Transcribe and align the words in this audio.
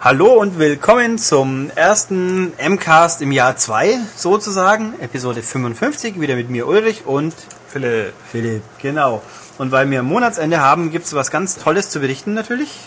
Hallo 0.00 0.34
und 0.34 0.60
willkommen 0.60 1.18
zum 1.18 1.72
ersten 1.74 2.52
MCAST 2.52 3.20
im 3.20 3.32
Jahr 3.32 3.56
2, 3.56 3.98
sozusagen, 4.14 4.94
Episode 5.00 5.42
55, 5.42 6.20
wieder 6.20 6.36
mit 6.36 6.50
mir 6.50 6.68
Ulrich 6.68 7.04
und 7.04 7.34
Philipp. 7.66 8.12
Philipp, 8.30 8.62
genau. 8.80 9.22
Und 9.58 9.72
weil 9.72 9.90
wir 9.90 10.04
Monatsende 10.04 10.60
haben, 10.60 10.92
gibt 10.92 11.06
es 11.06 11.14
was 11.14 11.32
ganz 11.32 11.56
Tolles 11.56 11.90
zu 11.90 11.98
berichten 11.98 12.32
natürlich. 12.32 12.78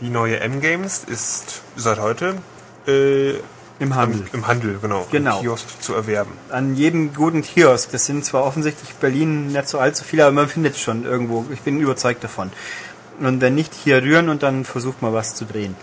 Die 0.00 0.10
neue 0.10 0.38
M-Games 0.38 1.02
ist 1.08 1.62
seit 1.74 1.98
heute 1.98 2.36
äh, 2.86 3.30
Im 3.80 3.96
Handel. 3.96 4.20
Im, 4.32 4.38
im 4.38 4.46
Handel, 4.46 4.78
genau. 4.80 5.08
Genau. 5.10 5.38
Im 5.38 5.42
Kiosk 5.42 5.82
zu 5.82 5.94
erwerben. 5.94 6.30
An 6.50 6.76
jedem 6.76 7.12
guten 7.14 7.42
Kiosk. 7.42 7.90
Das 7.90 8.06
sind 8.06 8.24
zwar 8.24 8.44
offensichtlich 8.44 8.94
Berlin 8.94 9.48
nicht 9.48 9.68
so 9.68 9.80
allzu 9.80 10.04
viele, 10.04 10.24
aber 10.24 10.34
man 10.34 10.48
findet 10.48 10.74
es 10.74 10.80
schon 10.80 11.04
irgendwo. 11.04 11.46
Ich 11.52 11.62
bin 11.62 11.80
überzeugt 11.80 12.22
davon. 12.22 12.52
Und 13.18 13.40
wenn 13.40 13.56
nicht, 13.56 13.74
hier 13.74 14.04
rühren 14.04 14.28
und 14.28 14.44
dann 14.44 14.64
versucht 14.64 15.02
mal 15.02 15.12
was 15.12 15.34
zu 15.34 15.44
drehen. 15.44 15.74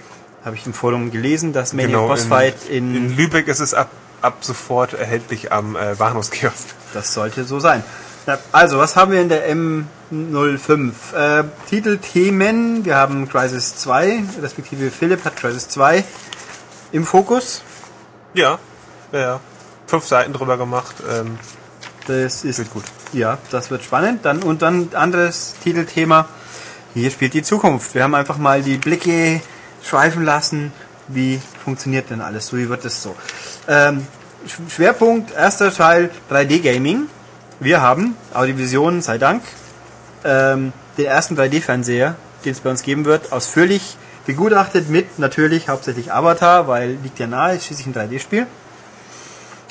Habe 0.48 0.56
ich 0.56 0.66
im 0.66 0.74
Forum 0.74 1.12
gelesen, 1.12 1.52
dass 1.52 1.74
Mania 1.74 1.88
genau. 1.88 2.08
Boss 2.08 2.24
In, 2.24 2.30
Fight 2.30 2.56
in, 2.70 2.96
in 2.96 3.18
Lübeck 3.18 3.50
ist 3.50 3.60
es 3.60 3.74
ab, 3.74 3.90
ab 4.22 4.38
sofort 4.40 4.94
erhältlich 4.94 5.52
am 5.52 5.76
äh, 5.76 5.96
Bahnhofskiosk. 5.98 6.70
Das 6.94 7.14
sollte 7.14 7.44
so 7.44 7.60
sein. 7.60 7.84
Ja, 8.26 8.40
Also, 8.54 8.78
was 8.78 8.96
haben 8.96 9.12
wir 9.12 9.22
in 9.22 9.28
der 9.28 9.46
M05? 9.54 10.92
Äh, 11.14 11.44
Titelthemen, 11.70 12.86
wir 12.86 12.96
haben 12.96 13.28
Crisis 13.28 13.76
2, 13.76 14.24
respektive 14.42 14.90
Philipp 14.90 15.26
hat 15.26 15.36
Crisis 15.36 15.68
2 15.68 16.06
im 16.94 17.04
Fokus. 17.04 17.62
Ja, 18.34 18.58
ja, 19.12 19.20
ja. 19.20 19.40
Fünf 19.86 20.06
Seiten 20.06 20.32
drüber 20.32 20.56
gemacht. 20.56 20.96
Ähm, 21.12 21.38
Das 22.08 22.46
ist 22.46 22.58
wird 22.58 22.72
gut. 22.72 22.86
Ja, 23.12 23.38
das 23.52 23.70
wird 23.70 23.84
spannend. 23.84 24.24
Dann 24.24 24.44
und 24.44 24.62
dann 24.62 24.92
anderes 24.94 25.56
Titelthema. 25.62 26.30
Hier 26.94 27.12
spielt 27.12 27.34
die 27.34 27.44
Zukunft. 27.44 27.96
Wir 27.96 28.04
haben 28.04 28.16
einfach 28.16 28.38
mal 28.38 28.62
die 28.62 28.78
Blicke 28.78 29.42
schweifen 29.88 30.24
lassen. 30.24 30.72
Wie 31.08 31.40
funktioniert 31.64 32.10
denn 32.10 32.22
alles? 32.22 32.48
So, 32.48 32.58
wie 32.58 32.70
wird 32.70 32.84
es 32.86 33.02
so? 33.02 33.16
Ähm, 33.68 34.06
Sch- 34.46 34.70
Schwerpunkt 34.76 35.34
erster 35.34 35.74
Teil 35.74 36.10
3D 36.30 36.60
Gaming. 36.62 37.08
Wir 37.60 37.82
haben 37.82 38.16
Audiovision, 38.34 39.02
sei 39.02 39.18
Dank, 39.18 39.42
ähm, 40.24 40.74
den 40.98 41.06
ersten 41.06 41.36
3D-Fernseher, 41.38 42.16
den 42.46 42.52
es 42.52 42.60
bei 42.60 42.70
uns 42.70 42.84
geben 42.84 43.06
wird, 43.06 43.32
ausführlich 43.32 43.98
begutachtet 44.26 44.90
mit 44.90 45.20
natürlich 45.20 45.70
hauptsächlich 45.70 46.12
Avatar, 46.12 46.68
weil 46.68 46.98
liegt 47.02 47.18
ja 47.20 47.28
nahe, 47.28 47.56
ist 47.56 47.66
schließlich 47.66 47.88
ein 47.88 47.94
3D-Spiel. 47.94 48.46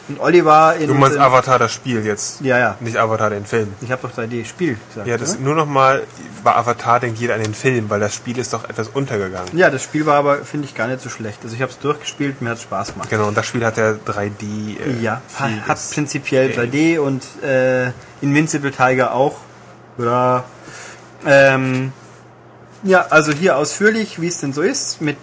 Und 0.08 0.20
Olli 0.20 0.44
war 0.44 0.76
in 0.76 0.86
Du 0.86 0.94
meinst 0.94 1.18
Avatar 1.18 1.58
das 1.58 1.72
Spiel 1.72 2.04
jetzt. 2.06 2.40
Ja, 2.40 2.58
ja. 2.58 2.76
Nicht 2.80 2.96
Avatar 2.96 3.30
den 3.30 3.44
Film. 3.44 3.74
Ich 3.80 3.90
habe 3.90 4.02
doch 4.06 4.16
3D-Spiel 4.16 4.76
gesagt. 4.88 5.08
Ja, 5.08 5.16
das 5.18 5.34
oder? 5.34 5.40
nur 5.40 5.54
nochmal, 5.56 6.04
bei 6.44 6.54
Avatar 6.54 7.00
denkt 7.00 7.18
jeder 7.18 7.34
an 7.34 7.42
den 7.42 7.54
Film, 7.54 7.90
weil 7.90 7.98
das 7.98 8.14
Spiel 8.14 8.38
ist 8.38 8.52
doch 8.52 8.68
etwas 8.68 8.88
untergegangen. 8.88 9.56
ja, 9.56 9.68
das 9.68 9.82
Spiel 9.82 10.06
war 10.06 10.14
aber, 10.16 10.38
finde 10.44 10.66
ich, 10.66 10.74
gar 10.76 10.86
nicht 10.86 11.00
so 11.00 11.08
schlecht. 11.08 11.40
Also 11.42 11.56
ich 11.56 11.62
habe 11.62 11.72
es 11.72 11.78
durchgespielt, 11.80 12.40
mir 12.40 12.50
hat 12.50 12.60
Spaß 12.60 12.92
gemacht. 12.92 13.10
Genau, 13.10 13.26
und 13.26 13.36
das 13.36 13.46
Spiel 13.46 13.64
hat 13.64 13.76
ja 13.78 13.94
3D. 14.06 14.78
Äh, 14.80 15.02
Ja, 15.02 15.22
hat 15.66 15.78
prinzipiell 15.92 16.50
Game. 16.50 16.70
3D 16.70 16.98
und 17.00 17.24
äh, 17.42 17.86
Invincible 18.20 18.70
Tiger 18.70 19.12
auch. 19.12 19.36
Ja. 19.98 20.44
Ähm, 21.26 21.92
ja, 22.84 23.06
also 23.10 23.32
hier 23.32 23.56
ausführlich, 23.56 24.20
wie 24.20 24.28
es 24.28 24.38
denn 24.38 24.52
so 24.52 24.62
ist. 24.62 25.00
Mit 25.00 25.16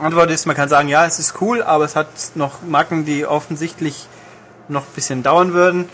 Antwort 0.00 0.30
ist, 0.30 0.46
man 0.46 0.56
kann 0.56 0.68
sagen, 0.68 0.88
ja, 0.88 1.04
es 1.06 1.18
ist 1.18 1.40
cool, 1.40 1.62
aber 1.62 1.84
es 1.84 1.96
hat 1.96 2.08
noch 2.34 2.62
Macken, 2.62 3.04
die 3.04 3.26
offensichtlich 3.26 4.06
noch 4.68 4.82
ein 4.82 4.94
bisschen 4.94 5.22
dauern 5.22 5.52
würden. 5.52 5.88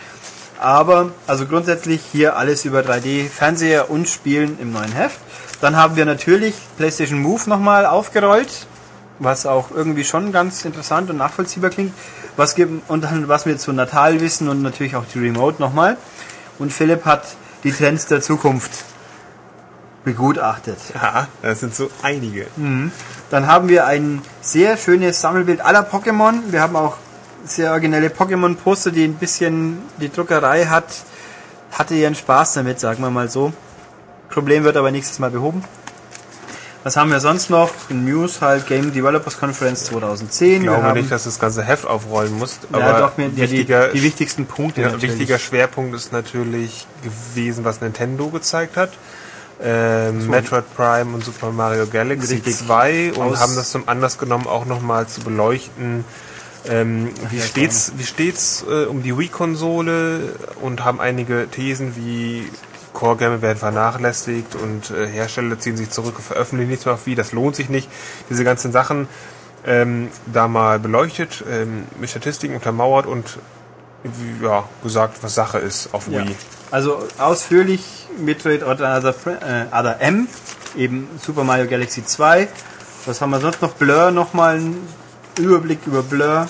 Aber, 0.61 1.13
also 1.27 1.47
grundsätzlich 1.47 2.01
hier 2.11 2.37
alles 2.37 2.65
über 2.65 2.81
3D, 2.81 3.29
Fernseher 3.29 3.91
und 3.91 4.09
Spielen 4.09 4.59
im 4.61 4.73
neuen 4.73 4.93
Heft. 4.93 5.19
Dann 5.61 5.77
haben 5.77 5.97
wir 5.97 6.05
natürlich 6.05 6.55
PlayStation 6.77 7.21
Move 7.21 7.49
nochmal 7.49 7.87
aufgerollt, 7.87 8.67
was 9.19 9.47
auch 9.47 9.71
irgendwie 9.71 10.05
schon 10.05 10.33
ganz 10.33 10.65
interessant 10.65 11.11
und 11.11 11.17
nachvollziehbar 11.17 11.71
klingt. 11.71 11.93
Was 12.37 12.55
gibt, 12.55 12.89
und 12.89 13.03
dann 13.03 13.29
was 13.29 13.47
wir 13.47 13.59
zu 13.59 13.73
Natal 13.73 14.21
wissen 14.21 14.49
und 14.49 14.63
natürlich 14.63 14.95
auch 14.95 15.05
die 15.13 15.19
Remote 15.19 15.61
nochmal. 15.61 15.97
Und 16.59 16.73
Philipp 16.73 17.05
hat 17.05 17.25
die 17.65 17.73
Trends 17.73 18.07
der 18.07 18.21
Zukunft 18.21 18.71
begutachtet. 20.05 20.79
Ja, 20.95 21.27
das 21.43 21.61
sind 21.61 21.75
so 21.75 21.91
einige. 22.03 22.47
Dann 23.31 23.47
haben 23.47 23.69
wir 23.69 23.87
ein 23.87 24.23
sehr 24.41 24.77
schönes 24.77 25.21
Sammelbild 25.21 25.61
aller 25.61 25.83
Pokémon. 25.83 26.41
Wir 26.51 26.63
haben 26.63 26.77
auch 26.77 26.97
sehr 27.45 27.73
originelle 27.73 28.09
Pokémon-Poster, 28.09 28.91
die 28.91 29.05
ein 29.05 29.15
bisschen 29.15 29.79
die 30.01 30.11
Druckerei 30.11 30.67
hat. 30.67 30.87
Hatte 31.73 31.95
ihren 31.95 32.15
Spaß 32.15 32.55
damit, 32.55 32.81
sagen 32.81 33.03
wir 33.03 33.11
mal 33.11 33.29
so. 33.29 33.53
Problem 34.31 34.65
wird 34.65 34.77
aber 34.77 34.91
nächstes 34.91 35.19
Mal 35.19 35.31
behoben. 35.31 35.63
Was 36.85 36.97
haben 36.97 37.11
wir 37.11 37.21
sonst 37.21 37.51
noch? 37.51 37.71
News 37.91 38.41
halt 38.41 38.67
Game 38.67 38.93
Developers 38.93 39.39
Conference 39.39 39.85
2010. 39.85 40.63
Ich 40.63 40.63
glaube 40.63 40.93
nicht, 40.95 41.11
dass 41.11 41.25
das 41.25 41.39
ganze 41.39 41.63
Heft 41.63 41.87
aufrollen 41.87 42.39
musst, 42.39 42.61
aber 42.73 42.81
ja, 42.81 43.01
doch, 43.01 43.17
mir, 43.17 43.25
ja, 43.25 43.31
die, 43.31 43.41
wichtiger, 43.43 43.89
die 43.89 44.03
wichtigsten 44.03 44.47
Punkte. 44.47 44.83
ja, 44.83 45.03
wichtiger 45.03 45.39
Schwerpunkt 45.39 45.95
ist 45.95 46.13
natürlich 46.13 46.87
gewesen, 47.03 47.65
was 47.65 47.81
Nintendo 47.81 48.29
gezeigt 48.29 48.77
hat. 48.77 48.91
Ähm, 49.61 50.29
Metroid 50.29 50.65
Prime 50.77 51.15
und 51.15 51.25
Super 51.25 51.51
Mario 51.51 51.87
Galaxy 51.87 52.35
Richtig. 52.35 52.57
2 52.59 53.13
und 53.15 53.33
Aus- 53.33 53.41
haben 53.41 53.57
das 53.57 53.71
zum 53.73 53.89
Anlass 53.89 54.17
genommen, 54.19 54.47
auch 54.47 54.65
nochmal 54.67 55.09
zu 55.09 55.21
beleuchten, 55.23 56.05
ähm, 56.69 57.11
wie 57.31 57.39
ja, 57.39 57.45
steht's, 57.45 57.93
wie 57.97 58.05
steht's 58.05 58.65
äh, 58.71 58.85
um 58.85 59.03
die 59.03 59.17
Wii-Konsole 59.19 60.35
und 60.61 60.85
haben 60.85 61.01
einige 61.01 61.49
Thesen 61.51 61.97
wie 61.97 62.49
Core-Game 62.93 63.43
werden 63.43 63.59
vernachlässigt 63.59 64.55
und 64.55 64.91
äh, 64.91 65.07
Hersteller 65.09 65.59
ziehen 65.59 65.77
sich 65.77 65.91
zurück 65.91 66.15
und 66.17 66.25
veröffentlichen 66.25 66.71
nichts 66.71 66.85
mehr 66.85 66.95
auf 66.95 67.07
Wii, 67.07 67.15
das 67.15 67.33
lohnt 67.33 67.57
sich 67.57 67.69
nicht. 67.69 67.89
Diese 68.31 68.45
ganzen 68.45 68.71
Sachen 68.73 69.09
ähm, 69.67 70.09
da 70.33 70.47
mal 70.49 70.79
beleuchtet, 70.79 71.45
ähm, 71.51 71.85
mit 72.01 72.11
Statistiken 72.11 72.55
untermauert 72.55 73.07
und 73.07 73.39
ja, 74.43 74.65
gesagt, 74.83 75.19
was 75.23 75.35
Sache 75.35 75.59
ist 75.59 75.91
auf 75.93 76.07
Ja. 76.09 76.25
Wii. 76.25 76.35
Also 76.71 77.03
ausführlich 77.19 78.08
Metroid 78.19 78.63
Other, 78.63 79.15
äh, 79.27 79.67
Other 79.73 80.01
M, 80.01 80.29
eben 80.77 81.09
Super 81.25 81.45
Mario 81.45 81.67
Galaxy 81.67 82.05
2. 82.05 82.49
Was 83.07 83.21
haben 83.21 83.31
wir 83.31 83.41
sonst 83.41 83.63
noch? 83.63 83.73
Blur 83.73 84.11
nochmal 84.11 84.57
ein 84.59 84.77
Überblick 85.39 85.81
über 85.87 86.03
Blur. 86.03 86.47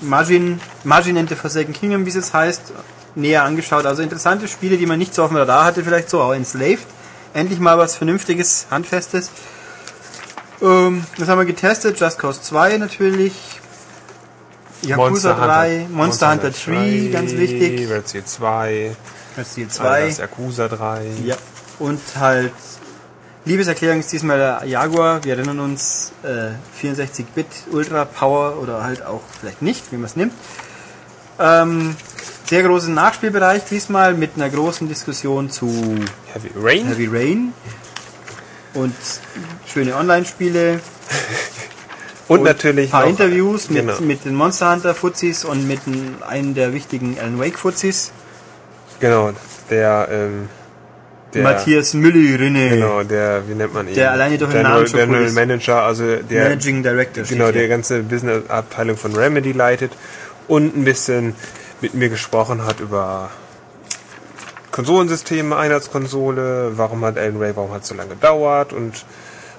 Margin, 0.00 0.60
Margin 0.84 1.16
and 1.16 1.28
the 1.28 1.34
Forsaken 1.34 1.72
Kingdom, 1.72 2.04
wie 2.04 2.10
es 2.10 2.16
jetzt 2.16 2.34
heißt, 2.34 2.72
näher 3.14 3.44
angeschaut. 3.44 3.86
Also 3.86 4.02
interessante 4.02 4.46
Spiele, 4.46 4.76
die 4.76 4.86
man 4.86 4.98
nicht 4.98 5.14
so 5.14 5.22
auf 5.22 5.30
dem 5.30 5.38
Radar 5.38 5.64
hatte, 5.64 5.82
vielleicht 5.82 6.10
so 6.10 6.20
auch 6.20 6.34
Enslaved. 6.34 6.86
Endlich 7.34 7.58
mal 7.58 7.78
was 7.78 7.96
Vernünftiges, 7.96 8.66
Handfestes. 8.70 9.30
Ähm, 10.62 11.04
das 11.18 11.28
haben 11.28 11.38
wir 11.38 11.44
getestet, 11.44 11.98
Just 11.98 12.18
Cause 12.18 12.40
2 12.42 12.78
natürlich. 12.78 13.32
Yakuza 14.82 15.32
3, 15.32 15.88
Monster, 15.90 16.30
Hunter 16.30 16.50
3, 16.50 17.10
ganz 17.12 17.32
wichtig. 17.32 17.88
Red 17.90 18.08
Steel 18.08 18.24
2, 18.24 18.96
Resident 19.36 19.72
2, 19.72 20.10
2. 20.10 20.22
Yakuza 20.22 20.68
3. 20.68 21.06
Ja. 21.24 21.36
Und 21.78 22.00
halt 22.18 22.52
Liebeserklärung 23.44 24.00
ist 24.00 24.12
diesmal 24.12 24.38
der 24.38 24.62
Jaguar. 24.66 25.22
Wir 25.24 25.34
erinnern 25.36 25.60
uns, 25.60 26.12
äh, 26.24 26.50
64-Bit 26.84 27.46
Ultra 27.70 28.04
Power 28.04 28.60
oder 28.60 28.82
halt 28.82 29.04
auch 29.04 29.22
vielleicht 29.38 29.62
nicht, 29.62 29.92
wie 29.92 29.96
man 29.96 30.06
es 30.06 30.16
nimmt. 30.16 30.32
Ähm, 31.38 31.94
sehr 32.48 32.62
großen 32.62 32.92
Nachspielbereich 32.92 33.64
diesmal 33.64 34.14
mit 34.14 34.32
einer 34.36 34.48
großen 34.48 34.88
Diskussion 34.88 35.50
zu 35.50 35.66
Heavy 36.32 36.50
Rain. 36.56 36.86
Heavy 36.86 37.06
Rain 37.06 37.52
und 38.74 38.94
schöne 39.66 39.94
Online-Spiele. 39.94 40.80
und, 42.28 42.42
natürlich 42.42 42.86
ein 42.88 42.90
paar 42.90 43.02
noch- 43.02 43.10
Interviews 43.10 43.70
mit, 43.70 43.86
genau, 43.86 44.00
mit 44.00 44.24
den 44.24 44.34
Monster 44.34 44.72
Hunter 44.72 44.94
Fuzis 44.94 45.44
und 45.44 45.68
mit 45.68 45.80
einem 46.26 46.54
der 46.54 46.72
wichtigen 46.72 47.16
Alan 47.18 47.38
Wake 47.38 47.58
Fuzis. 47.58 48.10
Genau, 49.00 49.32
der, 49.70 50.08
ähm, 50.10 50.48
der 51.34 51.42
Matthias 51.42 51.94
Müller-Rinne, 51.94 52.70
Genau, 52.70 53.02
der, 53.02 53.48
wie 53.48 53.54
nennt 53.54 53.74
man 53.74 53.88
ihn? 53.88 53.94
Der 53.94 54.12
alleine 54.12 54.38
den 54.38 54.50
der 54.50 54.62
Namen 54.62 54.86
schon 54.86 55.00
cool 55.00 55.06
General 55.06 55.24
ist. 55.24 55.34
Manager, 55.34 55.82
also 55.82 56.04
der, 56.16 56.48
Managing 56.48 56.82
Director. 56.82 57.24
genau, 57.24 57.50
der 57.50 57.68
ganze 57.68 58.02
Business-Abteilung 58.02 58.96
von 58.96 59.14
Remedy 59.14 59.52
leitet 59.52 59.92
und 60.48 60.76
ein 60.76 60.84
bisschen 60.84 61.34
mit 61.80 61.94
mir 61.94 62.08
gesprochen 62.08 62.64
hat 62.64 62.80
über 62.80 63.30
Konsolensysteme, 64.70 65.56
Einheitskonsole, 65.56 66.72
warum 66.76 67.04
hat 67.04 67.18
Alan 67.18 67.38
Ray, 67.38 67.56
warum 67.56 67.72
hat 67.72 67.82
es 67.82 67.88
so 67.88 67.94
lange 67.94 68.10
gedauert 68.10 68.72
und, 68.72 69.04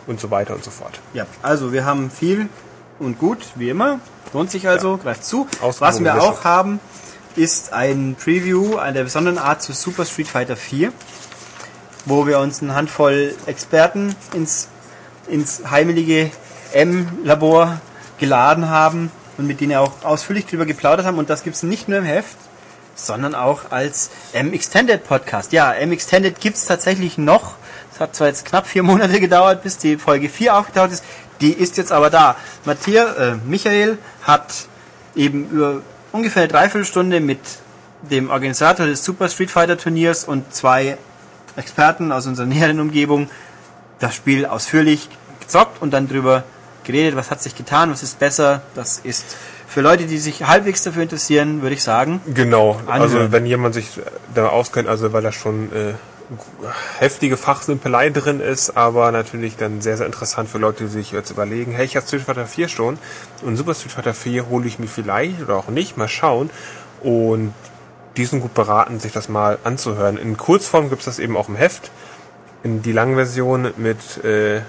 und 0.05 0.19
so 0.19 0.29
weiter 0.29 0.53
und 0.53 0.63
so 0.63 0.71
fort. 0.71 0.99
Ja, 1.13 1.25
also 1.41 1.73
wir 1.73 1.85
haben 1.85 2.11
viel 2.11 2.49
und 2.99 3.17
gut, 3.19 3.39
wie 3.55 3.69
immer. 3.69 3.99
Lohnt 4.33 4.51
sich 4.51 4.67
also, 4.67 4.97
greift 4.97 5.25
zu. 5.25 5.47
Was 5.61 6.03
wir 6.03 6.21
auch 6.21 6.43
haben, 6.43 6.79
ist 7.37 7.71
ein 7.71 8.15
Preview 8.19 8.77
einer 8.77 9.03
besonderen 9.03 9.37
Art 9.37 9.61
zu 9.61 9.71
Super 9.71 10.05
Street 10.05 10.27
Fighter 10.27 10.57
4, 10.57 10.91
wo 12.05 12.25
wir 12.25 12.39
uns 12.39 12.63
eine 12.63 12.73
Handvoll 12.73 13.35
Experten 13.45 14.15
ins, 14.33 14.69
ins 15.27 15.61
heimelige 15.69 16.31
M-Labor 16.73 17.79
geladen 18.17 18.69
haben 18.69 19.11
und 19.37 19.45
mit 19.45 19.61
denen 19.61 19.75
auch 19.75 20.03
ausführlich 20.03 20.47
drüber 20.47 20.65
geplaudert 20.65 21.05
haben. 21.05 21.19
Und 21.19 21.29
das 21.29 21.43
gibt's 21.43 21.61
nicht 21.61 21.87
nur 21.87 21.99
im 21.99 22.05
Heft, 22.05 22.37
sondern 22.95 23.35
auch 23.35 23.71
als 23.71 24.09
M-Extended 24.33 25.07
Podcast. 25.07 25.51
Ja, 25.51 25.71
M-Extended 25.73 26.39
gibt's 26.39 26.65
tatsächlich 26.65 27.19
noch. 27.19 27.53
Es 27.93 27.99
hat 27.99 28.15
zwar 28.15 28.27
jetzt 28.27 28.45
knapp 28.45 28.65
vier 28.65 28.81
Monate 28.81 29.19
gedauert, 29.19 29.61
bis 29.61 29.77
die 29.77 29.97
Folge 29.97 30.29
4 30.29 30.57
aufgetaucht 30.57 30.91
ist. 30.91 31.03
Die 31.39 31.53
ist 31.53 31.77
jetzt 31.77 31.91
aber 31.91 32.09
da. 32.09 32.35
Matthias, 32.65 33.15
äh, 33.15 33.35
Michael 33.45 33.99
hat 34.23 34.67
eben 35.15 35.49
über 35.49 35.81
ungefähr 36.17 36.43
eine 36.43 36.51
Dreiviertelstunde 36.51 37.19
mit 37.19 37.39
dem 38.09 38.29
Organisator 38.29 38.87
des 38.87 39.03
Super 39.03 39.29
Street 39.29 39.51
Fighter 39.51 39.77
Turniers 39.77 40.23
und 40.23 40.51
zwei 40.53 40.97
Experten 41.55 42.11
aus 42.11 42.25
unserer 42.25 42.45
näheren 42.55 42.79
Umgebung 42.79 43.29
das 43.99 44.15
Spiel 44.15 44.45
ausführlich 44.45 45.09
gezockt 45.39 45.81
und 45.81 45.91
dann 45.91 46.07
drüber 46.07 46.43
geredet, 46.83 47.15
was 47.15 47.31
hat 47.31 47.41
sich 47.41 47.55
getan, 47.55 47.91
was 47.91 48.01
ist 48.01 48.19
besser. 48.19 48.61
Das 48.73 48.99
ist 48.99 49.37
für 49.67 49.81
Leute, 49.81 50.05
die 50.05 50.17
sich 50.17 50.43
halbwegs 50.47 50.83
dafür 50.83 51.03
interessieren, 51.03 51.61
würde 51.61 51.75
ich 51.75 51.83
sagen. 51.83 52.21
Genau, 52.33 52.79
Anhören. 52.87 53.01
also 53.01 53.31
wenn 53.31 53.45
jemand 53.45 53.75
sich 53.75 53.87
da 54.33 54.47
auskennt, 54.47 54.87
also 54.87 55.13
weil 55.13 55.21
da 55.21 55.31
schon 55.31 55.71
äh, 55.73 55.93
heftige 56.99 57.37
Fachsimpelei 57.37 58.09
drin 58.09 58.39
ist, 58.41 58.75
aber 58.75 59.11
natürlich 59.11 59.55
dann 59.55 59.81
sehr, 59.81 59.97
sehr 59.97 60.05
interessant 60.05 60.49
für 60.49 60.57
Leute, 60.57 60.85
die 60.85 60.89
sich 60.89 61.11
jetzt 61.11 61.31
überlegen, 61.31 61.71
hey, 61.71 61.85
ich 61.85 61.95
habe 61.95 62.05
Street 62.05 62.21
Fighter 62.23 62.45
4 62.47 62.67
schon 62.67 62.97
und 63.43 63.55
Super 63.55 63.73
Street 63.73 63.91
Fighter 63.93 64.13
4 64.13 64.49
hole 64.49 64.67
ich 64.67 64.79
mir 64.79 64.87
vielleicht 64.87 65.41
oder 65.41 65.55
auch 65.55 65.69
nicht, 65.69 65.97
mal 65.97 66.07
schauen. 66.09 66.49
Und 67.01 67.53
die 68.17 68.25
sind 68.25 68.41
gut 68.41 68.53
beraten, 68.53 68.99
sich 68.99 69.11
das 69.11 69.29
mal 69.29 69.57
anzuhören. 69.63 70.17
In 70.17 70.35
Kurzform 70.37 70.89
gibt 70.89 71.01
es 71.01 71.05
das 71.05 71.19
eben 71.19 71.37
auch 71.37 71.47
im 71.49 71.55
Heft. 71.55 71.91
In 72.63 72.81
die 72.81 72.91
Langversion 72.91 73.71
mit 73.77 74.23
äh, 74.25 74.61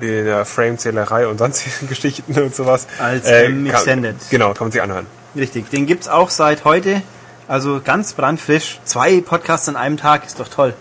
der 0.00 0.44
Frame-Zählerei 0.46 1.26
und 1.26 1.38
sonstigen 1.38 1.88
Geschichten 1.88 2.40
und 2.40 2.54
sowas. 2.54 2.86
Als 2.98 3.26
Äh, 3.26 3.46
ähm, 3.46 3.64
kann- 3.66 3.74
Extended. 3.74 4.16
Genau, 4.30 4.54
kann 4.54 4.66
man 4.66 4.72
sich 4.72 4.80
anhören. 4.80 5.06
Richtig, 5.36 5.68
den 5.70 5.86
gibt's 5.86 6.08
auch 6.08 6.30
seit 6.30 6.64
heute. 6.64 7.02
Also 7.48 7.80
ganz 7.84 8.12
brandfrisch. 8.14 8.80
Zwei 8.84 9.20
Podcasts 9.20 9.68
an 9.68 9.76
einem 9.76 9.96
Tag 9.96 10.24
ist 10.24 10.38
doch 10.40 10.48
toll. 10.48 10.72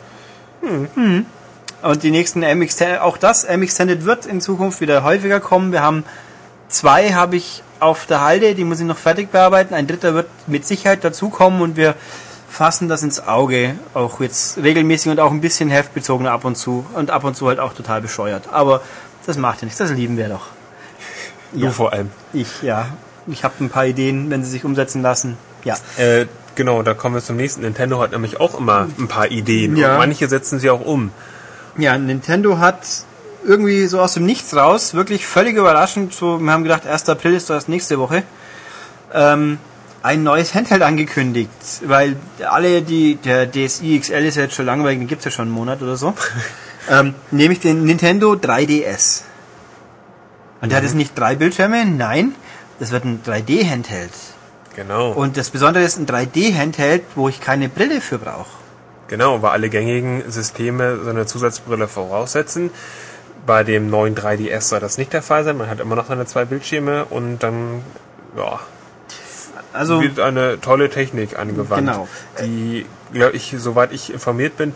Hm. 0.62 1.26
Und 1.82 2.04
die 2.04 2.12
nächsten 2.12 2.44
M 2.44 2.62
Extended, 2.62 3.02
auch 3.02 3.18
das 3.18 3.44
M 3.44 3.64
Extended 3.64 4.06
wird 4.06 4.26
in 4.26 4.42
Zukunft 4.42 4.82
wieder 4.82 5.04
häufiger 5.04 5.40
kommen. 5.40 5.72
Wir 5.72 5.82
haben 5.82 6.04
zwei 6.70 7.14
habe 7.14 7.36
ich 7.36 7.64
auf 7.80 8.06
der 8.06 8.22
Halde, 8.22 8.54
die 8.54 8.64
muss 8.64 8.80
ich 8.80 8.86
noch 8.86 8.98
fertig 8.98 9.32
bearbeiten. 9.32 9.74
Ein 9.74 9.88
dritter 9.88 10.14
wird 10.14 10.28
mit 10.48 10.66
Sicherheit 10.68 11.04
dazukommen 11.04 11.62
und 11.62 11.76
wir 11.78 11.96
fassen 12.48 12.88
das 12.90 13.02
ins 13.02 13.28
Auge. 13.28 13.76
Auch 13.96 14.20
jetzt 14.22 14.58
regelmäßig 14.58 15.12
und 15.12 15.20
auch 15.20 15.32
ein 15.32 15.42
bisschen 15.42 15.70
heftbezogen 15.70 16.28
ab 16.28 16.46
und 16.46 16.56
zu. 16.56 16.86
Und 16.94 17.10
ab 17.10 17.24
und 17.24 17.36
zu 17.36 17.48
halt 17.48 17.60
auch 17.60 17.74
total 17.74 18.02
bescheuert. 18.02 18.50
Aber 18.52 18.82
das 19.26 19.38
macht 19.38 19.62
ja 19.62 19.66
nichts, 19.66 19.80
das 19.80 19.92
lieben 19.92 20.18
wir 20.18 20.30
doch. 20.30 20.48
Du 21.54 21.66
Ja. 21.66 21.72
vor 21.72 21.92
allem. 21.94 22.12
Ich, 22.34 22.62
ja. 22.62 22.88
Ich 23.28 23.44
habe 23.44 23.56
ein 23.60 23.70
paar 23.70 23.86
Ideen, 23.86 24.30
wenn 24.30 24.44
sie 24.44 24.52
sich 24.52 24.64
umsetzen 24.66 25.02
lassen. 25.02 25.38
Ja. 25.64 25.76
Äh, 25.98 26.26
genau, 26.56 26.84
da 26.84 26.94
kommen 26.94 27.16
wir 27.16 27.22
zum 27.22 27.36
nächsten. 27.36 27.62
Nintendo 27.62 28.02
hat 28.02 28.12
nämlich 28.12 28.40
auch 28.40 28.58
immer 28.58 28.88
ein 28.98 29.08
paar 29.08 29.30
Ideen. 29.32 29.76
Ja. 29.76 29.94
Und 29.94 29.98
manche 30.00 30.28
setzen 30.28 30.60
sie 30.60 30.70
auch 30.70 30.82
um. 30.82 31.12
Ja, 31.78 31.98
Nintendo 31.98 32.60
hat 32.60 32.86
irgendwie 33.44 33.88
so 33.88 34.00
aus 34.00 34.14
dem 34.14 34.26
Nichts 34.26 34.56
raus, 34.56 34.94
wirklich 34.94 35.26
völlig 35.26 35.56
überraschend, 35.56 36.14
so, 36.14 36.40
wir 36.40 36.52
haben 36.52 36.64
gedacht, 36.64 36.86
1. 36.86 37.10
April 37.10 37.34
ist 37.34 37.50
erst 37.50 37.70
nächste 37.70 38.00
Woche, 38.00 38.24
ähm, 39.14 39.58
ein 40.04 40.24
neues 40.24 40.54
Handheld 40.54 40.82
angekündigt, 40.82 41.52
weil 41.86 42.16
alle, 42.50 42.82
die, 42.82 43.16
der 43.16 43.50
DSi 43.50 44.00
XL 44.00 44.26
ist 44.26 44.36
ja 44.36 44.44
jetzt 44.44 44.56
schon 44.56 44.66
langweilig, 44.66 45.00
den 45.00 45.08
gibt's 45.08 45.26
ja 45.26 45.32
schon 45.32 45.46
einen 45.46 45.54
Monat 45.54 45.82
oder 45.82 45.96
so, 45.96 46.14
ähm, 46.90 47.14
nämlich 47.32 47.60
den 47.60 47.84
Nintendo 47.86 48.34
3DS. 48.34 49.22
Und 50.62 50.70
der 50.70 50.78
hat 50.78 50.84
jetzt 50.84 50.96
nicht 50.96 51.18
drei 51.18 51.36
Bildschirme, 51.36 51.86
nein, 51.86 52.36
das 52.80 52.92
wird 52.92 53.06
ein 53.06 53.22
3D-Handheld. 53.26 54.12
Genau. 54.76 55.12
Und 55.12 55.38
das 55.38 55.50
Besondere 55.50 55.84
ist 55.84 55.98
ein 55.98 56.06
3D-Handheld, 56.08 57.04
wo 57.16 57.28
ich 57.30 57.42
keine 57.42 57.70
Brille 57.70 58.02
für 58.02 58.18
brauche. 58.18 58.50
Genau, 59.08 59.42
weil 59.42 59.52
alle 59.52 59.70
gängigen 59.70 60.24
Systeme 60.32 61.00
so 61.04 61.10
eine 61.10 61.26
Zusatzbrille 61.26 61.88
voraussetzen. 61.90 62.72
Bei 63.46 63.64
dem 63.64 63.90
neuen 63.90 64.16
3DS 64.16 64.62
soll 64.62 64.80
das 64.80 64.98
nicht 64.98 65.12
der 65.12 65.22
Fall 65.22 65.44
sein. 65.44 65.58
Man 65.58 65.70
hat 65.70 65.80
immer 65.80 65.96
noch 65.96 66.08
seine 66.08 66.26
zwei 66.26 66.46
Bildschirme 66.46 67.06
und 67.06 67.40
dann 67.44 67.82
ja, 68.38 68.60
Also, 69.74 70.02
wird 70.02 70.20
eine 70.20 70.62
tolle 70.62 70.90
Technik 70.90 71.38
angewandt, 71.38 71.88
Genau. 71.88 72.08
die, 72.42 72.86
glaube 73.12 73.36
ich, 73.36 73.54
soweit 73.58 73.92
ich 73.92 74.14
informiert 74.14 74.56
bin, 74.58 74.74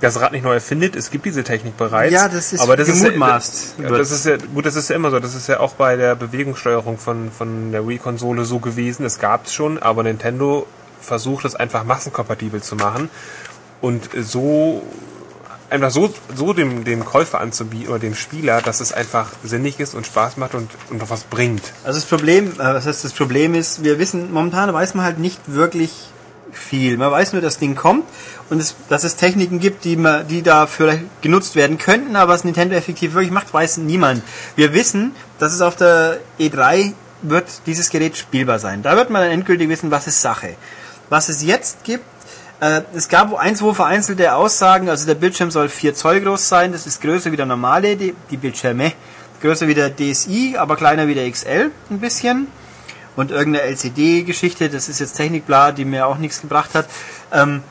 das 0.00 0.20
Rad 0.20 0.32
nicht 0.32 0.44
neu 0.44 0.54
erfindet. 0.54 0.96
Es 0.96 1.10
gibt 1.10 1.26
diese 1.26 1.42
Technik 1.44 1.76
bereits. 1.76 2.12
Ja, 2.12 2.28
das 2.28 2.52
ist 2.52 2.60
aber 2.60 2.76
das 2.76 2.88
ist 2.88 3.02
gemutmaßt 3.02 3.74
ja, 3.78 3.88
wird. 3.88 4.00
das 4.00 4.10
ist 4.10 4.26
ja 4.26 4.36
gut, 4.36 4.66
das 4.66 4.76
ist 4.76 4.90
ja 4.90 4.96
immer 4.96 5.10
so. 5.10 5.18
Das 5.18 5.34
ist 5.34 5.48
ja 5.48 5.60
auch 5.60 5.74
bei 5.74 5.96
der 5.96 6.14
Bewegungssteuerung 6.14 6.98
von 6.98 7.30
von 7.30 7.72
der 7.72 7.86
Wii-Konsole 7.86 8.44
so 8.44 8.58
gewesen. 8.58 9.04
Es 9.04 9.18
gab 9.18 9.46
es 9.46 9.54
schon, 9.54 9.78
aber 9.78 10.02
Nintendo 10.02 10.66
versucht 11.00 11.44
es 11.44 11.54
einfach 11.54 11.84
massenkompatibel 11.84 12.62
zu 12.62 12.76
machen 12.76 13.10
und 13.80 14.08
so 14.20 14.82
einfach 15.70 15.90
so 15.90 16.12
so 16.34 16.52
dem 16.52 16.84
dem 16.84 17.04
Käufer 17.04 17.40
anzubieten 17.40 17.88
oder 17.88 17.98
dem 17.98 18.14
Spieler, 18.14 18.62
dass 18.62 18.80
es 18.80 18.92
einfach 18.92 19.32
sinnig 19.42 19.80
ist 19.80 19.94
und 19.94 20.06
Spaß 20.06 20.36
macht 20.36 20.54
und 20.54 20.70
und 20.90 20.98
noch 20.98 21.10
was 21.10 21.24
bringt. 21.24 21.72
Also 21.84 21.98
das 22.00 22.08
Problem, 22.08 22.52
äh, 22.52 22.58
was 22.58 22.86
heißt 22.86 23.04
das 23.04 23.12
Problem 23.12 23.54
ist, 23.54 23.82
wir 23.82 23.98
wissen, 23.98 24.32
momentan 24.32 24.72
weiß 24.72 24.94
man 24.94 25.04
halt 25.04 25.18
nicht 25.18 25.40
wirklich 25.46 26.10
viel. 26.52 26.96
Man 26.96 27.10
weiß 27.10 27.32
nur, 27.32 27.42
das 27.42 27.58
Ding 27.58 27.74
kommt 27.74 28.04
und 28.50 28.60
es, 28.60 28.74
dass 28.88 29.04
es 29.04 29.16
Techniken 29.16 29.60
gibt, 29.60 29.84
die 29.84 29.96
man, 29.96 30.26
die 30.28 30.42
da 30.42 30.66
vielleicht 30.66 31.22
genutzt 31.22 31.56
werden 31.56 31.78
könnten, 31.78 32.16
aber 32.16 32.32
was 32.32 32.44
Nintendo 32.44 32.74
effektiv 32.74 33.14
wirklich 33.14 33.30
macht, 33.30 33.52
weiß 33.52 33.78
niemand. 33.78 34.22
Wir 34.56 34.72
wissen, 34.72 35.14
dass 35.38 35.52
es 35.52 35.60
auf 35.60 35.76
der 35.76 36.18
E3 36.38 36.92
wird 37.22 37.46
dieses 37.66 37.90
Gerät 37.90 38.16
spielbar 38.16 38.58
sein. 38.58 38.82
Da 38.82 38.96
wird 38.96 39.10
man 39.10 39.22
dann 39.22 39.30
endgültig 39.30 39.68
wissen, 39.68 39.90
was 39.90 40.06
ist 40.06 40.20
Sache. 40.20 40.56
Was 41.08 41.28
es 41.28 41.42
jetzt 41.42 41.84
gibt, 41.84 42.04
äh, 42.60 42.82
es 42.94 43.08
gab 43.08 43.34
ein, 43.34 43.54
zwei 43.56 43.72
vereinzelte 43.72 44.34
Aussagen, 44.34 44.88
also 44.88 45.06
der 45.06 45.14
Bildschirm 45.14 45.50
soll 45.50 45.68
4 45.68 45.94
Zoll 45.94 46.20
groß 46.20 46.48
sein, 46.48 46.72
das 46.72 46.86
ist 46.86 47.00
größer 47.00 47.30
wie 47.30 47.36
der 47.36 47.46
normale, 47.46 47.96
die, 47.96 48.14
die 48.30 48.36
Bildschirme, 48.36 48.92
größer 49.40 49.68
wie 49.68 49.74
der 49.74 49.94
DSi, 49.94 50.56
aber 50.58 50.76
kleiner 50.76 51.06
wie 51.06 51.14
der 51.14 51.30
XL 51.30 51.70
ein 51.90 52.00
bisschen. 52.00 52.48
Und 53.18 53.32
irgendeine 53.32 53.64
LCD-Geschichte, 53.64 54.68
das 54.70 54.88
ist 54.88 55.00
jetzt 55.00 55.14
Technikbla, 55.14 55.72
die 55.72 55.84
mir 55.84 56.06
auch 56.06 56.18
nichts 56.18 56.40
gebracht 56.40 56.76
hat. 56.76 56.86
Ähm, 57.32 57.64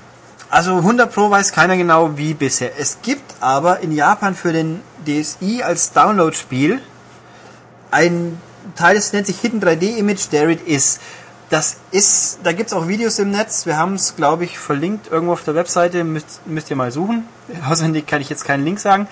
also 0.50 0.76
100 0.76 1.10
Pro 1.10 1.32
weiß 1.32 1.54
keiner 1.54 1.78
genau 1.78 2.18
wie 2.18 2.34
bisher. 2.34 2.72
Es 2.78 2.98
gibt 3.02 3.36
aber 3.40 3.80
in 3.80 3.94
Japan 3.94 4.36
für 4.36 4.52
den 4.52 4.82
DSi 5.06 5.62
als 5.64 5.94
Download-Spiel 5.94 6.82
ein 7.92 8.42
Teil, 8.76 8.96
das 8.96 9.14
nennt 9.14 9.28
sich 9.28 9.40
Hidden 9.40 9.62
3D 9.62 9.96
Image, 9.96 10.28
There 10.30 10.52
It 10.52 10.68
Is. 10.68 11.00
Das 11.50 11.78
ist, 11.92 12.40
da 12.44 12.52
gibt's 12.52 12.74
auch 12.74 12.90
Videos 12.90 13.18
im 13.18 13.32
Netz. 13.32 13.66
Wir 13.66 13.78
haben 13.78 13.94
es, 13.94 14.18
glaube 14.18 14.44
ich, 14.44 14.60
verlinkt 14.60 15.10
irgendwo 15.10 15.32
auf 15.32 15.46
der 15.46 15.56
Webseite. 15.56 16.04
Müsst, 16.04 16.46
müsst 16.46 16.70
ihr 16.70 16.76
mal 16.76 16.92
suchen. 16.92 17.26
Auswendig 17.70 18.06
kann 18.06 18.20
ich 18.20 18.30
jetzt 18.30 18.44
keinen 18.44 18.66
Link 18.66 18.82
sagen. 18.82 19.08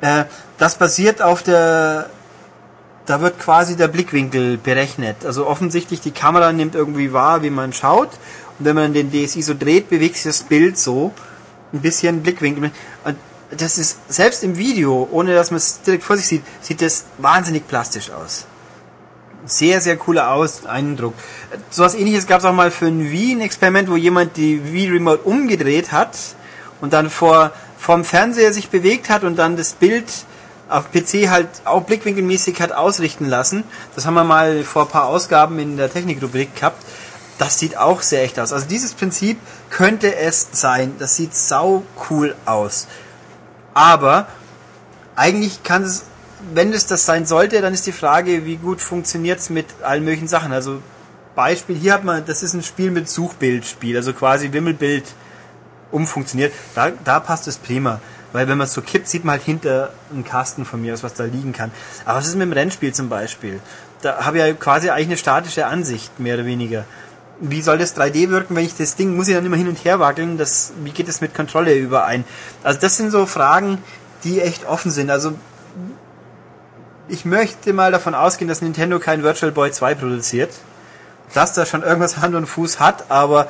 Äh, 0.00 0.24
das 0.58 0.74
basiert 0.74 1.22
auf 1.22 1.44
der, 1.44 2.10
da 3.06 3.20
wird 3.20 3.38
quasi 3.38 3.76
der 3.76 3.88
Blickwinkel 3.88 4.58
berechnet. 4.58 5.24
Also 5.24 5.46
offensichtlich 5.46 6.00
die 6.00 6.10
Kamera 6.10 6.52
nimmt 6.52 6.74
irgendwie 6.74 7.12
wahr, 7.12 7.42
wie 7.42 7.50
man 7.50 7.72
schaut. 7.72 8.10
Und 8.58 8.64
wenn 8.64 8.74
man 8.74 8.92
den 8.92 9.10
DSI 9.10 9.42
so 9.42 9.54
dreht, 9.54 9.88
bewegt 9.88 10.16
sich 10.16 10.24
das 10.24 10.42
Bild 10.42 10.76
so 10.76 11.12
ein 11.72 11.80
bisschen 11.80 12.22
Blickwinkel. 12.22 12.70
Und 13.04 13.16
das 13.50 13.78
ist 13.78 13.98
selbst 14.12 14.42
im 14.42 14.58
Video, 14.58 15.08
ohne 15.10 15.34
dass 15.34 15.50
man 15.50 15.58
es 15.58 15.80
direkt 15.82 16.02
vor 16.02 16.16
sich 16.16 16.26
sieht, 16.26 16.42
sieht 16.60 16.82
das 16.82 17.04
wahnsinnig 17.18 17.68
plastisch 17.68 18.10
aus. 18.10 18.46
Sehr, 19.44 19.80
sehr 19.80 19.96
cooler 19.96 20.32
Aus 20.32 20.66
Eindruck. 20.66 21.14
So 21.70 21.84
was 21.84 21.94
ähnliches 21.94 22.26
gab 22.26 22.40
es 22.40 22.44
auch 22.44 22.52
mal 22.52 22.72
für 22.72 22.86
ein 22.86 23.10
Wii, 23.12 23.36
ein 23.36 23.40
Experiment, 23.40 23.88
wo 23.88 23.94
jemand 23.94 24.36
die 24.36 24.72
Wii 24.72 24.90
Remote 24.90 25.22
umgedreht 25.22 25.92
hat 25.92 26.18
und 26.80 26.92
dann 26.92 27.10
vor 27.10 27.52
vom 27.78 28.04
Fernseher 28.04 28.52
sich 28.52 28.70
bewegt 28.70 29.08
hat 29.10 29.22
und 29.22 29.36
dann 29.36 29.56
das 29.56 29.74
Bild 29.74 30.06
auf 30.68 30.90
PC 30.90 31.28
halt 31.28 31.48
auch 31.64 31.84
blickwinkelmäßig 31.84 32.60
hat 32.60 32.72
ausrichten 32.72 33.26
lassen. 33.26 33.64
Das 33.94 34.06
haben 34.06 34.14
wir 34.14 34.24
mal 34.24 34.64
vor 34.64 34.82
ein 34.82 34.88
paar 34.88 35.06
Ausgaben 35.06 35.58
in 35.58 35.76
der 35.76 35.92
Technikrubrik 35.92 36.54
gehabt. 36.56 36.82
Das 37.38 37.58
sieht 37.58 37.76
auch 37.76 38.02
sehr 38.02 38.22
echt 38.22 38.40
aus. 38.40 38.52
Also 38.52 38.66
dieses 38.66 38.94
Prinzip 38.94 39.38
könnte 39.70 40.16
es 40.16 40.48
sein. 40.52 40.94
Das 40.98 41.16
sieht 41.16 41.34
sau 41.34 41.82
cool 42.10 42.34
aus. 42.46 42.88
Aber 43.74 44.26
eigentlich 45.14 45.62
kann 45.62 45.82
es, 45.82 46.04
wenn 46.52 46.72
es 46.72 46.86
das 46.86 47.04
sein 47.04 47.26
sollte, 47.26 47.60
dann 47.60 47.74
ist 47.74 47.86
die 47.86 47.92
Frage, 47.92 48.44
wie 48.46 48.56
gut 48.56 48.80
funktioniert 48.80 49.38
es 49.38 49.50
mit 49.50 49.66
allen 49.82 50.04
möglichen 50.04 50.28
Sachen. 50.28 50.52
Also 50.52 50.80
Beispiel, 51.34 51.76
hier 51.76 51.92
hat 51.92 52.04
man, 52.04 52.24
das 52.24 52.42
ist 52.42 52.54
ein 52.54 52.62
Spiel 52.62 52.90
mit 52.90 53.08
Suchbildspiel, 53.08 53.96
also 53.96 54.14
quasi 54.14 54.52
Wimmelbild 54.52 55.04
umfunktioniert. 55.92 56.52
Da, 56.74 56.90
da 57.04 57.20
passt 57.20 57.46
es 57.46 57.58
prima. 57.58 58.00
Weil 58.32 58.48
wenn 58.48 58.58
man 58.58 58.66
es 58.66 58.74
so 58.74 58.82
kippt, 58.82 59.08
sieht 59.08 59.24
man 59.24 59.34
halt 59.34 59.42
hinter 59.42 59.90
einen 60.12 60.24
Kasten 60.24 60.64
von 60.64 60.82
mir 60.82 60.94
aus, 60.94 61.02
was 61.02 61.14
da 61.14 61.24
liegen 61.24 61.52
kann. 61.52 61.70
Aber 62.04 62.18
was 62.18 62.26
ist 62.26 62.34
mit 62.34 62.42
dem 62.42 62.52
Rennspiel 62.52 62.92
zum 62.92 63.08
Beispiel? 63.08 63.60
Da 64.02 64.24
habe 64.24 64.38
ich 64.38 64.44
ja 64.44 64.52
quasi 64.52 64.90
eigentlich 64.90 65.06
eine 65.06 65.16
statische 65.16 65.66
Ansicht, 65.66 66.18
mehr 66.20 66.34
oder 66.34 66.44
weniger. 66.44 66.84
Wie 67.40 67.62
soll 67.62 67.78
das 67.78 67.96
3D 67.96 68.30
wirken, 68.30 68.56
wenn 68.56 68.64
ich 68.64 68.76
das 68.76 68.96
Ding, 68.96 69.14
muss 69.16 69.28
ich 69.28 69.34
dann 69.34 69.44
immer 69.44 69.56
hin 69.56 69.68
und 69.68 69.84
her 69.84 70.00
wackeln? 70.00 70.38
Das, 70.38 70.72
wie 70.82 70.90
geht 70.90 71.08
es 71.08 71.20
mit 71.20 71.34
Kontrolle 71.34 71.74
überein? 71.74 72.24
Also 72.62 72.80
das 72.80 72.96
sind 72.96 73.10
so 73.10 73.26
Fragen, 73.26 73.78
die 74.24 74.40
echt 74.40 74.66
offen 74.66 74.90
sind. 74.90 75.10
Also 75.10 75.34
ich 77.08 77.24
möchte 77.24 77.72
mal 77.72 77.92
davon 77.92 78.14
ausgehen, 78.14 78.48
dass 78.48 78.62
Nintendo 78.62 78.98
kein 78.98 79.22
Virtual 79.22 79.52
Boy 79.52 79.70
2 79.70 79.94
produziert. 79.94 80.50
Dass 81.34 81.52
da 81.52 81.66
schon 81.66 81.82
irgendwas 81.82 82.18
Hand 82.18 82.34
und 82.34 82.46
Fuß 82.46 82.80
hat, 82.80 83.10
aber 83.10 83.48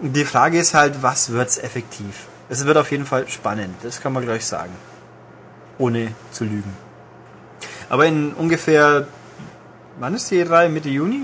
die 0.00 0.24
Frage 0.24 0.58
ist 0.58 0.74
halt, 0.74 1.02
was 1.02 1.32
wird's 1.32 1.58
effektiv? 1.58 2.26
Es 2.48 2.64
wird 2.64 2.76
auf 2.76 2.90
jeden 2.90 3.06
Fall 3.06 3.28
spannend, 3.28 3.74
das 3.82 4.00
kann 4.00 4.12
man 4.12 4.24
gleich 4.24 4.44
sagen. 4.44 4.72
Ohne 5.78 6.12
zu 6.30 6.44
lügen. 6.44 6.72
Aber 7.88 8.06
in 8.06 8.32
ungefähr, 8.32 9.06
wann 9.98 10.14
ist 10.14 10.30
die 10.30 10.42
E3? 10.42 10.68
Mitte 10.68 10.88
Juni? 10.88 11.22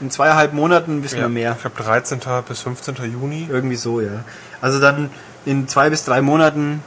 In 0.00 0.10
zweieinhalb 0.10 0.52
Monaten 0.52 1.02
wissen 1.04 1.20
wir 1.20 1.28
mehr. 1.28 1.52
Ich 1.52 1.60
glaube 1.60 1.82
13. 1.82 2.20
bis 2.48 2.60
15. 2.60 2.96
Juni. 3.12 3.46
Irgendwie 3.50 3.76
so, 3.76 4.00
ja. 4.00 4.24
Also 4.60 4.80
dann 4.80 5.10
in 5.46 5.68
zwei 5.68 5.90
bis 5.90 6.04
drei 6.04 6.20
Monaten 6.20 6.82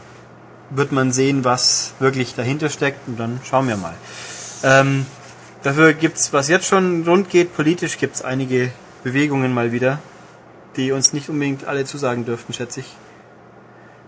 wird 0.70 0.92
man 0.92 1.12
sehen, 1.12 1.46
was 1.46 1.94
wirklich 2.00 2.36
dahinter 2.36 2.70
steckt 2.70 3.08
und 3.08 3.18
dann 3.18 3.40
schauen 3.44 3.68
wir 3.68 3.78
mal. 3.78 3.94
Ähm, 4.64 5.06
dafür 5.64 5.94
gibt's, 5.94 6.34
was 6.34 6.50
jetzt 6.50 6.68
schon 6.68 7.04
rund 7.08 7.30
geht, 7.30 7.56
politisch 7.56 7.98
gibt's 7.98 8.22
einige 8.22 8.72
Bewegungen 9.04 9.54
mal 9.54 9.72
wieder, 9.72 10.00
die 10.76 10.92
uns 10.92 11.14
nicht 11.14 11.30
unbedingt 11.30 11.66
alle 11.66 11.86
zusagen 11.86 12.26
dürften, 12.26 12.54
schätze 12.54 12.82
ich. 12.82 12.96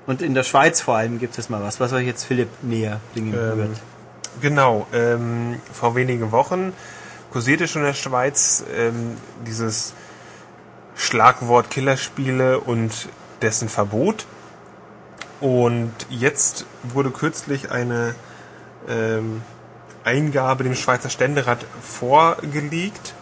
Und 0.09 0.23
in 0.23 0.33
der 0.33 0.41
Schweiz 0.41 0.81
vor 0.81 0.95
allem 0.95 1.19
gibt 1.19 1.37
es 1.37 1.49
mal 1.49 1.61
was, 1.61 1.79
was 1.79 1.93
euch 1.93 2.07
jetzt 2.07 2.23
Philipp 2.23 2.49
näher 2.63 2.99
bringen 3.13 3.31
Ähm, 3.31 3.57
wird. 3.57 3.81
Genau, 4.41 4.87
ähm, 4.91 5.61
vor 5.71 5.93
wenigen 5.93 6.31
Wochen 6.31 6.73
kursierte 7.31 7.67
schon 7.67 7.83
in 7.83 7.89
der 7.89 7.93
Schweiz 7.93 8.63
ähm, 8.75 9.17
dieses 9.45 9.93
Schlagwort 10.95 11.69
Killerspiele 11.69 12.59
und 12.59 13.07
dessen 13.43 13.69
Verbot. 13.69 14.25
Und 15.41 15.93
jetzt 16.09 16.65
wurde 16.81 17.11
kürzlich 17.11 17.69
eine 17.69 18.15
ähm, 18.89 19.43
Eingabe 20.05 20.63
dem 20.63 20.73
Schweizer 20.73 21.11
Ständerat 21.11 21.63
vorgelegt. 21.83 23.13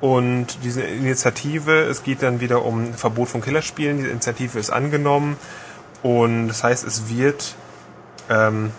Und 0.00 0.62
diese 0.62 0.82
Initiative, 0.82 1.80
es 1.80 2.04
geht 2.04 2.22
dann 2.22 2.38
wieder 2.38 2.64
um 2.64 2.94
Verbot 2.94 3.28
von 3.28 3.40
Killerspielen, 3.40 3.96
diese 3.96 4.10
Initiative 4.10 4.60
ist 4.60 4.70
angenommen. 4.70 5.36
Und 6.02 6.48
das 6.48 6.64
heißt, 6.64 6.84
es 6.84 7.08
wird 7.08 7.54
ähm, 8.28 8.72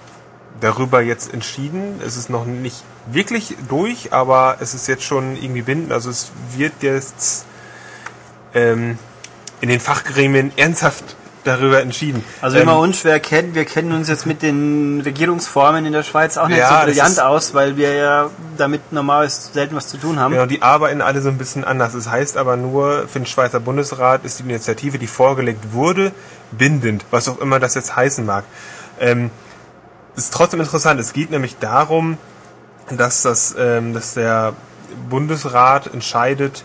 darüber 0.60 1.02
jetzt 1.02 1.34
entschieden. 1.34 2.02
Es 2.06 2.18
ist 2.18 2.30
noch 2.30 2.46
nicht 2.46 2.84
wirklich 3.08 3.56
durch, 3.68 4.14
aber 4.14 4.58
es 4.60 4.74
ist 4.74 4.88
jetzt 4.88 5.04
schon 5.04 5.36
irgendwie 5.36 5.62
bindend. 5.62 5.92
Also 5.92 6.10
es 6.10 6.32
wird 6.56 6.74
jetzt 6.82 7.46
ähm, 8.54 8.98
in 9.62 9.70
den 9.70 9.80
Fachgremien 9.80 10.52
ernsthaft 10.58 11.16
darüber 11.44 11.82
entschieden. 11.82 12.24
Also 12.42 12.58
wenn 12.58 12.66
man 12.66 12.76
ähm, 12.76 12.82
unschwer 12.82 13.20
kennt, 13.20 13.56
wir 13.56 13.66
kennen 13.66 13.92
uns 13.92 14.08
jetzt 14.08 14.26
mit 14.26 14.42
den 14.42 15.02
Regierungsformen 15.02 15.86
in 15.86 15.94
der 15.94 16.04
Schweiz 16.04 16.38
auch 16.38 16.48
nicht 16.48 16.58
Ja, 16.58 16.80
so 16.80 16.86
brillant 16.86 17.20
aus, 17.20 17.54
weil 17.54 17.78
wir 17.78 17.94
ja 17.94 18.30
damit 18.58 18.92
normal 18.92 19.30
selten 19.30 19.76
was 19.76 19.88
zu 19.88 19.98
tun 19.98 20.20
haben. 20.20 20.34
Genau, 20.34 20.46
die 20.46 20.62
arbeiten 20.62 21.02
alle 21.02 21.22
so 21.22 21.30
ein 21.30 21.38
bisschen 21.38 21.64
anders. 21.64 21.94
Das 21.94 22.10
heißt 22.10 22.38
aber 22.38 22.56
nur, 22.58 23.08
für 23.08 23.20
den 23.20 23.26
Schweizer 23.26 23.60
Bundesrat 23.60 24.24
ist 24.26 24.40
die 24.40 24.44
Initiative, 24.44 24.98
die 24.98 25.08
vorgelegt 25.08 25.74
wurde, 25.74 26.12
bindend, 26.52 27.06
was 27.12 27.28
auch 27.28 27.40
immer 27.40 27.60
das 27.60 27.76
jetzt 27.76 27.96
heißen 27.96 28.26
mag. 28.26 28.44
Ähm, 29.00 29.32
ist 30.16 30.34
trotzdem 30.34 30.60
interessant. 30.60 31.00
Es 31.00 31.14
geht 31.14 31.32
nämlich 31.32 31.58
darum, 31.60 32.18
dass 32.90 33.24
das, 33.24 33.56
ähm, 33.58 33.94
dass 33.94 34.14
der 34.14 34.54
Bundesrat 35.10 35.94
entscheidet, 35.94 36.64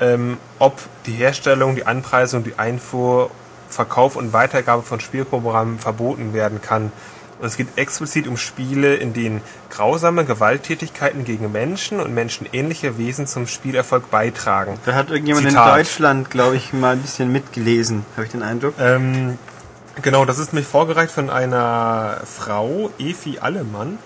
ähm, 0.00 0.38
ob 0.58 0.78
die 1.06 1.12
Herstellung, 1.12 1.76
die 1.76 1.86
Anpreisung, 1.86 2.42
die 2.42 2.58
Einfuhr, 2.58 3.30
Verkauf 3.70 4.16
und 4.16 4.32
Weitergabe 4.32 4.82
von 4.82 5.00
Spielprogrammen 5.00 5.78
verboten 5.78 6.32
werden 6.34 6.60
kann. 6.60 6.92
Und 7.40 7.46
es 7.46 7.56
geht 7.56 7.68
explizit 7.76 8.28
um 8.28 8.36
Spiele, 8.36 8.96
in 8.96 9.14
denen 9.14 9.40
grausame 9.70 10.26
Gewalttätigkeiten 10.26 11.24
gegen 11.24 11.50
Menschen 11.50 11.98
und 11.98 12.12
menschenähnliche 12.12 12.98
Wesen 12.98 13.26
zum 13.26 13.46
Spielerfolg 13.46 14.10
beitragen. 14.10 14.78
Da 14.84 14.94
hat 14.94 15.08
irgendjemand 15.08 15.48
Zitat. 15.48 15.68
in 15.68 15.74
Deutschland, 15.74 16.30
glaube 16.30 16.56
ich, 16.56 16.74
mal 16.74 16.92
ein 16.92 17.00
bisschen 17.00 17.32
mitgelesen, 17.32 18.04
habe 18.16 18.26
ich 18.26 18.32
den 18.32 18.42
Eindruck. 18.42 18.74
Ähm, 18.78 19.38
genau, 20.02 20.26
das 20.26 20.38
ist 20.38 20.52
mich 20.52 20.66
vorgereicht 20.66 21.12
von 21.12 21.30
einer 21.30 22.20
Frau, 22.26 22.90
Efi 22.98 23.38
Allemann, 23.38 23.98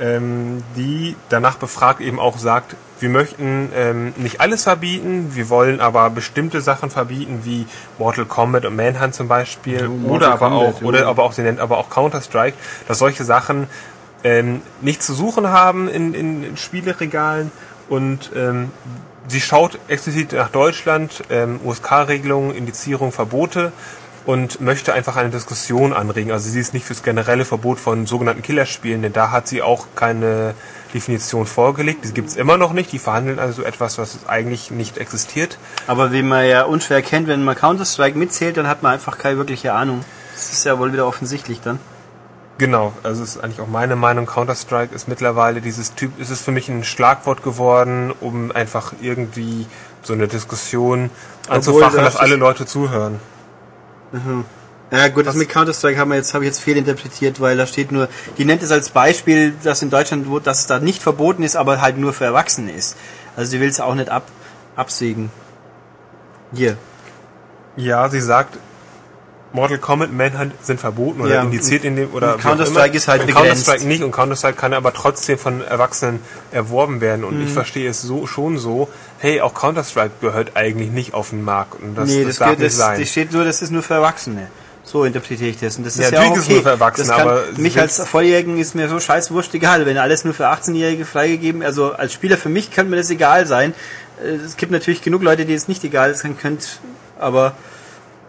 ähm, 0.00 0.62
die 0.76 1.16
danach 1.28 1.56
befragt 1.56 2.00
eben 2.00 2.18
auch 2.18 2.38
sagt, 2.38 2.76
wir 3.00 3.08
möchten 3.08 3.70
ähm, 3.74 4.12
nicht 4.16 4.40
alles 4.40 4.64
verbieten, 4.64 5.32
wir 5.34 5.48
wollen 5.48 5.80
aber 5.80 6.10
bestimmte 6.10 6.60
Sachen 6.60 6.90
verbieten, 6.90 7.40
wie 7.44 7.66
Mortal 7.98 8.24
Kombat 8.24 8.64
und 8.64 8.76
Manhunt 8.76 9.14
zum 9.14 9.28
Beispiel, 9.28 9.82
Ja, 9.82 9.88
Mortal 9.88 10.08
oder 10.16 10.32
aber 10.32 10.48
Kombat, 10.48 10.74
auch, 10.74 10.80
ja. 10.80 10.86
oder 10.86 11.06
aber 11.06 11.22
auch, 11.22 11.32
sie 11.32 11.42
nennt 11.42 11.60
aber 11.60 11.78
auch 11.78 11.90
Counter-Strike, 11.90 12.56
dass 12.88 12.98
solche 12.98 13.24
Sachen 13.24 13.68
ähm, 14.22 14.62
nichts 14.80 15.06
zu 15.06 15.14
suchen 15.14 15.48
haben 15.48 15.88
in, 15.88 16.14
in, 16.14 16.44
in 16.44 16.56
Spieleregalen 16.56 17.52
und 17.88 18.30
ähm, 18.34 18.70
sie 19.28 19.40
schaut 19.40 19.78
explizit 19.88 20.32
nach 20.32 20.50
Deutschland, 20.50 21.22
ähm, 21.30 21.60
USK-Regelungen, 21.64 22.54
Indizierung, 22.54 23.12
Verbote 23.12 23.72
und 24.26 24.60
möchte 24.60 24.94
einfach 24.94 25.16
eine 25.16 25.30
Diskussion 25.30 25.92
anregen. 25.92 26.32
Also 26.32 26.48
sie 26.48 26.60
ist 26.60 26.72
nicht 26.72 26.86
fürs 26.86 27.02
generelle 27.02 27.44
Verbot 27.44 27.78
von 27.78 28.06
sogenannten 28.06 28.42
Killerspielen, 28.42 29.02
denn 29.02 29.12
da 29.12 29.30
hat 29.30 29.48
sie 29.48 29.62
auch 29.62 29.86
keine 29.94 30.54
Definition 30.94 31.46
vorgelegt. 31.46 32.04
Die 32.04 32.12
gibt 32.12 32.30
es 32.30 32.36
immer 32.36 32.56
noch 32.56 32.72
nicht. 32.72 32.92
Die 32.92 32.98
verhandeln 32.98 33.38
also 33.38 33.62
etwas, 33.62 33.98
was 33.98 34.26
eigentlich 34.26 34.70
nicht 34.70 34.96
existiert. 34.96 35.58
Aber 35.86 36.12
wie 36.12 36.22
man 36.22 36.46
ja 36.46 36.62
unschwer 36.62 37.02
kennt, 37.02 37.28
wenn 37.28 37.44
man 37.44 37.56
Counter-Strike 37.56 38.16
mitzählt, 38.16 38.56
dann 38.56 38.68
hat 38.68 38.82
man 38.82 38.92
einfach 38.92 39.18
keine 39.18 39.36
wirkliche 39.36 39.72
Ahnung. 39.72 40.04
Das 40.34 40.52
ist 40.52 40.64
ja 40.64 40.78
wohl 40.78 40.92
wieder 40.92 41.06
offensichtlich 41.06 41.60
dann. 41.60 41.78
Genau, 42.56 42.92
also 43.02 43.24
ist 43.24 43.42
eigentlich 43.42 43.60
auch 43.60 43.66
meine 43.66 43.96
Meinung. 43.96 44.26
Counter-Strike 44.26 44.94
ist 44.94 45.08
mittlerweile 45.08 45.60
dieses 45.60 45.94
Typ, 45.94 46.18
ist 46.20 46.30
es 46.30 46.40
für 46.40 46.52
mich 46.52 46.68
ein 46.68 46.84
Schlagwort 46.84 47.42
geworden, 47.42 48.12
um 48.20 48.52
einfach 48.52 48.92
irgendwie 49.00 49.66
so 50.02 50.12
eine 50.12 50.28
Diskussion 50.28 51.10
anzufachen, 51.48 51.96
das 51.96 52.14
dass 52.14 52.16
alle 52.16 52.36
Leute 52.36 52.64
zuhören. 52.64 53.18
Ja 54.90 55.08
gut, 55.08 55.26
das 55.26 55.34
Was- 55.34 55.40
mit 55.40 55.48
Counter-Strike 55.48 55.98
haben 55.98 56.10
wir 56.10 56.16
jetzt, 56.16 56.34
habe 56.34 56.44
ich 56.44 56.48
jetzt 56.48 56.60
fehlinterpretiert, 56.60 57.40
weil 57.40 57.56
da 57.56 57.66
steht 57.66 57.90
nur, 57.90 58.08
die 58.38 58.44
nennt 58.44 58.62
es 58.62 58.70
als 58.70 58.90
Beispiel, 58.90 59.54
dass 59.64 59.82
in 59.82 59.90
Deutschland, 59.90 60.28
wo 60.28 60.38
das 60.38 60.66
da 60.66 60.78
nicht 60.78 61.02
verboten 61.02 61.42
ist, 61.42 61.56
aber 61.56 61.80
halt 61.80 61.98
nur 61.98 62.12
für 62.12 62.24
Erwachsene 62.24 62.72
ist. 62.72 62.96
Also 63.36 63.50
sie 63.50 63.60
will 63.60 63.68
es 63.68 63.80
auch 63.80 63.94
nicht 63.94 64.10
ab, 64.10 64.24
absägen. 64.76 65.30
Hier. 66.52 66.76
Ja, 67.76 68.08
sie 68.08 68.20
sagt, 68.20 68.58
Mortal 69.54 69.78
Kombat, 69.78 70.12
Manhunt 70.12 70.52
sind 70.62 70.80
verboten 70.80 71.20
oder 71.22 71.34
Ja, 71.36 71.42
indiziert 71.42 71.84
in 71.84 71.96
dem 71.96 72.12
oder 72.12 72.36
Counter-Strike 72.36 72.86
immer. 72.88 72.94
ist 72.96 73.08
halt 73.08 73.20
Und 73.22 73.26
begrenzt. 73.28 73.48
Counter-Strike 73.64 73.86
nicht 73.86 74.02
und 74.02 74.10
Counter-Strike 74.12 74.56
kann 74.58 74.74
aber 74.74 74.92
trotzdem 74.92 75.38
von 75.38 75.62
Erwachsenen 75.64 76.18
erworben 76.50 77.00
werden 77.00 77.24
und 77.24 77.40
ich 77.40 77.48
Mhm. 77.48 77.52
verstehe 77.54 77.88
es 77.88 78.02
so 78.02 78.26
schon 78.26 78.58
so, 78.58 78.88
hey, 79.18 79.40
auch 79.40 79.54
Counter-Strike 79.54 80.10
gehört 80.20 80.56
eigentlich 80.56 80.90
nicht 80.90 81.14
auf 81.14 81.30
den 81.30 81.42
Markt 81.44 81.80
und 81.80 81.94
das, 81.96 82.08
nee, 82.10 82.18
das, 82.24 82.30
das, 82.30 82.38
darf 82.40 82.50
geht- 82.50 82.58
nicht 82.58 82.72
das, 82.72 82.76
sein. 82.78 83.00
das 83.00 83.08
steht 83.08 83.32
nur, 83.32 83.44
das 83.44 83.62
ist 83.62 83.70
nur 83.70 83.82
für 83.82 83.94
Erwachsene. 83.94 84.48
So 84.86 85.04
interpretiere 85.04 85.48
ich 85.48 85.58
das. 85.58 85.78
Und 85.78 85.86
das 85.86 85.96
Ja, 85.96 86.04
ist 86.06 86.12
ja 86.12 86.20
auch 86.24 86.30
okay. 86.36 86.52
nur 86.54 86.62
für 86.62 86.68
Erwachsene, 86.68 87.06
das 87.08 87.16
kann, 87.16 87.26
aber 87.28 87.42
mich 87.56 87.80
als 87.80 87.98
Volljährigen 88.06 88.58
ist 88.58 88.74
mir 88.74 88.88
so 88.90 89.00
scheißwurscht 89.00 89.54
egal. 89.54 89.86
Wenn 89.86 89.96
alles 89.96 90.24
nur 90.24 90.34
für 90.34 90.48
18-Jährige 90.48 91.06
freigegeben, 91.06 91.62
also 91.62 91.92
als 91.94 92.12
Spieler 92.12 92.36
für 92.36 92.50
mich 92.50 92.70
könnte 92.70 92.90
mir 92.90 92.96
das 92.98 93.08
egal 93.08 93.46
sein. 93.46 93.72
Äh, 94.22 94.30
Es 94.44 94.56
gibt 94.58 94.72
natürlich 94.72 95.00
genug 95.00 95.22
Leute, 95.22 95.46
die 95.46 95.54
es 95.54 95.68
nicht 95.68 95.84
egal 95.84 96.14
sein 96.16 96.36
könnt, 96.36 96.80
aber 97.18 97.54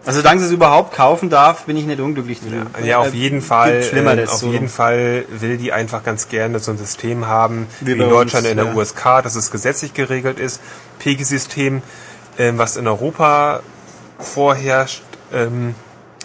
also 0.06 0.20
solange 0.20 0.40
sie 0.40 0.46
es 0.46 0.52
überhaupt 0.52 0.94
kaufen 0.94 1.28
darf, 1.30 1.64
bin 1.64 1.76
ich 1.76 1.84
nicht 1.84 2.00
unglücklich 2.00 2.40
drüber. 2.40 2.66
Ja, 2.84 2.98
auf 2.98 3.12
Äh, 3.12 3.16
jeden 3.16 3.42
Fall. 3.42 3.72
Gibt 3.80 3.84
Schlimmeres, 3.90 4.28
ähm, 4.28 4.28
auf 4.34 4.38
so. 4.40 4.52
jeden 4.52 4.68
Fall 4.68 5.24
will 5.28 5.56
die 5.58 5.72
einfach 5.72 6.02
ganz 6.04 6.28
gerne 6.28 6.58
so 6.60 6.70
ein 6.70 6.78
System 6.78 7.26
haben, 7.26 7.66
Wie 7.80 7.92
in 7.92 7.98
Deutschland 7.98 8.44
uns, 8.46 8.50
in 8.52 8.56
der 8.56 8.66
ja. 8.66 8.74
USK, 8.74 9.22
dass 9.22 9.34
es 9.34 9.50
gesetzlich 9.50 9.92
geregelt 9.94 10.38
ist. 10.38 10.60
PEGI-System, 11.00 11.82
ähm, 12.38 12.58
was 12.58 12.76
in 12.76 12.86
Europa 12.86 13.60
vorherrscht, 14.18 15.02
ähm, 15.32 15.74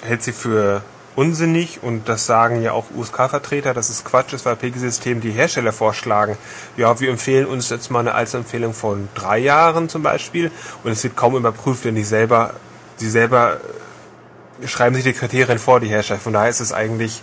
hält 0.03 0.23
sie 0.23 0.31
für 0.31 0.81
unsinnig 1.15 1.79
und 1.83 2.07
das 2.07 2.25
sagen 2.25 2.61
ja 2.61 2.71
auch 2.71 2.85
USK-Vertreter, 2.95 3.73
dass 3.73 3.89
es 3.89 4.05
Quatsch 4.05 4.31
ist, 4.33 4.45
weil 4.45 4.55
PEGI-System 4.55 5.19
die 5.21 5.31
Hersteller 5.31 5.73
vorschlagen. 5.73 6.37
Ja, 6.77 6.99
wir 6.99 7.09
empfehlen 7.09 7.45
uns 7.47 7.69
jetzt 7.69 7.91
mal 7.91 7.99
eine 7.99 8.15
Einzelempfehlung 8.15 8.73
von 8.73 9.09
drei 9.13 9.39
Jahren 9.39 9.89
zum 9.89 10.03
Beispiel 10.03 10.51
und 10.83 10.91
es 10.91 11.03
wird 11.03 11.17
kaum 11.17 11.35
überprüft, 11.35 11.83
denn 11.83 11.95
die 11.95 12.03
selber, 12.05 12.53
die 13.01 13.09
selber 13.09 13.57
schreiben 14.65 14.95
sich 14.95 15.03
die 15.03 15.13
Kriterien 15.13 15.59
vor, 15.59 15.79
die 15.79 15.87
Hersteller. 15.87 16.19
Von 16.19 16.33
daher 16.33 16.49
ist 16.49 16.59
es 16.59 16.71
eigentlich 16.71 17.21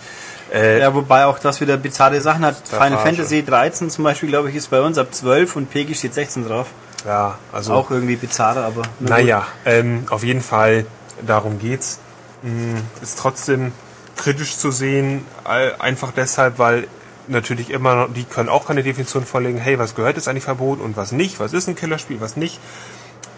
äh, 0.52 0.80
Ja, 0.80 0.94
wobei 0.94 1.26
auch 1.26 1.38
das 1.38 1.60
wieder 1.60 1.76
bizarre 1.76 2.20
Sachen 2.20 2.44
hat. 2.44 2.56
Final. 2.68 2.98
Fantasy 2.98 3.44
13 3.44 3.90
zum 3.90 4.04
Beispiel, 4.04 4.28
glaube 4.28 4.50
ich, 4.50 4.56
ist 4.56 4.70
bei 4.70 4.80
uns 4.80 4.98
ab 4.98 5.14
12 5.14 5.56
und 5.56 5.70
PEGI 5.70 5.94
steht 5.94 6.14
16 6.14 6.46
drauf. 6.48 6.66
ja, 7.06 7.38
also 7.52 7.74
Auch 7.74 7.90
irgendwie 7.90 8.16
bizarre, 8.16 8.64
aber. 8.64 8.82
naja, 8.98 9.46
ähm, 9.64 10.04
auf 10.10 10.24
jeden 10.24 10.42
Fall 10.42 10.84
darum 11.24 11.58
geht's. 11.58 12.00
Mm, 12.42 12.76
Ist 13.02 13.18
trotzdem 13.18 13.72
kritisch 14.16 14.56
zu 14.56 14.70
sehen, 14.72 15.24
einfach 15.78 16.12
deshalb, 16.14 16.58
weil 16.58 16.88
natürlich 17.28 17.70
immer 17.70 17.94
noch, 17.94 18.12
die 18.12 18.24
können 18.24 18.48
auch 18.48 18.66
keine 18.66 18.82
Definition 18.82 19.24
vorlegen, 19.24 19.58
hey, 19.58 19.78
was 19.78 19.94
gehört 19.94 20.16
jetzt 20.16 20.28
eigentlich 20.28 20.44
verboten 20.44 20.82
und 20.82 20.96
was 20.96 21.12
nicht, 21.12 21.38
was 21.40 21.52
ist 21.52 21.68
ein 21.68 21.76
Killerspiel, 21.76 22.20
was 22.20 22.36
nicht. 22.36 22.58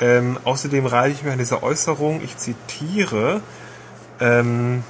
Ähm, 0.01 0.39
außerdem 0.45 0.87
reite 0.87 1.13
ich 1.13 1.23
mir 1.23 1.33
an 1.33 1.39
dieser 1.39 1.63
Äußerung, 1.63 2.23
ich 2.23 2.37
zitiere, 2.37 3.43
ähm, 4.21 4.83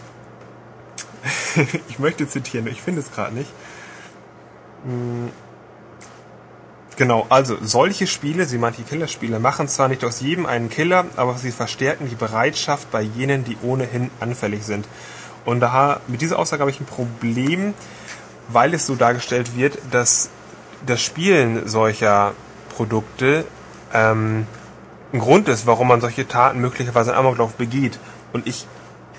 ich 1.89 1.99
möchte 1.99 2.29
zitieren, 2.29 2.67
ich 2.67 2.81
finde 2.81 3.01
es 3.01 3.11
gerade 3.11 3.35
nicht. 3.35 3.51
Mm, 4.85 5.29
Genau, 7.01 7.25
also 7.31 7.57
solche 7.63 8.07
Spiele, 8.07 8.45
sie 8.45 8.59
meint 8.59 8.77
die 8.77 8.83
Killerspiele, 8.83 9.39
machen 9.41 9.69
zwar 9.69 9.89
nicht 9.89 10.05
aus 10.05 10.21
jedem 10.21 10.45
einen 10.45 10.69
Killer, 10.69 11.07
aber 11.17 11.39
sie 11.39 11.51
verstärken 11.51 12.11
die 12.11 12.15
Bereitschaft 12.15 12.91
bei 12.91 13.01
jenen, 13.01 13.43
die 13.43 13.57
ohnehin 13.63 14.11
anfällig 14.21 14.65
sind. 14.65 14.87
Und 15.47 15.61
da 15.61 16.03
mit 16.09 16.21
dieser 16.21 16.39
Aussage 16.39 16.61
habe 16.61 16.71
ich 16.71 16.79
ein 16.79 16.85
Problem, 16.85 17.73
weil 18.49 18.75
es 18.75 18.85
so 18.85 18.97
dargestellt 18.97 19.57
wird, 19.57 19.79
dass 19.91 20.29
das 20.85 21.01
Spielen 21.01 21.67
solcher 21.67 22.35
Produkte 22.77 23.47
ähm, 23.95 24.47
Grund 25.19 25.49
ist, 25.49 25.67
warum 25.67 25.89
man 25.89 26.01
solche 26.01 26.29
Taten 26.29 26.61
möglicherweise 26.61 27.11
einen 27.11 27.21
Amoklauf 27.21 27.55
begeht. 27.55 27.99
Und 28.33 28.47
ich 28.47 28.67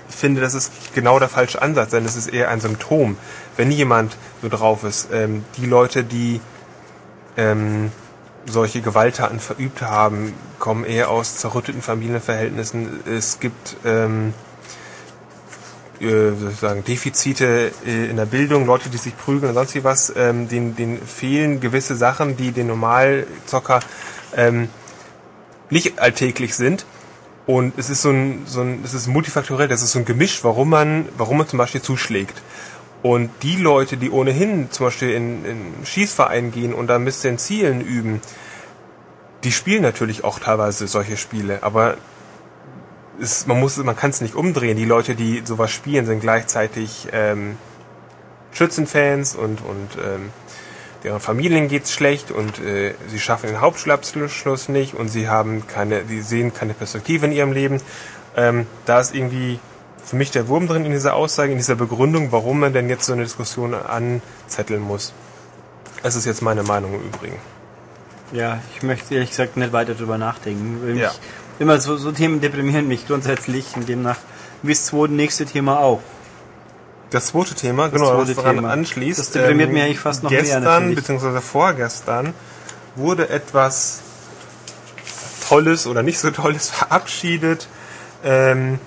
finde, 0.08 0.40
das 0.40 0.54
ist 0.54 0.94
genau 0.94 1.18
der 1.18 1.28
falsche 1.28 1.60
Ansatz, 1.60 1.90
denn 1.90 2.04
es 2.04 2.16
ist 2.16 2.28
eher 2.28 2.48
ein 2.48 2.60
Symptom. 2.60 3.16
Wenn 3.56 3.70
jemand 3.70 4.16
so 4.40 4.48
drauf 4.48 4.84
ist, 4.84 5.08
ähm, 5.12 5.44
die 5.56 5.66
Leute, 5.66 6.04
die 6.04 6.40
ähm, 7.36 7.90
solche 8.46 8.80
Gewalttaten 8.80 9.40
verübt 9.40 9.82
haben, 9.82 10.34
kommen 10.58 10.84
eher 10.84 11.10
aus 11.10 11.36
zerrütteten 11.36 11.82
Familienverhältnissen. 11.82 13.00
Es 13.06 13.40
gibt 13.40 13.76
ähm, 13.84 14.34
äh, 16.00 16.32
sozusagen 16.38 16.84
Defizite 16.84 17.70
äh, 17.86 18.10
in 18.10 18.16
der 18.16 18.26
Bildung, 18.26 18.66
Leute, 18.66 18.88
die 18.88 18.96
sich 18.96 19.16
prügeln 19.16 19.50
und 19.50 19.54
sonst 19.54 19.74
wie 19.74 19.84
was, 19.84 20.12
ähm, 20.16 20.48
denen, 20.48 20.74
denen 20.74 20.98
fehlen 21.00 21.60
gewisse 21.60 21.94
Sachen, 21.94 22.36
die 22.36 22.52
den 22.52 22.66
Normalzocker 22.68 23.80
ähm, 24.36 24.68
nicht 25.72 25.98
alltäglich 25.98 26.54
sind. 26.54 26.86
Und 27.44 27.74
es 27.76 27.90
ist 27.90 28.02
so 28.02 28.10
ein, 28.10 28.42
so 28.46 28.60
ein, 28.60 28.82
es 28.84 28.94
ist 28.94 29.08
multifaktoriell, 29.08 29.68
das 29.68 29.82
ist 29.82 29.92
so 29.92 29.98
ein 29.98 30.04
Gemisch, 30.04 30.44
warum 30.44 30.70
man, 30.70 31.08
warum 31.16 31.38
man 31.38 31.48
zum 31.48 31.58
Beispiel 31.58 31.82
zuschlägt. 31.82 32.40
Und 33.02 33.30
die 33.42 33.56
Leute, 33.56 33.96
die 33.96 34.10
ohnehin 34.10 34.70
zum 34.70 34.86
Beispiel 34.86 35.10
in, 35.10 35.44
in 35.44 35.74
Schießverein 35.84 36.52
gehen 36.52 36.72
und 36.72 36.86
da 36.86 36.94
ein 36.94 37.04
bisschen 37.04 37.36
Zielen 37.38 37.80
üben, 37.80 38.20
die 39.42 39.50
spielen 39.50 39.82
natürlich 39.82 40.22
auch 40.22 40.38
teilweise 40.38 40.86
solche 40.86 41.16
Spiele, 41.16 41.64
aber 41.64 41.96
es, 43.20 43.48
man 43.48 43.58
muss, 43.58 43.76
man 43.78 43.96
kann 43.96 44.10
es 44.10 44.20
nicht 44.20 44.36
umdrehen. 44.36 44.76
Die 44.76 44.84
Leute, 44.84 45.16
die 45.16 45.42
sowas 45.44 45.72
spielen, 45.72 46.06
sind 46.06 46.20
gleichzeitig 46.20 47.08
ähm, 47.12 47.56
Schützenfans 48.52 49.34
und 49.34 49.60
und 49.62 49.88
ähm, 49.96 50.30
deren 51.04 51.20
Familien 51.20 51.68
geht's 51.68 51.92
schlecht 51.92 52.30
und 52.30 52.60
äh, 52.60 52.94
sie 53.08 53.18
schaffen 53.18 53.48
den 53.48 53.60
Hauptschulabschluss 53.60 54.68
nicht 54.68 54.94
und 54.94 55.08
sie 55.08 55.28
haben 55.28 55.66
keine, 55.66 56.04
sie 56.06 56.20
sehen 56.20 56.54
keine 56.54 56.74
Perspektive 56.74 57.26
in 57.26 57.32
ihrem 57.32 57.52
Leben. 57.52 57.80
Ähm, 58.36 58.66
da 58.86 59.00
ist 59.00 59.14
irgendwie 59.14 59.58
für 60.04 60.16
mich 60.16 60.30
der 60.30 60.48
Wurm 60.48 60.68
drin 60.68 60.84
in 60.84 60.92
dieser 60.92 61.14
Aussage, 61.14 61.52
in 61.52 61.58
dieser 61.58 61.74
Begründung, 61.74 62.32
warum 62.32 62.60
man 62.60 62.72
denn 62.72 62.88
jetzt 62.88 63.06
so 63.06 63.12
eine 63.12 63.22
Diskussion 63.22 63.74
anzetteln 63.74 64.80
muss. 64.80 65.12
Das 66.02 66.16
ist 66.16 66.24
jetzt 66.24 66.42
meine 66.42 66.62
Meinung 66.62 66.94
im 66.94 67.00
Übrigen. 67.02 67.36
Ja, 68.32 68.60
ich 68.74 68.82
möchte 68.82 69.14
ehrlich 69.14 69.30
gesagt 69.30 69.56
nicht 69.56 69.72
weiter 69.72 69.94
drüber 69.94 70.18
nachdenken. 70.18 70.96
Ja. 70.96 71.12
Immer 71.58 71.78
so, 71.80 71.96
so 71.96 72.12
Themen 72.12 72.40
deprimieren 72.40 72.88
mich 72.88 73.06
grundsätzlich 73.06 73.66
und 73.76 73.88
demnach 73.88 74.18
wie 74.62 74.72
das 74.72 74.86
zweite 74.86 75.12
nächste 75.12 75.44
Thema 75.44 75.80
auch. 75.80 76.00
Das 77.12 77.26
zweite 77.26 77.54
Thema, 77.54 77.84
Das 77.88 77.92
genau, 78.00 78.14
zweite 78.16 78.30
was 78.30 78.36
daran 78.36 78.56
Thema. 78.56 78.70
anschließt. 78.70 79.18
ähm, 79.18 79.24
Das 79.24 79.30
deprimiert 79.32 79.70
mich 79.72 79.82
eigentlich 79.82 80.00
fast 80.00 80.22
noch 80.22 80.30
mehr, 80.30 80.40
Gestern, 80.40 80.62
natürlich. 80.64 80.96
beziehungsweise 80.96 81.40
vorgestern, 81.40 82.34
wurde 82.96 83.28
etwas 83.28 84.00
Tolles 85.48 85.86
oder 85.86 86.02
nicht 86.02 86.18
so 86.18 86.30
Tolles 86.30 86.70
verabschiedet. 86.70 87.68
Ähm, 88.24 88.78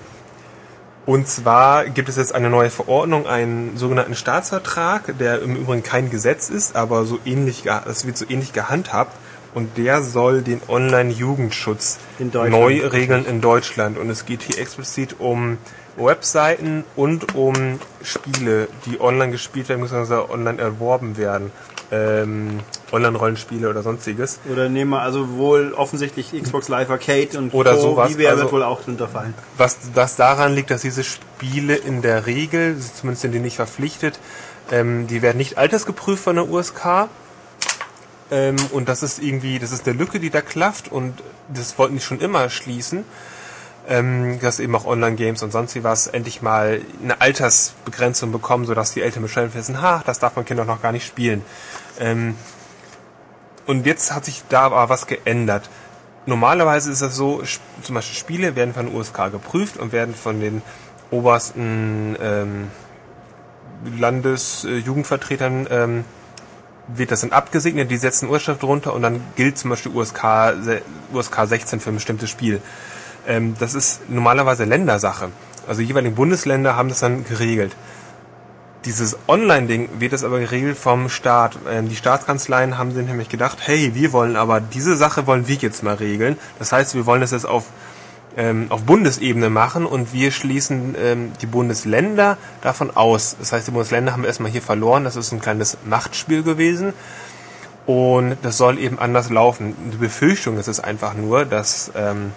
und 1.06 1.28
zwar 1.28 1.84
gibt 1.84 2.08
es 2.08 2.16
jetzt 2.16 2.34
eine 2.34 2.50
neue 2.50 2.68
Verordnung, 2.68 3.28
einen 3.28 3.76
sogenannten 3.76 4.16
Staatsvertrag, 4.16 5.16
der 5.18 5.40
im 5.40 5.54
Übrigen 5.54 5.84
kein 5.84 6.10
Gesetz 6.10 6.48
ist, 6.50 6.74
aber 6.74 7.04
so 7.04 7.20
ähnlich, 7.24 7.64
es 7.88 8.06
wird 8.06 8.18
so 8.18 8.24
ähnlich 8.28 8.52
gehandhabt. 8.52 9.16
Und 9.54 9.78
der 9.78 10.02
soll 10.02 10.42
den 10.42 10.60
Online-Jugendschutz 10.68 11.96
neu 12.18 12.86
regeln 12.86 13.24
in 13.24 13.40
Deutschland. 13.40 13.96
Und 13.96 14.10
es 14.10 14.26
geht 14.26 14.42
hier 14.42 14.58
explizit 14.58 15.16
um 15.18 15.56
Webseiten 15.96 16.84
und 16.94 17.34
um 17.34 17.78
Spiele, 18.02 18.68
die 18.84 19.00
online 19.00 19.32
gespielt 19.32 19.68
werden, 19.68 19.80
beziehungsweise 19.82 20.30
online 20.30 20.60
erworben 20.60 21.16
werden. 21.16 21.50
Ähm, 21.92 22.60
Online-Rollenspiele 22.90 23.68
oder 23.70 23.82
sonstiges. 23.82 24.40
Oder 24.50 24.68
nehmen 24.68 24.90
wir 24.90 25.02
also 25.02 25.36
wohl 25.36 25.72
offensichtlich 25.72 26.32
Xbox 26.32 26.68
Live 26.68 26.90
Arcade 26.90 27.38
und 27.38 27.54
Oder 27.54 27.74
Co. 27.74 27.80
sowas, 27.80 28.18
wäre 28.18 28.30
also- 28.32 28.42
wird 28.44 28.52
wohl 28.52 28.62
auch 28.64 28.82
drunter 28.82 29.06
fallen. 29.06 29.34
Was 29.56 29.78
das 29.94 30.16
daran 30.16 30.52
liegt, 30.54 30.70
dass 30.72 30.82
diese 30.82 31.04
Spiele 31.04 31.76
in 31.76 32.02
der 32.02 32.26
Regel, 32.26 32.76
zumindest 32.78 33.22
sind 33.22 33.32
die 33.32 33.38
nicht 33.38 33.56
verpflichtet, 33.56 34.18
ähm, 34.72 35.06
die 35.06 35.22
werden 35.22 35.36
nicht 35.38 35.58
altersgeprüft 35.58 36.22
von 36.24 36.34
der 36.36 36.48
USK. 36.48 37.08
Ähm, 38.32 38.56
und 38.72 38.88
das 38.88 39.04
ist 39.04 39.22
irgendwie, 39.22 39.60
das 39.60 39.70
ist 39.70 39.86
eine 39.86 39.96
Lücke, 39.96 40.18
die 40.18 40.30
da 40.30 40.40
klafft 40.40 40.90
und 40.90 41.14
das 41.48 41.78
wollten 41.78 41.94
die 41.94 42.00
schon 42.00 42.20
immer 42.20 42.50
schließen. 42.50 43.04
Ähm, 43.88 44.40
dass 44.40 44.58
eben 44.58 44.74
auch 44.74 44.84
Online-Games 44.84 45.44
und 45.44 45.52
sonst 45.52 45.76
wie 45.76 45.84
was 45.84 46.08
endlich 46.08 46.42
mal 46.42 46.80
eine 47.02 47.20
Altersbegrenzung 47.20 48.32
bekommen, 48.32 48.64
sodass 48.64 48.92
die 48.92 49.00
Eltern 49.00 49.22
Bescheid 49.22 49.54
wissen, 49.54 49.80
ha, 49.80 50.02
das 50.04 50.18
darf 50.18 50.34
man 50.34 50.44
Kind 50.44 50.58
doch 50.58 50.66
noch 50.66 50.82
gar 50.82 50.90
nicht 50.90 51.06
spielen. 51.06 51.42
Ähm, 52.00 52.34
und 53.66 53.86
jetzt 53.86 54.12
hat 54.12 54.24
sich 54.24 54.42
da 54.48 54.62
aber 54.62 54.88
was 54.88 55.06
geändert. 55.06 55.68
Normalerweise 56.26 56.90
ist 56.90 57.02
das 57.02 57.14
so, 57.14 57.42
zum 57.82 57.94
Beispiel 57.94 58.16
Spiele 58.16 58.56
werden 58.56 58.74
von 58.74 58.86
der 58.86 58.94
USK 58.94 59.30
geprüft 59.30 59.76
und 59.76 59.92
werden 59.92 60.14
von 60.16 60.40
den 60.40 60.62
obersten 61.12 62.16
ähm, 62.20 62.70
Landesjugendvertretern 63.98 65.68
ähm, 65.70 66.04
wird 66.88 67.10
das 67.10 67.20
dann 67.20 67.32
abgesegnet, 67.32 67.90
die 67.90 67.96
setzen 67.96 68.28
Urschrift 68.28 68.62
drunter 68.62 68.92
und 68.94 69.02
dann 69.02 69.20
gilt 69.36 69.58
zum 69.58 69.70
Beispiel 69.70 69.92
USK, 69.92 70.54
USK 71.12 71.46
16 71.46 71.80
für 71.80 71.90
ein 71.90 71.96
bestimmtes 71.96 72.30
Spiel. 72.30 72.60
Ähm, 73.26 73.54
das 73.58 73.74
ist 73.74 74.08
normalerweise 74.08 74.64
Ländersache. 74.64 75.30
Also 75.66 75.80
die 75.80 75.88
jeweiligen 75.88 76.14
Bundesländer 76.14 76.76
haben 76.76 76.88
das 76.88 77.00
dann 77.00 77.24
geregelt. 77.24 77.76
Dieses 78.84 79.18
Online-Ding 79.26 79.88
wird 79.98 80.12
es 80.12 80.22
aber 80.22 80.38
geregelt 80.38 80.78
vom 80.78 81.08
Staat. 81.08 81.58
Ähm, 81.68 81.88
die 81.88 81.96
Staatskanzleien 81.96 82.78
haben 82.78 82.92
sich 82.92 83.06
nämlich 83.06 83.28
gedacht, 83.28 83.58
hey, 83.62 83.94
wir 83.94 84.12
wollen 84.12 84.36
aber 84.36 84.60
diese 84.60 84.96
Sache 84.96 85.26
wollen 85.26 85.48
wir 85.48 85.56
jetzt 85.56 85.82
mal 85.82 85.94
regeln. 85.94 86.38
Das 86.58 86.72
heißt, 86.72 86.94
wir 86.94 87.04
wollen 87.06 87.20
das 87.20 87.32
jetzt 87.32 87.46
auf 87.46 87.64
ähm, 88.36 88.66
auf 88.68 88.82
Bundesebene 88.82 89.50
machen 89.50 89.86
und 89.86 90.12
wir 90.12 90.30
schließen 90.30 90.94
ähm, 90.98 91.32
die 91.40 91.46
Bundesländer 91.46 92.36
davon 92.60 92.94
aus. 92.94 93.36
Das 93.38 93.52
heißt, 93.52 93.66
die 93.66 93.70
Bundesländer 93.70 94.12
haben 94.12 94.24
erstmal 94.24 94.50
hier 94.50 94.62
verloren. 94.62 95.04
Das 95.04 95.16
ist 95.16 95.32
ein 95.32 95.40
kleines 95.40 95.78
Machtspiel 95.84 96.42
gewesen. 96.42 96.92
Und 97.86 98.36
das 98.42 98.58
soll 98.58 98.78
eben 98.78 98.98
anders 98.98 99.30
laufen. 99.30 99.74
Die 99.92 99.96
Befürchtung 99.96 100.58
ist 100.58 100.68
es 100.68 100.80
einfach 100.80 101.14
nur, 101.14 101.44
dass 101.44 101.92
ähm, 101.96 102.32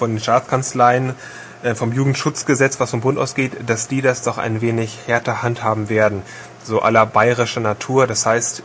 von 0.00 0.10
den 0.12 0.18
Staatskanzleien, 0.18 1.14
äh, 1.62 1.74
vom 1.74 1.92
Jugendschutzgesetz, 1.92 2.80
was 2.80 2.90
vom 2.90 3.02
Bund 3.02 3.18
ausgeht, 3.18 3.52
dass 3.66 3.86
die 3.86 4.00
das 4.00 4.22
doch 4.22 4.38
ein 4.38 4.62
wenig 4.62 4.98
härter 5.06 5.42
handhaben 5.42 5.90
werden. 5.90 6.22
So 6.64 6.80
aller 6.80 7.04
bayerischer 7.04 7.60
Natur. 7.60 8.06
Das 8.06 8.24
heißt, 8.24 8.62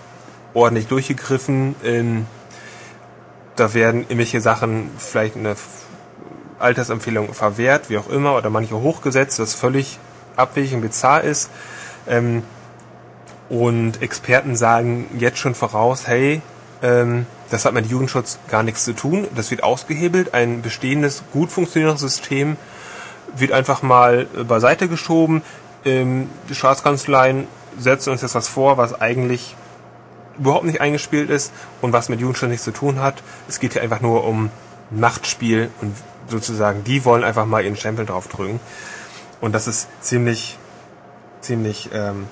ordentlich 0.53 0.87
durchgegriffen. 0.87 1.75
Ähm, 1.83 2.25
da 3.57 3.73
werden 3.73 4.03
irgendwelche 4.03 4.39
Sachen, 4.39 4.89
vielleicht 4.97 5.35
eine 5.35 5.57
Altersempfehlung 6.57 7.33
verwehrt, 7.33 7.89
wie 7.89 7.97
auch 7.97 8.07
immer, 8.07 8.37
oder 8.37 8.49
manche 8.49 8.75
hochgesetzt, 8.75 9.39
was 9.39 9.53
völlig 9.53 9.99
abwegig 10.37 10.73
und 10.73 10.81
bizarr 10.81 11.21
ist. 11.21 11.49
Ähm, 12.07 12.43
und 13.49 14.01
Experten 14.01 14.55
sagen 14.55 15.07
jetzt 15.19 15.39
schon 15.39 15.53
voraus, 15.53 16.07
hey, 16.07 16.41
ähm, 16.81 17.25
das 17.49 17.65
hat 17.65 17.73
mit 17.73 17.87
Jugendschutz 17.87 18.39
gar 18.49 18.63
nichts 18.63 18.83
zu 18.83 18.93
tun, 18.93 19.27
das 19.35 19.51
wird 19.51 19.63
ausgehebelt, 19.63 20.33
ein 20.33 20.61
bestehendes, 20.61 21.23
gut 21.31 21.51
funktionierendes 21.51 22.01
System 22.01 22.57
wird 23.37 23.51
einfach 23.51 23.81
mal 23.81 24.27
äh, 24.35 24.43
beiseite 24.43 24.87
geschoben. 24.87 25.41
Ähm, 25.83 26.29
die 26.49 26.55
Staatskanzleien 26.55 27.47
setzen 27.77 28.11
uns 28.11 28.21
jetzt 28.21 28.35
was 28.35 28.47
vor, 28.47 28.77
was 28.77 28.99
eigentlich 28.99 29.55
überhaupt 30.37 30.65
nicht 30.65 30.81
eingespielt 30.81 31.29
ist 31.29 31.53
und 31.81 31.93
was 31.93 32.09
mit 32.09 32.19
Jugendschutz 32.19 32.49
nichts 32.49 32.65
zu 32.65 32.71
tun 32.71 32.99
hat. 32.99 33.21
Es 33.47 33.59
geht 33.59 33.73
hier 33.73 33.81
einfach 33.81 34.01
nur 34.01 34.25
um 34.25 34.49
Machtspiel 34.91 35.69
und 35.81 35.95
sozusagen, 36.27 36.83
die 36.83 37.05
wollen 37.05 37.23
einfach 37.23 37.45
mal 37.45 37.63
ihren 37.63 37.75
Stempel 37.75 38.05
draufdrücken. 38.05 38.59
Und 39.41 39.53
das 39.53 39.67
ist 39.67 39.87
ziemlich, 40.01 40.57
ziemlich, 41.41 41.89
ähm, 41.93 42.27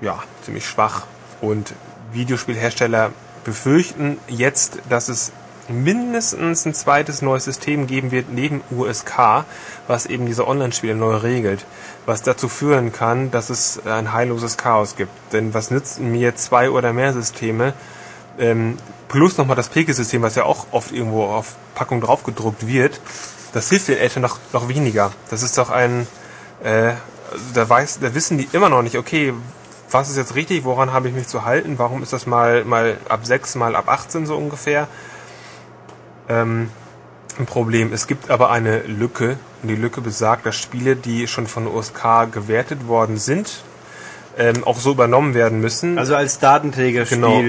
ja, 0.00 0.22
ziemlich 0.44 0.66
schwach. 0.66 1.06
Und 1.40 1.74
Videospielhersteller 2.12 3.10
befürchten 3.44 4.18
jetzt, 4.28 4.78
dass 4.88 5.08
es 5.08 5.32
mindestens 5.70 6.66
ein 6.66 6.74
zweites 6.74 7.22
neues 7.22 7.44
System 7.44 7.86
geben 7.86 8.10
wird 8.10 8.30
neben 8.30 8.62
USK, 8.70 9.44
was 9.86 10.06
eben 10.06 10.26
diese 10.26 10.46
Online-Spiele 10.46 10.94
neu 10.94 11.16
regelt, 11.16 11.64
was 12.06 12.22
dazu 12.22 12.48
führen 12.48 12.92
kann, 12.92 13.30
dass 13.30 13.50
es 13.50 13.80
ein 13.86 14.12
heilloses 14.12 14.56
Chaos 14.56 14.96
gibt. 14.96 15.12
Denn 15.32 15.54
was 15.54 15.70
nützen 15.70 16.10
mir 16.10 16.34
zwei 16.34 16.70
oder 16.70 16.92
mehr 16.92 17.12
Systeme, 17.12 17.74
ähm, 18.38 18.78
plus 19.08 19.38
nochmal 19.38 19.56
das 19.56 19.68
Pegel-System, 19.68 20.22
was 20.22 20.34
ja 20.34 20.44
auch 20.44 20.66
oft 20.72 20.92
irgendwo 20.92 21.24
auf 21.24 21.56
Packung 21.74 22.00
draufgedruckt 22.00 22.66
wird, 22.66 23.00
das 23.52 23.68
hilft 23.68 23.88
den 23.88 23.98
Eltern 23.98 24.22
noch, 24.22 24.38
noch 24.52 24.68
weniger. 24.68 25.12
Das 25.30 25.42
ist 25.42 25.58
doch 25.58 25.70
ein, 25.70 26.06
äh, 26.62 26.92
da 27.54 27.68
weiß, 27.68 27.98
da 28.00 28.14
wissen 28.14 28.38
die 28.38 28.48
immer 28.52 28.68
noch 28.68 28.82
nicht, 28.82 28.96
okay, 28.96 29.34
was 29.90 30.08
ist 30.10 30.16
jetzt 30.16 30.34
richtig, 30.34 30.64
woran 30.64 30.92
habe 30.92 31.08
ich 31.08 31.14
mich 31.14 31.26
zu 31.26 31.44
halten, 31.44 31.78
warum 31.78 32.02
ist 32.02 32.12
das 32.12 32.26
mal, 32.26 32.64
mal 32.64 32.98
ab 33.08 33.20
6, 33.24 33.56
mal 33.56 33.76
ab 33.76 33.88
18 33.88 34.26
so 34.26 34.36
ungefähr 34.36 34.88
ähm, 36.28 36.70
ein 37.38 37.46
Problem. 37.46 37.92
Es 37.92 38.06
gibt 38.06 38.30
aber 38.30 38.50
eine 38.50 38.80
Lücke 38.82 39.36
und 39.62 39.68
die 39.68 39.76
Lücke 39.76 40.00
besagt, 40.00 40.46
dass 40.46 40.56
Spiele, 40.56 40.96
die 40.96 41.26
schon 41.26 41.46
von 41.46 41.66
USK 41.66 42.30
gewertet 42.30 42.86
worden 42.86 43.16
sind, 43.16 43.62
ähm, 44.38 44.64
auch 44.64 44.78
so 44.78 44.92
übernommen 44.92 45.34
werden 45.34 45.60
müssen. 45.60 45.98
Also 45.98 46.14
als 46.14 46.38
Datenträgerspiel. 46.38 47.18
Genau. 47.18 47.42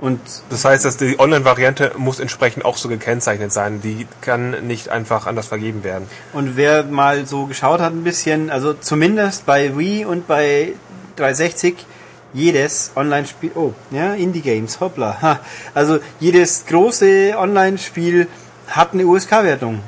Und 0.00 0.20
Das 0.50 0.64
heißt, 0.64 0.84
dass 0.84 0.96
die 0.96 1.20
Online-Variante 1.20 1.92
muss 1.96 2.18
entsprechend 2.18 2.64
auch 2.64 2.76
so 2.76 2.88
gekennzeichnet 2.88 3.52
sein. 3.52 3.80
Die 3.82 4.08
kann 4.20 4.66
nicht 4.66 4.88
einfach 4.88 5.28
anders 5.28 5.46
vergeben 5.46 5.84
werden. 5.84 6.08
Und 6.32 6.56
wer 6.56 6.82
mal 6.82 7.24
so 7.24 7.46
geschaut 7.46 7.80
hat 7.80 7.92
ein 7.92 8.02
bisschen, 8.02 8.50
also 8.50 8.74
zumindest 8.74 9.46
bei 9.46 9.78
Wii 9.78 10.04
und 10.04 10.26
bei 10.26 10.72
360 11.16 11.86
jedes 12.34 12.92
Online-Spiel, 12.96 13.52
oh, 13.54 13.72
ja, 13.90 14.14
Indie-Games, 14.14 14.80
hoppla. 14.80 15.20
Ha. 15.20 15.40
Also 15.74 15.98
jedes 16.18 16.64
große 16.66 17.34
Online-Spiel 17.36 18.26
hat 18.68 18.94
eine 18.94 19.06
USK-Wertung. 19.06 19.80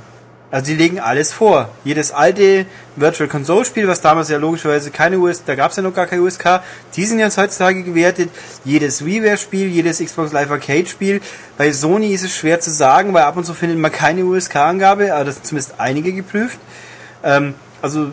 Also 0.50 0.66
die 0.66 0.76
legen 0.76 1.00
alles 1.00 1.32
vor. 1.32 1.70
Jedes 1.82 2.12
alte 2.12 2.66
Virtual 2.94 3.28
Console 3.28 3.64
Spiel, 3.64 3.88
was 3.88 4.00
damals 4.00 4.28
ja 4.28 4.38
logischerweise 4.38 4.92
keine 4.92 5.18
USK, 5.18 5.46
da 5.46 5.56
gab 5.56 5.72
es 5.72 5.76
ja 5.78 5.82
noch 5.82 5.94
gar 5.94 6.06
keine 6.06 6.22
USK, 6.22 6.60
die 6.94 7.04
sind 7.06 7.18
jetzt 7.18 7.38
heutzutage 7.38 7.82
gewertet. 7.82 8.30
Jedes 8.64 9.04
WiiWare 9.04 9.36
Spiel, 9.36 9.66
jedes 9.66 9.98
Xbox 9.98 10.30
Live 10.30 10.52
Arcade 10.52 10.86
Spiel. 10.86 11.20
Bei 11.58 11.72
Sony 11.72 12.12
ist 12.12 12.22
es 12.22 12.36
schwer 12.36 12.60
zu 12.60 12.70
sagen, 12.70 13.12
weil 13.14 13.24
ab 13.24 13.36
und 13.36 13.44
zu 13.44 13.52
findet 13.52 13.78
man 13.78 13.90
keine 13.90 14.24
USK-Angabe, 14.24 15.12
aber 15.12 15.24
das 15.24 15.36
sind 15.36 15.46
zumindest 15.46 15.74
einige 15.78 16.12
geprüft. 16.12 16.60
Ähm, 17.24 17.54
also 17.82 18.12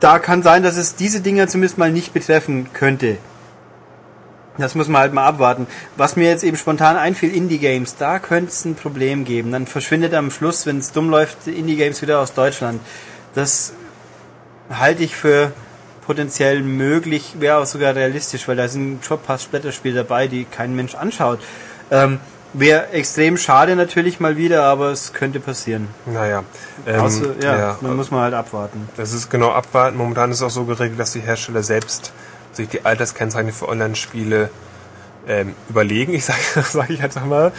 da 0.00 0.18
kann 0.18 0.42
sein, 0.42 0.62
dass 0.62 0.76
es 0.76 0.96
diese 0.96 1.20
Dinger 1.20 1.48
zumindest 1.48 1.78
mal 1.78 1.90
nicht 1.90 2.12
betreffen 2.12 2.72
könnte. 2.72 3.18
Das 4.58 4.74
muss 4.74 4.88
man 4.88 5.02
halt 5.02 5.12
mal 5.12 5.26
abwarten. 5.26 5.66
Was 5.96 6.16
mir 6.16 6.28
jetzt 6.28 6.44
eben 6.44 6.56
spontan 6.56 6.96
einfiel, 6.96 7.34
Indie-Games, 7.34 7.96
da 7.96 8.18
könnte 8.18 8.50
es 8.50 8.64
ein 8.64 8.74
Problem 8.74 9.24
geben. 9.24 9.52
Dann 9.52 9.66
verschwindet 9.66 10.14
am 10.14 10.30
Schluss, 10.30 10.64
wenn 10.66 10.78
es 10.78 10.92
dumm 10.92 11.10
läuft, 11.10 11.46
Indie-Games 11.46 12.00
wieder 12.00 12.20
aus 12.20 12.32
Deutschland. 12.32 12.80
Das 13.34 13.74
halte 14.70 15.02
ich 15.02 15.14
für 15.14 15.52
potenziell 16.06 16.62
möglich, 16.62 17.34
wäre 17.38 17.58
auch 17.58 17.66
sogar 17.66 17.94
realistisch, 17.94 18.48
weil 18.48 18.56
da 18.56 18.68
sind 18.68 19.04
schon 19.04 19.18
ein 19.18 19.24
paar 19.24 19.38
Splatterspiele 19.38 19.96
dabei, 19.96 20.26
die 20.28 20.44
kein 20.44 20.74
Mensch 20.74 20.94
anschaut. 20.94 21.40
Ähm, 21.90 22.20
wäre 22.52 22.90
extrem 22.90 23.36
schade 23.36 23.76
natürlich 23.76 24.20
mal 24.20 24.36
wieder, 24.36 24.64
aber 24.64 24.90
es 24.90 25.12
könnte 25.12 25.40
passieren. 25.40 25.88
Naja. 26.06 26.44
Ähm, 26.86 27.00
Außer, 27.00 27.34
ja, 27.42 27.58
ja, 27.58 27.78
dann 27.80 27.96
muss 27.96 28.10
man 28.10 28.20
halt 28.20 28.34
abwarten. 28.34 28.88
Das 28.96 29.12
ist 29.12 29.30
genau 29.30 29.50
abwarten. 29.50 29.96
Momentan 29.96 30.30
ist 30.30 30.38
es 30.38 30.42
auch 30.42 30.50
so 30.50 30.64
geregelt, 30.64 30.98
dass 30.98 31.12
die 31.12 31.20
Hersteller 31.20 31.62
selbst 31.62 32.12
sich 32.52 32.68
die 32.68 32.84
Alterskennzeichnung 32.84 33.52
für 33.52 33.68
Online-Spiele 33.68 34.50
ähm, 35.28 35.54
überlegen. 35.68 36.14
Ich 36.14 36.24
sage 36.24 36.40
sag 36.70 36.90
ich 36.90 37.02
einfach 37.02 37.24
mal. 37.24 37.52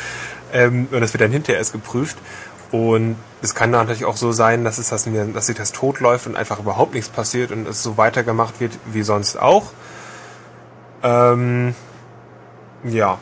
Ähm, 0.53 0.87
und 0.91 1.01
das 1.01 1.13
wird 1.13 1.21
dann 1.21 1.31
hinterher 1.31 1.59
erst 1.59 1.73
geprüft. 1.73 2.17
Und 2.71 3.15
es 3.41 3.55
kann 3.55 3.71
natürlich 3.71 4.05
auch 4.05 4.17
so 4.17 4.31
sein, 4.31 4.63
dass 4.63 4.77
es 4.77 4.89
das, 4.89 5.07
dass 5.33 5.45
sich 5.45 5.55
das 5.55 5.71
totläuft 5.71 6.27
und 6.27 6.35
einfach 6.35 6.59
überhaupt 6.59 6.93
nichts 6.93 7.09
passiert 7.09 7.51
und 7.51 7.67
es 7.67 7.81
so 7.81 7.97
weitergemacht 7.97 8.59
wird 8.59 8.73
wie 8.85 9.03
sonst 9.03 9.39
auch. 9.39 9.71
Ähm, 11.03 11.75
ja. 12.83 13.19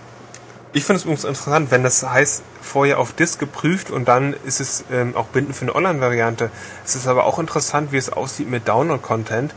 Ich 0.75 0.83
finde 0.83 0.97
es 0.97 1.03
übrigens 1.03 1.23
interessant, 1.23 1.71
wenn 1.71 1.83
das 1.83 2.03
heißt, 2.03 2.43
vorher 2.61 2.99
auf 2.99 3.13
Disk 3.13 3.39
geprüft 3.39 3.91
und 3.91 4.09
dann 4.09 4.35
ist 4.45 4.59
es 4.59 4.83
ähm, 4.91 5.15
auch 5.15 5.27
bindend 5.27 5.55
für 5.55 5.61
eine 5.61 5.73
Online-Variante. 5.73 6.51
Es 6.83 6.95
ist 6.95 7.07
aber 7.07 7.23
auch 7.23 7.39
interessant, 7.39 7.93
wie 7.93 7.97
es 7.97 8.11
aussieht 8.11 8.49
mit 8.49 8.67
Download-Content. 8.67 9.55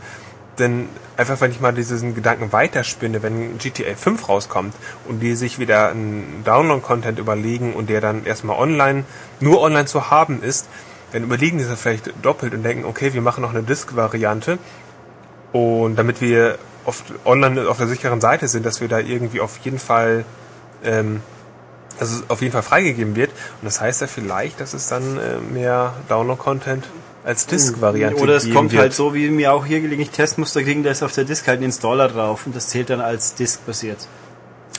Denn 0.61 0.88
einfach, 1.16 1.40
wenn 1.40 1.50
ich 1.50 1.59
mal 1.59 1.72
diesen 1.72 2.14
Gedanken 2.14 2.52
weiterspinne, 2.52 3.20
wenn 3.20 3.59
GTA 3.59 3.96
5 3.96 4.28
rauskommt 4.28 4.76
und 5.09 5.18
die 5.18 5.35
sich 5.35 5.59
wieder 5.59 5.88
einen 5.88 6.42
Download-Content 6.44 7.18
überlegen 7.18 7.72
und 7.74 7.90
der 7.90 8.00
dann 8.00 8.24
erstmal 8.24 8.57
online, 8.57 9.02
nur 9.40 9.61
online 9.61 9.87
zu 9.87 10.12
haben 10.12 10.40
ist, 10.40 10.68
dann 11.11 11.24
überlegen 11.24 11.59
die 11.59 11.64
sich 11.64 11.76
vielleicht 11.76 12.12
doppelt 12.22 12.54
und 12.54 12.62
denken, 12.62 12.85
okay, 12.85 13.12
wir 13.12 13.22
machen 13.22 13.42
noch 13.42 13.50
eine 13.50 13.64
Disk-Variante 13.64 14.61
und 15.50 15.96
damit 15.96 16.20
wir 16.20 16.59
oft 16.85 17.12
online 17.24 17.68
auf 17.68 17.78
der 17.78 17.88
sicheren 17.88 18.20
Seite 18.20 18.46
sind, 18.46 18.64
dass 18.64 18.81
wir 18.81 18.87
da 18.87 19.00
irgendwie 19.00 19.40
auf 19.40 19.59
jeden 19.64 19.81
Fall 19.81 20.24
ähm, 20.85 21.23
dass 21.99 22.11
es 22.12 22.25
auf 22.29 22.41
jeden 22.41 22.53
Fall 22.53 22.62
freigegeben 22.62 23.17
wird. 23.17 23.31
Und 23.31 23.64
das 23.64 23.81
heißt 23.81 24.01
ja 24.01 24.07
vielleicht, 24.07 24.61
dass 24.61 24.75
es 24.75 24.88
dann 24.88 25.19
äh, 25.19 25.38
mehr 25.38 25.95
Download-Content 26.09 26.85
als 27.25 27.47
Disk-Variante 27.47 28.23
Oder 28.23 28.37
es 28.37 28.51
kommt 28.51 28.73
wird. 28.73 28.81
halt 28.81 28.95
so, 28.95 29.14
wie 29.14 29.29
mir 29.29 29.53
auch 29.53 29.67
hier 29.67 29.81
gelegentlich 29.81 30.11
Testmuster 30.11 30.62
kriegen, 30.62 30.83
da 30.83 30.91
ist 30.91 31.03
auf 31.03 31.12
der 31.12 31.25
Disk 31.25 31.47
halt 31.47 31.61
ein 31.61 31.64
Installer 31.64 32.09
drauf 32.09 32.47
und 32.47 32.57
das 32.57 32.69
zählt 32.69 32.91
dann 32.91 33.01
als 33.01 33.35
Disk 33.35 33.67
basiert. 33.67 33.99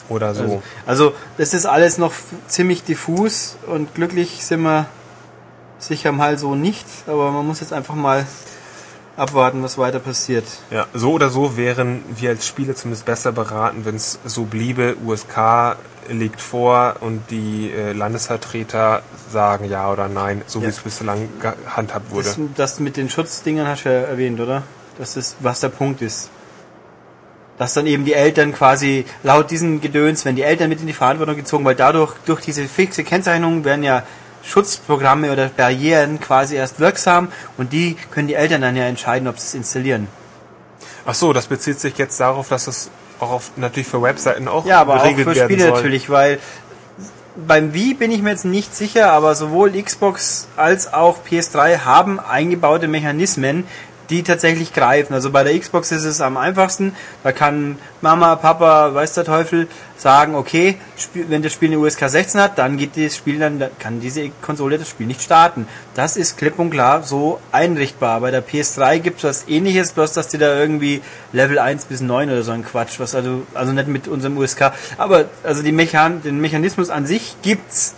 Oder 0.08 0.34
so. 0.34 0.42
Also, 0.42 0.62
also 0.86 1.14
das 1.38 1.54
ist 1.54 1.66
alles 1.66 1.98
noch 1.98 2.14
ziemlich 2.48 2.84
diffus 2.84 3.58
und 3.68 3.94
glücklich 3.94 4.44
sind 4.44 4.62
wir 4.62 4.88
sicher 5.78 6.12
mal 6.12 6.38
so 6.38 6.56
nicht, 6.56 6.86
aber 7.06 7.32
man 7.32 7.46
muss 7.46 7.60
jetzt 7.60 7.74
einfach 7.74 7.96
mal 7.96 8.26
abwarten, 9.20 9.62
was 9.64 9.78
weiter 9.78 10.00
passiert. 10.00 10.46
Ja, 10.72 10.88
so 10.94 11.12
oder 11.14 11.30
so 11.30 11.58
wären 11.58 12.04
wir 12.16 12.30
als 12.32 12.48
Spieler 12.48 12.76
zumindest 12.76 13.06
besser 13.06 13.32
beraten, 13.32 13.86
wenn 13.86 13.96
es 13.96 14.20
so 14.26 14.44
bliebe. 14.46 14.96
USK 15.06 15.76
liegt 16.10 16.42
vor 16.42 16.96
und 17.02 17.22
die 17.30 17.72
äh, 17.72 17.92
Landesvertreter 17.94 19.04
sagen 19.32 19.66
ja 19.66 19.92
oder 19.92 20.08
nein, 20.08 20.42
so 20.48 20.60
wie 20.62 20.64
Ja. 20.66 20.70
es 20.70 20.80
bislang 20.80 21.30
gehandhabt 21.40 22.10
wurde. 22.12 22.26
Das, 22.26 22.40
das 22.56 22.80
mit 22.80 22.98
den 22.98 23.10
Schutzdingern 23.10 23.68
hast 23.68 23.84
du 23.86 23.90
ja 23.90 24.02
erwähnt, 24.08 24.40
oder? 24.40 24.64
Das 24.98 25.16
ist, 25.18 25.38
was 25.40 25.60
der 25.60 25.70
Punkt 25.70 26.02
ist. 26.02 26.30
Dass 27.58 27.74
dann 27.74 27.88
eben 27.88 28.06
die 28.06 28.14
Eltern 28.14 28.54
quasi 28.54 29.06
laut 29.22 29.52
diesem 29.52 29.82
Gedöns, 29.82 30.24
wenn 30.26 30.36
die 30.36 30.44
Eltern 30.44 30.70
mit 30.70 30.80
in 30.80 30.88
die 30.88 30.94
Verantwortung 30.94 31.36
gezogen, 31.36 31.66
weil 31.66 31.76
dadurch, 31.76 32.14
durch 32.26 32.42
diese 32.42 32.64
fixe 32.66 33.04
Kennzeichnung 33.04 33.66
werden 33.66 33.84
ja 33.84 34.04
Schutzprogramme 34.44 35.32
oder 35.32 35.50
Barrieren 35.50 36.20
quasi 36.20 36.56
erst 36.56 36.80
wirksam 36.80 37.32
und 37.58 37.74
die 37.74 37.96
können 38.12 38.28
die 38.28 38.36
Eltern 38.36 38.62
dann 38.62 38.76
ja 38.76 38.86
entscheiden, 38.86 39.28
ob 39.28 39.40
sie 39.40 39.48
es 39.48 39.54
installieren. 39.54 40.08
Ach 41.06 41.14
so, 41.14 41.34
das 41.34 41.48
bezieht 41.48 41.80
sich 41.80 41.98
jetzt 41.98 42.20
darauf, 42.20 42.50
dass 42.50 42.68
es 42.68 42.90
auch 43.20 43.32
auf, 43.32 43.52
natürlich 43.58 43.88
für 43.88 44.02
Webseiten 44.02 44.48
auch 44.48 44.66
Ja, 44.66 44.82
aber 44.82 44.96
auch 44.96 45.04
geregelt 45.04 45.30
für 45.30 45.36
werden 45.36 45.50
Spiele 45.50 45.68
soll. 45.68 45.76
natürlich, 45.76 46.10
weil 46.10 46.40
beim 47.48 47.74
Wii 47.74 47.94
bin 47.94 48.12
ich 48.12 48.22
mir 48.22 48.32
jetzt 48.32 48.46
nicht 48.46 48.76
sicher, 48.76 49.12
aber 49.12 49.36
sowohl 49.36 49.72
Xbox 49.82 50.48
als 50.58 50.94
auch 50.94 51.18
PS3 51.30 51.80
haben 51.80 52.20
eingebaute 52.20 52.88
Mechanismen, 52.88 53.66
die 54.10 54.24
tatsächlich 54.24 54.74
greifen. 54.74 55.14
Also 55.14 55.32
bei 55.32 55.44
der 55.44 55.58
Xbox 55.58 55.92
ist 55.92 56.04
es 56.04 56.22
am 56.22 56.38
einfachsten. 56.38 56.96
Da 57.24 57.32
kann 57.32 57.78
Mama, 58.02 58.36
Papa, 58.36 58.94
weiß 58.94 59.14
der 59.14 59.26
Teufel, 59.26 59.68
sagen, 59.98 60.36
okay, 60.36 60.78
wenn 61.14 61.42
das 61.42 61.54
Spiel 61.54 61.70
eine 61.70 61.80
USK 61.80 62.10
16 62.10 62.42
hat, 62.42 62.58
dann 62.58 62.78
geht 62.78 62.92
das 62.96 63.16
Spiel 63.16 63.40
dann, 63.40 63.60
dann 63.60 63.72
kann 63.80 64.00
diese 64.00 64.30
Konsole 64.42 64.78
das 64.78 64.90
Spiel 64.90 65.08
nicht 65.08 65.22
starten. 65.22 65.68
Das 65.94 66.18
ist 66.18 66.38
klipp 66.38 66.58
und 66.58 66.72
klar 66.72 67.04
so 67.04 67.40
einrichtbar. 67.52 68.22
Bei 68.22 68.32
der 68.32 68.46
PS3 68.46 69.00
gibt 69.00 69.18
es 69.20 69.24
was 69.24 69.48
ähnliches, 69.48 69.92
bloß 69.92 70.14
dass 70.14 70.30
die 70.30 70.38
da 70.38 70.58
irgendwie 70.58 71.02
Level 71.34 71.60
1 71.60 71.86
bis 71.86 72.02
9 72.02 72.30
oder 72.30 72.44
so 72.44 72.52
ein 72.52 72.66
Quatsch, 72.66 73.00
was 73.00 73.16
also, 73.16 73.44
also 73.54 73.74
nicht 73.74 73.88
mit 73.88 74.08
unserem 74.08 74.38
USK. 74.38 74.72
Aber 74.98 75.26
also 75.44 75.62
die 75.62 75.72
Mechan 75.72 76.22
den 76.24 76.40
Mechanismus 76.40 76.90
an 76.90 77.06
sich 77.06 77.36
gibt's. 77.42 77.96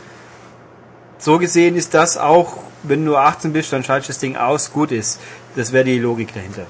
So 1.20 1.38
gesehen 1.38 1.76
ist 1.76 1.94
das 1.94 2.18
auch, 2.18 2.58
wenn 2.84 3.06
du 3.06 3.16
18 3.16 3.54
bist, 3.54 3.72
dann 3.72 3.84
schaltest 3.84 4.10
das 4.10 4.18
Ding 4.18 4.38
aus, 4.38 4.72
gut 4.72 4.92
ist. 4.92 5.20
Das 5.56 5.72
wäre 5.72 5.84
die 5.84 6.00
Logik 6.00 6.34
dahinter. 6.34 6.66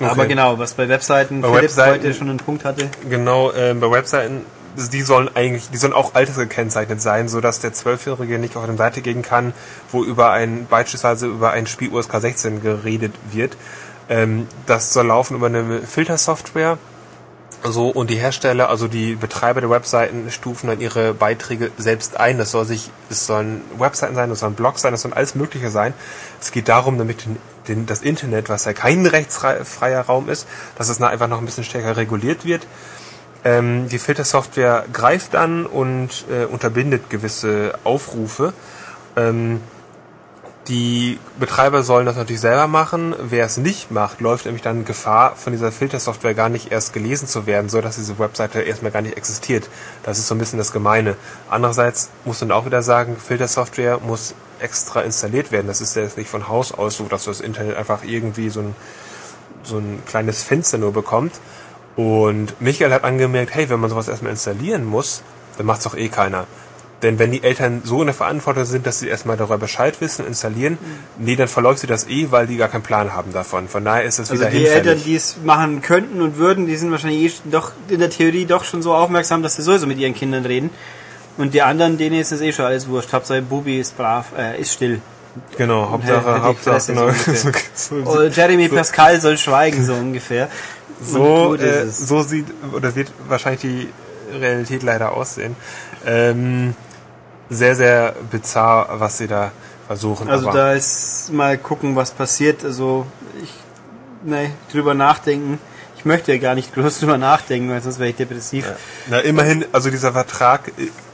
Aber 0.00 0.26
genau, 0.26 0.58
was 0.58 0.74
bei 0.74 0.88
Webseiten 0.88 1.40
Bei 1.40 1.48
Philipp 1.48 1.62
Webseiten- 1.64 2.04
heute 2.04 2.14
schon 2.14 2.30
einen 2.30 2.38
Punkt 2.38 2.64
hatte. 2.64 2.88
Genau, 3.08 3.52
ähm, 3.52 3.80
bei 3.80 3.90
Webseiten, 3.90 4.46
die 4.76 5.02
sollen 5.02 5.28
eigentlich, 5.34 5.68
die 5.70 5.76
sollen 5.76 5.92
auch 5.92 6.14
altersgekennzeichnet 6.14 7.02
sein, 7.02 7.28
so 7.28 7.40
dass 7.40 7.60
der 7.60 7.72
Zwölfjährige 7.72 8.38
nicht 8.38 8.56
auf 8.56 8.64
eine 8.64 8.76
Seite 8.76 9.02
gehen 9.02 9.22
kann, 9.22 9.52
wo 9.90 10.02
über 10.04 10.30
ein, 10.30 10.66
beispielsweise 10.70 11.26
über 11.26 11.50
ein 11.50 11.66
Spiel 11.66 11.90
USK 11.90 12.20
16 12.20 12.62
geredet 12.62 13.12
wird. 13.30 13.56
Ähm, 14.08 14.46
das 14.66 14.92
soll 14.92 15.06
laufen 15.06 15.36
über 15.36 15.46
eine 15.46 15.80
Filtersoftware. 15.82 16.78
So, 17.62 17.88
und 17.88 18.08
die 18.08 18.16
Hersteller, 18.16 18.70
also 18.70 18.88
die 18.88 19.16
Betreiber 19.16 19.60
der 19.60 19.68
Webseiten, 19.68 20.30
stufen 20.30 20.68
dann 20.68 20.80
ihre 20.80 21.12
Beiträge 21.12 21.70
selbst 21.76 22.18
ein. 22.18 22.38
Das 22.38 22.52
soll 22.52 22.64
sich, 22.64 22.90
es 23.10 23.26
sollen 23.26 23.60
Webseiten 23.78 24.14
sein, 24.14 24.30
das 24.30 24.40
sollen 24.40 24.54
Blogs 24.54 24.80
sein, 24.80 24.92
das 24.92 25.02
soll 25.02 25.12
alles 25.12 25.34
Mögliche 25.34 25.68
sein. 25.70 25.92
Es 26.40 26.52
geht 26.52 26.68
darum, 26.68 26.96
damit 26.96 27.26
den, 27.26 27.36
den, 27.68 27.86
das 27.86 28.00
Internet, 28.00 28.48
was 28.48 28.64
ja 28.64 28.72
kein 28.72 29.04
rechtsfreier 29.04 30.00
Raum 30.00 30.30
ist, 30.30 30.46
dass 30.76 30.88
es 30.88 31.02
einfach 31.02 31.28
noch 31.28 31.38
ein 31.38 31.44
bisschen 31.44 31.64
stärker 31.64 31.98
reguliert 31.98 32.46
wird. 32.46 32.66
Ähm, 33.44 33.88
die 33.88 33.98
Filtersoftware 33.98 34.86
greift 34.92 35.36
an 35.36 35.66
und 35.66 36.24
äh, 36.30 36.46
unterbindet 36.46 37.10
gewisse 37.10 37.78
Aufrufe. 37.84 38.54
Ähm, 39.16 39.60
die 40.70 41.18
Betreiber 41.40 41.82
sollen 41.82 42.06
das 42.06 42.14
natürlich 42.16 42.40
selber 42.40 42.68
machen. 42.68 43.14
Wer 43.20 43.44
es 43.44 43.56
nicht 43.56 43.90
macht, 43.90 44.20
läuft 44.20 44.44
nämlich 44.44 44.62
dann 44.62 44.84
Gefahr, 44.84 45.34
von 45.34 45.52
dieser 45.52 45.72
Filtersoftware 45.72 46.34
gar 46.34 46.48
nicht 46.48 46.70
erst 46.70 46.92
gelesen 46.92 47.26
zu 47.26 47.44
werden, 47.46 47.68
so 47.68 47.80
dass 47.80 47.96
diese 47.96 48.20
Webseite 48.20 48.60
erstmal 48.62 48.92
gar 48.92 49.02
nicht 49.02 49.16
existiert. 49.16 49.68
Das 50.04 50.18
ist 50.18 50.28
so 50.28 50.34
ein 50.36 50.38
bisschen 50.38 50.58
das 50.58 50.72
Gemeine. 50.72 51.16
Andererseits 51.48 52.10
muss 52.24 52.40
man 52.40 52.52
auch 52.52 52.66
wieder 52.66 52.82
sagen, 52.82 53.16
Filtersoftware 53.16 53.98
muss 53.98 54.34
extra 54.60 55.00
installiert 55.00 55.50
werden. 55.50 55.66
Das 55.66 55.80
ist 55.80 55.96
ja 55.96 56.02
jetzt 56.02 56.16
nicht 56.16 56.30
von 56.30 56.46
Haus 56.46 56.70
aus 56.70 56.98
so, 56.98 57.04
dass 57.04 57.24
das 57.24 57.40
Internet 57.40 57.76
einfach 57.76 58.04
irgendwie 58.04 58.48
so 58.48 58.60
ein, 58.60 58.76
so 59.64 59.78
ein 59.78 60.02
kleines 60.06 60.44
Fenster 60.44 60.78
nur 60.78 60.92
bekommt. 60.92 61.32
Und 61.96 62.60
Michael 62.60 62.92
hat 62.92 63.02
angemerkt, 63.02 63.54
hey, 63.54 63.68
wenn 63.68 63.80
man 63.80 63.90
sowas 63.90 64.06
erstmal 64.06 64.30
installieren 64.30 64.84
muss, 64.84 65.22
dann 65.56 65.66
macht's 65.66 65.84
doch 65.84 65.96
eh 65.96 66.08
keiner. 66.08 66.46
Denn 67.02 67.18
wenn 67.18 67.30
die 67.30 67.42
Eltern 67.42 67.80
so 67.84 68.00
in 68.02 68.06
der 68.06 68.14
Verantwortung 68.14 68.64
sind, 68.66 68.86
dass 68.86 68.98
sie 69.00 69.08
erstmal 69.08 69.36
darüber 69.38 69.56
Bescheid 69.56 70.00
wissen, 70.02 70.26
installieren, 70.26 70.76
nee, 71.18 71.34
dann 71.34 71.48
verläuft 71.48 71.78
sie 71.80 71.86
das 71.86 72.06
eh, 72.08 72.26
weil 72.30 72.46
die 72.46 72.56
gar 72.58 72.68
keinen 72.68 72.82
Plan 72.82 73.14
haben 73.14 73.32
davon. 73.32 73.68
Von 73.68 73.84
daher 73.86 74.04
ist 74.04 74.18
es 74.18 74.30
Also 74.30 74.42
wieder 74.42 74.50
die 74.50 74.58
hinfällig. 74.58 74.86
Eltern, 74.86 75.02
die 75.06 75.14
es 75.14 75.36
machen 75.42 75.80
könnten 75.80 76.20
und 76.20 76.36
würden, 76.36 76.66
die 76.66 76.76
sind 76.76 76.90
wahrscheinlich 76.90 77.38
eh 77.38 77.48
doch 77.50 77.72
in 77.88 78.00
der 78.00 78.10
Theorie 78.10 78.44
doch 78.44 78.64
schon 78.64 78.82
so 78.82 78.94
aufmerksam, 78.94 79.42
dass 79.42 79.56
sie 79.56 79.62
sowieso 79.62 79.86
mit 79.86 79.98
ihren 79.98 80.14
Kindern 80.14 80.44
reden. 80.44 80.70
Und 81.38 81.54
die 81.54 81.62
anderen, 81.62 81.96
denen 81.96 82.20
ist 82.20 82.32
es 82.32 82.42
eh 82.42 82.52
schon 82.52 82.66
alles 82.66 82.86
wurscht. 82.86 83.12
Hauptsache 83.14 83.40
Bubi 83.40 83.80
ist 83.80 83.96
brav, 83.96 84.26
äh, 84.36 84.60
ist 84.60 84.72
still. 84.74 85.00
genau, 85.56 85.88
Hauptsache, 85.90 86.42
Hauptsache, 86.42 86.92
genau. 86.92 87.10
so 87.74 87.94
so, 87.94 87.94
Oh, 88.04 88.22
Jeremy 88.24 88.68
Pascal 88.68 89.18
soll 89.20 89.38
schweigen, 89.38 89.82
so 89.84 89.94
ungefähr. 89.94 90.48
so, 91.02 91.54
äh, 91.54 91.86
so 91.88 92.22
sieht 92.22 92.46
oder 92.74 92.94
wird 92.94 93.10
wahrscheinlich 93.26 93.60
die 93.62 93.88
Realität 94.38 94.82
leider 94.82 95.12
aussehen. 95.12 95.56
Ähm, 96.04 96.74
sehr, 97.50 97.74
sehr 97.74 98.14
bizarr, 98.30 98.88
was 99.00 99.18
sie 99.18 99.26
da 99.26 99.52
versuchen. 99.86 100.28
Also 100.30 100.48
aber 100.48 100.56
da 100.56 100.72
ist 100.72 101.32
mal 101.32 101.58
gucken, 101.58 101.96
was 101.96 102.12
passiert. 102.12 102.64
Also 102.64 103.06
ich, 103.42 103.52
ne, 104.22 104.52
drüber 104.72 104.94
nachdenken. 104.94 105.58
Ich 105.96 106.04
möchte 106.04 106.32
ja 106.32 106.38
gar 106.38 106.54
nicht 106.54 106.72
groß 106.74 107.00
drüber 107.00 107.18
nachdenken, 107.18 107.68
weil 107.68 107.82
sonst 107.82 107.98
wäre 107.98 108.10
ich 108.10 108.16
depressiv. 108.16 108.66
Na, 109.08 109.18
immerhin, 109.18 109.64
also 109.72 109.90
dieser 109.90 110.12
Vertrag 110.12 110.70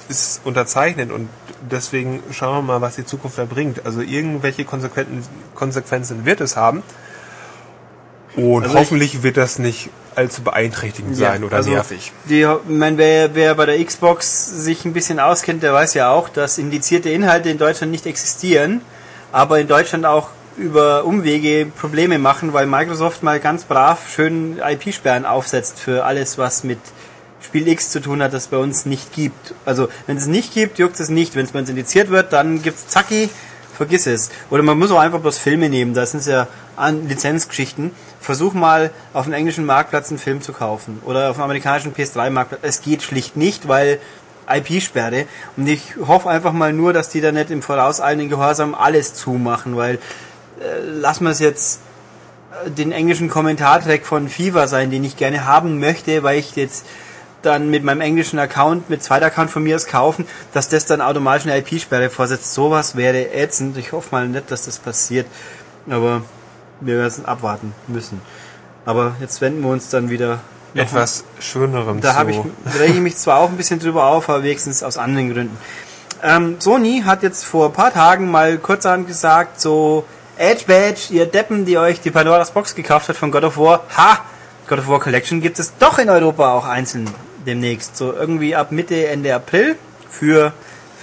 ist 0.08 0.42
unterzeichnet 0.44 1.10
und 1.10 1.28
deswegen 1.70 2.22
schauen 2.30 2.54
wir 2.54 2.62
mal, 2.62 2.80
was 2.80 2.96
die 2.96 3.04
Zukunft 3.04 3.38
da 3.38 3.44
bringt. 3.44 3.84
Also 3.86 4.02
irgendwelche 4.02 4.64
Konsequenzen, 4.64 5.24
Konsequenzen 5.54 6.24
wird 6.24 6.40
es 6.40 6.56
haben. 6.56 6.82
Und 8.36 8.64
Also 8.64 8.74
ich- 8.74 8.80
hoffentlich 8.80 9.22
wird 9.22 9.36
das 9.36 9.58
nicht 9.58 9.90
allzu 10.14 10.42
beeinträchtigend 10.42 11.16
sein 11.16 11.44
oder 11.44 11.56
also 11.56 11.70
nervig. 11.70 12.12
Die, 12.28 12.40
ich 12.42 12.48
mein, 12.68 12.96
wer, 12.98 13.34
wer 13.34 13.54
bei 13.54 13.66
der 13.66 13.82
Xbox 13.84 14.46
sich 14.64 14.84
ein 14.84 14.92
bisschen 14.92 15.20
auskennt, 15.20 15.62
der 15.62 15.72
weiß 15.74 15.94
ja 15.94 16.10
auch, 16.10 16.28
dass 16.28 16.58
indizierte 16.58 17.10
Inhalte 17.10 17.50
in 17.50 17.58
Deutschland 17.58 17.92
nicht 17.92 18.06
existieren, 18.06 18.80
aber 19.32 19.58
in 19.60 19.68
Deutschland 19.68 20.06
auch 20.06 20.28
über 20.56 21.04
Umwege 21.04 21.66
Probleme 21.66 22.18
machen, 22.18 22.54
weil 22.54 22.66
Microsoft 22.66 23.22
mal 23.22 23.40
ganz 23.40 23.64
brav 23.64 24.08
schön 24.08 24.58
IP-Sperren 24.58 25.26
aufsetzt 25.26 25.78
für 25.78 26.04
alles, 26.06 26.38
was 26.38 26.64
mit 26.64 26.78
Spiel 27.44 27.68
X 27.68 27.90
zu 27.90 28.00
tun 28.00 28.22
hat, 28.22 28.32
das 28.32 28.46
bei 28.48 28.56
uns 28.56 28.86
nicht 28.86 29.12
gibt. 29.14 29.52
Also 29.66 29.88
wenn 30.06 30.16
es 30.16 30.26
nicht 30.26 30.54
gibt, 30.54 30.78
juckt 30.78 30.98
es 30.98 31.10
nicht. 31.10 31.36
Wenn 31.36 31.44
es 31.44 31.52
bei 31.52 31.58
uns 31.58 31.68
indiziert 31.68 32.08
wird, 32.08 32.32
dann 32.32 32.62
gibt's 32.62 32.88
zacki, 32.88 33.28
vergiss 33.76 34.06
es. 34.06 34.30
Oder 34.48 34.62
man 34.62 34.78
muss 34.78 34.90
auch 34.90 34.98
einfach 34.98 35.20
bloß 35.20 35.36
Filme 35.36 35.68
nehmen, 35.68 35.92
das 35.92 36.12
sind 36.12 36.24
ja 36.24 36.48
Lizenzgeschichten. 37.06 37.90
Versuch 38.26 38.54
mal 38.54 38.90
auf 39.12 39.26
dem 39.26 39.32
englischen 39.32 39.64
Marktplatz 39.64 40.10
einen 40.10 40.18
Film 40.18 40.42
zu 40.42 40.52
kaufen 40.52 41.00
oder 41.04 41.30
auf 41.30 41.36
dem 41.36 41.44
amerikanischen 41.44 41.94
PS3-Marktplatz. 41.94 42.58
Es 42.62 42.82
geht 42.82 43.04
schlicht 43.04 43.36
nicht, 43.36 43.68
weil 43.68 44.00
IP-Sperre. 44.48 45.26
Und 45.56 45.68
ich 45.68 45.94
hoffe 46.04 46.28
einfach 46.28 46.52
mal 46.52 46.72
nur, 46.72 46.92
dass 46.92 47.08
die 47.08 47.20
da 47.20 47.30
nicht 47.30 47.52
im 47.52 47.62
vorauseilenden 47.62 48.28
Gehorsam 48.28 48.74
alles 48.74 49.14
zumachen, 49.14 49.76
weil 49.76 49.94
äh, 49.94 50.80
lass 50.82 51.20
mal 51.20 51.30
es 51.30 51.38
jetzt 51.38 51.80
äh, 52.64 52.70
den 52.70 52.90
englischen 52.90 53.28
Kommentartrack 53.28 54.04
von 54.04 54.28
FIFA 54.28 54.66
sein, 54.66 54.90
den 54.90 55.04
ich 55.04 55.16
gerne 55.16 55.46
haben 55.46 55.78
möchte, 55.78 56.24
weil 56.24 56.40
ich 56.40 56.56
jetzt 56.56 56.84
dann 57.42 57.70
mit 57.70 57.84
meinem 57.84 58.00
englischen 58.00 58.40
Account, 58.40 58.90
mit 58.90 59.04
zweiter 59.04 59.26
Account 59.26 59.52
von 59.52 59.62
mir 59.62 59.76
aus 59.76 59.86
kaufen, 59.86 60.26
dass 60.52 60.68
das 60.68 60.84
dann 60.84 61.00
automatisch 61.00 61.46
eine 61.46 61.58
IP-Sperre 61.58 62.10
vorsetzt. 62.10 62.54
Sowas 62.54 62.96
wäre 62.96 63.32
ätzend. 63.32 63.76
Ich 63.76 63.92
hoffe 63.92 64.08
mal 64.10 64.26
nicht, 64.26 64.50
dass 64.50 64.64
das 64.64 64.80
passiert. 64.80 65.26
Aber 65.88 66.22
wir 66.80 66.96
werden 66.96 67.06
es 67.06 67.24
abwarten 67.24 67.74
müssen. 67.88 68.20
Aber 68.84 69.16
jetzt 69.20 69.40
wenden 69.40 69.62
wir 69.62 69.70
uns 69.70 69.90
dann 69.90 70.10
wieder 70.10 70.40
Etwas 70.74 71.24
Schönerem 71.40 72.00
da 72.00 72.26
zu. 72.26 72.50
da 72.64 72.70
rege 72.78 72.94
ich 72.94 73.00
mich 73.00 73.16
zwar 73.16 73.38
auch 73.38 73.48
ein 73.48 73.56
bisschen 73.56 73.78
drüber 73.78 74.06
auf, 74.06 74.28
aber 74.28 74.42
wenigstens 74.42 74.82
aus 74.82 74.98
anderen 74.98 75.32
Gründen. 75.32 75.56
Ähm, 76.22 76.56
Sony 76.58 77.02
hat 77.04 77.22
jetzt 77.22 77.44
vor 77.44 77.66
ein 77.66 77.72
paar 77.72 77.92
Tagen 77.92 78.30
mal 78.30 78.58
kurzerhand 78.58 79.06
gesagt, 79.06 79.60
so, 79.60 80.04
Edge 80.36 80.64
Badge, 80.66 81.14
ihr 81.14 81.26
Deppen, 81.26 81.64
die 81.64 81.78
euch 81.78 82.00
die 82.00 82.10
Pandora's 82.10 82.50
Box 82.50 82.74
gekauft 82.74 83.08
hat 83.08 83.16
von 83.16 83.30
God 83.30 83.44
of 83.44 83.56
War, 83.58 83.84
ha! 83.96 84.20
God 84.68 84.80
of 84.80 84.88
War 84.88 85.00
Collection 85.00 85.40
gibt 85.40 85.58
es 85.58 85.72
doch 85.78 85.98
in 85.98 86.10
Europa 86.10 86.52
auch 86.52 86.66
einzeln 86.66 87.08
demnächst. 87.46 87.96
So 87.96 88.12
irgendwie 88.12 88.54
ab 88.56 88.72
Mitte, 88.72 89.06
Ende 89.06 89.34
April 89.34 89.76
für 90.10 90.52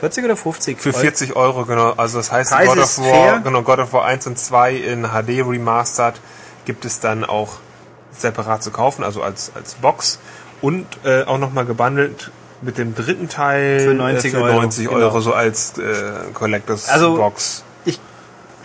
40 0.03 0.25
oder 0.25 0.35
50 0.35 0.81
Für 0.81 0.89
Euro. 0.89 0.99
40 0.99 1.35
Euro, 1.37 1.65
genau. 1.65 1.93
Also 1.95 2.17
das 2.17 2.29
heißt, 2.29 2.51
Preis 2.51 2.67
God 2.67 2.77
of 2.79 2.97
War, 2.99 3.05
fair. 3.05 3.39
genau, 3.41 3.61
God 3.61 3.79
of 3.79 3.93
War 3.93 4.03
1 4.03 4.27
und 4.27 4.37
2 4.37 4.73
in 4.75 5.03
HD 5.05 5.39
remastered 5.47 6.15
gibt 6.65 6.83
es 6.83 6.99
dann 6.99 7.23
auch 7.23 7.53
separat 8.11 8.61
zu 8.63 8.71
kaufen, 8.71 9.05
also 9.05 9.21
als, 9.21 9.51
als 9.55 9.75
Box. 9.75 10.19
Und 10.61 10.85
äh, 11.05 11.23
auch 11.23 11.37
nochmal 11.37 11.65
gebundelt 11.65 12.31
mit 12.61 12.77
dem 12.77 12.95
dritten 12.95 13.29
Teil 13.29 13.79
Für 13.79 13.93
90 13.93 14.33
äh, 14.33 14.35
für 14.37 14.43
Euro, 14.43 14.61
90 14.61 14.87
genau. 14.89 14.99
Euro, 14.99 15.21
so 15.21 15.33
als 15.33 15.77
äh, 15.77 15.83
Collectors 16.33 16.89
Also- 16.89 17.15
Box. 17.15 17.63
ich, 17.85 17.97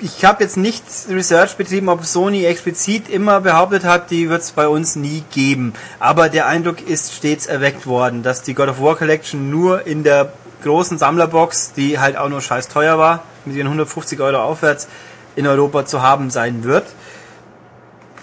ich 0.01 0.24
habe 0.24 0.42
jetzt 0.42 0.57
nicht 0.57 0.83
Research 1.09 1.57
betrieben, 1.57 1.88
ob 1.88 2.05
Sony 2.05 2.46
explizit 2.46 3.09
immer 3.09 3.40
behauptet 3.40 3.85
hat, 3.85 4.11
die 4.11 4.29
wird 4.29 4.42
es 4.42 4.51
bei 4.51 4.66
uns 4.66 4.96
nie 4.96 5.22
geben. 5.31 5.74
Aber 6.01 6.29
der 6.31 6.46
Eindruck 6.46 6.81
ist 6.81 7.12
stets 7.14 7.46
erweckt 7.46 7.87
worden, 7.87 8.24
dass 8.24 8.42
die 8.42 8.55
God 8.55 8.68
of 8.70 8.81
War 8.81 8.96
Collection 8.96 9.51
nur 9.51 9.87
in 9.87 10.03
der 10.03 10.33
großen 10.62 10.99
Sammlerbox, 10.99 11.73
die 11.73 11.99
halt 11.99 12.16
auch 12.16 12.29
nur 12.29 12.40
scheiß 12.40 12.68
teuer 12.68 12.99
war, 12.99 13.23
mit 13.44 13.57
ihren 13.57 13.66
150 13.66 14.21
Euro 14.21 14.38
aufwärts, 14.42 14.88
in 15.37 15.47
Europa 15.47 15.87
zu 15.87 16.03
haben 16.03 16.31
sein 16.31 16.64
wird. 16.64 16.87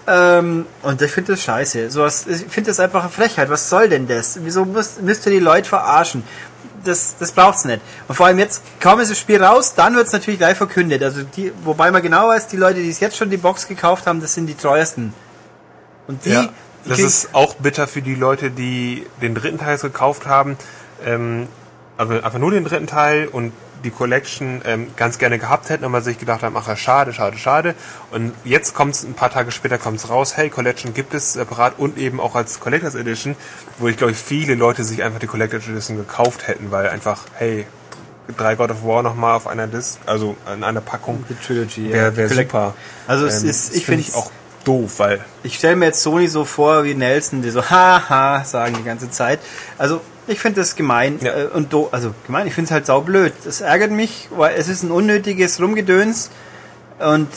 Ähm, 0.06 0.66
und 0.82 1.02
ich 1.02 1.10
finde 1.10 1.32
das 1.32 1.42
scheiße. 1.42 1.90
Sowas, 1.90 2.26
ich 2.26 2.44
finde 2.48 2.70
das 2.70 2.78
einfach 2.78 3.02
eine 3.02 3.10
Frechheit. 3.10 3.50
Was 3.50 3.68
soll 3.68 3.88
denn 3.88 4.06
das? 4.06 4.38
Wieso 4.42 4.64
müsst, 4.64 5.02
müsst 5.02 5.26
ihr 5.26 5.32
die 5.32 5.40
Leute 5.40 5.68
verarschen? 5.68 6.22
Das, 6.84 7.16
das 7.18 7.32
braucht's 7.32 7.64
nicht. 7.64 7.80
Und 8.06 8.14
vor 8.14 8.26
allem 8.26 8.38
jetzt, 8.38 8.62
kaum 8.78 9.00
ist 9.00 9.10
das 9.10 9.18
Spiel 9.18 9.42
raus, 9.42 9.74
dann 9.74 9.96
wird's 9.96 10.12
natürlich 10.12 10.38
gleich 10.38 10.56
verkündet. 10.56 11.02
Also 11.02 11.22
die, 11.24 11.52
wobei 11.64 11.90
man 11.90 12.02
genau 12.02 12.28
weiß, 12.28 12.46
die 12.46 12.56
Leute, 12.56 12.80
die 12.80 12.90
es 12.90 13.00
jetzt 13.00 13.16
schon 13.16 13.30
die 13.30 13.36
Box 13.36 13.66
gekauft 13.66 14.06
haben, 14.06 14.20
das 14.20 14.34
sind 14.34 14.46
die 14.46 14.54
treuesten. 14.54 15.12
Und 16.06 16.24
die, 16.24 16.30
Ja, 16.30 16.48
das 16.84 17.00
ist 17.00 17.34
auch 17.34 17.54
bitter 17.54 17.88
für 17.88 18.02
die 18.02 18.14
Leute, 18.14 18.50
die 18.50 19.06
den 19.20 19.34
dritten 19.34 19.58
Teil 19.58 19.78
gekauft 19.78 20.26
haben. 20.26 20.56
Ähm, 21.04 21.48
aber 21.96 22.24
einfach 22.24 22.38
nur 22.38 22.50
den 22.50 22.64
dritten 22.64 22.86
Teil 22.86 23.26
und 23.28 23.52
die 23.84 23.90
Collection 23.90 24.62
ähm, 24.64 24.88
ganz 24.96 25.18
gerne 25.18 25.38
gehabt 25.38 25.68
hätten, 25.68 25.84
aber 25.84 26.00
sich 26.00 26.18
gedacht 26.18 26.42
haben, 26.42 26.56
ach 26.56 26.66
ja, 26.66 26.76
schade, 26.76 27.12
schade, 27.12 27.36
schade. 27.38 27.74
Und 28.10 28.32
jetzt 28.44 28.74
kommt 28.74 28.94
es, 28.94 29.04
ein 29.04 29.14
paar 29.14 29.30
Tage 29.30 29.52
später 29.52 29.78
kommt 29.78 29.98
es 29.98 30.08
raus, 30.08 30.36
hey, 30.36 30.48
Collection 30.50 30.92
gibt 30.94 31.14
es 31.14 31.34
separat 31.34 31.74
und 31.78 31.98
eben 31.98 32.18
auch 32.18 32.34
als 32.34 32.58
Collectors 32.58 32.94
Edition, 32.94 33.36
wo 33.78 33.86
ich 33.88 33.96
glaube 33.96 34.12
ich 34.12 34.18
viele 34.18 34.54
Leute 34.54 34.82
sich 34.82 35.02
einfach 35.02 35.20
die 35.20 35.26
Collectors 35.26 35.68
Edition 35.68 35.98
gekauft 35.98 36.48
hätten, 36.48 36.70
weil 36.70 36.88
einfach, 36.88 37.22
hey, 37.34 37.66
drei 38.36 38.56
God 38.56 38.70
of 38.72 38.82
War 38.84 39.02
nochmal 39.02 39.36
auf 39.36 39.46
einer 39.46 39.66
Disc, 39.68 39.98
also 40.06 40.36
in 40.52 40.64
einer 40.64 40.80
Packung, 40.80 41.24
die 41.28 41.34
Trilogy. 41.34 41.92
wäre 41.92 42.16
wär 42.16 42.28
Collect- 42.28 42.50
super. 42.50 42.74
Also 43.06 43.26
es 43.26 43.42
Ähm, 43.44 43.50
ist, 43.50 43.68
ich 43.76 43.84
find 43.84 44.00
finde 44.00 44.08
ich 44.08 44.14
auch 44.14 44.30
doof, 44.64 44.94
weil 44.98 45.20
Ich 45.44 45.54
stelle 45.56 45.76
mir 45.76 45.84
jetzt 45.86 46.02
Sony 46.02 46.26
so 46.26 46.44
vor 46.44 46.82
wie 46.82 46.94
Nelson, 46.94 47.42
die 47.42 47.50
so 47.50 47.62
haha 47.70 48.42
sagen 48.44 48.74
die 48.76 48.82
ganze 48.84 49.10
Zeit. 49.10 49.38
Also 49.78 50.00
ich 50.26 50.40
finde 50.40 50.60
das 50.60 50.76
gemein 50.76 51.18
Ja. 51.20 51.34
äh, 51.34 51.44
und 51.46 51.72
do, 51.72 51.88
also 51.92 52.14
gemein. 52.26 52.46
Ich 52.46 52.54
finde 52.54 52.66
es 52.66 52.72
halt 52.72 52.86
saublöd. 52.86 53.32
Das 53.44 53.60
ärgert 53.60 53.90
mich, 53.90 54.28
weil 54.30 54.56
es 54.56 54.68
ist 54.68 54.82
ein 54.82 54.90
unnötiges 54.90 55.60
Rumgedöns 55.60 56.30
und 56.98 57.28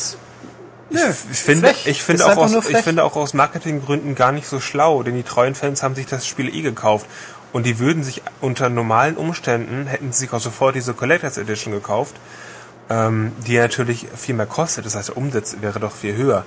nö, 0.90 1.00
Ich 1.32 1.40
finde, 1.40 1.68
frech. 1.68 1.88
ich 1.88 2.04
finde 2.04 2.26
auch 2.26 2.38
aus, 2.38 2.70
ich 2.70 2.78
finde 2.78 3.04
auch 3.04 3.16
aus 3.16 3.34
Marketinggründen 3.34 4.16
gar 4.16 4.32
nicht 4.32 4.48
so 4.48 4.60
schlau, 4.60 5.04
denn 5.04 5.16
die 5.16 5.24
treuen 5.24 5.56
Fans 5.56 5.84
haben 5.84 5.96
sich 5.96 6.06
das 6.06 6.26
Spiel 6.28 6.54
eh 6.54 6.62
gekauft 6.62 7.06
und 7.52 7.66
die 7.66 7.80
würden 7.80 8.04
sich 8.04 8.22
unter 8.42 8.70
normalen 8.70 9.18
Umständen 9.18 9.88
hätten 9.88 10.12
sie 10.12 10.20
sich 10.20 10.34
auch 10.34 10.40
sofort 10.40 10.76
diese 10.76 10.94
Collectors 10.94 11.38
Edition 11.38 11.74
gekauft, 11.74 12.16
ähm, 12.90 13.32
die 13.46 13.58
natürlich 13.58 14.08
viel 14.16 14.36
mehr 14.36 14.46
kostet. 14.46 14.86
Das 14.86 14.96
heißt, 14.96 15.10
der 15.10 15.18
Umsatz 15.18 15.58
wäre 15.62 15.80
doch 15.80 15.92
viel 15.96 16.16
höher. 16.16 16.46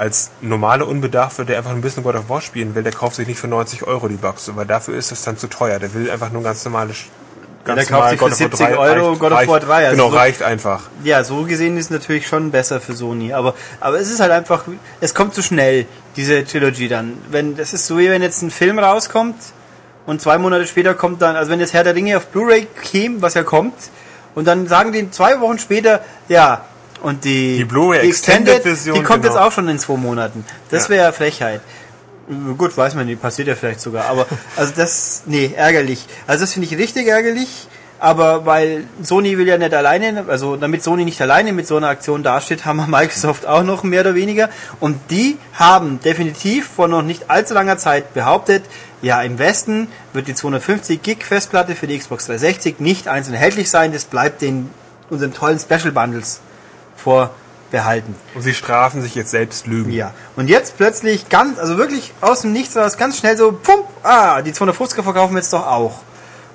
Als 0.00 0.30
normale 0.40 0.86
Unbedarfte, 0.86 1.44
der 1.44 1.58
einfach 1.58 1.72
ein 1.72 1.82
bisschen 1.82 2.02
God 2.02 2.14
of 2.14 2.30
War 2.30 2.40
spielen 2.40 2.74
will, 2.74 2.82
der 2.82 2.90
kauft 2.92 3.16
sich 3.16 3.28
nicht 3.28 3.38
für 3.38 3.48
90 3.48 3.82
Euro 3.86 4.08
die 4.08 4.16
Box, 4.16 4.50
weil 4.56 4.64
dafür 4.64 4.96
ist 4.96 5.12
es 5.12 5.22
dann 5.24 5.36
zu 5.36 5.46
teuer. 5.46 5.78
Der 5.78 5.92
will 5.92 6.10
einfach 6.10 6.32
nur 6.32 6.42
ganz 6.42 6.64
normale 6.64 6.94
Ja, 7.66 7.74
der 7.74 7.84
kauft 7.84 8.08
sich 8.08 8.18
für 8.18 8.34
70 8.34 8.78
Euro 8.78 9.16
God 9.16 9.32
of 9.32 9.46
War 9.46 9.60
3, 9.60 9.74
also 9.88 9.90
genau, 9.96 10.10
so- 10.10 10.16
reicht 10.16 10.42
einfach. 10.42 10.84
Ja, 11.04 11.22
so 11.22 11.42
gesehen 11.42 11.76
ist 11.76 11.84
es 11.84 11.90
natürlich 11.90 12.26
schon 12.26 12.50
besser 12.50 12.80
für 12.80 12.94
Sony, 12.94 13.34
aber 13.34 13.52
aber 13.78 14.00
es 14.00 14.10
ist 14.10 14.20
halt 14.20 14.32
einfach, 14.32 14.64
es 15.02 15.12
kommt 15.14 15.34
zu 15.34 15.42
schnell 15.42 15.84
diese 16.16 16.46
Trilogy 16.46 16.88
dann. 16.88 17.18
Wenn 17.30 17.58
das 17.58 17.74
ist 17.74 17.86
so 17.86 17.98
wie 17.98 18.08
wenn 18.08 18.22
jetzt 18.22 18.40
ein 18.40 18.50
Film 18.50 18.78
rauskommt 18.78 19.36
und 20.06 20.22
zwei 20.22 20.38
Monate 20.38 20.66
später 20.66 20.94
kommt 20.94 21.20
dann, 21.20 21.36
also 21.36 21.50
wenn 21.50 21.60
jetzt 21.60 21.74
Herr 21.74 21.84
der 21.84 21.94
Ringe 21.94 22.16
auf 22.16 22.28
Blu-ray 22.28 22.66
käme, 22.90 23.20
was 23.20 23.34
ja 23.34 23.42
kommt, 23.42 23.74
und 24.34 24.46
dann 24.46 24.66
sagen 24.66 24.92
die 24.92 25.10
zwei 25.10 25.40
Wochen 25.42 25.58
später, 25.58 26.00
ja 26.28 26.64
und 27.02 27.24
die 27.24 27.58
Die 27.58 27.64
Blu-ray 27.64 28.08
Extended 28.08 28.62
Version, 28.62 28.96
die 28.96 29.02
kommt 29.02 29.22
genau. 29.22 29.34
jetzt 29.34 29.42
auch 29.42 29.52
schon 29.52 29.68
in 29.68 29.78
zwei 29.78 29.96
Monaten. 29.96 30.44
Das 30.70 30.88
wäre 30.88 31.04
ja 31.04 31.12
Frechheit. 31.12 31.60
Gut, 32.56 32.76
weiß 32.76 32.94
man 32.94 33.06
nicht, 33.06 33.20
passiert 33.20 33.48
ja 33.48 33.56
vielleicht 33.56 33.80
sogar, 33.80 34.04
aber 34.06 34.26
also 34.56 34.72
das, 34.76 35.22
nee, 35.26 35.52
ärgerlich. 35.56 36.06
Also 36.26 36.44
das 36.44 36.52
finde 36.52 36.68
ich 36.68 36.78
richtig 36.78 37.08
ärgerlich. 37.08 37.68
aber 38.00 38.46
weil 38.46 38.84
Sony 39.02 39.36
will 39.36 39.46
ja 39.46 39.58
nicht 39.58 39.74
alleine, 39.74 40.24
also 40.28 40.56
damit 40.56 40.82
Sony 40.82 41.04
nicht 41.04 41.20
alleine 41.20 41.52
mit 41.52 41.66
so 41.66 41.76
einer 41.76 41.88
Aktion 41.88 42.22
dasteht, 42.22 42.64
haben 42.64 42.78
wir 42.78 42.86
Microsoft 42.98 43.46
auch 43.46 43.62
noch 43.62 43.82
mehr 43.82 44.00
oder 44.00 44.14
weniger. 44.14 44.48
Und 44.80 44.98
die 45.10 45.38
haben 45.54 46.00
definitiv 46.00 46.68
vor 46.68 46.88
noch 46.88 47.02
nicht 47.02 47.30
allzu 47.30 47.54
langer 47.54 47.78
Zeit 47.78 48.14
behauptet, 48.14 48.64
ja, 49.02 49.22
im 49.22 49.38
Westen 49.38 49.88
wird 50.12 50.28
die 50.28 50.34
250 50.34 51.02
Gig 51.02 51.24
Festplatte 51.24 51.74
für 51.74 51.86
die 51.86 51.98
Xbox 51.98 52.26
360 52.26 52.80
nicht 52.80 53.08
einzeln 53.08 53.34
erhältlich 53.34 53.70
sein, 53.70 53.92
das 53.92 54.04
bleibt 54.04 54.42
den 54.42 54.70
unseren 55.08 55.32
tollen 55.32 55.58
Special 55.58 55.90
Bundles 55.90 56.40
vorbehalten. 57.02 58.14
Und 58.34 58.42
sie 58.42 58.54
strafen 58.54 59.02
sich 59.02 59.14
jetzt 59.14 59.30
selbst 59.30 59.66
Lügen. 59.66 59.92
Ja. 59.92 60.12
Und 60.36 60.48
jetzt 60.48 60.76
plötzlich 60.76 61.28
ganz, 61.28 61.58
also 61.58 61.78
wirklich 61.78 62.12
aus 62.20 62.42
dem 62.42 62.52
Nichts 62.52 62.76
raus, 62.76 62.96
ganz 62.96 63.18
schnell 63.18 63.36
so, 63.36 63.52
pump, 63.52 63.84
ah, 64.02 64.42
die 64.42 64.52
250er 64.52 65.02
verkaufen 65.02 65.34
wir 65.34 65.40
jetzt 65.40 65.52
doch 65.52 65.66
auch. 65.66 66.00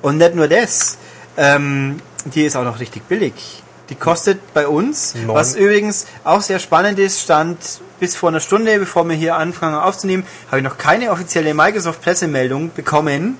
Und 0.01 0.17
nicht 0.17 0.35
nur 0.35 0.47
das, 0.47 0.97
ähm, 1.37 1.99
die 2.25 2.43
ist 2.43 2.55
auch 2.55 2.63
noch 2.63 2.79
richtig 2.79 3.03
billig. 3.07 3.63
Die 3.89 3.95
kostet 3.95 4.53
bei 4.53 4.67
uns, 4.67 5.13
Neun. 5.15 5.35
was 5.35 5.55
übrigens 5.55 6.07
auch 6.23 6.41
sehr 6.41 6.59
spannend 6.59 6.97
ist, 6.97 7.21
stand 7.21 7.57
bis 7.99 8.15
vor 8.15 8.29
einer 8.29 8.39
Stunde, 8.39 8.79
bevor 8.79 9.07
wir 9.07 9.15
hier 9.15 9.35
anfangen 9.35 9.75
aufzunehmen, 9.75 10.25
habe 10.47 10.57
ich 10.57 10.63
noch 10.63 10.77
keine 10.77 11.11
offizielle 11.11 11.53
Microsoft-Pressemeldung 11.53 12.71
bekommen. 12.73 13.37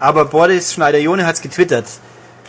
Aber 0.00 0.24
Boris 0.26 0.74
Schneider-Jone 0.74 1.24
hat 1.24 1.36
es 1.36 1.40
getwittert. 1.40 1.86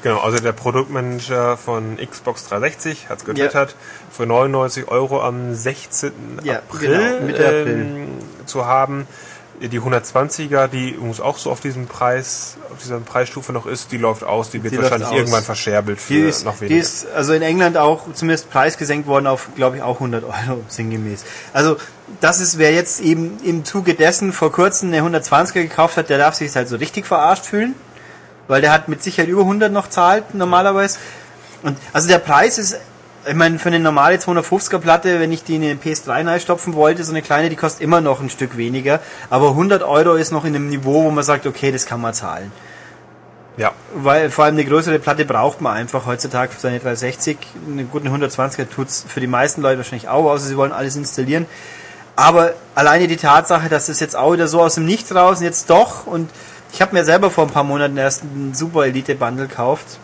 Genau, 0.06 0.20
also 0.20 0.38
der 0.38 0.52
Produktmanager 0.52 1.58
von 1.58 1.98
Xbox 1.98 2.48
360 2.48 3.10
hat 3.10 3.18
es 3.18 3.26
getwittert, 3.26 3.76
für 4.12 4.28
99 4.28 4.88
Euro 4.88 5.20
am 5.24 5.56
16. 5.56 6.12
Ja, 6.44 6.58
April, 6.58 7.22
genau, 7.26 7.44
April. 7.44 7.68
ähm, 7.68 8.08
zu 8.46 8.68
haben. 8.68 9.08
Die 9.60 9.80
120er, 9.80 10.68
die 10.68 10.91
übrigens 10.91 11.20
auch 11.20 11.39
so 11.39 11.50
auf 11.50 11.60
diesem 11.60 11.88
Preis, 11.88 12.58
auf 12.72 12.84
dieser 12.84 13.00
Preisstufe 13.00 13.52
noch 13.52 13.65
ist, 13.65 13.91
die 13.91 13.98
läuft 13.98 14.24
aus, 14.24 14.52
die 14.52 14.62
wird 14.62 14.74
Die 14.74 14.78
wahrscheinlich 14.78 15.12
irgendwann 15.12 15.41
verscherbelt 15.41 16.00
für 16.00 16.13
Die 16.13 16.20
ist, 16.20 16.46
noch 16.46 16.54
die 16.58 16.62
weniger. 16.70 16.82
ist 16.82 17.08
also 17.15 17.34
in 17.34 17.41
England 17.41 17.76
auch 17.76 18.04
zumindest 18.13 18.52
preisgesenkt 18.52 19.08
worden 19.08 19.26
auf, 19.26 19.48
glaube 19.56 19.78
ich, 19.78 19.82
auch 19.82 19.96
100 19.96 20.24
Euro 20.24 20.62
sinngemäß. 20.68 21.24
Also 21.52 21.78
das 22.22 22.41
ist, 22.41 22.60
wer 22.60 22.72
jetzt 22.74 23.02
eben 23.02 23.39
im 23.44 23.65
Zuge 23.65 23.96
dessen 23.96 24.34
vor 24.34 24.52
kurzem 24.52 24.94
eine 24.94 25.02
120er 25.02 25.54
gekauft 25.54 25.98
hat, 25.98 26.12
der 26.12 26.20
darf 26.20 26.36
sich 26.36 26.56
halt 26.56 26.70
so 26.70 26.76
richtig 26.76 27.08
verarscht 27.08 27.46
fühlen, 27.46 27.74
weil 28.47 28.62
der 28.62 28.71
hat 28.71 28.88
mit 28.88 29.03
Sicherheit 29.03 29.29
über 29.29 29.41
100 29.41 29.71
noch 29.71 29.89
zahlt 29.89 30.34
normalerweise. 30.34 30.99
Und 31.63 31.77
also 31.93 32.08
der 32.08 32.19
Preis 32.19 32.58
ist, 32.58 32.77
ich 33.27 33.34
meine, 33.34 33.58
für 33.58 33.69
eine 33.69 33.79
normale 33.79 34.17
250er 34.17 34.77
Platte, 34.77 35.19
wenn 35.19 35.31
ich 35.31 35.43
die 35.43 35.55
in 35.55 35.63
eine 35.63 35.73
PS3 35.75 36.25
reinstopfen 36.25 36.75
wollte, 36.75 37.03
so 37.03 37.12
eine 37.12 37.21
kleine, 37.21 37.49
die 37.49 37.55
kostet 37.55 37.81
immer 37.81 38.01
noch 38.01 38.21
ein 38.21 38.29
Stück 38.29 38.55
weniger. 38.55 38.99
Aber 39.29 39.49
100 39.49 39.81
Euro 39.84 40.13
ist 40.13 40.31
noch 40.31 40.45
in 40.45 40.55
einem 40.55 40.69
Niveau, 40.69 41.03
wo 41.05 41.12
man 41.12 41.23
sagt, 41.23 41.47
okay, 41.47 41.71
das 41.71 41.86
kann 41.86 42.01
man 42.01 42.13
zahlen. 42.13 42.51
ja, 43.58 43.71
Weil 43.95 44.29
vor 44.29 44.45
allem 44.45 44.55
eine 44.55 44.65
größere 44.65 44.99
Platte 44.99 45.25
braucht 45.25 45.62
man 45.62 45.75
einfach 45.75 46.05
heutzutage 46.05 46.51
für 46.51 46.60
seine 46.60 46.79
360. 46.79 47.38
Eine 47.67 47.86
gute 47.86 48.10
120er 48.10 48.69
tut's 48.69 49.05
für 49.08 49.19
die 49.19 49.27
meisten 49.27 49.62
Leute 49.62 49.77
wahrscheinlich 49.77 50.08
auch, 50.08 50.29
außer 50.29 50.45
sie 50.45 50.58
wollen 50.58 50.71
alles 50.71 50.95
installieren. 50.95 51.47
Aber 52.15 52.53
alleine 52.75 53.08
die 53.08 53.17
Tatsache, 53.17 53.69
dass 53.69 53.89
es 53.89 53.99
jetzt 53.99 54.15
auch 54.15 54.34
wieder 54.34 54.47
so 54.47 54.62
aus 54.62 54.75
dem 54.75 54.86
Nichts 54.86 55.13
raus 55.13 55.39
und 55.39 55.43
jetzt 55.43 55.69
doch 55.69 56.08
und 56.08 56.29
ich 56.76 56.82
habe 56.82 56.94
mir 56.94 57.06
selber 57.06 57.32
vor 57.32 57.46
ein 57.46 57.52
paar 57.52 57.64
Monaten 57.64 57.96
erst 57.96 58.24
einen 58.24 58.54
Super 58.54 58.86
Elite 58.86 59.16
Bundle 59.16 59.48
gekauft. 59.48 59.98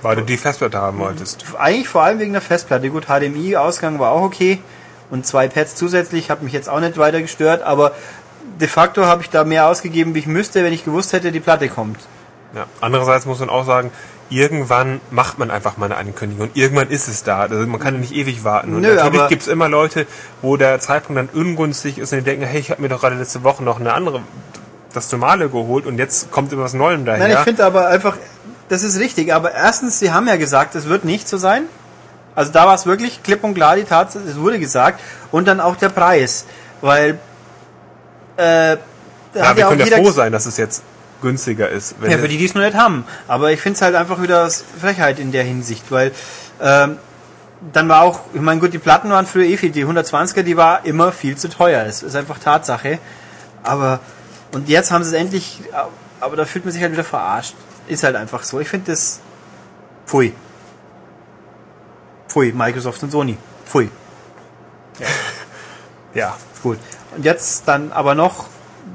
weil 0.00 0.16
du 0.16 0.22
die 0.22 0.38
Festplatte 0.38 0.78
haben 0.78 0.98
wolltest. 0.98 1.44
Eigentlich 1.58 1.88
vor 1.88 2.02
allem 2.02 2.18
wegen 2.18 2.32
der 2.32 2.40
Festplatte. 2.40 2.88
Gut, 2.88 3.04
HDMI-Ausgang 3.04 3.98
war 3.98 4.10
auch 4.12 4.22
okay 4.22 4.60
und 5.10 5.26
zwei 5.26 5.46
Pads 5.46 5.74
zusätzlich, 5.74 6.30
hat 6.30 6.42
mich 6.42 6.54
jetzt 6.54 6.70
auch 6.70 6.80
nicht 6.80 6.96
weiter 6.96 7.20
gestört, 7.20 7.62
aber 7.62 7.92
de 8.58 8.66
facto 8.66 9.04
habe 9.04 9.22
ich 9.22 9.28
da 9.28 9.44
mehr 9.44 9.68
ausgegeben, 9.68 10.14
wie 10.14 10.20
ich 10.20 10.26
müsste, 10.26 10.64
wenn 10.64 10.72
ich 10.72 10.86
gewusst 10.86 11.12
hätte, 11.12 11.32
die 11.32 11.40
Platte 11.40 11.68
kommt. 11.68 11.98
Ja. 12.54 12.64
Andererseits 12.80 13.26
muss 13.26 13.40
man 13.40 13.50
auch 13.50 13.66
sagen, 13.66 13.90
irgendwann 14.30 15.02
macht 15.10 15.38
man 15.38 15.50
einfach 15.50 15.76
mal 15.76 15.86
eine 15.86 15.96
Ankündigung 15.96 16.48
und 16.48 16.56
irgendwann 16.56 16.88
ist 16.88 17.08
es 17.08 17.24
da. 17.24 17.40
Also 17.40 17.66
man 17.66 17.78
kann 17.78 17.94
ja 17.94 18.00
nicht 18.00 18.14
ewig 18.14 18.42
warten. 18.42 18.74
Und 18.74 18.80
Nö, 18.80 18.94
natürlich 18.94 19.28
gibt 19.28 19.42
es 19.42 19.48
immer 19.48 19.68
Leute, 19.68 20.06
wo 20.40 20.56
der 20.56 20.80
Zeitpunkt 20.80 21.18
dann 21.18 21.28
ungünstig 21.38 21.98
ist 21.98 22.12
und 22.12 22.20
die 22.20 22.24
denken, 22.24 22.46
hey, 22.46 22.60
ich 22.60 22.70
habe 22.70 22.80
mir 22.80 22.88
doch 22.88 23.00
gerade 23.00 23.16
letzte 23.16 23.42
Woche 23.42 23.62
noch 23.62 23.78
eine 23.78 23.92
andere, 23.92 24.22
das 24.94 25.10
normale 25.12 25.48
geholt 25.48 25.86
und 25.86 25.98
jetzt 25.98 26.30
kommt 26.30 26.52
immer 26.52 26.64
was 26.64 26.74
Neuem 26.74 27.04
daher. 27.04 27.26
Nein, 27.26 27.36
ich 27.36 27.44
finde 27.44 27.64
aber 27.64 27.88
einfach, 27.88 28.16
das 28.68 28.82
ist 28.82 28.98
richtig. 28.98 29.34
Aber 29.34 29.52
erstens, 29.52 29.98
sie 29.98 30.12
haben 30.12 30.26
ja 30.28 30.36
gesagt, 30.36 30.74
es 30.74 30.88
wird 30.88 31.04
nicht 31.04 31.28
so 31.28 31.36
sein. 31.36 31.64
Also 32.34 32.52
da 32.52 32.66
war 32.66 32.74
es 32.74 32.86
wirklich 32.86 33.22
klipp 33.22 33.44
und 33.44 33.54
klar 33.54 33.76
die 33.76 33.84
Tatsache, 33.84 34.24
es 34.24 34.38
wurde 34.38 34.58
gesagt. 34.58 35.00
Und 35.30 35.46
dann 35.46 35.60
auch 35.60 35.76
der 35.76 35.88
Preis. 35.88 36.46
Weil, 36.80 37.18
äh, 38.36 38.36
da 38.36 38.78
ja, 39.34 39.56
wir 39.56 39.60
ja 39.60 39.68
können 39.68 39.86
ja 39.86 39.96
froh 39.96 40.10
sein, 40.10 40.32
dass 40.32 40.46
es 40.46 40.56
jetzt 40.56 40.82
günstiger 41.22 41.68
ist. 41.68 41.94
Ja, 42.02 42.18
für 42.18 42.28
die, 42.28 42.38
die 42.38 42.44
es 42.44 42.54
noch 42.54 42.62
nicht 42.62 42.76
haben. 42.76 43.04
Aber 43.28 43.50
ich 43.52 43.60
finde 43.60 43.76
es 43.76 43.82
halt 43.82 43.94
einfach 43.94 44.20
wieder 44.20 44.48
Frechheit 44.80 45.18
in 45.18 45.32
der 45.32 45.44
Hinsicht, 45.44 45.90
weil 45.90 46.12
ähm, 46.60 46.98
dann 47.72 47.88
war 47.88 48.02
auch, 48.02 48.20
ich 48.34 48.40
meine, 48.40 48.60
gut, 48.60 48.72
die 48.72 48.78
Platten 48.78 49.10
waren 49.10 49.26
früher 49.26 49.44
eh 49.44 49.56
viel, 49.56 49.70
die 49.70 49.84
120er, 49.84 50.42
die 50.42 50.56
war 50.56 50.84
immer 50.84 51.12
viel 51.12 51.36
zu 51.36 51.48
teuer. 51.48 51.84
Das 51.84 52.02
ist 52.02 52.14
einfach 52.14 52.38
Tatsache. 52.38 52.98
Aber, 53.62 54.00
und 54.54 54.68
jetzt 54.68 54.90
haben 54.90 55.04
sie 55.04 55.10
es 55.10 55.20
endlich, 55.20 55.62
aber 56.20 56.36
da 56.36 56.44
fühlt 56.44 56.64
man 56.64 56.72
sich 56.72 56.82
halt 56.82 56.92
wieder 56.92 57.04
verarscht. 57.04 57.54
Ist 57.86 58.02
halt 58.02 58.16
einfach 58.16 58.44
so. 58.44 58.60
Ich 58.60 58.68
finde 58.68 58.92
das, 58.92 59.20
pfui. 60.06 60.32
Pfui, 62.28 62.52
Microsoft 62.52 63.02
und 63.02 63.10
Sony. 63.10 63.36
Pfui. 63.66 63.90
ja, 66.14 66.34
Gut. 66.64 66.78
Und 67.14 67.26
jetzt 67.26 67.68
dann 67.68 67.92
aber 67.92 68.14
noch, 68.14 68.46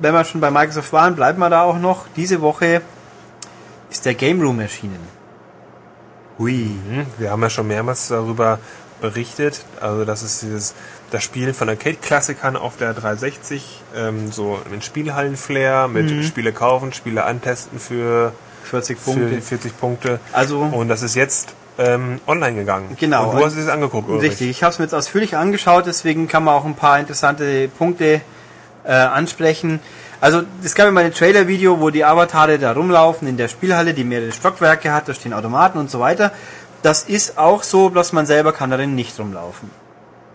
wenn 0.02 0.12
wir 0.16 0.26
schon 0.26 0.42
bei 0.42 0.50
Microsoft 0.50 0.92
waren, 0.92 1.16
bleiben 1.16 1.38
wir 1.38 1.52
da 1.52 1.62
auch 1.62 1.78
noch. 1.78 2.08
Diese 2.16 2.42
Woche 2.42 2.82
ist 3.92 4.08
der 4.08 4.16
Game 4.16 4.42
Room 4.42 4.60
erschienen. 4.60 5.08
Hui. 6.40 6.64
Mhm. 6.64 7.06
wir 7.20 7.30
haben 7.30 7.44
ja 7.44 7.50
schon 7.52 7.68
mehrmals 7.68 8.08
darüber 8.08 8.58
berichtet. 9.02 9.64
Also 9.80 10.04
das 10.04 10.24
ist 10.24 10.42
dieses 10.42 10.74
das 11.12 11.24
Spielen 11.24 11.54
von 11.54 11.70
Arcade-Klassikern 11.70 12.56
auf 12.56 12.78
der 12.78 12.94
360, 12.94 13.82
ähm, 13.96 14.32
so 14.32 14.60
ein 14.72 14.82
Spielhallen-Flair 14.82 15.88
mit 15.88 16.10
Mhm. 16.12 16.24
Spiele 16.24 16.52
kaufen, 16.54 16.94
Spiele 16.94 17.24
antesten 17.24 17.80
für 17.80 18.34
40 18.64 19.04
Punkte. 19.04 19.28
für 19.30 19.42
40 19.42 19.80
Punkte. 19.80 20.20
Also- 20.34 20.60
und 20.62 20.88
das 20.90 21.02
ist 21.02 21.16
jetzt 21.16 21.54
ähm, 21.82 22.20
online 22.28 22.58
gegangen. 22.58 22.98
Genau. 23.00 23.30
Und 23.30 23.40
du 23.40 23.46
hast 23.46 23.56
es 23.56 23.70
angeguckt, 23.70 24.10
Ulrich. 24.10 24.32
Richtig, 24.32 24.50
ich 24.50 24.64
habe 24.64 24.74
es 24.74 24.80
mir 24.80 24.86
jetzt 24.86 24.94
ausführlich 24.94 25.38
angeschaut, 25.38 25.86
deswegen 25.86 26.28
kann 26.28 26.44
man 26.44 26.54
auch 26.56 26.66
ein 26.66 26.76
paar 26.76 27.00
interessante 27.00 27.70
Punkte 27.70 28.20
äh, 28.84 28.92
ansprechen. 28.92 29.80
Also 30.20 30.42
es 30.62 30.76
gab 30.76 30.88
ja 30.88 30.92
mal 30.92 31.06
ein 31.06 31.14
Trailer-Video, 31.14 31.80
wo 31.80 31.90
die 31.90 32.04
Avatare 32.04 32.60
da 32.60 32.74
rumlaufen 32.74 33.30
in 33.30 33.38
der 33.38 33.48
Spielhalle, 33.48 33.94
die 33.94 34.04
mehrere 34.04 34.34
Stockwerke 34.34 34.92
hat, 34.92 35.08
da 35.08 35.14
stehen 35.14 35.32
Automaten 35.34 35.78
und 35.78 35.90
so 35.90 36.02
weiter. 36.02 36.32
Das 36.82 37.04
ist 37.04 37.38
auch 37.38 37.64
so, 37.64 37.88
dass 37.90 38.12
man 38.12 38.26
selber 38.26 38.52
kann 38.52 38.70
darin 38.72 38.94
nicht 38.96 39.18
rumlaufen. 39.18 39.70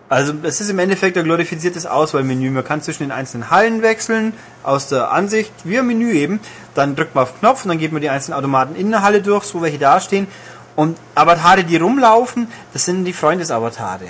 Also 0.07 0.33
es 0.43 0.61
ist 0.61 0.69
im 0.69 0.77
Endeffekt 0.77 1.17
ein 1.17 1.23
glorifiziertes 1.23 1.87
Auswahlmenü. 1.87 2.51
Man 2.51 2.63
kann 2.63 2.81
zwischen 2.81 3.03
den 3.03 3.11
einzelnen 3.11 3.49
Hallen 3.49 3.81
wechseln, 3.81 4.33
aus 4.61 4.87
der 4.87 5.11
Ansicht, 5.11 5.51
wie 5.63 5.79
ein 5.79 5.87
Menü 5.87 6.11
eben. 6.11 6.39
Dann 6.75 6.95
drückt 6.95 7.15
man 7.15 7.23
auf 7.23 7.31
den 7.31 7.39
Knopf 7.39 7.65
und 7.65 7.69
dann 7.69 7.79
geht 7.79 7.91
man 7.91 8.01
die 8.01 8.09
einzelnen 8.09 8.37
Automaten 8.37 8.75
in 8.75 8.91
der 8.91 9.01
Halle 9.01 9.21
durch, 9.21 9.45
so 9.45 9.63
welche 9.63 9.79
da 9.79 9.99
stehen. 9.99 10.27
Und 10.75 10.97
Avatare, 11.15 11.63
die 11.63 11.77
rumlaufen, 11.77 12.47
das 12.73 12.85
sind 12.85 13.05
die 13.05 13.13
Freundesavatare. 13.13 14.05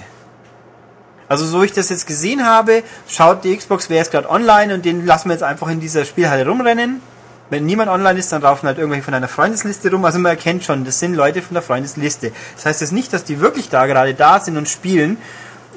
Also 1.29 1.45
so 1.45 1.63
ich 1.63 1.71
das 1.71 1.89
jetzt 1.89 2.07
gesehen 2.07 2.45
habe, 2.45 2.83
schaut 3.07 3.43
die 3.43 3.55
Xbox, 3.55 3.89
wer 3.89 4.01
ist 4.01 4.11
gerade 4.11 4.29
online 4.29 4.73
und 4.73 4.85
den 4.85 5.05
lassen 5.05 5.29
wir 5.29 5.33
jetzt 5.33 5.43
einfach 5.43 5.69
in 5.69 5.79
dieser 5.79 6.05
Spielhalle 6.05 6.47
rumrennen. 6.47 7.01
Wenn 7.49 7.65
niemand 7.65 7.89
online 7.89 8.19
ist, 8.19 8.31
dann 8.31 8.41
laufen 8.41 8.67
halt 8.67 8.79
irgendwelche 8.79 9.03
von 9.03 9.13
einer 9.13 9.27
Freundesliste 9.27 9.91
rum. 9.91 10.03
Also 10.03 10.19
man 10.19 10.31
erkennt 10.31 10.63
schon, 10.63 10.83
das 10.83 10.99
sind 10.99 11.13
Leute 11.13 11.41
von 11.41 11.53
der 11.53 11.61
Freundesliste. 11.61 12.31
Das 12.55 12.65
heißt 12.65 12.81
jetzt 12.81 12.91
nicht, 12.91 13.13
dass 13.13 13.23
die 13.23 13.39
wirklich 13.39 13.69
da 13.69 13.85
gerade 13.85 14.13
da 14.13 14.39
sind 14.39 14.57
und 14.57 14.67
spielen. 14.67 15.17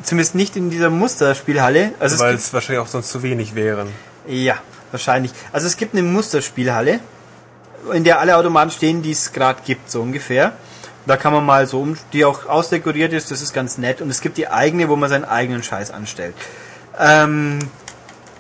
Zumindest 0.03 0.35
nicht 0.35 0.57
in 0.57 0.71
dieser 0.71 0.91
Musterspielhalle. 0.91 1.93
Also 1.99 2.15
es 2.17 2.21
Weil 2.21 2.33
gibt, 2.33 2.43
es 2.45 2.53
wahrscheinlich 2.53 2.81
auch 2.83 2.89
sonst 2.89 3.11
zu 3.11 3.23
wenig 3.23 3.55
wären. 3.55 3.89
ja, 4.27 4.55
wahrscheinlich. 4.91 5.33
Also 5.53 5.67
es 5.67 5.77
gibt 5.77 5.95
eine 5.95 6.03
Musterspielhalle, 6.03 7.01
in 7.93 8.05
der 8.05 8.21
alle 8.21 8.37
Automaten 8.37 8.71
stehen, 8.71 9.03
die 9.03 9.13
es 9.13 9.33
gerade 9.33 9.61
gibt, 9.65 9.91
so 9.91 10.01
ungefähr. 10.03 10.53
Da 11.07 11.17
kann 11.17 11.33
man 11.33 11.45
mal 11.45 11.67
so, 11.67 11.81
um- 11.81 11.97
die 12.13 12.25
auch 12.25 12.47
ausdekoriert 12.47 13.13
ist, 13.13 13.31
das 13.31 13.41
ist 13.43 13.55
ganz 13.55 13.79
nett. 13.79 14.01
Und 14.01 14.11
es 14.11 14.21
gibt 14.21 14.37
die 14.37 14.49
eigene, 14.49 14.89
wo 14.89 14.97
man 14.97 15.09
seinen 15.09 15.25
eigenen 15.25 15.63
Scheiß 15.63 15.91
anstellt. 15.91 16.35
Ähm, 16.99 17.59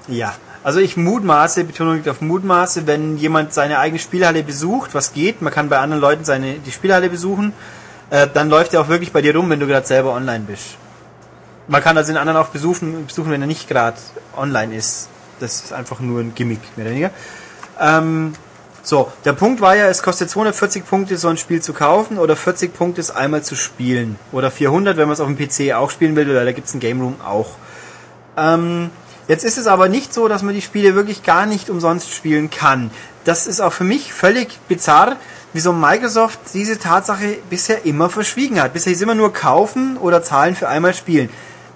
ja, 0.06 0.34
also 0.64 0.80
ich 0.80 0.96
mutmaße, 0.96 1.64
Betonung 1.64 1.94
liegt 1.94 2.08
auf 2.08 2.20
Mutmaße, 2.20 2.86
wenn 2.86 3.16
jemand 3.16 3.54
seine 3.54 3.78
eigene 3.78 3.98
Spielhalle 3.98 4.42
besucht, 4.42 4.94
was 4.94 5.12
geht, 5.12 5.40
man 5.40 5.52
kann 5.52 5.68
bei 5.68 5.78
anderen 5.78 6.00
Leuten 6.00 6.24
seine, 6.24 6.54
die 6.54 6.72
Spielhalle 6.72 7.08
besuchen, 7.08 7.52
äh, 8.10 8.26
dann 8.32 8.50
läuft 8.50 8.74
er 8.74 8.80
auch 8.82 8.88
wirklich 8.88 9.12
bei 9.12 9.22
dir 9.22 9.34
rum, 9.36 9.48
wenn 9.50 9.60
du 9.60 9.66
gerade 9.66 9.86
selber 9.86 10.12
online 10.12 10.44
bist. 10.46 10.76
Man 11.68 11.82
kann 11.82 11.96
also 11.96 12.12
den 12.12 12.16
anderen 12.16 12.38
auch 12.38 12.48
besuchen, 12.48 13.06
besuchen 13.06 13.30
wenn 13.30 13.40
er 13.40 13.46
nicht 13.46 13.68
gerade 13.68 13.98
online 14.36 14.74
ist. 14.74 15.08
Das 15.38 15.62
ist 15.62 15.72
einfach 15.72 16.00
nur 16.00 16.20
ein 16.20 16.34
Gimmick, 16.34 16.60
mehr 16.76 16.86
oder 16.86 16.90
weniger. 16.92 17.10
Ähm, 17.78 18.32
so, 18.82 19.12
der 19.26 19.34
Punkt 19.34 19.60
war 19.60 19.76
ja, 19.76 19.86
es 19.88 20.02
kostet 20.02 20.30
240 20.30 20.86
Punkte, 20.86 21.18
so 21.18 21.28
ein 21.28 21.36
Spiel 21.36 21.60
zu 21.60 21.74
kaufen 21.74 22.18
oder 22.18 22.36
40 22.36 22.72
Punkte 22.72 23.02
es 23.02 23.10
einmal 23.10 23.42
zu 23.42 23.54
spielen. 23.54 24.18
Oder 24.32 24.50
400, 24.50 24.96
wenn 24.96 25.06
man 25.06 25.12
es 25.12 25.20
auf 25.20 25.28
dem 25.28 25.36
PC 25.36 25.74
auch 25.74 25.90
spielen 25.90 26.16
will, 26.16 26.30
oder 26.30 26.44
da 26.44 26.52
gibt's 26.52 26.72
ein 26.72 26.80
Game 26.80 27.02
Room 27.02 27.16
auch. 27.20 27.50
Ähm, 28.38 28.88
jetzt 29.28 29.44
ist 29.44 29.58
es 29.58 29.66
aber 29.66 29.90
nicht 29.90 30.14
so, 30.14 30.26
dass 30.26 30.42
man 30.42 30.54
die 30.54 30.62
Spiele 30.62 30.94
wirklich 30.94 31.22
gar 31.22 31.44
nicht 31.44 31.68
umsonst 31.68 32.14
spielen 32.14 32.48
kann. 32.48 32.90
Das 33.24 33.46
ist 33.46 33.60
auch 33.60 33.74
für 33.74 33.84
mich 33.84 34.14
völlig 34.14 34.58
bizarr, 34.68 35.16
wieso 35.52 35.74
Microsoft 35.74 36.38
diese 36.54 36.78
Tatsache 36.78 37.36
bisher 37.50 37.84
immer 37.84 38.08
verschwiegen 38.08 38.58
hat. 38.58 38.72
Bisher 38.72 38.94
ist 38.94 39.02
immer 39.02 39.14
nur 39.14 39.34
kaufen 39.34 39.98
oder 39.98 40.22
zahlen 40.22 40.56
für 40.56 40.68
einmal 40.68 40.94
spielen. 40.94 41.28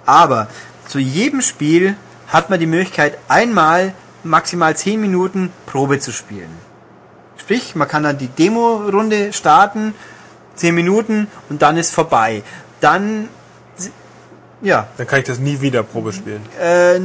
Aber 0.05 0.47
zu 0.87 0.99
jedem 0.99 1.41
Spiel 1.41 1.95
hat 2.27 2.49
man 2.49 2.59
die 2.59 2.65
Möglichkeit, 2.65 3.17
einmal 3.27 3.93
maximal 4.23 4.75
10 4.75 4.99
Minuten 4.99 5.51
Probe 5.65 5.99
zu 5.99 6.11
spielen. 6.11 6.49
Sprich, 7.37 7.75
man 7.75 7.87
kann 7.87 8.03
dann 8.03 8.17
die 8.17 8.27
Demo-Runde 8.27 9.33
starten, 9.33 9.93
10 10.55 10.75
Minuten 10.75 11.27
und 11.49 11.61
dann 11.61 11.77
ist 11.77 11.93
vorbei. 11.93 12.43
Dann, 12.79 13.27
ja. 14.61 14.87
Dann 14.97 15.07
kann 15.07 15.19
ich 15.19 15.25
das 15.25 15.39
nie 15.39 15.61
wieder 15.61 15.83
Probe 15.83 16.13
spielen. 16.13 16.41
Äh, 16.59 16.99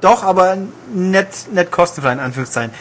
doch, 0.00 0.22
aber 0.22 0.58
nicht, 0.92 1.52
nicht 1.52 1.70
kostenfrei 1.70 2.12
in 2.12 2.20
Anführungszeichen. 2.20 2.74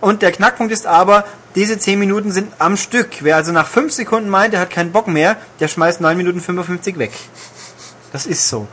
Und 0.00 0.22
der 0.22 0.30
Knackpunkt 0.30 0.72
ist 0.72 0.86
aber, 0.86 1.24
diese 1.56 1.78
10 1.78 1.98
Minuten 1.98 2.30
sind 2.30 2.52
am 2.58 2.76
Stück. 2.76 3.08
Wer 3.20 3.36
also 3.36 3.50
nach 3.50 3.66
5 3.66 3.92
Sekunden 3.92 4.28
meint, 4.28 4.52
der 4.52 4.60
hat 4.60 4.70
keinen 4.70 4.92
Bock 4.92 5.08
mehr, 5.08 5.36
der 5.58 5.66
schmeißt 5.66 6.00
9 6.00 6.16
Minuten 6.16 6.40
55 6.40 6.98
weg. 6.98 7.12
Das 8.12 8.26
ist 8.26 8.48
so. 8.48 8.66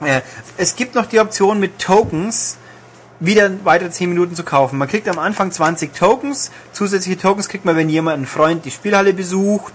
Äh, 0.00 0.20
es 0.56 0.76
gibt 0.76 0.94
noch 0.94 1.06
die 1.06 1.20
Option 1.20 1.60
mit 1.60 1.78
Tokens, 1.78 2.56
wieder 3.20 3.50
weitere 3.64 3.90
10 3.90 4.08
Minuten 4.08 4.34
zu 4.34 4.44
kaufen. 4.44 4.78
Man 4.78 4.88
kriegt 4.88 5.08
am 5.08 5.18
Anfang 5.18 5.52
20 5.52 5.94
Tokens. 5.94 6.50
Zusätzliche 6.72 7.18
Tokens 7.18 7.48
kriegt 7.48 7.64
man, 7.64 7.76
wenn 7.76 7.88
jemand, 7.88 8.22
ein 8.22 8.26
Freund, 8.26 8.64
die 8.64 8.70
Spielhalle 8.70 9.12
besucht 9.12 9.72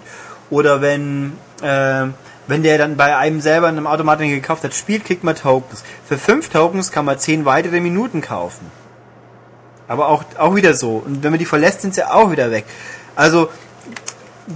oder 0.49 0.81
wenn, 0.81 1.33
äh, 1.61 2.07
wenn 2.47 2.63
der 2.63 2.77
dann 2.77 2.97
bei 2.97 3.15
einem 3.15 3.41
selber 3.41 3.69
in 3.69 3.77
einem 3.77 3.87
Automaten 3.87 4.27
gekauft 4.27 4.63
hat, 4.63 4.73
spielt, 4.73 5.05
kriegt 5.05 5.23
man 5.23 5.35
Tokens. 5.35 5.83
Für 6.07 6.17
5 6.17 6.49
Tokens 6.49 6.91
kann 6.91 7.05
man 7.05 7.17
10 7.17 7.45
weitere 7.45 7.79
Minuten 7.79 8.21
kaufen. 8.21 8.71
Aber 9.87 10.09
auch, 10.09 10.23
auch 10.37 10.55
wieder 10.55 10.73
so. 10.73 11.01
Und 11.03 11.23
wenn 11.23 11.31
man 11.31 11.39
die 11.39 11.45
verlässt, 11.45 11.81
sind 11.81 11.95
sie 11.95 12.03
auch 12.03 12.31
wieder 12.31 12.51
weg. 12.51 12.65
Also, 13.15 13.49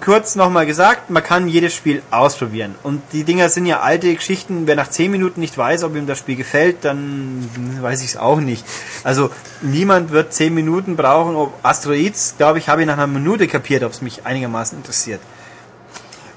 kurz 0.02 0.36
nochmal 0.36 0.66
gesagt, 0.66 1.10
man 1.10 1.24
kann 1.24 1.48
jedes 1.48 1.74
Spiel 1.74 2.02
ausprobieren. 2.12 2.76
Und 2.84 3.02
die 3.12 3.24
Dinger 3.24 3.50
sind 3.50 3.66
ja 3.66 3.82
alte 3.82 4.14
Geschichten. 4.14 4.68
Wer 4.68 4.76
nach 4.76 4.90
10 4.90 5.12
Minuten 5.12 5.40
nicht 5.40 5.58
weiß, 5.58 5.84
ob 5.84 5.96
ihm 5.96 6.08
das 6.08 6.20
Spiel 6.20 6.36
gefällt, 6.36 6.78
dann 6.82 7.50
weiß 7.82 8.02
ich 8.02 8.10
es 8.10 8.18
auch 8.18 8.40
nicht. 8.40 8.66
Also 9.04 9.30
niemand 9.62 10.12
wird 10.12 10.34
10 10.34 10.54
Minuten 10.54 10.96
brauchen. 10.96 11.36
Ob 11.36 11.54
Asteroids, 11.64 12.36
glaube 12.38 12.60
ich, 12.60 12.70
habe 12.70 12.82
ich 12.82 12.88
nach 12.88 12.98
einer 12.98 13.08
Minute 13.08 13.48
kapiert, 13.48 13.84
ob 13.84 13.92
es 13.92 14.02
mich 14.02 14.26
einigermaßen 14.26 14.78
interessiert. 14.78 15.22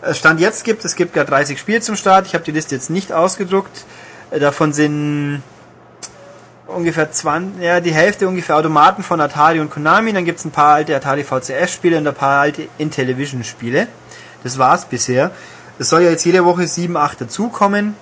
Äh, 0.02 0.14
Stand 0.14 0.40
jetzt 0.40 0.64
gibt 0.64 0.84
es 0.84 0.96
gibt 0.96 1.14
gerade 1.14 1.30
30 1.30 1.58
Spiele 1.58 1.80
zum 1.80 1.96
Start. 1.96 2.26
Ich 2.26 2.34
habe 2.34 2.44
die 2.44 2.52
Liste 2.52 2.74
jetzt 2.74 2.90
nicht 2.90 3.12
ausgedruckt. 3.12 3.84
Äh, 4.30 4.38
davon 4.38 4.72
sind 4.72 5.42
ungefähr 6.66 7.10
20, 7.10 7.62
ja, 7.62 7.80
die 7.80 7.92
Hälfte 7.92 8.28
ungefähr 8.28 8.56
Automaten 8.56 9.02
von 9.02 9.20
Atari 9.20 9.60
und 9.60 9.70
Konami, 9.70 10.12
dann 10.12 10.24
gibt's 10.24 10.44
ein 10.44 10.50
paar 10.50 10.74
alte 10.74 10.96
Atari 10.96 11.24
VCS-Spiele 11.24 11.98
und 11.98 12.06
ein 12.06 12.14
paar 12.14 12.40
alte 12.40 12.68
Intellivision-Spiele. 12.78 13.86
Das 14.42 14.58
war's 14.58 14.84
bisher. 14.84 15.30
Es 15.78 15.88
soll 15.90 16.02
ja 16.02 16.10
jetzt 16.10 16.24
jede 16.24 16.44
Woche 16.44 16.66
7, 16.66 16.96
8 16.96 17.20
dazukommen 17.20 17.94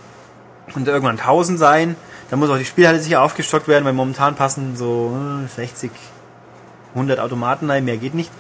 und 0.75 0.89
irgendwann 0.89 1.19
1000 1.19 1.59
sein. 1.59 1.97
Da 2.31 2.37
muss 2.37 2.51
auch 2.51 2.59
die 2.59 2.65
Spielhalle 2.65 3.01
sicher 3.01 3.23
aufgestockt 3.23 3.69
werden, 3.69 3.85
weil 3.85 3.93
momentan 3.93 4.35
passen 4.35 4.77
so 4.77 5.17
60, 5.57 5.91
äh, 5.91 5.95
100 6.95 7.21
Automaten 7.21 7.71
rein, 7.71 7.85
mehr 7.85 7.97
geht 7.97 8.15
nicht. 8.15 8.31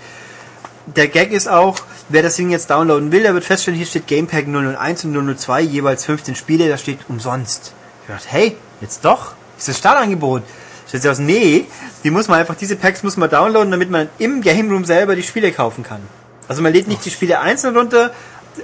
Der 0.86 1.08
Gag 1.08 1.32
ist 1.32 1.48
auch, 1.48 1.78
wer 2.08 2.22
das 2.22 2.36
Ding 2.36 2.50
jetzt 2.50 2.70
downloaden 2.70 3.10
will, 3.10 3.22
der 3.22 3.34
wird 3.34 3.44
feststellen, 3.44 3.76
hier 3.76 3.86
steht 3.86 4.06
Gamepack 4.06 4.46
001 4.46 5.04
und 5.04 5.36
002, 5.36 5.62
jeweils 5.62 6.04
15 6.04 6.34
Spiele, 6.34 6.68
da 6.68 6.76
steht 6.76 6.98
umsonst. 7.08 7.72
Ich 8.02 8.14
dachte, 8.14 8.28
hey, 8.28 8.56
jetzt 8.80 9.04
doch? 9.04 9.32
Ist 9.58 9.68
das 9.68 9.78
Startangebot. 9.78 10.42
Stellt 10.86 11.02
sich 11.02 11.10
aus, 11.10 11.18
nee, 11.18 11.66
die 12.02 12.10
muss 12.10 12.28
man 12.28 12.38
einfach, 12.38 12.54
diese 12.54 12.76
Packs 12.76 13.02
muss 13.02 13.16
man 13.16 13.30
downloaden, 13.30 13.70
damit 13.70 13.90
man 13.90 14.08
im 14.18 14.42
Game 14.42 14.70
Room 14.70 14.84
selber 14.84 15.16
die 15.16 15.22
Spiele 15.22 15.50
kaufen 15.52 15.82
kann. 15.82 16.00
Also 16.46 16.62
man 16.62 16.72
lädt 16.72 16.88
nicht 16.88 17.04
die 17.04 17.10
Spiele 17.10 17.40
einzeln 17.40 17.76
runter 17.76 18.10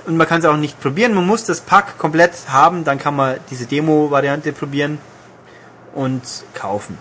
und 0.07 0.17
man 0.17 0.27
kann 0.27 0.43
sie 0.43 0.51
auch 0.51 0.57
nicht 0.57 0.81
probieren. 0.81 1.15
Man 1.15 1.27
muss 1.27 1.45
das 1.45 1.61
Pack 1.61 1.99
komplett 1.99 2.33
haben, 2.49 2.85
dann 2.85 2.99
kann 2.99 3.17
man 3.17 3.39
diese 3.51 3.67
Demo-Variante 3.67 4.53
probieren 4.53 4.99
und 5.95 6.23
kaufen. 6.55 6.99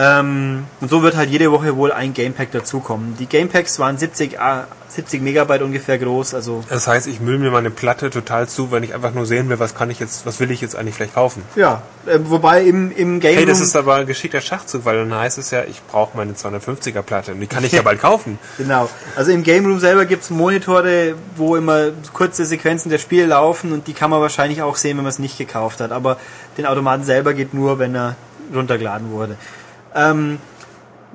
Ähm, 0.00 0.66
und 0.80 0.90
so 0.90 1.02
wird 1.02 1.16
halt 1.16 1.28
jede 1.28 1.50
Woche 1.50 1.76
wohl 1.76 1.90
ein 1.90 2.14
Gamepack 2.14 2.52
dazukommen. 2.52 3.16
Die 3.18 3.26
Gamepacks 3.26 3.80
waren 3.80 3.98
70, 3.98 4.38
70 4.86 5.20
Megabyte 5.20 5.62
ungefähr 5.62 5.98
groß, 5.98 6.34
also. 6.34 6.62
Das 6.68 6.86
heißt, 6.86 7.08
ich 7.08 7.18
müll 7.18 7.38
mir 7.38 7.50
meine 7.50 7.70
Platte 7.70 8.08
total 8.08 8.48
zu, 8.48 8.70
wenn 8.70 8.84
ich 8.84 8.94
einfach 8.94 9.12
nur 9.12 9.26
sehen 9.26 9.48
will, 9.48 9.58
was 9.58 9.74
kann 9.74 9.90
ich 9.90 9.98
jetzt, 9.98 10.24
was 10.24 10.38
will 10.38 10.52
ich 10.52 10.60
jetzt 10.60 10.76
eigentlich 10.76 10.94
vielleicht 10.94 11.14
kaufen. 11.14 11.42
Ja, 11.56 11.82
äh, 12.06 12.20
wobei 12.22 12.62
im, 12.62 12.92
im 12.92 13.18
Game 13.18 13.34
Hey, 13.34 13.44
das 13.44 13.58
ist 13.58 13.74
aber 13.74 13.96
ein 13.96 14.06
geschickter 14.06 14.40
Schachzug, 14.40 14.84
weil 14.84 14.98
dann 14.98 15.12
heißt 15.12 15.36
es 15.36 15.50
ja, 15.50 15.64
ich 15.64 15.82
brauche 15.82 16.16
meine 16.16 16.34
250er 16.34 17.02
Platte 17.02 17.32
und 17.32 17.40
die 17.40 17.48
kann 17.48 17.64
ich 17.64 17.72
ja 17.72 17.82
bald 17.82 18.00
kaufen. 18.00 18.38
Genau. 18.58 18.88
Also 19.16 19.30
im 19.30 19.44
Game 19.44 19.66
Room 19.66 19.78
selber 19.78 20.04
gibt's 20.04 20.30
Monitore, 20.30 21.14
wo 21.36 21.56
immer 21.56 21.90
kurze 22.12 22.44
Sequenzen 22.44 22.90
der 22.90 22.98
Spiele 22.98 23.26
laufen 23.26 23.72
und 23.72 23.86
die 23.86 23.94
kann 23.94 24.10
man 24.10 24.20
wahrscheinlich 24.20 24.62
auch 24.62 24.76
sehen, 24.76 24.96
wenn 24.96 25.04
man 25.04 25.10
es 25.10 25.18
nicht 25.18 25.38
gekauft 25.38 25.80
hat. 25.80 25.92
Aber 25.92 26.18
den 26.56 26.66
Automaten 26.66 27.04
selber 27.04 27.34
geht 27.34 27.54
nur, 27.54 27.78
wenn 27.78 27.94
er 27.94 28.16
runtergeladen 28.54 29.10
wurde. 29.10 29.36
Ähm, 29.98 30.38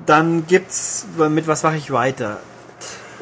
dann 0.06 0.46
gibt's, 0.46 1.06
mit 1.16 1.46
was 1.46 1.62
mache 1.62 1.76
ich 1.76 1.90
weiter? 1.90 2.38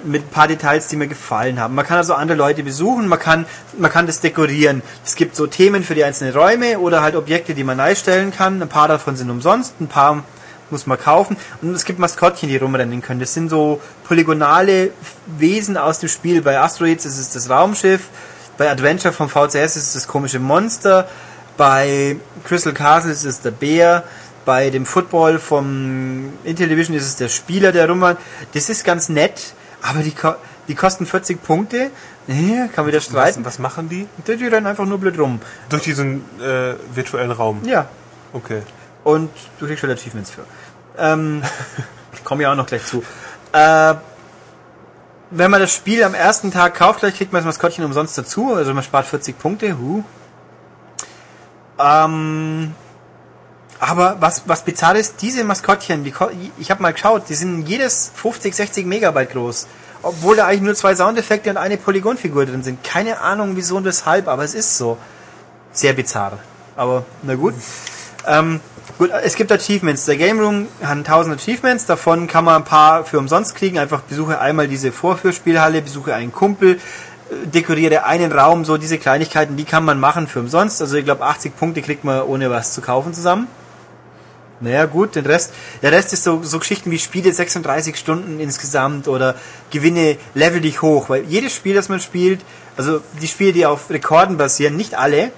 Mit 0.04 0.24
ein 0.24 0.28
paar 0.28 0.48
Details, 0.48 0.88
die 0.88 0.96
mir 0.96 1.06
gefallen 1.06 1.60
haben. 1.60 1.76
Man 1.76 1.86
kann 1.86 1.98
also 1.98 2.14
andere 2.14 2.36
Leute 2.36 2.64
besuchen, 2.64 3.06
man 3.06 3.20
kann, 3.20 3.46
man 3.78 3.90
kann 3.90 4.06
das 4.06 4.20
dekorieren. 4.20 4.82
Es 5.04 5.14
gibt 5.14 5.36
so 5.36 5.46
Themen 5.46 5.84
für 5.84 5.94
die 5.94 6.02
einzelnen 6.02 6.34
Räume 6.34 6.80
oder 6.80 7.02
halt 7.02 7.14
Objekte, 7.14 7.54
die 7.54 7.62
man 7.62 7.78
einstellen 7.78 8.32
kann. 8.32 8.60
Ein 8.60 8.68
paar 8.68 8.88
davon 8.88 9.14
sind 9.14 9.30
umsonst, 9.30 9.80
ein 9.80 9.86
paar 9.86 10.24
muss 10.70 10.86
man 10.86 10.98
kaufen. 10.98 11.36
Und 11.60 11.72
es 11.74 11.84
gibt 11.84 12.00
Maskottchen, 12.00 12.48
die 12.48 12.56
rumrennen 12.56 13.00
können. 13.00 13.20
Das 13.20 13.32
sind 13.32 13.48
so 13.48 13.80
polygonale 14.04 14.90
Wesen 15.38 15.76
aus 15.76 16.00
dem 16.00 16.08
Spiel. 16.08 16.42
Bei 16.42 16.58
Asteroids 16.58 17.04
ist 17.04 17.18
es 17.18 17.30
das 17.30 17.48
Raumschiff, 17.48 18.08
bei 18.58 18.68
Adventure 18.68 19.14
vom 19.14 19.28
VCS 19.28 19.76
ist 19.76 19.76
es 19.76 19.92
das 19.92 20.08
komische 20.08 20.40
Monster, 20.40 21.08
bei 21.56 22.16
Crystal 22.44 22.72
Castle 22.72 23.12
ist 23.12 23.24
es 23.24 23.40
der 23.40 23.50
Bär, 23.50 24.02
bei 24.44 24.70
dem 24.70 24.86
Football 24.86 25.38
vom 25.38 26.32
Intellivision 26.44 26.96
ist 26.96 27.06
es 27.06 27.16
der 27.16 27.28
Spieler, 27.28 27.72
der 27.72 27.88
rumrennt. 27.88 28.18
Das 28.54 28.68
ist 28.68 28.84
ganz 28.84 29.08
nett, 29.08 29.54
aber 29.82 30.00
die, 30.00 30.14
die 30.68 30.74
kosten 30.74 31.06
40 31.06 31.42
Punkte. 31.42 31.90
Ja, 32.26 32.68
kann 32.68 32.86
wieder 32.86 33.00
streiten. 33.00 33.44
Was, 33.44 33.54
was 33.54 33.58
machen 33.58 33.88
die? 33.88 34.06
Die, 34.26 34.46
rennen 34.46 34.66
einfach 34.66 34.86
nur 34.86 34.98
blöd 34.98 35.18
rum. 35.18 35.40
Durch 35.68 35.82
diesen 35.82 36.24
äh, 36.40 36.74
virtuellen 36.94 37.32
Raum? 37.32 37.62
Ja. 37.64 37.88
Okay. 38.32 38.62
Und 39.04 39.30
du 39.58 39.66
kriegst 39.66 39.80
schon 39.80 39.90
Achievements 39.90 40.30
für. 40.30 40.44
Ähm, 40.96 41.42
komme 42.24 42.44
ja 42.44 42.52
auch 42.52 42.56
noch 42.56 42.66
gleich 42.66 42.84
zu. 42.84 43.02
Äh, 43.52 43.94
wenn 45.30 45.50
man 45.50 45.60
das 45.60 45.74
Spiel 45.74 46.04
am 46.04 46.14
ersten 46.14 46.50
Tag 46.50 46.74
kauft, 46.74 47.00
gleich 47.00 47.16
kriegt 47.16 47.32
man 47.32 47.40
das 47.40 47.46
Maskottchen 47.46 47.84
umsonst 47.84 48.16
dazu. 48.16 48.54
Also 48.54 48.72
man 48.74 48.82
spart 48.82 49.06
40 49.06 49.38
Punkte. 49.38 49.78
Huh. 49.78 50.04
Ähm, 51.78 52.74
aber 53.82 54.18
was, 54.20 54.44
was 54.46 54.64
bizarr 54.64 54.94
ist, 54.94 55.20
diese 55.22 55.42
Maskottchen, 55.42 56.04
die, 56.04 56.14
ich 56.56 56.70
habe 56.70 56.80
mal 56.80 56.92
geschaut, 56.92 57.24
die 57.28 57.34
sind 57.34 57.66
jedes 57.66 58.12
50, 58.14 58.54
60 58.54 58.86
Megabyte 58.86 59.32
groß. 59.32 59.66
Obwohl 60.04 60.36
da 60.36 60.46
eigentlich 60.46 60.62
nur 60.62 60.74
zwei 60.76 60.94
Soundeffekte 60.94 61.50
und 61.50 61.56
eine 61.56 61.76
Polygonfigur 61.78 62.46
drin 62.46 62.62
sind. 62.62 62.84
Keine 62.84 63.20
Ahnung 63.20 63.56
wieso 63.56 63.76
und 63.76 63.84
weshalb, 63.84 64.28
aber 64.28 64.44
es 64.44 64.54
ist 64.54 64.78
so. 64.78 64.98
Sehr 65.72 65.94
bizarr. 65.94 66.38
Aber 66.76 67.04
na 67.22 67.34
gut. 67.34 67.54
Ähm, 68.24 68.60
gut, 68.98 69.10
es 69.24 69.34
gibt 69.34 69.50
Achievements. 69.50 70.04
Der 70.04 70.16
Game 70.16 70.38
Room 70.38 70.68
hat 70.80 70.98
1000 70.98 71.40
Achievements. 71.40 71.84
Davon 71.84 72.28
kann 72.28 72.44
man 72.44 72.62
ein 72.62 72.64
paar 72.64 73.04
für 73.04 73.18
umsonst 73.18 73.56
kriegen. 73.56 73.80
Einfach 73.80 74.02
besuche 74.02 74.38
einmal 74.38 74.68
diese 74.68 74.92
Vorführspielhalle, 74.92 75.82
besuche 75.82 76.14
einen 76.14 76.30
Kumpel, 76.30 76.78
dekoriere 77.52 78.04
einen 78.04 78.30
Raum, 78.30 78.64
so 78.64 78.76
diese 78.76 78.98
Kleinigkeiten, 78.98 79.56
die 79.56 79.64
kann 79.64 79.84
man 79.84 79.98
machen 79.98 80.28
für 80.28 80.38
umsonst. 80.38 80.80
Also 80.80 80.96
ich 80.98 81.04
glaube 81.04 81.24
80 81.24 81.56
Punkte 81.56 81.82
kriegt 81.82 82.04
man 82.04 82.22
ohne 82.22 82.48
was 82.48 82.74
zu 82.74 82.80
kaufen 82.80 83.12
zusammen. 83.12 83.48
Naja, 84.62 84.86
gut, 84.86 85.16
den 85.16 85.26
Rest, 85.26 85.52
der 85.82 85.90
Rest 85.90 86.12
ist 86.12 86.22
so, 86.22 86.44
so 86.44 86.60
Geschichten 86.60 86.92
wie 86.92 86.98
Spiele 87.00 87.32
36 87.32 87.96
Stunden 87.96 88.38
insgesamt 88.38 89.08
oder 89.08 89.34
gewinne 89.70 90.16
Level 90.34 90.60
dich 90.60 90.82
hoch, 90.82 91.08
weil 91.08 91.24
jedes 91.24 91.52
Spiel, 91.52 91.74
das 91.74 91.88
man 91.88 91.98
spielt, 91.98 92.40
also 92.76 93.00
die 93.20 93.26
Spiele, 93.26 93.52
die 93.52 93.66
auf 93.66 93.90
Rekorden 93.90 94.36
basieren, 94.36 94.76
nicht 94.76 94.94
alle, 94.94 95.32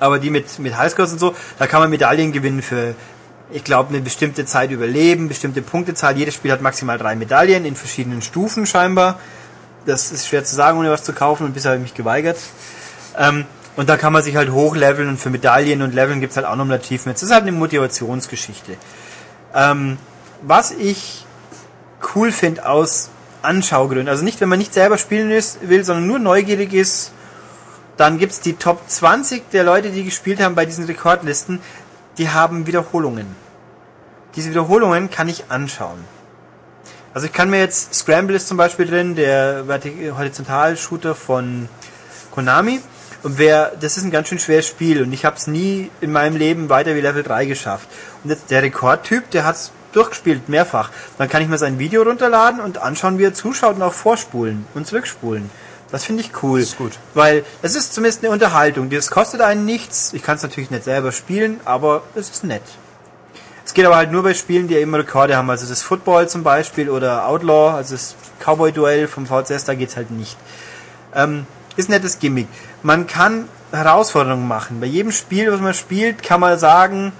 aber 0.00 0.18
die 0.18 0.30
mit, 0.30 0.58
mit 0.58 0.76
Highscores 0.76 1.12
und 1.12 1.20
so, 1.20 1.36
da 1.60 1.68
kann 1.68 1.80
man 1.80 1.88
Medaillen 1.88 2.32
gewinnen 2.32 2.62
für, 2.62 2.96
ich 3.52 3.62
glaube, 3.62 3.90
eine 3.90 4.00
bestimmte 4.00 4.44
Zeit 4.44 4.72
überleben, 4.72 5.28
bestimmte 5.28 5.62
Punktezahl. 5.62 6.16
Jedes 6.16 6.34
Spiel 6.34 6.50
hat 6.50 6.60
maximal 6.60 6.98
drei 6.98 7.14
Medaillen 7.14 7.64
in 7.64 7.76
verschiedenen 7.76 8.22
Stufen 8.22 8.66
scheinbar. 8.66 9.20
Das 9.86 10.10
ist 10.10 10.26
schwer 10.26 10.44
zu 10.44 10.54
sagen, 10.54 10.78
ohne 10.78 10.90
was 10.90 11.04
zu 11.04 11.12
kaufen 11.12 11.44
und 11.44 11.54
bisher 11.54 11.70
habe 11.70 11.78
ich 11.78 11.90
mich 11.90 11.94
geweigert. 11.94 12.38
Ähm, 13.16 13.46
und 13.78 13.88
da 13.88 13.96
kann 13.96 14.12
man 14.12 14.24
sich 14.24 14.34
halt 14.34 14.50
hochleveln 14.50 15.08
und 15.08 15.18
für 15.18 15.30
Medaillen 15.30 15.82
und 15.82 15.94
Leveln 15.94 16.18
gibt's 16.18 16.36
halt 16.36 16.46
auch 16.46 16.56
noch 16.56 16.68
Achievements. 16.68 17.20
Das 17.20 17.28
ist 17.28 17.32
halt 17.32 17.44
eine 17.44 17.52
Motivationsgeschichte. 17.52 18.76
Ähm, 19.54 19.98
was 20.42 20.72
ich 20.72 21.24
cool 22.12 22.32
finde 22.32 22.68
aus 22.68 23.10
Anschaugründen, 23.42 24.08
also 24.08 24.24
nicht, 24.24 24.40
wenn 24.40 24.48
man 24.48 24.58
nicht 24.58 24.74
selber 24.74 24.98
spielen 24.98 25.30
will, 25.30 25.84
sondern 25.84 26.08
nur 26.08 26.18
neugierig 26.18 26.72
ist, 26.72 27.12
dann 27.96 28.18
gibt's 28.18 28.40
die 28.40 28.54
Top 28.54 28.82
20 28.88 29.48
der 29.52 29.62
Leute, 29.62 29.90
die 29.90 30.02
gespielt 30.02 30.40
haben 30.40 30.56
bei 30.56 30.66
diesen 30.66 30.86
Rekordlisten, 30.86 31.60
die 32.18 32.30
haben 32.30 32.66
Wiederholungen. 32.66 33.28
Diese 34.34 34.50
Wiederholungen 34.50 35.08
kann 35.08 35.28
ich 35.28 35.52
anschauen. 35.52 36.04
Also 37.14 37.28
ich 37.28 37.32
kann 37.32 37.48
mir 37.48 37.60
jetzt, 37.60 37.94
Scramble 37.94 38.34
ist 38.34 38.48
zum 38.48 38.56
Beispiel 38.56 38.86
drin, 38.86 39.14
der 39.14 39.64
Horizontal-Shooter 39.68 41.14
von 41.14 41.68
Konami. 42.32 42.80
Und 43.22 43.38
wer, 43.38 43.72
das 43.80 43.96
ist 43.96 44.04
ein 44.04 44.10
ganz 44.10 44.28
schön 44.28 44.38
schweres 44.38 44.66
Spiel 44.66 45.02
und 45.02 45.12
ich 45.12 45.24
habe 45.24 45.36
es 45.36 45.46
nie 45.46 45.90
in 46.00 46.12
meinem 46.12 46.36
Leben 46.36 46.68
weiter 46.68 46.94
wie 46.94 47.00
Level 47.00 47.22
3 47.22 47.46
geschafft. 47.46 47.88
Und 48.22 48.30
jetzt 48.30 48.50
der 48.50 48.62
Rekordtyp, 48.62 49.30
der 49.30 49.44
hat's 49.44 49.72
durchgespielt, 49.92 50.48
mehrfach. 50.48 50.90
Dann 51.16 51.28
kann 51.28 51.42
ich 51.42 51.48
mir 51.48 51.58
sein 51.58 51.78
Video 51.78 52.02
runterladen 52.02 52.60
und 52.60 52.78
anschauen, 52.78 53.18
wie 53.18 53.24
er 53.24 53.34
zuschaut 53.34 53.76
und 53.76 53.82
auch 53.82 53.94
vorspulen 53.94 54.66
und 54.74 54.86
zurückspulen. 54.86 55.50
Das 55.90 56.04
finde 56.04 56.22
ich 56.22 56.42
cool. 56.42 56.60
Das 56.60 56.70
ist 56.70 56.78
gut. 56.78 56.92
Weil 57.14 57.44
es 57.62 57.74
ist 57.74 57.94
zumindest 57.94 58.22
eine 58.22 58.32
Unterhaltung. 58.32 58.90
Das 58.90 59.10
kostet 59.10 59.40
einen 59.40 59.64
nichts. 59.64 60.12
Ich 60.12 60.22
kann 60.22 60.36
es 60.36 60.42
natürlich 60.42 60.70
nicht 60.70 60.84
selber 60.84 61.12
spielen, 61.12 61.60
aber 61.64 62.02
es 62.14 62.30
ist 62.30 62.44
nett. 62.44 62.62
Es 63.64 63.74
geht 63.74 63.84
aber 63.84 63.96
halt 63.96 64.12
nur 64.12 64.22
bei 64.22 64.34
Spielen, 64.34 64.68
die 64.68 64.74
ja 64.74 64.80
immer 64.80 64.98
Rekorde 64.98 65.36
haben. 65.36 65.50
Also 65.50 65.66
das 65.66 65.82
Football 65.82 66.28
zum 66.28 66.42
Beispiel 66.42 66.88
oder 66.88 67.26
Outlaw, 67.26 67.76
also 67.76 67.94
das 67.94 68.14
Cowboy-Duell 68.38 69.08
vom 69.08 69.26
VCS, 69.26 69.64
da 69.64 69.74
geht's 69.74 69.96
halt 69.96 70.10
nicht. 70.10 70.36
Ähm, 71.14 71.46
ist 71.76 71.88
ein 71.88 71.92
nettes 71.92 72.18
Gimmick. 72.18 72.48
Man 72.82 73.06
kann 73.06 73.48
Herausforderungen 73.72 74.46
machen. 74.46 74.80
Bei 74.80 74.86
jedem 74.86 75.12
Spiel, 75.12 75.52
was 75.52 75.60
man 75.60 75.74
spielt, 75.74 76.22
kann 76.22 76.40
man 76.40 76.58
sagen, 76.58 77.12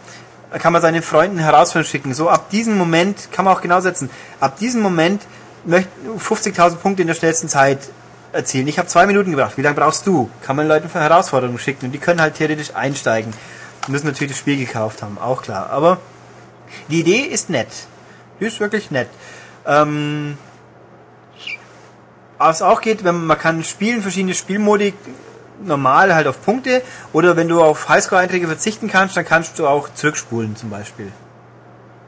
kann 0.50 0.72
man 0.72 0.80
seinen 0.80 1.02
Freunden 1.02 1.38
Herausforderungen 1.38 1.90
schicken. 1.90 2.14
So 2.14 2.28
ab 2.28 2.50
diesem 2.50 2.78
Moment 2.78 3.30
kann 3.32 3.44
man 3.44 3.54
auch 3.54 3.60
genau 3.60 3.80
setzen. 3.80 4.10
Ab 4.40 4.58
diesem 4.58 4.80
Moment 4.80 5.22
möchte 5.64 5.90
50.000 6.18 6.76
Punkte 6.76 7.02
in 7.02 7.08
der 7.08 7.14
schnellsten 7.14 7.48
Zeit 7.48 7.80
erzielen. 8.32 8.68
Ich 8.68 8.78
habe 8.78 8.88
zwei 8.88 9.06
Minuten 9.06 9.30
gebracht. 9.30 9.56
Wie 9.56 9.62
lange 9.62 9.76
brauchst 9.76 10.06
du? 10.06 10.30
Kann 10.42 10.56
man 10.56 10.68
Leuten 10.68 10.88
für 10.88 11.00
Herausforderungen 11.00 11.58
schicken 11.58 11.86
und 11.86 11.92
die 11.92 11.98
können 11.98 12.20
halt 12.20 12.34
theoretisch 12.36 12.74
einsteigen. 12.74 13.32
Müssen 13.88 14.06
natürlich 14.06 14.32
das 14.32 14.38
Spiel 14.38 14.58
gekauft 14.58 15.02
haben, 15.02 15.18
auch 15.18 15.42
klar. 15.42 15.70
Aber 15.70 15.98
die 16.88 17.00
Idee 17.00 17.20
ist 17.20 17.50
nett. 17.50 17.68
Die 18.40 18.46
ist 18.46 18.60
wirklich 18.60 18.90
nett. 18.90 19.08
Ähm, 19.66 20.36
was 22.38 22.62
auch 22.62 22.80
geht, 22.80 23.02
wenn 23.04 23.16
man, 23.16 23.26
man 23.26 23.38
kann 23.38 23.64
spielen, 23.64 24.02
verschiedene 24.02 24.34
Spielmodi, 24.34 24.94
normal 25.62 26.14
halt 26.14 26.26
auf 26.26 26.42
Punkte, 26.42 26.82
oder 27.12 27.36
wenn 27.36 27.48
du 27.48 27.62
auf 27.62 27.88
Highscore-Einträge 27.88 28.46
verzichten 28.46 28.88
kannst, 28.88 29.16
dann 29.16 29.24
kannst 29.24 29.58
du 29.58 29.66
auch 29.66 29.88
zurückspulen 29.92 30.56
zum 30.56 30.70
Beispiel. 30.70 31.12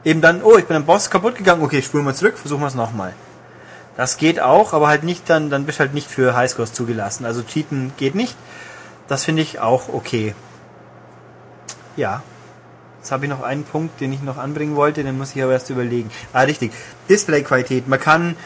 Eben 0.03 0.21
dann, 0.21 0.41
oh, 0.43 0.57
ich 0.57 0.65
bin 0.65 0.77
am 0.77 0.85
Boss 0.85 1.09
kaputt 1.09 1.35
gegangen, 1.35 1.63
okay, 1.63 1.81
spulen 1.81 2.05
wir 2.05 2.15
zurück, 2.15 2.37
versuchen 2.37 2.61
wir 2.61 2.67
es 2.67 2.75
nochmal. 2.75 3.13
Das 3.97 4.17
geht 4.17 4.39
auch, 4.39 4.73
aber 4.73 4.87
halt 4.87 5.03
nicht 5.03 5.29
dann, 5.29 5.49
dann 5.49 5.65
bist 5.65 5.79
halt 5.79 5.93
nicht 5.93 6.09
für 6.09 6.35
Highscores 6.35 6.73
zugelassen. 6.73 7.25
Also 7.25 7.43
cheaten 7.43 7.93
geht 7.97 8.15
nicht. 8.15 8.35
Das 9.07 9.25
finde 9.25 9.41
ich 9.41 9.59
auch 9.59 9.89
okay. 9.89 10.33
Ja. 11.95 12.23
Jetzt 12.99 13.11
habe 13.11 13.25
ich 13.25 13.31
noch 13.31 13.41
einen 13.41 13.63
Punkt, 13.63 13.99
den 13.99 14.13
ich 14.13 14.21
noch 14.21 14.37
anbringen 14.37 14.75
wollte, 14.75 15.03
den 15.03 15.17
muss 15.17 15.35
ich 15.35 15.41
aber 15.43 15.53
erst 15.53 15.69
überlegen. 15.69 16.09
Ah, 16.33 16.41
richtig. 16.41 16.71
Displayqualität. 17.09 17.87
Man 17.87 17.99
kann, 17.99 18.37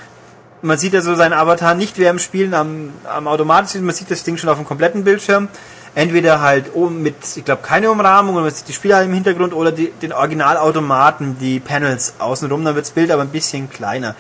man 0.66 0.78
sieht 0.78 0.94
ja 0.94 1.02
so 1.02 1.16
seinen 1.16 1.34
Avatar 1.34 1.76
nicht 1.76 1.98
während 1.98 2.20
dem 2.20 2.24
Spielen 2.24 2.54
am, 2.54 2.92
am 3.04 3.28
Automaten, 3.28 3.86
man 3.86 3.96
sieht 3.96 4.12
das 4.12 4.24
Ding 4.24 4.38
schon 4.38 4.50
auf 4.50 4.58
dem 4.58 4.66
kompletten 4.66 5.04
Bildschirm. 5.04 5.48
Entweder 5.94 6.42
halt 6.42 6.74
oben 6.74 7.02
mit, 7.02 7.16
ich 7.38 7.46
glaube, 7.46 7.62
keine 7.62 7.90
Umrahmung, 7.90 8.36
und 8.36 8.44
man 8.44 8.52
sieht 8.52 8.68
die 8.68 8.74
Spieler 8.74 9.02
im 9.02 9.14
Hintergrund 9.14 9.54
oder 9.54 9.72
die, 9.72 9.92
den 10.02 10.12
Originalautomaten, 10.12 11.40
die 11.40 11.62
Panels 11.62 12.16
außenrum, 12.20 12.66
dann 12.66 12.76
wird 12.76 12.86
das 12.86 12.92
Bild 12.92 13.12
aber 13.12 13.22
ein 13.22 13.30
bisschen 13.30 13.70
kleiner 13.70 14.14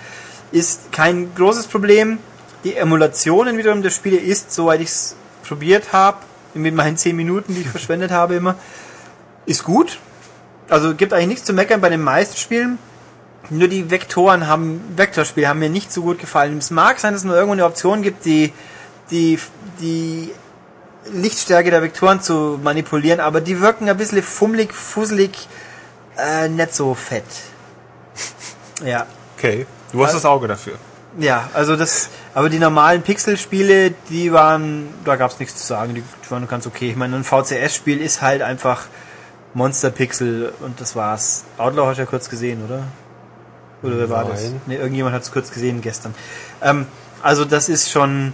ist 0.55 0.91
kein 0.91 1.35
großes 1.35 1.67
Problem. 1.67 2.17
Die 2.63 2.75
Emulationen 2.75 3.57
wiederum 3.57 3.81
der 3.81 3.89
Spiele 3.89 4.17
ist, 4.17 4.53
soweit 4.53 4.79
ich 4.79 4.87
es 4.87 5.15
probiert 5.45 5.93
habe, 5.93 6.17
mit 6.53 6.73
meinen 6.73 6.97
10 6.97 7.15
Minuten, 7.15 7.53
die 7.53 7.61
ich 7.61 7.69
verschwendet 7.75 8.11
habe 8.11 8.35
immer, 8.35 8.55
ist 9.45 9.63
gut. 9.63 9.99
Also 10.69 10.95
gibt 10.95 11.13
eigentlich 11.13 11.27
nichts 11.27 11.45
zu 11.45 11.53
meckern 11.53 11.81
bei 11.81 11.89
den 11.89 12.01
meisten 12.01 12.37
Spielen. 12.37 12.79
Nur 13.49 13.67
die 13.67 13.89
Vektoren 13.89 14.47
haben, 14.47 14.81
Vektorspiele 14.95 15.47
haben 15.47 15.59
mir 15.59 15.69
nicht 15.69 15.91
so 15.91 16.01
gut 16.01 16.19
gefallen. 16.19 16.57
Es 16.57 16.71
mag 16.71 16.99
sein, 16.99 17.13
dass 17.13 17.21
es 17.21 17.25
nur 17.25 17.35
irgendwo 17.35 17.53
eine 17.53 17.65
Option 17.65 18.01
gibt, 18.01 18.25
die, 18.25 18.53
die, 19.11 19.39
die 19.79 20.31
Lichtstärke 21.11 21.69
der 21.71 21.81
Vektoren 21.81 22.21
zu 22.21 22.59
manipulieren, 22.61 23.19
aber 23.19 23.41
die 23.41 23.61
wirken 23.61 23.89
ein 23.89 23.97
bisschen 23.97 24.23
fummelig, 24.23 24.73
fusselig, 24.73 25.47
äh, 26.17 26.49
nicht 26.49 26.73
so 26.73 26.93
fett. 26.93 27.25
Ja. 28.83 29.05
Okay. 29.37 29.65
Du 29.93 30.03
hast 30.03 30.13
das 30.13 30.25
Auge 30.25 30.49
dafür. 30.49 30.73
Ja, 31.17 31.49
also 31.53 31.77
das, 31.77 32.09
aber 32.33 32.49
die 32.49 32.59
normalen 32.59 33.03
Pixel-Spiele, 33.03 33.91
die 34.09 34.33
waren, 34.33 34.89
da 35.05 35.15
gab 35.15 35.31
es 35.31 35.39
nichts 35.39 35.55
zu 35.55 35.65
sagen, 35.65 35.95
die 35.95 36.03
waren 36.29 36.45
ganz 36.49 36.67
okay. 36.67 36.89
Ich 36.89 36.97
meine, 36.97 37.15
ein 37.15 37.23
VCS-Spiel 37.23 38.01
ist 38.01 38.21
halt 38.21 38.41
einfach 38.41 38.87
Monster-Pixel 39.53 40.53
und 40.59 40.81
das 40.81 40.97
war's. 40.97 41.45
Outlaw 41.57 41.87
hast 41.87 41.97
du 41.97 42.01
ja 42.01 42.05
kurz 42.05 42.29
gesehen, 42.29 42.65
oder? 42.65 42.83
Oder 43.85 43.97
wer 43.97 44.09
war 44.09 44.25
das? 44.25 44.51
Ne, 44.65 44.75
irgendjemand 44.75 45.15
hat 45.15 45.23
es 45.23 45.31
kurz 45.31 45.51
gesehen 45.51 45.81
gestern. 45.81 46.13
Ähm, 46.61 46.87
also 47.21 47.45
das 47.45 47.69
ist 47.69 47.89
schon 47.89 48.33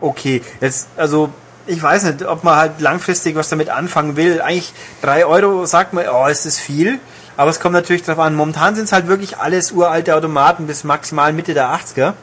okay. 0.00 0.42
Jetzt, 0.60 0.88
also 0.96 1.30
ich 1.66 1.82
weiß 1.82 2.04
nicht, 2.04 2.26
ob 2.26 2.44
man 2.44 2.56
halt 2.56 2.80
langfristig 2.80 3.36
was 3.36 3.48
damit 3.48 3.68
anfangen 3.68 4.16
will. 4.16 4.40
Eigentlich 4.40 4.72
drei 5.02 5.26
Euro 5.26 5.66
sagt 5.66 5.92
man, 5.92 6.06
oh, 6.08 6.26
ist 6.26 6.46
das 6.46 6.58
viel. 6.58 6.98
Aber 7.36 7.50
es 7.50 7.60
kommt 7.60 7.74
natürlich 7.74 8.02
darauf 8.02 8.24
an. 8.24 8.34
Momentan 8.34 8.74
sind 8.74 8.84
es 8.84 8.92
halt 8.92 9.06
wirklich 9.06 9.38
alles 9.38 9.70
uralte 9.70 10.16
Automaten 10.16 10.66
bis 10.66 10.82
maximal 10.82 11.32
Mitte 11.32 11.54
der 11.54 11.68
80er. 11.68 12.14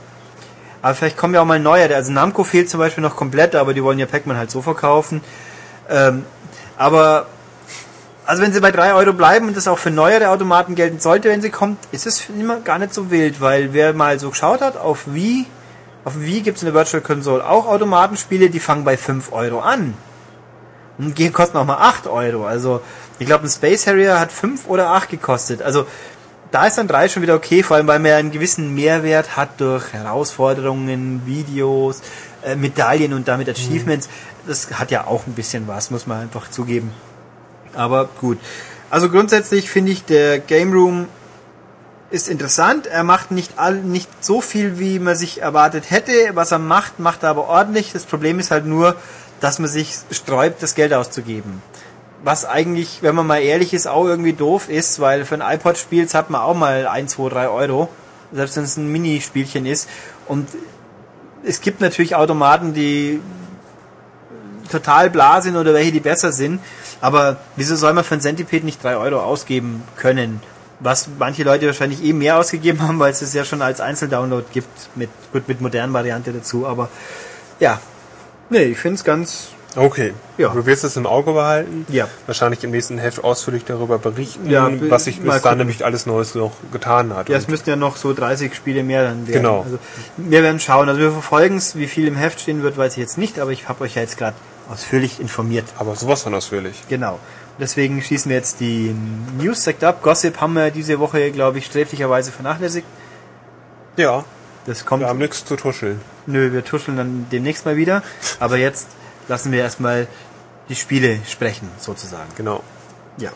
Aber 0.82 0.94
vielleicht 0.94 1.16
kommen 1.16 1.34
ja 1.34 1.42
auch 1.42 1.46
mal 1.46 1.60
neue. 1.60 1.96
Also 1.96 2.12
Namco 2.12 2.44
fehlt 2.44 2.70
zum 2.70 2.80
Beispiel 2.80 3.02
noch 3.02 3.16
komplett, 3.16 3.56
aber 3.56 3.74
die 3.74 3.84
wollen 3.84 3.98
ja 3.98 4.08
Pac-Man 4.08 4.38
halt 4.38 4.52
so 4.52 4.62
verkaufen. 4.62 5.22
Ähm, 5.90 6.26
aber 6.78 7.28
also 8.26 8.42
wenn 8.42 8.54
sie 8.54 8.60
bei 8.60 8.72
3 8.72 8.94
Euro 8.94 9.14
bleiben 9.14 9.48
und 9.48 9.56
das 9.56 9.68
auch 9.68 9.78
für 9.78 9.92
neuere 9.92 10.30
Automaten 10.30 10.76
gelten 10.76 11.00
sollte, 11.00 11.30
wenn 11.30 11.42
sie 11.42 11.50
kommt, 11.50 11.78
ist 11.92 12.08
es 12.08 12.30
immer 12.30 12.60
gar 12.60 12.80
nicht 12.80 12.94
so 12.94 13.12
wild, 13.12 13.40
weil 13.42 13.74
wer 13.74 13.94
mal 13.94 14.20
so 14.20 14.30
geschaut 14.32 14.62
hat, 14.62 14.78
auf 14.78 15.14
Wii, 15.14 15.46
auf 16.04 16.20
Wii 16.20 16.42
gibt 16.42 16.58
es 16.58 16.64
in 16.64 16.68
der 16.68 16.74
Virtual 16.74 17.02
Console 17.02 17.48
auch 17.48 17.68
Automatenspiele, 17.68 18.50
die 18.50 18.60
fangen 18.60 18.84
bei 18.84 18.98
5 18.98 19.32
Euro 19.32 19.60
an. 19.60 19.94
Und 20.98 21.16
gehen 21.16 21.34
kosten 21.34 21.58
auch 21.58 21.66
mal 21.66 21.78
8 21.78 22.08
Euro. 22.08 22.46
Also 22.46 22.82
ich 23.20 23.28
glaube, 23.28 23.46
ein 23.46 23.50
Space 23.50 23.86
Harrier 23.86 24.20
hat 24.20 24.32
5 24.32 24.68
oder 24.68 24.92
8 24.92 25.10
gekostet. 25.10 25.62
Also 25.62 25.86
da 26.52 26.68
ist 26.68 26.78
dann 26.78 26.88
3 26.88 27.10
schon 27.10 27.22
wieder 27.22 27.36
okay, 27.36 27.64
vor 27.64 27.76
allem 27.76 27.88
weil 27.88 28.00
man 28.00 28.12
ja 28.12 28.18
einen 28.18 28.32
gewissen 28.32 28.74
Mehrwert 28.74 29.36
hat 29.36 29.60
durch 29.60 29.94
Herausforderungen, 29.94 31.24
Videos, 31.26 32.02
äh, 32.44 32.56
Medaillen 32.56 33.14
und 33.14 33.28
damit 33.28 33.50
Achievements. 33.50 34.08
Mhm. 34.08 34.48
Das 34.48 34.72
hat 34.80 34.90
ja 34.90 35.06
auch 35.06 35.28
ein 35.28 35.34
bisschen 35.34 35.68
was, 35.68 35.92
muss 35.92 36.08
man 36.08 36.22
einfach 36.22 36.50
zugeben. 36.50 36.92
Aber 37.76 38.10
gut. 38.20 38.38
Also 38.90 39.10
grundsätzlich 39.10 39.70
finde 39.70 39.92
ich, 39.92 40.06
der 40.06 40.40
Game 40.40 40.72
Room 40.74 41.08
ist 42.12 42.30
interessant. 42.30 42.88
Er 42.88 43.04
macht 43.04 43.32
nicht 43.32 43.58
all, 43.58 43.76
nicht 43.76 44.10
so 44.24 44.42
viel, 44.42 44.80
wie 44.80 45.00
man 45.00 45.16
sich 45.16 45.42
erwartet 45.42 45.90
hätte. 45.90 46.12
Was 46.34 46.52
er 46.52 46.60
macht, 46.60 47.00
macht 47.00 47.24
er 47.24 47.30
aber 47.30 47.48
ordentlich. 47.48 47.92
Das 47.92 48.06
Problem 48.06 48.40
ist 48.40 48.52
halt 48.52 48.66
nur, 48.66 48.96
dass 49.42 49.60
man 49.60 49.70
sich 49.70 49.96
sträubt, 50.12 50.64
das 50.64 50.76
Geld 50.76 50.94
auszugeben 50.94 51.62
was 52.26 52.44
eigentlich, 52.44 53.00
wenn 53.02 53.14
man 53.14 53.28
mal 53.28 53.38
ehrlich 53.38 53.74
ist, 53.74 53.88
auch 53.88 54.06
irgendwie 54.06 54.34
doof 54.34 54.68
ist, 54.68 55.00
weil 55.00 55.26
für 55.26 55.36
ein 55.36 55.56
iPod 55.56 55.78
spielt 55.78 56.14
hat 56.16 56.32
man 56.32 56.42
auch 56.42 56.56
mal 56.56 56.88
1, 56.88 57.14
2, 57.14 57.30
3 57.30 57.50
Euro, 57.50 57.90
selbst 58.32 58.58
wenn 58.58 58.64
es 58.64 58.78
ein 58.78 58.92
Minispielchen 58.92 59.68
ist. 59.68 59.88
Und 60.28 60.50
es 61.44 61.62
gibt 61.62 61.82
natürlich 61.82 62.16
Automaten, 62.16 62.74
die 62.74 63.22
total 64.72 65.12
bla 65.12 65.42
sind 65.42 65.56
oder 65.56 65.76
welche, 65.76 65.92
die 65.92 66.00
besser 66.00 66.32
sind. 66.32 66.60
Aber 67.06 67.38
wieso 67.56 67.76
soll 67.76 67.94
man 67.94 68.04
für 68.04 68.16
ein 68.16 68.22
Centipede 68.22 68.66
nicht 68.66 68.84
3 68.84 68.98
Euro 68.98 69.20
ausgeben 69.20 69.84
können? 69.96 70.42
Was 70.80 71.08
manche 71.20 71.44
Leute 71.44 71.68
wahrscheinlich 71.68 72.04
eh 72.04 72.14
mehr 72.14 72.40
ausgegeben 72.40 72.82
haben, 72.82 72.98
weil 72.98 73.12
es 73.12 73.22
es 73.22 73.32
ja 73.36 73.46
schon 73.46 73.62
als 73.62 73.80
Einzeldownload 73.80 74.46
gibt, 74.52 74.68
mit, 74.96 75.12
gut, 75.32 75.48
mit 75.48 75.62
modernen 75.62 75.94
Variante 75.94 76.34
dazu. 76.34 76.66
Aber 76.66 76.90
ja, 77.60 77.80
nee, 78.50 78.64
ich 78.64 78.80
finde 78.80 78.96
es 78.96 79.04
ganz, 79.04 79.50
Okay. 79.78 80.14
Ja. 80.38 80.50
Du 80.50 80.66
wirst 80.66 80.84
es 80.86 80.96
im 80.96 81.06
Auge 81.06 81.34
behalten. 81.34 81.86
Ja. 81.90 82.08
Wahrscheinlich 82.26 82.64
im 82.64 82.72
nächsten 82.72 82.98
Heft 82.98 83.24
ausführlich 83.24 83.66
darüber 83.66 84.00
berichten, 84.00 84.50
ja, 84.50 84.72
was 84.90 85.04
sich 85.04 85.20
bis 85.20 85.42
dann 85.42 85.58
nämlich 85.58 85.84
alles 85.84 86.06
Neues 86.06 86.34
noch 86.34 86.54
getan 86.72 87.14
hat. 87.14 87.28
Ja, 87.28 87.38
es 87.38 87.50
müssten 87.50 87.70
ja 87.70 87.76
noch 87.76 87.98
so 87.98 88.14
30 88.14 88.56
Spiele 88.56 88.84
mehr 88.84 89.04
dann 89.04 89.28
werden. 89.28 89.42
Genau. 89.42 89.64
Also 89.64 89.78
wir 90.16 90.44
werden 90.44 90.62
schauen. 90.62 90.88
Also 90.88 91.02
wir 91.02 91.12
verfolgen 91.12 91.58
es, 91.58 91.76
wie 91.76 91.88
viel 91.88 92.08
im 92.08 92.16
Heft 92.16 92.40
stehen 92.40 92.64
wird, 92.64 92.78
weiß 92.78 92.94
ich 92.94 93.00
jetzt 93.00 93.18
nicht, 93.18 93.38
aber 93.38 93.52
ich 93.52 93.68
habe 93.68 93.84
euch 93.84 93.96
ja 93.96 94.02
jetzt 94.02 94.18
gerade 94.18 94.36
ausführlich 94.70 95.20
informiert. 95.20 95.66
Aber 95.78 95.96
sowas 95.96 96.24
von 96.24 96.34
ausführlich. 96.34 96.84
Genau. 96.90 97.20
Deswegen 97.60 98.02
schließen 98.02 98.30
wir 98.30 98.38
jetzt 98.38 98.60
die 98.60 98.96
News-Sekt 99.38 99.84
ab. 99.84 100.02
Gossip 100.02 100.42
haben 100.42 100.54
wir 100.54 100.72
diese 100.72 101.00
Woche, 101.00 101.32
glaube 101.32 101.60
ich, 101.60 101.66
sträflicherweise 101.66 102.32
vernachlässigt. 102.32 102.88
Ja. 103.98 104.26
Das 104.66 104.86
kommt. 104.86 105.04
Wir 105.04 105.08
haben 105.08 105.20
nichts 105.20 105.46
zu 105.46 105.56
tuscheln. 105.56 106.02
Nö, 106.26 106.52
wir 106.52 106.66
tuscheln 106.66 106.98
dann 106.98 107.28
demnächst 107.32 107.66
mal 107.66 107.78
wieder. 107.78 108.02
Aber 108.40 108.58
jetzt 108.58 108.88
lassen 109.28 109.52
wir 109.52 109.60
erstmal 109.60 110.08
die 110.70 110.76
Spiele 110.76 111.20
sprechen, 111.28 111.70
sozusagen. 111.78 112.30
Genau. 112.36 112.64
Ja. 113.18 113.32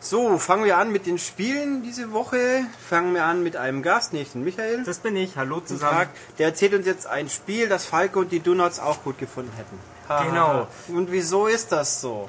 So, 0.00 0.38
fangen 0.38 0.64
wir 0.64 0.78
an 0.78 0.90
mit 0.90 1.06
den 1.06 1.18
Spielen 1.18 1.82
diese 1.82 2.12
Woche. 2.12 2.64
Fangen 2.88 3.14
wir 3.14 3.24
an 3.24 3.42
mit 3.42 3.56
einem 3.56 3.82
Gast, 3.82 4.12
nicht 4.12 4.34
den 4.34 4.44
Michael. 4.44 4.84
Das 4.84 4.98
bin 4.98 5.16
ich. 5.16 5.36
Hallo 5.36 5.60
zusammen. 5.60 5.96
Tag. 5.96 6.08
Der 6.38 6.46
erzählt 6.46 6.74
uns 6.74 6.86
jetzt 6.86 7.06
ein 7.06 7.28
Spiel, 7.28 7.68
das 7.68 7.84
Falco 7.84 8.20
und 8.20 8.32
die 8.32 8.40
Donuts 8.40 8.80
auch 8.80 9.02
gut 9.04 9.18
gefunden 9.18 9.52
hätten. 9.56 9.78
Genau. 10.08 10.66
Und 10.88 11.10
wieso 11.10 11.46
ist 11.46 11.72
das 11.72 12.00
so? 12.00 12.28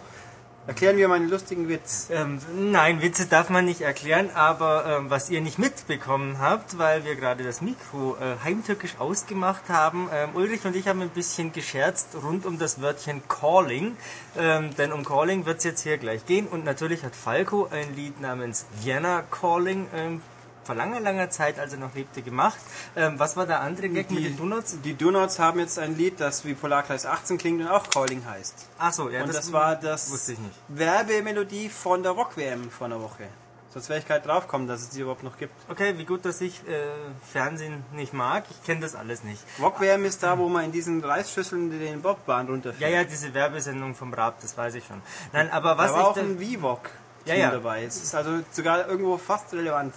Erklären 0.67 0.97
wir 0.97 1.07
mal 1.07 1.15
einen 1.15 1.29
lustigen 1.29 1.69
Witz. 1.69 2.09
Ähm, 2.11 2.39
nein, 2.53 3.01
Witze 3.01 3.25
darf 3.25 3.49
man 3.49 3.63
nicht 3.63 3.79
erklären, 3.79 4.29
aber 4.33 4.85
ähm, 4.85 5.09
was 5.09 5.29
ihr 5.29 5.39
nicht 5.39 5.57
mitbekommen 5.57 6.39
habt, 6.41 6.77
weil 6.77 7.05
wir 7.05 7.15
gerade 7.15 7.45
das 7.45 7.61
Mikro 7.61 8.17
äh, 8.17 8.43
heimtückisch 8.43 8.95
ausgemacht 8.99 9.69
haben, 9.69 10.09
ähm, 10.13 10.31
Ulrich 10.33 10.65
und 10.65 10.75
ich 10.75 10.89
haben 10.89 11.01
ein 11.01 11.09
bisschen 11.09 11.53
gescherzt 11.53 12.09
rund 12.21 12.45
um 12.45 12.59
das 12.59 12.81
Wörtchen 12.81 13.21
Calling, 13.29 13.95
ähm, 14.37 14.75
denn 14.75 14.91
um 14.91 15.05
Calling 15.05 15.45
wird 15.45 15.59
es 15.59 15.63
jetzt 15.63 15.83
hier 15.83 15.97
gleich 15.97 16.25
gehen 16.25 16.47
und 16.47 16.65
natürlich 16.65 17.05
hat 17.05 17.15
Falco 17.15 17.69
ein 17.71 17.95
Lied 17.95 18.19
namens 18.19 18.65
Vienna 18.81 19.23
Calling 19.31 19.87
ähm, 19.95 20.21
vor 20.67 20.75
langer, 20.75 20.99
langer 20.99 21.29
Zeit, 21.29 21.57
als 21.59 21.71
er 21.73 21.79
noch 21.79 21.95
lebte, 21.95 22.21
gemacht. 22.21 22.59
Ähm, 22.95 23.17
was 23.17 23.35
war 23.37 23.47
der 23.47 23.61
andere 23.61 23.89
Gag 23.89 24.11
mit 24.11 24.19
Die, 24.19 24.23
den 24.25 24.37
Donuts? 24.37 24.77
die 24.83 24.93
Donuts 24.95 25.39
haben 25.39 25.59
jetzt 25.59 25.79
ein 25.79 25.97
Lied, 25.97 26.19
das 26.19 26.43
wie 26.45 26.53
Polarkreis 26.53 27.05
18 27.05 27.37
klingt 27.37 27.61
und 27.61 27.67
auch 27.69 27.89
Calling 27.89 28.23
heißt. 28.25 28.67
Ach 28.77 28.91
so, 28.93 29.09
ja, 29.09 29.23
und 29.23 29.33
das, 29.33 29.51
war 29.53 29.75
das 29.77 30.27
ich 30.29 30.37
nicht. 30.37 30.55
Werbemelodie 30.67 31.69
von 31.69 32.03
der 32.03 32.11
Rock-WM 32.11 32.69
vor 32.69 32.85
einer 32.87 33.01
Woche. 33.01 33.27
Sonst 33.73 33.89
wäre 33.89 33.99
ich 33.99 34.07
gerade 34.07 34.25
draufkommen, 34.27 34.67
dass 34.67 34.81
es 34.81 34.89
die 34.89 35.01
überhaupt 35.01 35.23
noch 35.23 35.37
gibt. 35.37 35.53
Okay, 35.69 35.97
wie 35.97 36.05
gut, 36.05 36.25
dass 36.25 36.41
ich 36.41 36.67
äh, 36.67 36.87
Fernsehen 37.31 37.83
nicht 37.93 38.11
mag. 38.13 38.45
Ich 38.49 38.63
kenne 38.65 38.81
das 38.81 38.95
alles 38.95 39.23
nicht. 39.23 39.41
Rock-WM 39.61 40.03
ist 40.05 40.23
da, 40.23 40.37
wo 40.37 40.49
man 40.49 40.65
in 40.65 40.71
diesen 40.71 41.03
Reisschüsseln 41.03 41.69
den 41.79 42.01
Bobbahn 42.01 42.47
runterfährt. 42.47 42.81
Ja, 42.81 42.87
ja, 42.89 43.03
diese 43.03 43.33
Werbesendung 43.33 43.93
vom 43.95 44.13
Raab, 44.13 44.41
das 44.41 44.57
weiß 44.57 44.75
ich 44.75 44.85
schon. 44.85 45.01
Nein, 45.31 45.49
aber 45.51 45.77
was 45.77 45.91
da 45.91 45.97
war 45.97 46.07
auch 46.07 46.17
ein 46.17 46.39
Vivok 46.39 46.89
Ja, 47.25 47.35
ja. 47.35 47.51
dabei. 47.51 47.83
Es 47.83 47.97
ist 48.01 48.15
also 48.15 48.39
sogar 48.51 48.87
irgendwo 48.87 49.17
fast 49.17 49.53
relevant. 49.53 49.93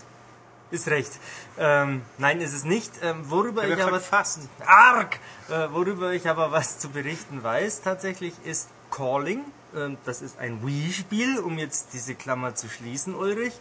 Ist 0.70 0.88
recht. 0.88 1.12
Ähm, 1.58 2.02
nein, 2.18 2.40
ist 2.40 2.52
es 2.54 2.64
nicht. 2.64 2.92
Ähm, 3.02 3.28
worüber 3.30 3.64
Ich 3.66 3.74
ich, 3.76 3.82
aber 3.82 4.00
fast. 4.00 4.40
arg, 4.66 5.18
äh, 5.48 5.68
worüber 5.72 6.12
ich 6.12 6.28
aber 6.28 6.52
was 6.52 6.78
zu 6.78 6.90
berichten 6.90 7.42
weiß, 7.42 7.82
tatsächlich 7.82 8.34
ist 8.44 8.68
Calling. 8.90 9.44
Ähm, 9.76 9.98
das 10.04 10.20
ist 10.20 10.38
ein 10.40 10.66
Wii-Spiel, 10.66 11.38
um 11.38 11.56
jetzt 11.58 11.88
diese 11.92 12.14
Klammer 12.16 12.54
zu 12.56 12.68
schließen, 12.68 13.14
Ulrich. 13.14 13.52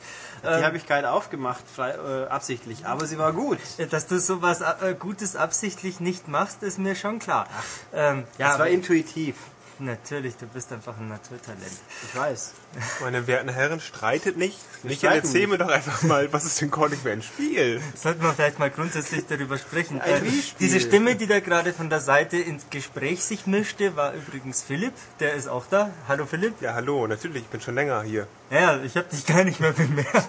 Die 0.43 0.47
Ähm, 0.47 0.63
habe 0.63 0.77
ich 0.77 0.87
gerade 0.87 1.11
aufgemacht, 1.11 1.63
frei, 1.75 1.91
äh, 1.91 2.27
absichtlich. 2.27 2.85
Aber 2.85 3.05
sie 3.05 3.17
war 3.19 3.31
gut. 3.33 3.59
äh, 3.77 3.85
dass 3.87 4.07
du 4.07 4.19
sowas 4.19 4.61
äh, 4.61 4.95
Gutes 4.97 5.35
absichtlich 5.35 5.99
nicht 5.99 6.27
machst, 6.27 6.63
ist 6.63 6.79
mir 6.79 6.95
schon 6.95 7.19
klar. 7.19 7.47
Ähm, 7.93 8.23
ja, 8.39 8.53
Es 8.53 8.59
war 8.59 8.67
intuitiv. 8.67 9.35
natürlich, 9.83 10.35
du 10.37 10.45
bist 10.47 10.71
einfach 10.71 10.97
ein 10.97 11.07
Naturtalent. 11.07 11.63
Ich 12.03 12.15
weiß. 12.15 12.53
Meine 13.01 13.27
werten 13.27 13.49
Herren, 13.49 13.79
streitet 13.79 14.37
nicht. 14.37 14.57
Michael, 14.83 14.97
streiten 14.97 15.25
erzähl 15.25 15.41
nicht. 15.41 15.49
mir 15.49 15.57
doch 15.57 15.69
einfach 15.69 16.01
mal, 16.03 16.31
was 16.31 16.45
ist 16.45 16.61
denn 16.61 16.71
Calling 16.71 16.99
für 16.99 17.11
ein 17.11 17.21
Spiel? 17.21 17.81
Sollten 17.95 18.21
wir 18.21 18.33
vielleicht 18.33 18.59
mal 18.59 18.69
grundsätzlich 18.69 19.25
darüber 19.27 19.57
sprechen. 19.57 20.01
Ein 20.01 20.25
Äh, 20.25 20.31
diese 20.59 20.79
Stimme, 20.79 21.15
die 21.15 21.27
da 21.27 21.39
gerade 21.39 21.73
von 21.73 21.89
der 21.89 21.99
Seite 21.99 22.37
ins 22.37 22.69
Gespräch 22.69 23.23
sich 23.23 23.47
mischte, 23.47 23.95
war 23.95 24.13
übrigens 24.13 24.61
Philipp. 24.61 24.93
Der 25.19 25.33
ist 25.33 25.47
auch 25.47 25.65
da. 25.69 25.91
Hallo 26.07 26.25
Philipp. 26.25 26.61
Ja, 26.61 26.73
hallo, 26.73 27.07
natürlich, 27.07 27.43
ich 27.43 27.49
bin 27.49 27.61
schon 27.61 27.75
länger 27.75 28.03
hier. 28.03 28.27
Ja, 28.49 28.81
ich 28.81 28.95
habe 28.95 29.07
dich 29.09 29.25
gar 29.25 29.43
nicht 29.43 29.59
mehr 29.59 29.73
bemerkt. 29.73 30.27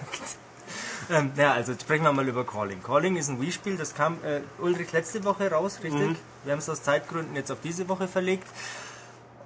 Ähm, 1.09 1.31
ja, 1.35 1.53
also 1.53 1.73
sprechen 1.73 2.03
wir 2.03 2.13
mal 2.13 2.27
über 2.27 2.45
Calling. 2.45 2.81
Calling 2.81 3.17
ist 3.17 3.29
ein 3.29 3.41
Wii-Spiel, 3.41 3.75
das 3.75 3.93
kam 3.93 4.17
äh, 4.23 4.41
Ulrich 4.59 4.93
letzte 4.93 5.23
Woche 5.25 5.51
raus, 5.51 5.79
richtig? 5.83 6.15
Wir 6.43 6.53
haben 6.53 6.59
es 6.59 6.69
aus 6.69 6.83
Zeitgründen 6.83 7.35
jetzt 7.35 7.51
auf 7.51 7.59
diese 7.61 7.89
Woche 7.89 8.07
verlegt. 8.07 8.47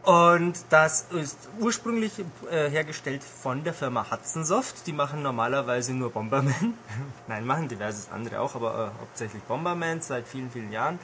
Und 0.06 0.54
das 0.70 1.08
ist 1.12 1.38
ursprünglich 1.60 2.12
äh, 2.52 2.70
hergestellt 2.70 3.24
von 3.24 3.64
der 3.64 3.74
Firma 3.74 4.06
Hudson 4.12 4.46
Soft. 4.46 4.86
Die 4.86 4.94
machen 4.94 5.24
normalerweise 5.24 5.94
nur 5.94 6.12
Bomberman. 6.12 6.76
Nein, 7.28 7.46
machen 7.46 7.68
diverses 7.68 8.12
andere 8.12 8.40
auch, 8.40 8.54
aber 8.54 8.94
äh, 8.96 9.00
hauptsächlich 9.02 9.42
Bomberman 9.44 10.02
seit 10.02 10.28
vielen, 10.28 10.52
vielen 10.52 10.72
Jahren. 10.72 11.00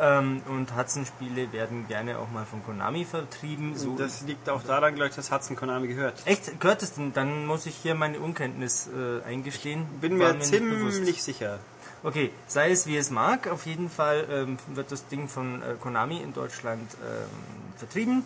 Ähm, 0.00 0.40
und 0.48 0.74
Hudson-Spiele 0.74 1.52
werden 1.52 1.86
gerne 1.86 2.18
auch 2.18 2.30
mal 2.30 2.46
von 2.46 2.64
Konami 2.64 3.04
vertrieben. 3.04 3.76
So 3.76 3.94
Das 3.94 4.22
liegt 4.22 4.48
auch 4.48 4.62
daran, 4.62 4.94
glaube 4.94 5.10
ich, 5.10 5.16
dass 5.16 5.30
Hudson 5.30 5.54
Konami 5.54 5.88
gehört. 5.88 6.22
Echt? 6.24 6.58
Gehört 6.58 6.82
es 6.82 6.94
denn? 6.94 7.12
Dann 7.12 7.44
muss 7.46 7.66
ich 7.66 7.76
hier 7.76 7.94
meine 7.94 8.18
Unkenntnis 8.20 8.88
äh, 8.88 9.22
eingestehen. 9.28 9.84
Bin 10.00 10.18
War 10.18 10.32
mir 10.32 10.38
nicht 10.38 10.50
bewusst. 10.50 10.96
ziemlich 10.96 11.22
sicher. 11.22 11.58
Okay, 12.02 12.30
sei 12.46 12.70
es 12.70 12.86
wie 12.86 12.96
es 12.96 13.10
mag, 13.10 13.48
auf 13.48 13.66
jeden 13.66 13.90
Fall 13.90 14.26
ähm, 14.30 14.58
wird 14.68 14.92
das 14.92 15.08
Ding 15.08 15.28
von 15.28 15.62
äh, 15.62 15.74
Konami 15.80 16.22
in 16.22 16.32
Deutschland 16.32 16.88
ähm, 17.02 17.65
vertrieben. 17.78 18.24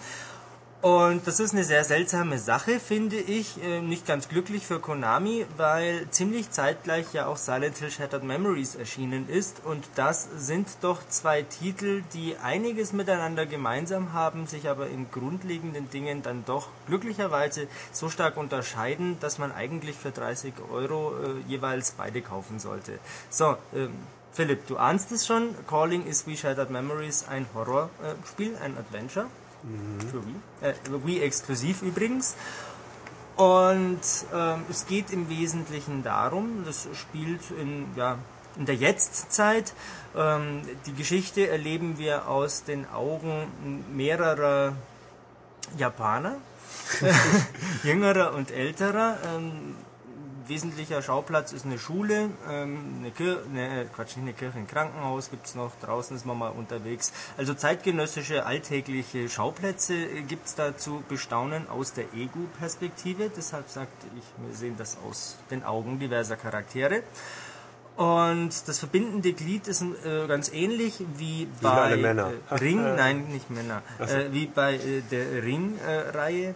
Und 0.83 1.27
das 1.27 1.41
ist 1.41 1.53
eine 1.53 1.65
sehr 1.65 1.85
seltsame 1.85 2.39
Sache, 2.39 2.81
finde 2.81 3.17
ich. 3.17 3.63
Äh, 3.63 3.83
nicht 3.83 4.07
ganz 4.07 4.31
glücklich 4.31 4.67
für 4.67 4.81
Konami, 4.81 5.45
weil 5.59 6.09
ziemlich 6.11 6.51
zeitgleich 6.51 7.13
ja 7.13 7.27
auch 7.27 7.37
Silent 7.37 7.77
Hill 7.77 7.91
Shattered 7.91 8.25
Memories 8.25 8.77
erschienen 8.77 9.29
ist. 9.29 9.61
Und 9.67 9.85
das 9.97 10.27
sind 10.39 10.69
doch 10.81 11.07
zwei 11.07 11.43
Titel, 11.43 12.03
die 12.15 12.37
einiges 12.43 12.95
miteinander 12.95 13.45
gemeinsam 13.45 14.15
haben, 14.15 14.47
sich 14.47 14.71
aber 14.71 14.89
in 14.89 15.11
grundlegenden 15.11 15.91
Dingen 15.91 16.23
dann 16.23 16.47
doch 16.47 16.69
glücklicherweise 16.87 17.67
so 17.93 18.09
stark 18.09 18.39
unterscheiden, 18.39 19.19
dass 19.21 19.37
man 19.37 19.53
eigentlich 19.53 19.97
für 19.97 20.13
30 20.13 20.55
Euro 20.73 21.13
äh, 21.13 21.47
jeweils 21.47 21.91
beide 21.91 22.23
kaufen 22.23 22.59
sollte. 22.59 22.99
So, 23.29 23.59
ähm, 23.75 23.93
Philipp, 24.33 24.67
du 24.67 24.79
ahnst 24.79 25.13
es 25.13 25.27
schon. 25.27 25.55
Calling 25.67 26.07
is 26.07 26.27
We 26.27 26.39
Shattered 26.39 26.71
Memories 26.71 27.27
ein 27.29 27.45
Horrorspiel, 27.53 28.57
ein 28.65 28.79
Adventure. 28.79 29.27
Für 30.11 30.25
Wii. 30.25 30.35
Äh, 30.63 31.07
Wii 31.07 31.21
exklusiv 31.23 31.83
übrigens. 31.83 32.37
Und 33.37 34.01
ähm, 34.35 34.65
es 34.69 34.87
geht 34.87 35.11
im 35.11 35.29
Wesentlichen 35.31 36.03
darum, 36.03 36.65
das 36.67 36.89
spielt 36.93 37.51
in, 37.51 37.87
ja, 37.97 38.19
in 38.57 38.67
der 38.67 38.75
Jetztzeit. 38.75 39.73
Ähm, 40.15 40.63
die 40.87 40.93
Geschichte 40.93 41.49
erleben 41.49 41.99
wir 41.99 42.29
aus 42.29 42.65
den 42.65 42.89
Augen 42.91 43.85
mehrerer 43.95 44.75
Japaner, 45.79 46.37
jüngerer 47.83 48.35
und 48.35 48.51
älterer. 48.51 49.19
Ähm, 49.35 49.75
wesentlicher 50.51 51.01
Schauplatz 51.01 51.53
ist 51.53 51.65
eine 51.65 51.79
Schule, 51.79 52.29
ähm, 52.51 52.97
eine 52.99 53.11
Kirche, 53.13 53.43
ne, 53.51 53.87
Quatsch, 53.95 54.17
nicht 54.17 54.25
eine 54.25 54.33
Kirche, 54.35 54.59
ein 54.59 54.67
Krankenhaus 54.67 55.31
gibt's 55.31 55.55
noch, 55.55 55.71
draußen 55.81 56.15
ist 56.17 56.27
man 56.27 56.37
mal 56.37 56.49
unterwegs. 56.49 57.13
Also 57.39 57.55
zeitgenössische, 57.55 58.45
alltägliche 58.45 59.29
Schauplätze 59.29 59.95
äh, 59.95 60.23
gibt's 60.23 60.57
da 60.57 60.77
zu 60.77 61.03
bestaunen 61.09 61.69
aus 61.71 61.95
der 61.95 62.13
Ego-Perspektive. 62.15 63.31
Deshalb 63.35 63.71
sagte 63.71 64.07
ich, 64.19 64.25
wir 64.45 64.55
sehen 64.55 64.75
das 64.77 64.99
aus 65.09 65.39
den 65.51 65.65
Augen 65.65 65.99
diverser 65.99 66.37
Charaktere. 66.37 67.05
Und 67.97 68.51
das 68.67 68.79
verbindende 68.79 69.33
Glied 69.33 69.69
ist 69.69 69.83
äh, 69.83 70.27
ganz 70.27 70.51
ähnlich 70.53 70.95
wie 71.17 71.47
bei. 71.61 71.93
Äh, 71.93 72.55
Ring, 72.55 72.83
nein, 72.97 73.29
nicht 73.29 73.51
Männer, 73.51 73.83
äh, 73.99 74.33
wie 74.33 74.47
bei 74.47 74.75
äh, 74.75 75.03
der 75.11 75.43
Ring-Reihe. 75.43 76.55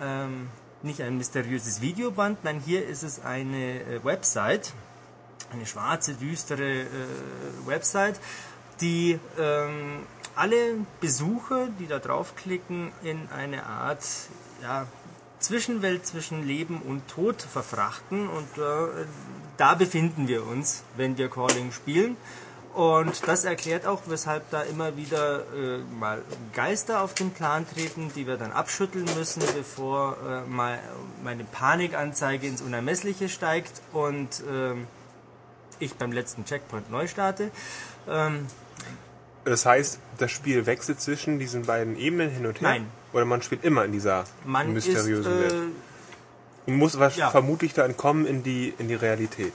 ähm, 0.00 0.48
nicht 0.84 1.00
ein 1.00 1.16
mysteriöses 1.18 1.80
Videoband, 1.80 2.44
nein, 2.44 2.60
hier 2.64 2.86
ist 2.86 3.02
es 3.02 3.24
eine 3.24 3.80
äh, 3.80 4.04
Website, 4.04 4.72
eine 5.52 5.66
schwarze, 5.66 6.14
düstere 6.14 6.82
äh, 6.82 6.86
Website, 7.66 8.20
die 8.80 9.18
ähm, 9.38 10.00
alle 10.36 10.76
Besucher, 11.00 11.68
die 11.78 11.86
da 11.86 11.98
draufklicken, 11.98 12.92
in 13.02 13.28
eine 13.30 13.66
Art 13.66 14.04
ja, 14.62 14.86
Zwischenwelt 15.38 16.06
zwischen 16.06 16.46
Leben 16.46 16.80
und 16.80 17.06
Tod 17.08 17.42
verfrachten. 17.42 18.28
Und 18.28 18.58
äh, 18.58 19.06
da 19.56 19.74
befinden 19.74 20.26
wir 20.26 20.46
uns, 20.46 20.82
wenn 20.96 21.18
wir 21.18 21.28
Calling 21.28 21.70
spielen. 21.70 22.16
Und 22.74 23.28
das 23.28 23.44
erklärt 23.44 23.86
auch, 23.86 24.02
weshalb 24.06 24.50
da 24.50 24.62
immer 24.62 24.96
wieder 24.96 25.44
äh, 25.54 25.78
mal 26.00 26.22
Geister 26.52 27.02
auf 27.02 27.14
den 27.14 27.30
Plan 27.30 27.64
treten, 27.72 28.10
die 28.16 28.26
wir 28.26 28.36
dann 28.36 28.50
abschütteln 28.50 29.06
müssen, 29.16 29.42
bevor 29.54 30.16
äh, 30.26 30.50
mal 30.50 30.80
meine 31.22 31.44
Panikanzeige 31.44 32.48
ins 32.48 32.62
Unermessliche 32.62 33.28
steigt 33.28 33.80
und 33.92 34.42
ähm, 34.50 34.88
ich 35.78 35.94
beim 35.94 36.10
letzten 36.10 36.44
Checkpoint 36.44 36.90
neu 36.90 37.06
starte. 37.06 37.52
Ähm, 38.08 38.46
Das 39.44 39.66
heißt, 39.66 40.00
das 40.18 40.32
Spiel 40.32 40.66
wechselt 40.66 41.00
zwischen 41.00 41.38
diesen 41.38 41.66
beiden 41.66 41.96
Ebenen 41.96 42.30
hin 42.30 42.44
und 42.44 42.60
her? 42.60 42.70
Nein. 42.70 42.86
Oder 43.12 43.24
man 43.24 43.40
spielt 43.42 43.62
immer 43.62 43.84
in 43.84 43.92
dieser 43.92 44.24
man 44.44 44.72
mysteriösen 44.72 45.32
ist, 45.32 45.52
Welt? 45.52 45.52
äh, 46.66 46.70
Und 46.70 46.76
muss 46.76 46.98
ja. 47.16 47.30
vermutlich 47.30 47.74
da 47.74 47.84
entkommen 47.84 48.26
in 48.26 48.42
die, 48.42 48.74
in 48.78 48.88
die 48.88 48.94
Realität? 48.94 49.52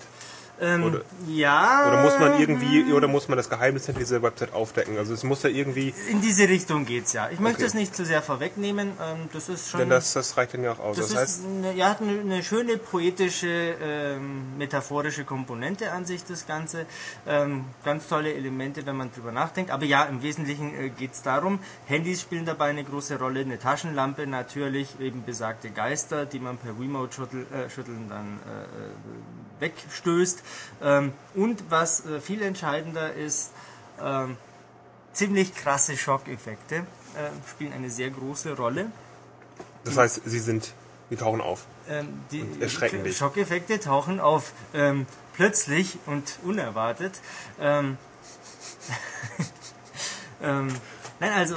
Ähm, 0.62 0.84
Oder- 0.84 1.02
ja. 1.28 1.88
Oder 1.88 2.02
muss 2.04 2.20
man 2.20 2.40
irgendwie, 2.40 2.92
oder 2.94 3.08
muss 3.08 3.28
man 3.28 3.38
das 3.38 3.50
Geheimnis 3.50 3.86
hinter 3.86 4.00
dieser 4.00 4.22
Website 4.22 4.54
aufdecken? 4.54 4.98
Also 4.98 5.14
es 5.14 5.24
muss 5.24 5.44
ja 5.44 5.50
irgendwie, 5.50 5.94
In 6.10 6.22
diese 6.22 6.48
Richtung 6.50 6.86
geht's 6.86 7.14
ja. 7.14 7.30
Ich 7.30 7.40
möchte 7.40 7.58
Okay. 7.60 7.66
es 7.68 7.74
nicht 7.74 7.96
zu 7.96 8.06
sehr 8.06 8.22
vorwegnehmen. 8.22 8.92
Ähm, 9.02 9.30
das 9.34 9.50
ist 9.50 9.70
schon. 9.70 9.80
denn 9.82 9.90
das, 9.90 10.14
das 10.14 10.36
reicht 10.38 10.54
dann 10.54 10.64
ja 10.64 10.74
auch 10.74 10.80
aus. 10.80 10.98
Das, 10.98 11.10
Das, 11.10 11.18
heißt, 11.18 11.40
ist 11.40 11.46
eine, 11.46 11.74
ja, 11.74 11.90
hat 11.90 12.02
eine, 12.02 12.20
eine 12.20 12.44
schöne 12.44 12.78
poetische, 12.78 13.76
ähm, 13.82 14.58
metaphorische 14.58 15.24
Komponente 15.26 15.92
an 15.92 16.06
sich, 16.06 16.24
das 16.26 16.46
Ganze. 16.48 16.86
Ähm, 17.28 17.66
ganz 17.86 18.08
tolle 18.08 18.34
Elemente, 18.34 18.86
wenn 18.86 18.98
man 18.98 19.12
drüber 19.12 19.32
nachdenkt. 19.32 19.72
Aber 19.72 19.86
ja, 19.86 20.04
im 20.06 20.22
Wesentlichen 20.24 20.74
äh, 20.78 20.90
geht 20.90 21.14
es 21.14 21.22
darum, 21.22 21.60
Handys 21.86 22.22
spielen 22.22 22.46
dabei 22.46 22.70
eine 22.70 22.84
große 22.84 23.18
Rolle, 23.20 23.42
eine 23.42 23.60
Taschenlampe 23.60 24.28
natürlich, 24.28 25.00
eben 25.00 25.24
besagte 25.26 25.70
Geister, 25.70 26.26
die 26.26 26.40
man 26.40 26.58
per 26.58 26.72
Remote-Schütteln 26.80 27.46
äh, 27.54 27.70
Schütteln 27.70 28.08
dann 28.10 28.40
äh, 28.46 29.39
wegstößt. 29.60 30.44
Ähm, 30.82 31.14
und 31.36 31.64
was 31.70 32.06
äh, 32.06 32.20
viel 32.20 32.42
entscheidender 32.42 33.14
ist, 33.14 33.52
ähm, 34.02 34.38
ziemlich 35.14 35.54
krasse 35.56 35.98
Schockeffekte 35.98 36.76
äh, 36.76 37.50
spielen 37.50 37.74
eine 37.74 37.90
sehr 37.90 38.10
große 38.10 38.56
Rolle. 38.56 38.92
Das 39.84 39.98
heißt, 39.98 40.22
sie 40.26 40.40
sind, 40.40 40.74
die 41.10 41.16
tauchen 41.16 41.42
auf. 41.42 41.66
Ähm, 41.90 42.22
die 42.32 42.46
erschrecken 42.60 43.04
dich. 43.04 43.18
Schockeffekte 43.18 43.80
tauchen 43.80 44.20
auf 44.20 44.54
ähm, 44.74 45.06
plötzlich 45.34 45.98
und 46.06 46.40
unerwartet. 46.44 47.20
Ähm, 47.60 47.98
ähm, 50.42 50.68
nein, 51.20 51.32
also 51.34 51.56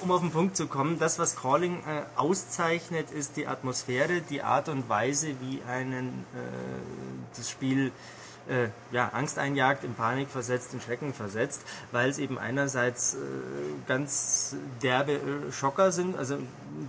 um 0.00 0.10
auf 0.10 0.20
den 0.20 0.30
Punkt 0.30 0.56
zu 0.56 0.66
kommen, 0.66 0.98
das, 0.98 1.18
was 1.18 1.36
Crawling 1.36 1.80
äh, 1.80 2.02
auszeichnet, 2.16 3.10
ist 3.10 3.36
die 3.36 3.46
Atmosphäre, 3.46 4.20
die 4.20 4.42
Art 4.42 4.68
und 4.68 4.88
Weise, 4.88 5.28
wie 5.40 5.62
einen 5.68 6.24
äh, 6.34 7.36
das 7.36 7.50
Spiel 7.50 7.92
äh, 8.48 8.68
ja, 8.92 9.10
Angst 9.12 9.38
einjagt, 9.38 9.84
in 9.84 9.94
Panik 9.94 10.28
versetzt, 10.28 10.72
in 10.72 10.80
Schrecken 10.80 11.12
versetzt, 11.12 11.62
weil 11.92 12.08
es 12.08 12.18
eben 12.18 12.38
einerseits 12.38 13.14
äh, 13.14 13.18
ganz 13.86 14.56
derbe 14.82 15.12
äh, 15.12 15.52
Schocker 15.52 15.92
sind, 15.92 16.16
also 16.16 16.38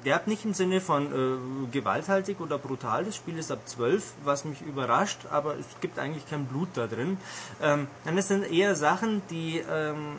derb 0.06 0.28
nicht 0.28 0.46
im 0.46 0.54
Sinne 0.54 0.82
von 0.82 1.08
äh, 1.08 1.68
gewalthaltig 1.72 2.40
oder 2.40 2.58
brutal, 2.58 3.06
das 3.06 3.16
Spiel 3.16 3.38
ist 3.38 3.52
ab 3.52 3.60
12, 3.66 4.14
was 4.24 4.46
mich 4.46 4.62
überrascht, 4.62 5.20
aber 5.32 5.58
es 5.58 5.66
gibt 5.82 6.00
eigentlich 6.00 6.28
kein 6.30 6.46
Blut 6.46 6.70
da 6.76 6.88
drin. 6.88 7.18
Ähm, 7.62 7.88
dann 8.06 8.18
es 8.18 8.28
sind 8.30 8.50
eher 8.50 8.76
Sachen, 8.76 9.22
die 9.30 9.64
ähm, 9.70 10.18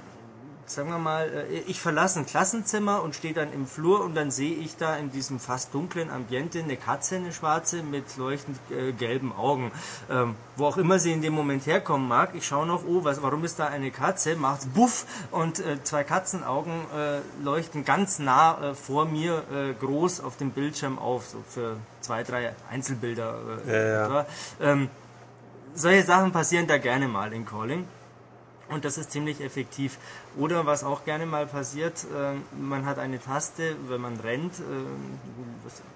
sagen 0.74 0.90
wir 0.90 0.98
mal, 0.98 1.28
äh, 1.28 1.58
ich 1.66 1.80
verlasse 1.80 2.20
ein 2.20 2.26
Klassenzimmer 2.26 3.02
und 3.02 3.14
stehe 3.14 3.34
dann 3.34 3.52
im 3.52 3.66
Flur 3.66 4.02
und 4.04 4.14
dann 4.14 4.30
sehe 4.30 4.54
ich 4.54 4.76
da 4.76 4.96
in 4.96 5.10
diesem 5.10 5.40
fast 5.40 5.74
dunklen 5.74 6.10
Ambiente 6.10 6.60
eine 6.60 6.76
Katze, 6.76 7.16
eine 7.16 7.32
schwarze, 7.32 7.82
mit 7.82 8.16
leuchtend 8.16 8.58
äh, 8.70 8.92
gelben 8.92 9.32
Augen. 9.32 9.72
Ähm, 10.10 10.34
wo 10.56 10.66
auch 10.66 10.76
immer 10.76 10.98
sie 10.98 11.12
in 11.12 11.22
dem 11.22 11.32
Moment 11.32 11.66
herkommen 11.66 12.06
mag, 12.08 12.34
ich 12.34 12.46
schaue 12.46 12.66
noch, 12.66 12.84
oh, 12.86 13.04
was, 13.04 13.22
warum 13.22 13.44
ist 13.44 13.58
da 13.58 13.66
eine 13.66 13.90
Katze? 13.90 14.36
Macht's 14.36 14.66
buff 14.66 15.06
und 15.30 15.58
äh, 15.60 15.82
zwei 15.82 16.04
Katzenaugen 16.04 16.72
äh, 16.94 17.20
leuchten 17.42 17.84
ganz 17.84 18.18
nah 18.18 18.70
äh, 18.70 18.74
vor 18.74 19.04
mir 19.06 19.44
äh, 19.52 19.72
groß 19.74 20.20
auf 20.20 20.36
dem 20.36 20.50
Bildschirm 20.50 20.98
auf, 20.98 21.26
so 21.26 21.42
für 21.48 21.76
zwei, 22.00 22.22
drei 22.22 22.54
Einzelbilder. 22.70 23.38
Ja, 23.66 23.74
ja. 23.74 24.26
Ähm, 24.60 24.88
solche 25.74 26.02
Sachen 26.02 26.32
passieren 26.32 26.66
da 26.66 26.78
gerne 26.78 27.08
mal 27.08 27.32
in 27.32 27.46
Calling. 27.46 27.86
Und 28.70 28.84
das 28.84 28.98
ist 28.98 29.10
ziemlich 29.10 29.40
effektiv. 29.40 29.98
Oder 30.38 30.64
was 30.64 30.84
auch 30.84 31.04
gerne 31.04 31.26
mal 31.26 31.46
passiert, 31.46 32.06
ähm, 32.16 32.42
man 32.58 32.86
hat 32.86 32.98
eine 32.98 33.20
Taste, 33.20 33.76
wenn 33.88 34.00
man 34.00 34.18
rennt, 34.20 34.60
ähm, 34.60 35.18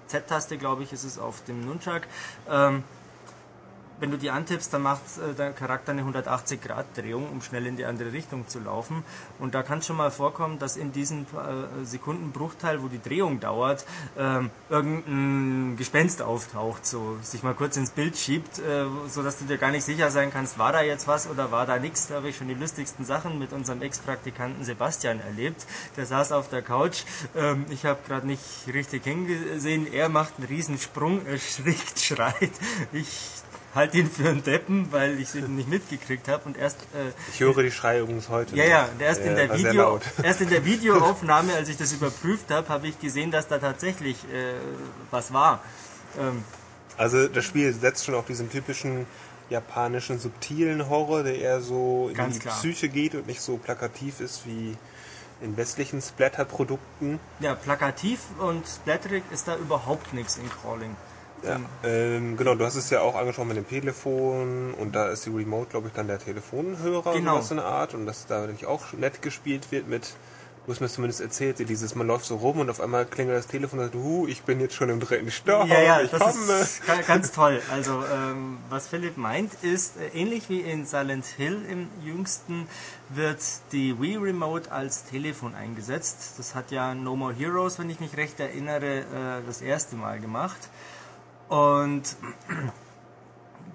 Z-Taste 0.07 0.57
glaube 0.57 0.83
ich 0.83 0.93
ist 0.93 1.03
es 1.03 1.17
auf 1.17 1.43
dem 1.45 1.65
Nunchuck. 1.65 2.01
Wenn 3.99 4.11
du 4.11 4.17
die 4.17 4.29
antippst, 4.29 4.73
dann 4.73 4.81
macht 4.81 5.01
äh, 5.17 5.33
der 5.33 5.51
Charakter 5.51 5.91
eine 5.91 6.03
180-Grad-Drehung, 6.03 7.29
um 7.29 7.41
schnell 7.41 7.65
in 7.65 7.77
die 7.77 7.85
andere 7.85 8.11
Richtung 8.11 8.47
zu 8.47 8.59
laufen. 8.59 9.03
Und 9.39 9.55
da 9.55 9.63
kann 9.63 9.79
es 9.79 9.87
schon 9.87 9.97
mal 9.97 10.11
vorkommen, 10.11 10.59
dass 10.59 10.75
in 10.75 10.91
diesem 10.91 11.21
äh, 11.21 11.85
Sekundenbruchteil, 11.85 12.81
wo 12.83 12.87
die 12.87 13.01
Drehung 13.01 13.39
dauert, 13.39 13.85
ähm, 14.17 14.49
irgendein 14.69 15.77
Gespenst 15.77 16.21
auftaucht, 16.21 16.85
so 16.85 17.17
sich 17.21 17.43
mal 17.43 17.53
kurz 17.53 17.77
ins 17.77 17.91
Bild 17.91 18.17
schiebt, 18.17 18.59
äh, 18.59 18.85
so 19.07 19.23
dass 19.23 19.39
du 19.39 19.45
dir 19.45 19.57
gar 19.57 19.71
nicht 19.71 19.85
sicher 19.85 20.11
sein 20.11 20.31
kannst, 20.31 20.59
war 20.59 20.73
da 20.73 20.81
jetzt 20.81 21.07
was 21.07 21.29
oder 21.29 21.51
war 21.51 21.65
da 21.65 21.79
nichts. 21.79 22.07
Da 22.07 22.15
habe 22.15 22.29
ich 22.29 22.37
schon 22.37 22.47
die 22.47 22.53
lustigsten 22.53 23.05
Sachen 23.05 23.39
mit 23.39 23.53
unserem 23.53 23.81
Ex-Praktikanten 23.81 24.63
Sebastian 24.63 25.19
erlebt. 25.21 25.65
Der 25.95 26.05
saß 26.05 26.33
auf 26.33 26.49
der 26.49 26.61
Couch, 26.61 27.03
ähm, 27.35 27.65
ich 27.69 27.85
habe 27.85 27.99
gerade 28.07 28.27
nicht 28.27 28.43
richtig 28.67 29.03
hingesehen, 29.03 29.91
er 29.91 30.09
macht 30.09 30.33
einen 30.37 30.47
Riesensprung, 30.47 31.25
erschrickt, 31.35 31.99
schreit. 31.99 32.51
Ich 32.91 33.44
halte 33.75 33.97
ihn 33.97 34.09
für 34.09 34.27
einen 34.29 34.43
Deppen, 34.43 34.91
weil 34.91 35.19
ich 35.19 35.35
ihn 35.35 35.55
nicht 35.55 35.67
mitgekriegt 35.69 36.27
habe 36.27 36.43
und 36.45 36.57
erst 36.57 36.77
äh, 36.93 37.11
Ich 37.33 37.39
höre 37.41 37.61
die 37.61 37.71
Schreie 37.71 37.99
übrigens 38.01 38.29
heute. 38.29 38.55
ja, 38.55 38.63
ja, 38.65 38.85
und 38.85 39.01
erst 39.01 39.21
in 39.21 39.33
Äh, 39.33 39.35
der 39.35 39.49
war 39.49 39.57
sehr 39.57 39.71
Video, 39.71 39.99
erst 40.23 40.41
in 40.41 40.49
der 40.49 40.65
Videoaufnahme, 40.65 41.53
als 41.53 41.69
ich 41.69 41.77
das 41.77 41.91
überprüft 41.93 42.49
habe, 42.51 42.67
habe 42.69 42.87
ich 42.87 42.99
gesehen, 42.99 43.31
dass 43.31 43.47
da 43.47 43.57
tatsächlich 43.59 44.15
äh, 44.33 44.53
was 45.11 45.33
war. 45.33 45.61
Ähm, 46.19 46.43
Also 46.97 47.27
das 47.27 47.43
Spiel 47.45 47.73
setzt 47.73 48.05
schon 48.05 48.15
auf 48.15 48.25
diesen 48.25 48.49
typischen 48.49 49.05
japanischen 49.49 50.17
subtilen 50.19 50.89
Horror, 50.89 51.23
der 51.23 51.37
eher 51.37 51.61
so 51.61 52.09
in 52.15 52.31
die 52.31 52.39
klar. 52.39 52.55
Psyche 52.55 52.89
geht 52.89 53.13
und 53.13 53.27
nicht 53.27 53.41
so 53.41 53.57
plakativ 53.57 54.19
ist 54.21 54.47
wie 54.47 54.75
in 55.41 55.57
westlichen 55.57 56.01
Splatter-Produkten. 56.01 57.19
ja, 57.41 57.53
plakativ 57.55 58.19
und 58.39 58.65
splatterig 58.65 59.23
ist 59.31 59.47
da 59.49 59.57
überhaupt 59.57 60.13
nichts 60.13 60.37
in 60.37 60.49
Crawling. 60.49 60.95
Ja. 61.43 61.59
Ähm, 61.83 62.37
genau, 62.37 62.55
du 62.55 62.65
hast 62.65 62.75
es 62.75 62.89
ja 62.89 63.01
auch 63.01 63.15
angesprochen 63.15 63.49
mit 63.49 63.57
dem 63.57 63.67
Telefon 63.67 64.73
und 64.73 64.95
da 64.95 65.09
ist 65.09 65.25
die 65.25 65.29
Remote, 65.29 65.69
glaube 65.69 65.87
ich, 65.89 65.93
dann 65.93 66.07
der 66.07 66.17
Telefonhörer 66.19 67.13
Genau. 67.13 67.41
so 67.41 67.53
eine 67.53 67.63
Art 67.65 67.93
und 67.93 68.05
dass 68.05 68.25
da 68.25 68.41
natürlich 68.41 68.65
auch 68.65 68.93
nett 68.93 69.21
gespielt 69.21 69.71
wird 69.71 69.87
mit, 69.87 70.15
du 70.65 70.71
hast 70.71 70.79
mir 70.81 70.87
zumindest 70.89 71.21
erzählt, 71.21 71.59
dieses, 71.59 71.93
man 71.93 72.07
läuft 72.07 72.25
so 72.25 72.37
rum 72.37 72.59
und 72.59 72.69
auf 72.71 72.81
einmal 72.81 73.05
klingelt 73.05 73.37
das 73.37 73.45
Telefon 73.45 73.77
und 73.77 73.85
sagt, 73.85 73.95
huh, 73.95 74.25
ich 74.27 74.41
bin 74.41 74.59
jetzt 74.59 74.73
schon 74.73 74.89
im 74.89 74.99
dritten 74.99 75.29
Stock, 75.29 75.67
ja, 75.67 75.81
ja, 75.83 76.01
ich 76.01 76.09
das 76.09 76.19
komme. 76.19 76.53
ist 76.61 76.83
ga- 76.87 77.01
ganz 77.05 77.31
toll. 77.33 77.61
Also 77.71 78.03
ähm, 78.11 78.57
was 78.71 78.87
Philipp 78.87 79.15
meint 79.17 79.53
ist, 79.61 79.97
äh, 79.97 80.17
ähnlich 80.19 80.49
wie 80.49 80.61
in 80.61 80.87
Silent 80.87 81.25
Hill 81.25 81.63
im 81.69 81.89
jüngsten 82.03 82.67
wird 83.09 83.37
die 83.71 84.01
Wii 84.01 84.15
Remote 84.17 84.71
als 84.71 85.03
Telefon 85.03 85.53
eingesetzt. 85.53 86.33
Das 86.39 86.55
hat 86.55 86.71
ja 86.71 86.95
No 86.95 87.15
More 87.15 87.33
Heroes, 87.35 87.77
wenn 87.77 87.89
ich 87.91 87.99
mich 87.99 88.17
recht 88.17 88.39
erinnere, 88.39 89.01
äh, 89.01 89.03
das 89.45 89.61
erste 89.61 89.95
Mal 89.95 90.19
gemacht. 90.19 90.57
Und 91.49 92.03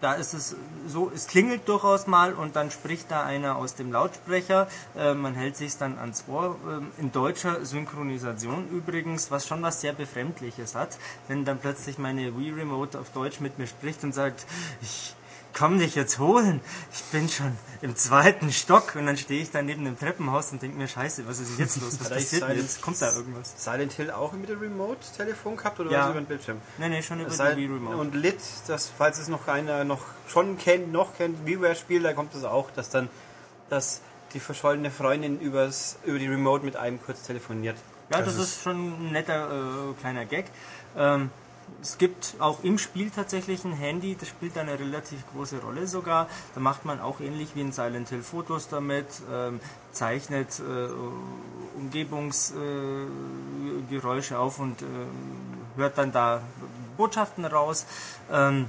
da 0.01 0.14
ist 0.14 0.33
es 0.33 0.57
so, 0.87 1.11
es 1.14 1.27
klingelt 1.27 1.68
durchaus 1.68 2.07
mal 2.07 2.33
und 2.33 2.57
dann 2.57 2.71
spricht 2.71 3.11
da 3.11 3.23
einer 3.25 3.57
aus 3.57 3.75
dem 3.75 3.93
Lautsprecher. 3.93 4.66
Äh, 4.97 5.14
man 5.14 5.35
hält 5.35 5.57
sich 5.57 5.77
dann 5.77 5.99
ans 5.99 6.25
Ohr. 6.27 6.57
Ähm, 6.68 6.91
in 6.99 7.12
deutscher 7.12 7.64
Synchronisation 7.64 8.68
übrigens, 8.71 9.31
was 9.31 9.47
schon 9.47 9.62
was 9.62 9.81
sehr 9.81 9.93
Befremdliches 9.93 10.75
hat, 10.75 10.99
wenn 11.29 11.45
dann 11.45 11.59
plötzlich 11.59 11.99
meine 11.99 12.37
Wii 12.37 12.53
Remote 12.53 12.99
auf 12.99 13.11
Deutsch 13.11 13.41
mit 13.41 13.59
mir 13.59 13.66
spricht 13.66 14.03
und 14.05 14.12
sagt, 14.14 14.47
ich 14.81 15.14
komm 15.57 15.78
dich 15.78 15.94
jetzt 15.94 16.18
holen. 16.18 16.61
Ich 16.92 17.03
bin 17.05 17.28
schon 17.28 17.57
im 17.82 17.96
zweiten 17.96 18.53
Stock 18.53 18.94
und 18.96 19.07
dann 19.07 19.16
stehe 19.16 19.42
ich 19.42 19.51
da 19.51 19.62
neben 19.62 19.84
dem 19.84 19.98
Treppenhaus 19.98 20.53
und 20.53 20.61
denke 20.62 20.76
mir, 20.76 20.86
scheiße, 20.88 21.26
was 21.26 21.38
ist 21.40 21.59
jetzt 21.59 21.80
los? 21.80 21.98
Was 22.01 22.09
passiert 22.11 22.42
Silent- 22.42 22.61
jetzt? 22.61 22.82
Kommt 22.82 23.01
da 23.01 23.12
irgendwas? 23.12 23.55
Silent 23.57 23.92
Hill 23.92 24.11
auch 24.11 24.32
mit 24.32 24.48
dem 24.48 24.59
Remote-Telefon 24.61 25.57
gehabt 25.57 25.80
oder 25.80 25.90
Ja. 25.90 25.98
war 25.98 26.03
das 26.07 26.11
über 26.12 26.20
den 26.22 26.26
Bildschirm? 26.26 26.61
Nee, 26.78 26.88
nee, 26.88 27.03
schon 27.03 27.20
über 27.20 27.30
Silent- 27.30 27.57
die 27.59 27.68
Wii 27.68 27.74
Remote. 27.74 27.96
Und 27.96 28.14
Lit, 28.14 28.38
das, 28.66 28.90
falls 28.96 29.18
es 29.18 29.28
noch 29.28 29.46
keiner 29.46 29.84
noch 29.84 30.01
schon 30.28 30.59
kennt, 30.59 30.92
noch 30.92 31.16
kennt, 31.16 31.46
WiiWare-Spiel, 31.46 32.03
da 32.03 32.12
kommt 32.12 32.34
es 32.34 32.44
auch, 32.44 32.70
dass 32.70 32.90
dann 32.90 33.09
dass 33.70 34.01
die 34.34 34.40
verschollene 34.40 34.90
Freundin 34.90 35.40
übers, 35.40 35.96
über 36.05 36.18
die 36.18 36.26
Remote 36.26 36.64
mit 36.64 36.76
einem 36.76 37.01
kurz 37.03 37.22
telefoniert. 37.22 37.76
Ja, 38.12 38.20
das, 38.20 38.34
ist 38.36 38.62
schon 38.62 39.07
ein 39.09 39.12
netter 39.12 39.48
äh, 39.48 40.01
kleiner 40.01 40.24
Gag. 40.24 40.46
Ähm, 40.96 41.30
es 41.83 41.99
gibt 41.99 42.37
auch 42.39 42.62
im 42.62 42.79
Spiel 42.79 43.11
tatsächlich 43.11 43.64
ein 43.64 43.73
Handy, 43.73 44.16
das 44.18 44.29
spielt 44.29 44.57
eine 44.59 44.79
relativ 44.79 45.25
große 45.33 45.61
Rolle 45.61 45.87
sogar. 45.87 46.29
Da 46.55 46.61
macht 46.61 46.85
man 46.85 47.01
auch 47.01 47.21
ähnlich 47.21 47.55
wie 47.55 47.62
in 47.62 47.73
Silent 47.73 48.11
Hill 48.11 48.23
Fotos 48.23 48.68
damit, 48.68 49.07
ähm, 49.33 49.61
zeichnet 49.93 50.61
äh, 50.61 50.89
Umgebungsgeräusche 51.79 54.35
äh, 54.35 54.37
auf 54.37 54.59
und 54.59 54.83
ähm, 54.83 55.09
hört 55.77 55.97
dann 55.99 56.12
da 56.12 56.43
Botschaften 56.97 57.45
raus. 57.45 57.87
Ähm, 58.31 58.68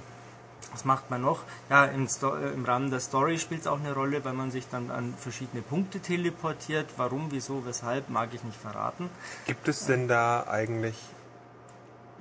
was 0.72 0.86
macht 0.86 1.10
man 1.10 1.22
noch? 1.22 1.44
Ja, 1.70 1.86
im, 1.86 2.08
Sto 2.08 2.36
äh, 2.36 2.52
im 2.52 2.64
Rahmen 2.64 2.92
der 2.92 3.02
Story 3.02 3.40
spielt 3.40 3.62
es 3.62 3.68
auch 3.68 3.80
eine 3.80 3.94
Rolle, 3.94 4.24
weil 4.24 4.34
man 4.34 4.52
sich 4.52 4.68
dann 4.70 4.90
an 4.90 5.14
verschiedene 5.18 5.62
Punkte 5.62 6.00
teleportiert. 6.00 6.88
Warum, 6.98 7.28
wieso, 7.32 7.66
weshalb, 7.66 8.10
mag 8.10 8.30
ich 8.34 8.44
nicht 8.44 8.58
verraten. 8.58 9.10
Gibt 9.46 9.68
es 9.68 9.86
denn 9.86 10.08
da 10.08 10.46
eigentlich, 10.48 10.96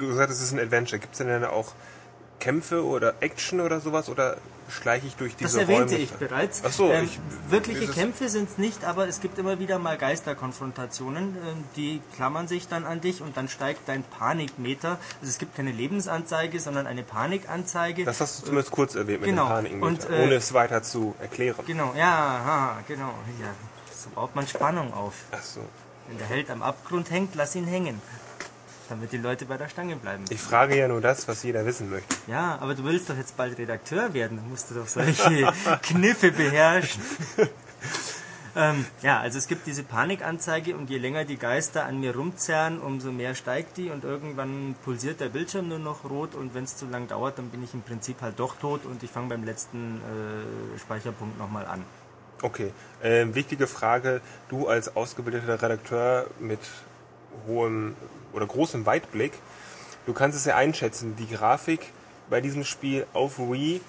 gesagt, 0.09 0.31
es 0.31 0.41
ist 0.41 0.53
ein 0.53 0.59
Adventure, 0.61 0.99
gibt 0.99 1.13
es 1.15 1.19
denn 1.19 1.29
dann 1.29 1.45
auch 1.45 1.73
Kämpfe 2.39 2.85
oder 2.87 3.15
Action 3.21 3.61
oder 3.61 3.81
sowas 3.81 4.09
oder 4.09 4.39
schleiche 4.71 5.07
ich 5.07 5.17
durch 5.17 5.33
Das 5.37 5.51
diese 5.51 5.63
erwähnte 5.63 5.95
Räume? 5.95 6.05
ich 6.05 6.13
bereits. 6.13 6.63
Ach 6.65 6.73
so, 6.73 6.91
ähm, 6.91 7.05
ich- 7.05 7.19
wirkliche 7.51 7.87
Kämpfe 7.89 8.29
sind 8.31 8.49
es 8.49 8.57
nicht, 8.57 8.85
aber 8.85 9.07
es 9.09 9.21
gibt 9.21 9.37
immer 9.39 9.59
wieder 9.59 9.79
mal 9.79 9.99
Geisterkonfrontationen, 9.99 11.37
ähm, 11.37 11.65
die 11.77 12.01
klammern 12.17 12.49
sich 12.49 12.67
dann 12.69 12.87
an 12.87 13.01
dich 13.03 13.21
und 13.21 13.37
dann 13.37 13.49
steigt 13.49 13.89
dein 13.89 14.03
Panikmeter. 14.05 14.99
Also 15.21 15.29
es 15.31 15.39
gibt 15.39 15.55
keine 15.57 15.73
Lebensanzeige, 15.73 16.61
sondern 16.61 16.87
eine 16.87 17.03
Panikanzeige. 17.03 18.05
Das 18.05 18.21
hast 18.21 18.41
du 18.41 18.47
zumindest 18.47 18.71
kurz 18.71 18.95
erwähnt 18.95 19.21
mit 19.21 19.31
Genau. 19.31 19.47
dem 19.47 19.51
Paniken, 19.53 19.83
Und, 19.83 20.09
äh, 20.09 20.23
ohne 20.23 20.35
es 20.37 20.55
weiter 20.55 20.83
zu 20.83 21.15
erklären. 21.21 21.57
Genau, 21.67 21.93
ja, 21.97 22.07
haha, 22.07 22.79
genau. 22.89 23.13
Ja, 23.41 23.49
so 23.95 24.09
baut 24.11 24.35
man 24.35 24.47
Spannung 24.49 24.95
auf. 24.95 25.13
Ach 25.33 25.43
so. 25.43 25.61
Wenn 26.09 26.17
der 26.19 26.27
Held 26.29 26.49
am 26.51 26.63
Abgrund 26.63 27.11
hängt, 27.11 27.35
lass 27.35 27.55
ihn 27.55 27.67
hängen. 27.67 28.01
Damit 28.91 29.13
die 29.13 29.19
Leute 29.19 29.47
bei 29.47 29.57
der 29.57 29.69
Stange 29.69 29.95
bleiben. 29.95 30.25
Ich 30.31 30.41
frage 30.41 30.77
ja 30.77 30.89
nur 30.89 31.01
das, 31.01 31.29
was 31.29 31.45
jeder 31.45 31.65
wissen 31.65 31.91
möchte. 31.91 32.13
Ja, 32.27 32.59
aber 32.61 32.75
du 32.75 32.83
willst 32.83 33.09
doch 33.09 33.17
jetzt 33.17 33.37
bald 33.37 33.57
Redakteur 33.57 34.13
werden, 34.15 34.39
dann 34.39 34.51
musst 34.51 34.69
du 34.71 34.75
doch 34.75 34.89
solche 34.89 35.53
Kniffe 35.83 36.33
beherrschen. 36.33 37.01
ähm, 38.57 38.85
ja, 39.01 39.21
also 39.21 39.39
es 39.39 39.47
gibt 39.47 39.69
diese 39.69 39.85
Panikanzeige 39.85 40.77
und 40.77 40.91
je 40.91 40.99
länger 40.99 41.25
die 41.25 41.37
Geister 41.37 41.85
an 41.85 42.01
mir 42.01 42.17
rumzerren, 42.17 42.81
umso 42.81 43.13
mehr 43.13 43.37
steigt 43.37 43.77
die 43.77 43.91
und 43.91 44.03
irgendwann 44.03 44.75
pulsiert 44.85 45.21
der 45.21 45.29
Bildschirm 45.29 45.69
nur 45.69 45.79
noch 45.79 46.03
rot 46.11 46.35
und 46.35 46.53
wenn 46.55 46.65
es 46.65 46.77
zu 46.77 46.87
lang 46.87 47.07
dauert, 47.07 47.39
dann 47.39 47.51
bin 47.51 47.63
ich 47.63 47.73
im 47.75 47.83
Prinzip 47.83 48.21
halt 48.23 48.41
doch 48.41 48.57
tot 48.57 48.85
und 48.87 49.05
ich 49.05 49.11
fange 49.11 49.29
beim 49.29 49.45
letzten 49.45 49.99
äh, 49.99 50.79
Speicherpunkt 50.81 51.39
nochmal 51.39 51.67
an. 51.67 51.85
Okay, 52.43 52.73
ähm, 53.05 53.37
wichtige 53.37 53.69
Frage. 53.69 54.21
Du 54.49 54.67
als 54.67 54.97
ausgebildeter 54.97 55.63
Redakteur 55.63 56.27
mit 56.41 56.59
hohem 57.47 57.95
oder 58.33 58.47
großem 58.47 58.87
Weitblick, 58.87 59.33
du 60.07 60.13
kannst 60.13 60.37
es 60.37 60.45
ja 60.45 60.57
einschätzen. 60.57 61.17
Die 61.17 61.29
Grafik 61.29 61.93
bei 62.29 62.41
diesem 62.41 62.65
Spiel 62.65 63.07
auf 63.13 63.39
Wii 63.39 63.81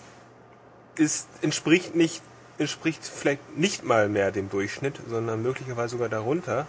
ist, 0.95 1.27
entspricht 1.41 1.95
nicht, 1.95 2.21
entspricht 2.57 3.03
vielleicht 3.05 3.57
nicht 3.57 3.83
mal 3.83 4.09
mehr 4.09 4.31
dem 4.31 4.49
Durchschnitt, 4.49 4.99
sondern 5.07 5.41
möglicherweise 5.41 5.91
sogar 5.91 6.09
darunter. 6.09 6.67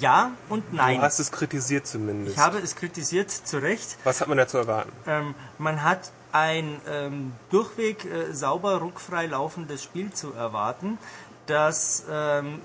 Ja 0.00 0.32
und 0.48 0.72
nein. 0.72 0.98
Du 0.98 1.02
hast 1.02 1.18
es 1.18 1.32
kritisiert 1.32 1.86
zumindest. 1.86 2.36
Ich 2.36 2.42
habe 2.42 2.58
es 2.58 2.76
kritisiert, 2.76 3.30
zu 3.30 3.58
Recht. 3.58 3.96
Was 4.04 4.20
hat 4.20 4.28
man 4.28 4.36
da 4.36 4.46
zu 4.46 4.58
erwarten? 4.58 4.92
Ähm, 5.06 5.34
man 5.58 5.82
hat 5.82 6.12
ein 6.32 6.80
ähm, 6.88 7.32
durchweg 7.50 8.04
äh, 8.04 8.32
sauber, 8.32 8.78
ruckfrei 8.78 9.26
laufendes 9.26 9.82
Spiel 9.82 10.12
zu 10.12 10.32
erwarten, 10.32 10.98
das 11.46 12.04
ähm, 12.10 12.60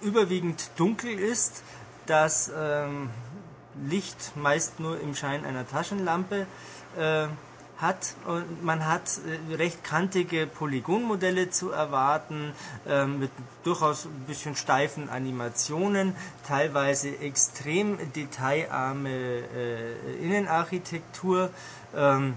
überwiegend 0.00 0.70
dunkel 0.76 1.18
ist, 1.18 1.62
das 2.06 2.50
ähm, 2.56 3.10
Licht 3.88 4.36
meist 4.36 4.80
nur 4.80 5.00
im 5.00 5.14
Schein 5.14 5.44
einer 5.44 5.66
Taschenlampe 5.66 6.46
äh, 6.96 7.26
hat 7.78 8.14
und 8.26 8.62
man 8.62 8.86
hat 8.86 9.18
äh, 9.50 9.54
recht 9.54 9.82
kantige 9.82 10.46
Polygonmodelle 10.46 11.50
zu 11.50 11.70
erwarten 11.70 12.52
äh, 12.86 13.06
mit 13.06 13.30
durchaus 13.64 14.06
ein 14.06 14.24
bisschen 14.26 14.54
steifen 14.56 15.08
Animationen, 15.10 16.14
teilweise 16.46 17.18
extrem 17.18 17.98
detailarme 18.12 19.10
äh, 19.10 20.16
Innenarchitektur. 20.22 21.50
Ähm, 21.94 22.36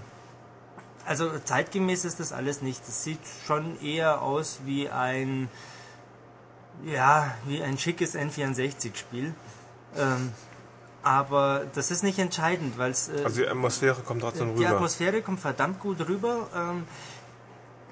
also 1.04 1.38
zeitgemäß 1.38 2.04
ist 2.04 2.18
das 2.18 2.32
alles 2.32 2.62
nicht. 2.62 2.80
Das 2.86 3.04
sieht 3.04 3.20
schon 3.46 3.80
eher 3.80 4.22
aus 4.22 4.60
wie 4.64 4.88
ein 4.88 5.48
ja, 6.84 7.34
wie 7.46 7.62
ein 7.62 7.78
schickes 7.78 8.14
N64-Spiel. 8.14 9.32
Ähm, 9.96 10.32
aber 11.06 11.66
das 11.74 11.92
ist 11.92 12.02
nicht 12.02 12.18
entscheidend, 12.18 12.78
weil 12.78 12.90
es. 12.90 13.08
Äh, 13.08 13.22
Also 13.24 13.40
die 13.40 13.46
Atmosphäre 13.48 14.02
kommt 14.02 14.22
trotzdem 14.22 14.56
die 14.56 14.64
rüber. 14.64 14.74
Atmosphäre 14.74 15.22
kommt 15.22 15.38
verdammt 15.38 15.78
gut 15.78 16.00
rüber. 16.08 16.48
Ähm, 16.52 16.84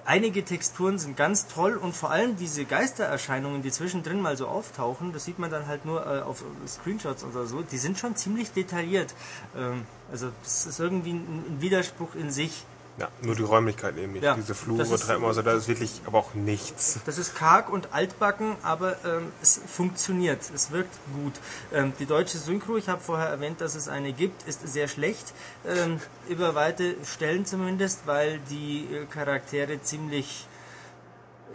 einige 0.05 0.45
Texturen 0.45 0.99
sind 0.99 1.17
ganz 1.17 1.47
toll 1.47 1.77
und 1.77 1.95
vor 1.95 2.11
allem 2.11 2.37
diese 2.37 2.65
Geistererscheinungen, 2.65 3.63
die 3.63 3.71
zwischendrin 3.71 4.21
mal 4.21 4.37
so 4.37 4.49
auftauchen, 4.49 5.13
das 5.13 5.25
sieht 5.27 5.39
man 5.39 5.49
dann 5.49 5.69
halt 5.69 5.85
nur 5.85 6.05
äh, 6.05 6.23
auf 6.23 6.43
Screenshots 6.67 7.23
oder 7.23 7.47
so, 7.47 7.63
die 7.63 7.79
sind 7.79 8.01
schon 8.01 8.17
ziemlich 8.17 8.51
detailliert. 8.53 9.15
Ähm, 9.57 9.87
also 10.11 10.31
das 10.43 10.67
ist 10.67 10.81
irgendwie 10.81 11.13
ein, 11.13 11.45
ein 11.51 11.61
Widerspruch 11.61 12.17
in 12.17 12.33
sich. 12.33 12.65
Ja, 12.97 13.09
nur 13.23 13.35
die 13.35 13.43
Räumlichkeit 13.43 13.99
eben 13.99 14.13
nicht. 14.13 14.23
Ja, 14.23 14.35
Diese 14.35 14.55
Flure, 14.55 14.85
Treppenhäuser, 14.85 15.43
da 15.43 15.53
ist 15.53 15.67
wirklich 15.67 16.01
aber 16.07 16.19
auch 16.19 16.35
nichts. 16.35 17.01
Das 17.07 17.19
ist 17.19 17.35
karg 17.35 17.69
und 17.69 17.93
altbacken, 17.93 18.55
aber 18.63 18.97
ähm, 19.05 19.33
es 19.43 19.61
funktioniert. 19.67 20.41
Es 20.55 20.71
wirkt 20.71 20.95
gut. 21.13 21.33
Ähm, 21.73 21.93
die 21.99 22.07
deutsche 22.07 22.39
Synchro, 22.39 22.77
ich 22.77 22.89
habe 22.89 23.01
vorher 23.01 23.29
erwähnt, 23.29 23.61
dass 23.61 23.75
es 23.75 23.89
eine 23.89 24.13
gibt, 24.13 24.47
ist 24.47 24.67
sehr 24.67 24.87
schlecht. 24.87 25.35
Ähm, 25.67 26.01
über 26.29 26.55
weite 26.55 26.95
Stellen 27.05 27.47
zumindest, 27.47 28.07
weil 28.07 28.39
die 28.49 28.87
äh, 28.93 29.07
Charaktere 29.07 29.83
ziemlich 29.83 30.47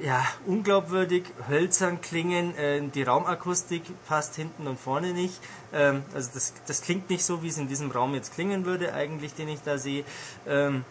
ja, 0.02 0.26
unglaubwürdig, 0.46 1.24
hölzern 1.48 2.02
klingen. 2.02 2.56
Äh, 2.58 2.82
die 2.82 3.04
Raumakustik 3.04 3.84
passt 4.08 4.36
hinten 4.36 4.68
und 4.68 4.78
vorne 4.78 5.14
nicht. 5.14 5.40
Ähm, 5.74 6.04
also 6.14 6.32
das, 6.34 6.54
das 6.68 6.82
klingt 6.82 7.10
nicht 7.10 7.24
so, 7.24 7.44
wie 7.44 7.48
es 7.48 7.58
in 7.58 7.70
diesem 7.70 7.92
Raum 7.92 8.14
jetzt 8.14 8.34
klingen 8.34 8.66
würde, 8.66 8.94
eigentlich, 8.94 9.36
den 9.36 9.48
ich 9.48 9.62
da 9.64 9.78
sehe. 9.78 10.04
Ähm, 10.48 10.84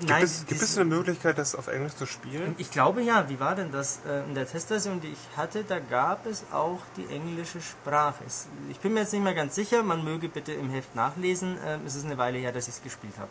Gibt, 0.00 0.10
es, 0.22 0.46
gibt 0.46 0.62
es 0.62 0.76
eine 0.76 0.84
Möglichkeit, 0.84 1.38
das 1.38 1.54
auf 1.54 1.66
Englisch 1.68 1.94
zu 1.94 2.06
spielen? 2.06 2.54
ich 2.58 2.70
glaube 2.70 3.02
ja, 3.02 3.28
wie 3.28 3.40
war 3.40 3.54
denn 3.54 3.72
das? 3.72 4.00
Äh, 4.08 4.24
In 4.28 4.34
der 4.34 4.46
Testversion, 4.46 5.00
die 5.00 5.08
ich 5.08 5.36
hatte, 5.36 5.64
da 5.64 5.78
gab 5.80 6.26
es 6.26 6.44
auch 6.52 6.78
die 6.96 7.06
englische 7.14 7.60
Sprache. 7.60 8.22
Ich 8.70 8.78
bin 8.80 8.94
mir 8.94 9.00
jetzt 9.00 9.12
nicht 9.12 9.22
mehr 9.24 9.34
ganz 9.34 9.54
sicher, 9.54 9.82
man 9.82 10.04
möge 10.04 10.28
bitte 10.28 10.52
im 10.52 10.70
Heft 10.70 10.94
nachlesen. 10.94 11.56
Ähm, 11.66 11.80
Es 11.86 11.94
ist 11.96 12.04
eine 12.04 12.18
Weile 12.18 12.38
her, 12.38 12.52
dass 12.52 12.68
ich 12.68 12.74
es 12.74 12.82
gespielt 12.82 13.14
habe. 13.18 13.30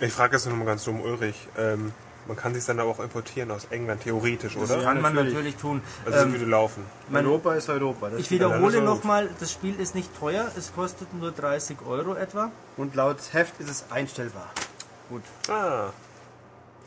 Ich 0.00 0.12
frage 0.12 0.36
jetzt 0.36 0.46
nur 0.46 0.56
mal 0.56 0.64
ganz 0.64 0.84
dumm, 0.84 1.00
Ulrich. 1.00 1.48
Ähm, 1.56 1.92
man 2.26 2.36
kann 2.38 2.54
sich 2.54 2.64
dann 2.64 2.80
aber 2.80 2.88
auch 2.90 3.00
importieren 3.00 3.50
aus 3.50 3.66
England, 3.66 4.02
theoretisch, 4.02 4.56
oder? 4.56 4.78
Ja, 4.78 4.82
Kann 4.84 5.02
man 5.02 5.12
natürlich. 5.14 5.34
natürlich 5.34 5.56
tun. 5.56 5.82
Also 6.06 6.18
so 6.20 6.24
Ähm, 6.24 6.32
würde 6.32 6.46
laufen. 6.46 6.84
man- 7.10 7.26
Europa 7.26 7.54
ist 7.54 7.68
Europa. 7.68 8.08
Das 8.10 8.20
ich 8.20 8.30
wiederhole 8.30 8.78
also- 8.78 8.80
nochmal, 8.80 9.28
das 9.40 9.52
Spiel 9.52 9.78
ist 9.78 9.94
nicht 9.94 10.08
teuer, 10.18 10.50
es 10.56 10.72
kostet 10.74 11.12
nur 11.12 11.32
30 11.32 11.76
Euro 11.86 12.14
etwa. 12.14 12.50
Und 12.78 12.94
laut 12.94 13.18
Heft 13.32 13.60
ist 13.60 13.68
es 13.70 13.84
einstellbar. 13.90 14.50
Gut, 15.08 15.22
Ah, 15.48 15.90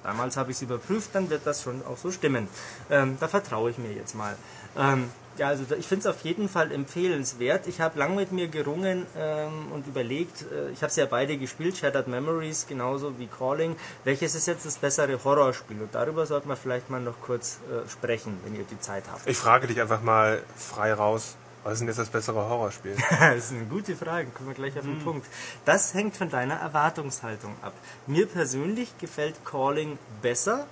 Damals 0.04 0.38
habe 0.38 0.52
ich 0.52 0.58
es 0.58 0.62
überprüft, 0.62 1.10
dann 1.14 1.30
wird 1.30 1.46
das 1.46 1.62
schon 1.64 1.82
auch 1.86 1.98
so 1.98 2.12
stimmen. 2.12 2.48
Ähm, 2.90 3.18
da 3.20 3.28
vertraue 3.28 3.72
ich 3.72 3.78
mir 3.78 3.92
jetzt 3.92 4.16
mal. 4.16 4.38
Ähm, 4.78 5.10
ja, 5.38 5.48
also 5.50 5.66
ich 5.78 5.86
finde 5.86 6.08
es 6.08 6.16
auf 6.16 6.22
jeden 6.24 6.48
Fall 6.48 6.72
empfehlenswert. 6.72 7.68
Ich 7.68 7.82
habe 7.82 8.00
lang 8.00 8.16
mit 8.16 8.32
mir 8.32 8.48
gerungen 8.48 9.06
ähm, 9.18 9.72
und 9.74 9.86
überlegt, 9.86 10.44
äh, 10.44 10.70
ich 10.72 10.82
habe 10.82 10.94
sie 10.94 11.02
ja 11.02 11.08
beide 11.08 11.38
gespielt, 11.38 11.76
Shattered 11.78 12.08
Memories 12.08 12.68
genauso 12.68 13.20
wie 13.20 13.28
Calling. 13.28 13.76
Welches 14.06 14.34
ist 14.36 14.48
jetzt 14.48 14.66
das 14.66 14.78
bessere 14.78 15.22
Horrorspiel? 15.24 15.82
Und 15.82 15.94
darüber 15.94 16.26
sollten 16.26 16.48
wir 16.48 16.56
vielleicht 16.56 16.90
mal 16.90 17.02
noch 17.02 17.20
kurz 17.22 17.60
äh, 17.70 17.90
sprechen, 17.90 18.40
wenn 18.46 18.56
ihr 18.56 18.64
die 18.64 18.80
Zeit 18.80 19.04
habt. 19.12 19.28
ich 19.28 19.38
frage 19.38 19.68
dich 19.68 19.82
einfach 19.82 20.02
mal 20.02 20.42
frei 20.56 20.94
raus. 20.94 21.36
Was 21.68 21.74
ist 21.74 21.80
denn 21.82 21.90
jetzt 21.90 22.00
das 22.00 22.10
bessere 22.10 22.48
Horrorspiel? 22.48 22.96
das 23.20 23.52
ist 23.52 23.52
eine 23.52 23.66
gute 23.66 23.94
Frage, 23.98 24.30
kommen 24.30 24.48
wir 24.48 24.56
gleich 24.56 24.78
auf 24.78 24.86
den 24.86 25.00
Punkt. 25.00 25.28
Das 25.66 25.94
hängt 25.94 26.16
von 26.16 26.30
deiner 26.30 26.54
Erwartungshaltung 26.54 27.58
ab. 27.62 27.74
Mir 28.06 28.26
persönlich 28.26 28.98
gefällt 29.00 29.44
Calling 29.44 30.00
besser, 30.22 30.66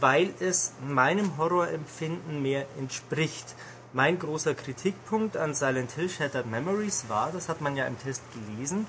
weil 0.00 0.34
es 0.40 0.74
meinem 0.86 1.38
Horrorempfinden 1.38 2.42
mehr 2.42 2.66
entspricht. 2.78 3.54
Mein 3.94 4.18
großer 4.18 4.54
Kritikpunkt 4.54 5.38
an 5.38 5.54
Silent 5.54 5.92
Hill 5.92 6.10
Shattered 6.10 6.50
Memories 6.50 7.06
war, 7.08 7.32
das 7.32 7.48
hat 7.48 7.62
man 7.62 7.74
ja 7.74 7.86
im 7.86 7.98
Test 7.98 8.20
gelesen, 8.34 8.86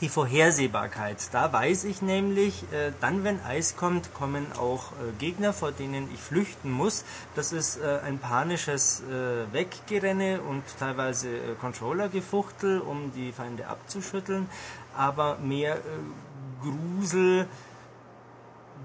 die 0.00 0.08
Vorhersehbarkeit. 0.08 1.18
Da 1.32 1.52
weiß 1.52 1.84
ich 1.84 2.00
nämlich, 2.00 2.64
äh, 2.72 2.92
dann 3.00 3.22
wenn 3.24 3.40
Eis 3.44 3.76
kommt, 3.76 4.14
kommen 4.14 4.46
auch 4.58 4.92
äh, 4.92 5.12
Gegner, 5.18 5.52
vor 5.52 5.72
denen 5.72 6.08
ich 6.12 6.20
flüchten 6.20 6.70
muss. 6.70 7.04
Das 7.34 7.52
ist 7.52 7.76
äh, 7.76 8.00
ein 8.04 8.18
panisches 8.18 9.02
äh, 9.02 9.52
Weggerenne 9.52 10.40
und 10.40 10.62
teilweise 10.78 11.28
äh, 11.28 11.54
Controllergefuchtel, 11.60 12.80
um 12.80 13.12
die 13.12 13.32
Feinde 13.32 13.66
abzuschütteln. 13.66 14.48
Aber 14.96 15.36
mehr 15.38 15.76
äh, 15.76 15.80
Grusel 16.62 17.46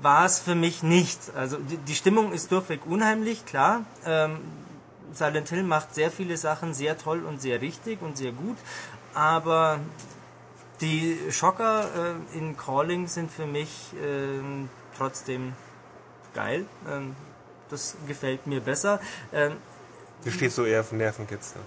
war 0.01 0.25
es 0.25 0.39
für 0.39 0.55
mich 0.55 0.83
nicht. 0.83 1.19
Also 1.35 1.57
die, 1.57 1.77
die 1.77 1.95
Stimmung 1.95 2.33
ist 2.33 2.51
durchweg 2.51 2.81
unheimlich, 2.85 3.45
klar. 3.45 3.85
Ähm, 4.05 4.39
Silent 5.13 5.47
Hill 5.47 5.63
macht 5.63 5.95
sehr 5.95 6.11
viele 6.11 6.35
Sachen 6.35 6.73
sehr 6.73 6.97
toll 6.97 7.23
und 7.23 7.41
sehr 7.41 7.61
richtig 7.61 8.01
und 8.01 8.17
sehr 8.17 8.33
gut, 8.33 8.57
aber 9.13 9.79
die 10.81 11.17
Schocker 11.31 12.15
äh, 12.33 12.37
in 12.37 12.57
Calling 12.57 13.07
sind 13.07 13.31
für 13.31 13.45
mich 13.45 13.93
ähm, 14.03 14.69
trotzdem 14.97 15.53
geil. 16.33 16.65
Ähm, 16.89 17.15
das 17.69 17.95
gefällt 18.07 18.45
mir 18.47 18.61
besser. 18.61 18.99
Ähm, 19.33 19.53
Du 20.23 20.31
stehst 20.31 20.55
so 20.55 20.65
eher 20.65 20.79
auf 20.79 20.91
Nervenkitzel. 20.91 21.61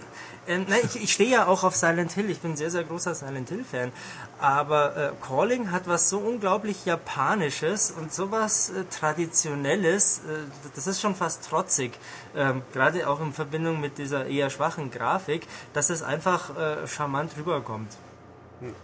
ähm, 0.45 0.65
nein, 0.67 0.81
ich, 0.83 1.01
ich 1.01 1.13
stehe 1.13 1.29
ja 1.29 1.47
auch 1.47 1.63
auf 1.63 1.77
Silent 1.77 2.11
Hill. 2.11 2.29
Ich 2.29 2.39
bin 2.39 2.51
ein 2.51 2.57
sehr, 2.57 2.71
sehr 2.71 2.83
großer 2.83 3.15
Silent 3.15 3.47
Hill-Fan. 3.47 3.93
Aber 4.39 4.97
äh, 4.97 5.11
Calling 5.25 5.71
hat 5.71 5.87
was 5.87 6.09
so 6.09 6.17
unglaublich 6.17 6.83
Japanisches 6.83 7.91
und 7.91 8.11
sowas 8.13 8.69
äh, 8.71 8.83
Traditionelles. 8.89 10.19
Äh, 10.19 10.71
das 10.75 10.87
ist 10.87 10.99
schon 10.99 11.15
fast 11.15 11.45
trotzig. 11.47 11.97
Ähm, 12.35 12.61
Gerade 12.73 13.07
auch 13.07 13.21
in 13.21 13.31
Verbindung 13.31 13.79
mit 13.79 13.97
dieser 13.97 14.25
eher 14.25 14.49
schwachen 14.49 14.91
Grafik, 14.91 15.47
dass 15.73 15.89
es 15.89 16.01
einfach 16.03 16.57
äh, 16.57 16.87
charmant 16.87 17.31
rüberkommt. 17.37 17.95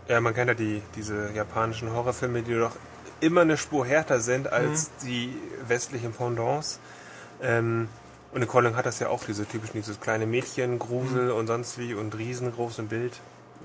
Ja, 0.07 0.21
man 0.21 0.34
kennt 0.34 0.47
ja 0.47 0.53
die, 0.53 0.82
diese 0.95 1.32
japanischen 1.34 1.91
Horrorfilme, 1.91 2.41
die 2.41 2.53
doch 2.53 2.76
immer 3.19 3.41
eine 3.41 3.57
Spur 3.57 3.86
härter 3.86 4.19
sind 4.19 4.51
als 4.51 4.91
die 5.03 5.36
westlichen 5.67 6.13
Pendants. 6.13 6.80
Ähm, 7.41 7.89
und 8.32 8.41
in 8.41 8.47
Calling 8.47 8.76
hat 8.76 8.86
das 8.86 8.99
ja 8.99 9.09
auch 9.09 9.23
diese 9.23 9.45
typischen, 9.45 9.82
dieses 9.82 9.99
kleine 9.99 10.26
Mädchen, 10.26 10.80
Grusel 10.80 11.32
und 11.32 11.47
sonst 11.47 11.78
wie 11.78 11.93
und 11.93 12.17
riesengroße 12.17 12.84
Bild. 12.84 13.13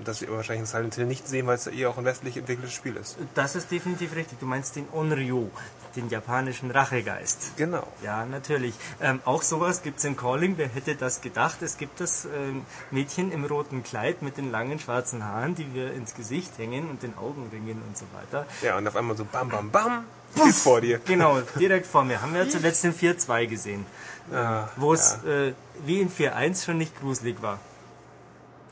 Das 0.03 0.21
wir 0.21 0.29
wahrscheinlich 0.31 0.61
in 0.61 0.65
Silent 0.65 0.95
Hill 0.95 1.05
nicht 1.05 1.27
sehen, 1.27 1.47
weil 1.47 1.55
es 1.55 1.65
ja 1.65 1.71
eher 1.71 1.89
auch 1.89 1.97
ein 1.97 2.05
westlich 2.05 2.37
entwickeltes 2.37 2.73
Spiel 2.73 2.95
ist. 2.95 3.17
Das 3.35 3.55
ist 3.55 3.71
definitiv 3.71 4.15
richtig. 4.15 4.39
Du 4.39 4.45
meinst 4.45 4.75
den 4.75 4.87
Onryo, 4.93 5.49
den 5.95 6.09
japanischen 6.09 6.71
Rachegeist. 6.71 7.57
Genau. 7.57 7.85
Ja, 8.03 8.25
natürlich. 8.25 8.73
Ähm, 9.01 9.19
auch 9.25 9.41
sowas 9.43 9.83
gibt's 9.83 10.03
in 10.03 10.15
Calling. 10.15 10.57
Wer 10.57 10.69
hätte 10.69 10.95
das 10.95 11.21
gedacht? 11.21 11.61
Es 11.61 11.77
gibt 11.77 11.99
das 11.99 12.25
ähm, 12.25 12.65
Mädchen 12.91 13.31
im 13.31 13.45
roten 13.45 13.83
Kleid 13.83 14.21
mit 14.21 14.37
den 14.37 14.51
langen 14.51 14.79
schwarzen 14.79 15.23
Haaren, 15.23 15.55
die 15.55 15.73
wir 15.73 15.93
ins 15.93 16.15
Gesicht 16.15 16.57
hängen 16.57 16.89
und 16.89 17.03
den 17.03 17.17
Augenringen 17.17 17.81
und 17.87 17.97
so 17.97 18.05
weiter. 18.13 18.45
Ja, 18.61 18.77
und 18.77 18.87
auf 18.87 18.95
einmal 18.95 19.15
so 19.17 19.25
bam, 19.25 19.49
bam, 19.49 19.69
bam, 19.71 20.05
ist 20.47 20.63
vor 20.63 20.81
dir. 20.81 20.99
Genau, 20.99 21.41
direkt 21.59 21.85
vor 21.87 22.03
mir. 22.03 22.21
Haben 22.21 22.33
wir 22.33 22.49
zuletzt 22.49 22.83
in 22.85 22.93
4.2 22.93 23.47
gesehen, 23.47 23.85
Ah, 24.31 24.69
wo 24.77 24.93
es 24.93 25.15
äh, 25.25 25.53
wie 25.85 25.99
in 25.99 26.09
4.1 26.09 26.65
schon 26.65 26.77
nicht 26.77 26.99
gruselig 26.99 27.41
war. 27.41 27.59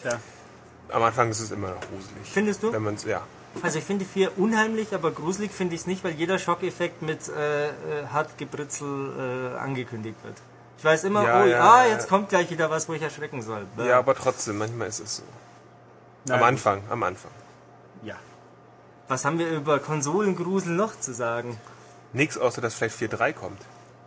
Tja. 0.01 0.19
Am 0.91 1.03
Anfang 1.03 1.29
ist 1.29 1.39
es 1.39 1.51
immer 1.51 1.69
noch 1.69 1.81
gruselig. 1.81 2.23
Findest 2.23 2.63
du? 2.63 2.71
Wenn 2.73 2.83
man's, 2.83 3.03
ja. 3.03 3.21
Also 3.63 3.79
ich 3.79 3.85
finde 3.85 4.05
4 4.05 4.37
unheimlich, 4.37 4.93
aber 4.93 5.11
gruselig 5.11 5.51
finde 5.51 5.75
ich 5.75 5.81
es 5.81 5.87
nicht, 5.87 6.03
weil 6.03 6.13
jeder 6.13 6.37
Schockeffekt 6.39 7.01
mit 7.01 7.27
äh, 7.29 7.67
äh, 7.69 7.71
Hartgebritzel 8.11 9.53
äh, 9.55 9.57
angekündigt 9.57 10.17
wird. 10.23 10.35
Ich 10.77 10.83
weiß 10.85 11.03
immer, 11.05 11.23
Ja, 11.23 11.43
oh 11.43 11.45
ja, 11.45 11.59
ah, 11.61 11.85
ja. 11.85 11.91
jetzt 11.91 12.07
kommt 12.07 12.29
gleich 12.29 12.49
wieder 12.51 12.69
was, 12.69 12.87
wo 12.87 12.93
ich 12.93 13.01
erschrecken 13.01 13.41
soll. 13.41 13.65
Bäh. 13.75 13.87
Ja, 13.87 13.99
aber 13.99 14.15
trotzdem, 14.15 14.57
manchmal 14.59 14.87
ist 14.87 14.99
es 14.99 15.17
so. 15.17 15.23
Am 16.31 16.39
Nein. 16.39 16.43
Anfang, 16.43 16.83
am 16.89 17.03
Anfang. 17.03 17.31
Ja. 18.03 18.15
Was 19.07 19.25
haben 19.25 19.39
wir 19.39 19.49
über 19.49 19.79
Konsolengrusel 19.79 20.71
noch 20.73 20.97
zu 20.99 21.13
sagen? 21.13 21.59
Nix 22.13 22.37
außer 22.37 22.61
dass 22.61 22.75
vielleicht 22.75 22.97
4.3 22.97 23.33
kommt. 23.33 23.61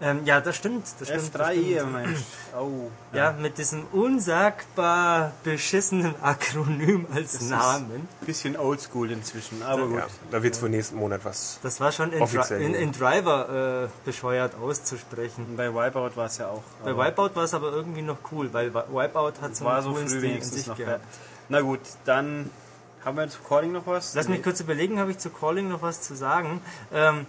Ähm, 0.05 0.22
ja, 0.24 0.40
das 0.40 0.57
stimmt. 0.57 0.84
Das 0.98 1.07
stimmt 1.09 1.32
das 1.32 1.40
F3, 1.40 1.53
stimmt. 1.76 1.92
Mensch. 1.92 2.18
Oh. 2.59 2.90
Ja, 3.12 3.32
mit 3.40 3.57
diesem 3.57 3.84
unsagbar 3.92 5.32
beschissenen 5.44 6.14
Akronym 6.22 7.07
als 7.14 7.34
ist- 7.34 7.50
Namen. 7.50 8.09
Bisschen 8.26 8.57
oldschool 8.57 9.11
inzwischen, 9.12 9.62
aber 9.62 9.86
gut. 9.86 9.98
Ja, 9.98 10.07
da 10.30 10.42
wird 10.42 10.55
es 10.55 10.62
wohl 10.62 10.70
nächsten 10.70 10.96
Monat 10.96 11.24
was. 11.24 11.59
Das 11.62 11.80
war 11.80 11.92
schon 11.92 12.11
in, 12.12 12.18
Dri 12.18 12.22
Offiziell, 12.22 12.61
in, 12.62 12.72
ja. 12.74 12.78
in 12.80 12.92
Driver 12.92 13.84
äh, 13.84 13.88
bescheuert 14.05 14.55
auszusprechen. 14.57 15.46
Und 15.50 15.57
bei 15.57 15.72
Wipeout 15.72 16.16
war 16.16 16.26
es 16.26 16.38
ja 16.38 16.48
auch. 16.48 16.62
Bei 16.84 16.90
aber 16.90 17.07
Wipeout 17.07 17.30
war 17.36 17.44
es 17.44 17.55
aber 17.55 17.70
irgendwie 17.72 18.03
noch 18.03 18.18
cool, 18.32 18.53
weil 18.53 18.74
Wi- 18.74 18.82
Wipeout 18.90 19.34
hat 19.40 19.55
so 19.57 19.64
war 19.64 19.74
einen 19.76 19.84
so 19.84 19.90
coolen 19.92 20.09
früh 20.09 20.16
Stil 20.18 20.24
in 20.24 20.30
wenigstens 20.32 20.55
sich 20.59 20.66
noch. 20.66 20.78
Ja. 20.78 20.84
gehabt. 20.86 21.05
Na 21.48 21.61
gut, 21.61 21.80
dann 22.05 22.50
haben 23.05 23.16
wir 23.16 23.28
zu 23.28 23.38
Calling 23.48 23.72
noch 23.72 23.86
was? 23.86 24.14
Lass 24.14 24.28
mich 24.28 24.42
kurz 24.42 24.61
überlegen, 24.61 24.98
habe 24.98 25.11
ich 25.12 25.18
zu 25.18 25.30
Calling 25.30 25.68
noch 25.68 25.82
was 25.82 26.03
zu 26.03 26.14
sagen? 26.16 26.61
Ähm, 26.92 27.26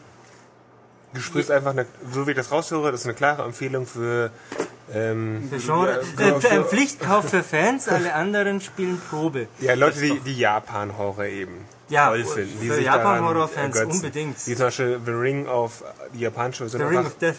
Du 1.14 1.20
sprichst 1.22 1.51
einfach, 1.51 1.72
eine, 1.72 1.86
so 2.11 2.26
wie 2.26 2.32
ich 2.32 2.38
das 2.38 2.51
raushöre, 2.51 2.91
das 2.91 3.01
ist 3.01 3.05
eine 3.07 3.14
klare 3.16 3.43
Empfehlung 3.43 3.86
für 3.86 4.32
ähm, 4.93 5.47
für 5.49 5.57
Genre, 5.59 6.01
Ja, 6.20 6.26
äh, 6.39 6.49
ein 6.49 6.66
Pflichtkauf 6.66 7.30
für 7.30 7.43
Fans, 7.43 7.88
alle 7.88 8.14
anderen 8.14 8.59
spielen 8.61 8.99
Probe. 9.09 9.47
ja, 9.59 9.74
Leute, 9.76 9.99
die, 10.01 10.20
die 10.20 10.38
Japan-Horror 10.38 11.26
eben 11.26 11.66
Ja, 11.89 12.09
toll 12.09 12.26
finden. 12.26 12.59
Die 12.61 12.70
für 12.70 12.82
Japan-Horror-Fans 12.82 13.80
unbedingt. 13.82 14.38
Die 14.45 14.55
zum 14.55 14.66
Beispiel 14.66 14.99
The 15.05 15.11
Ring 15.11 15.47
auf 15.47 15.84
die 16.14 16.20
japanische 16.22 16.66
The 16.68 16.72
Version 16.78 16.89
Ring 16.89 16.97
einfach 16.99 17.11
of 17.11 17.18
Death. 17.20 17.36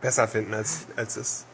besser 0.00 0.26
finden 0.28 0.54
als, 0.54 0.86
als 0.96 1.14
das 1.14 1.44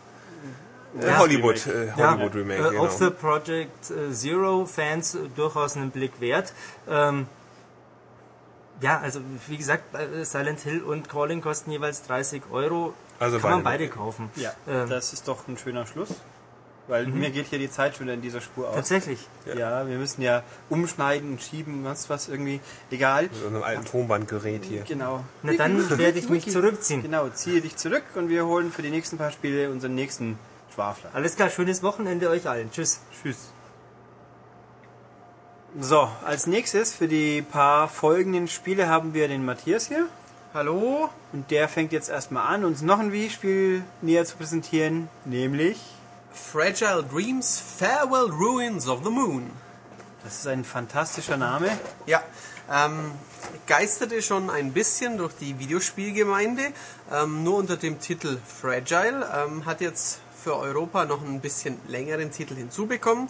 äh, 1.01 1.07
Ja. 1.07 1.19
Hollywood, 1.19 1.67
äh, 1.67 1.89
Ja, 1.97 2.13
Hollywood 2.13 2.35
Remake. 2.37 2.61
äh, 2.67 2.71
genau. 2.71 2.87
auch 2.87 2.91
für 2.91 3.11
Project 3.11 3.91
äh, 3.91 4.13
Zero 4.13 4.65
Fans 4.67 5.15
äh, 5.17 5.19
durchaus 5.37 5.77
einen 5.77 5.91
Blick 5.91 6.13
wert. 6.21 6.53
Ähm, 6.89 7.27
ja, 8.81 9.01
also 9.01 9.21
wie 9.49 9.57
gesagt, 9.57 9.95
äh, 9.95 10.25
Silent 10.25 10.61
Hill 10.61 10.83
und 10.83 11.09
Calling 11.09 11.41
kosten 11.41 11.71
jeweils 11.71 12.03
30 12.03 12.43
Euro. 12.51 12.95
Also 13.19 13.39
Kann 13.39 13.51
man 13.51 13.63
beide. 13.63 13.85
beide 13.85 13.91
kaufen. 13.95 14.31
Ja, 14.37 14.53
Ähm, 14.69 14.89
das 14.89 15.13
ist 15.13 15.27
doch 15.29 15.49
ein 15.49 15.57
schöner 15.57 15.87
Schluss. 15.87 16.11
Weil 16.89 17.07
mir 17.07 17.31
geht 17.31 17.47
hier 17.47 17.59
die 17.59 17.71
Zeit 17.71 17.97
schon 17.97 18.09
in 18.09 18.23
dieser 18.23 18.41
Spur 18.41 18.69
aus. 18.69 18.77
Tatsächlich. 18.77 19.19
Ja. 19.57 19.89
wir 19.89 19.99
müssen 19.99 20.23
ja 20.23 20.45
umschneiden 20.69 21.33
und 21.33 21.43
schieben, 21.43 21.85
was 21.85 22.09
was 22.09 22.29
irgendwie. 22.29 22.61
Egal. 22.93 23.25
Mit 23.25 23.35
so 23.35 23.49
einem 23.49 23.63
alten 23.65 23.85
Tonbandgerät 23.85 24.65
hier. 24.65 24.83
Genau. 24.83 25.25
Na 25.43 25.55
dann 25.55 25.99
werde 25.99 26.19
ich 26.21 26.29
mich 26.29 26.49
zurückziehen. 26.49 27.03
Genau, 27.03 27.29
ziehe 27.31 27.61
dich 27.61 27.77
zurück 27.77 28.05
und 28.15 28.29
wir 28.29 28.47
holen 28.47 28.71
für 28.71 28.83
die 28.83 28.91
nächsten 28.91 29.19
paar 29.19 29.33
Spiele 29.33 29.71
unseren 29.71 29.97
nächsten 29.97 30.39
Schwafler. 30.73 31.11
Alles 31.13 31.35
klar, 31.35 31.51
schönes 31.51 31.83
Wochenende 31.83 32.29
euch 32.31 32.49
allen. 32.49 32.71
Tschüss. 32.71 33.01
Tschüss. 33.21 33.51
So, 35.79 36.11
als 36.25 36.47
nächstes 36.47 36.95
für 36.95 37.07
die 37.07 37.43
paar 37.43 37.89
folgenden 37.89 38.49
Spiele 38.49 38.89
haben 38.89 39.13
wir 39.13 39.29
den 39.29 39.45
Matthias 39.45 39.89
hier. 39.89 40.09
Hallo? 40.55 41.11
Und 41.35 41.51
der 41.51 41.69
fängt 41.69 41.93
jetzt 41.93 42.09
erstmal 42.09 42.47
an, 42.47 42.65
uns 42.65 42.81
noch 42.81 42.99
ein 42.99 43.13
Wii-Spiel 43.13 43.83
näher 44.01 44.25
zu 44.25 44.39
präsentieren, 44.39 45.11
nämlich. 45.27 45.79
Fragile 46.33 47.05
Dreams 47.05 47.63
Farewell 47.79 48.31
Ruins 48.31 48.89
of 48.89 49.01
the 49.05 49.11
Moon. 49.11 49.51
Das 50.25 50.39
ist 50.39 50.47
ein 50.47 50.65
fantastischer 50.65 51.37
Name. 51.37 51.69
Ja, 52.07 52.23
ähm, 52.73 53.11
geisterte 53.67 54.23
schon 54.23 54.49
ein 54.49 54.73
bisschen 54.73 55.19
durch 55.19 55.35
die 55.35 55.59
Videospielgemeinde, 55.59 56.73
ähm, 57.13 57.45
nur 57.45 57.59
unter 57.59 57.77
dem 57.77 58.01
Titel 58.01 58.39
Fragile, 58.47 59.29
ähm, 59.45 59.67
hat 59.67 59.83
jetzt 59.83 60.21
für 60.43 60.57
Europa 60.57 61.05
noch 61.05 61.23
ein 61.23 61.41
bisschen 61.41 61.79
längeren 61.87 62.31
Titel 62.31 62.55
hinzubekommen, 62.55 63.29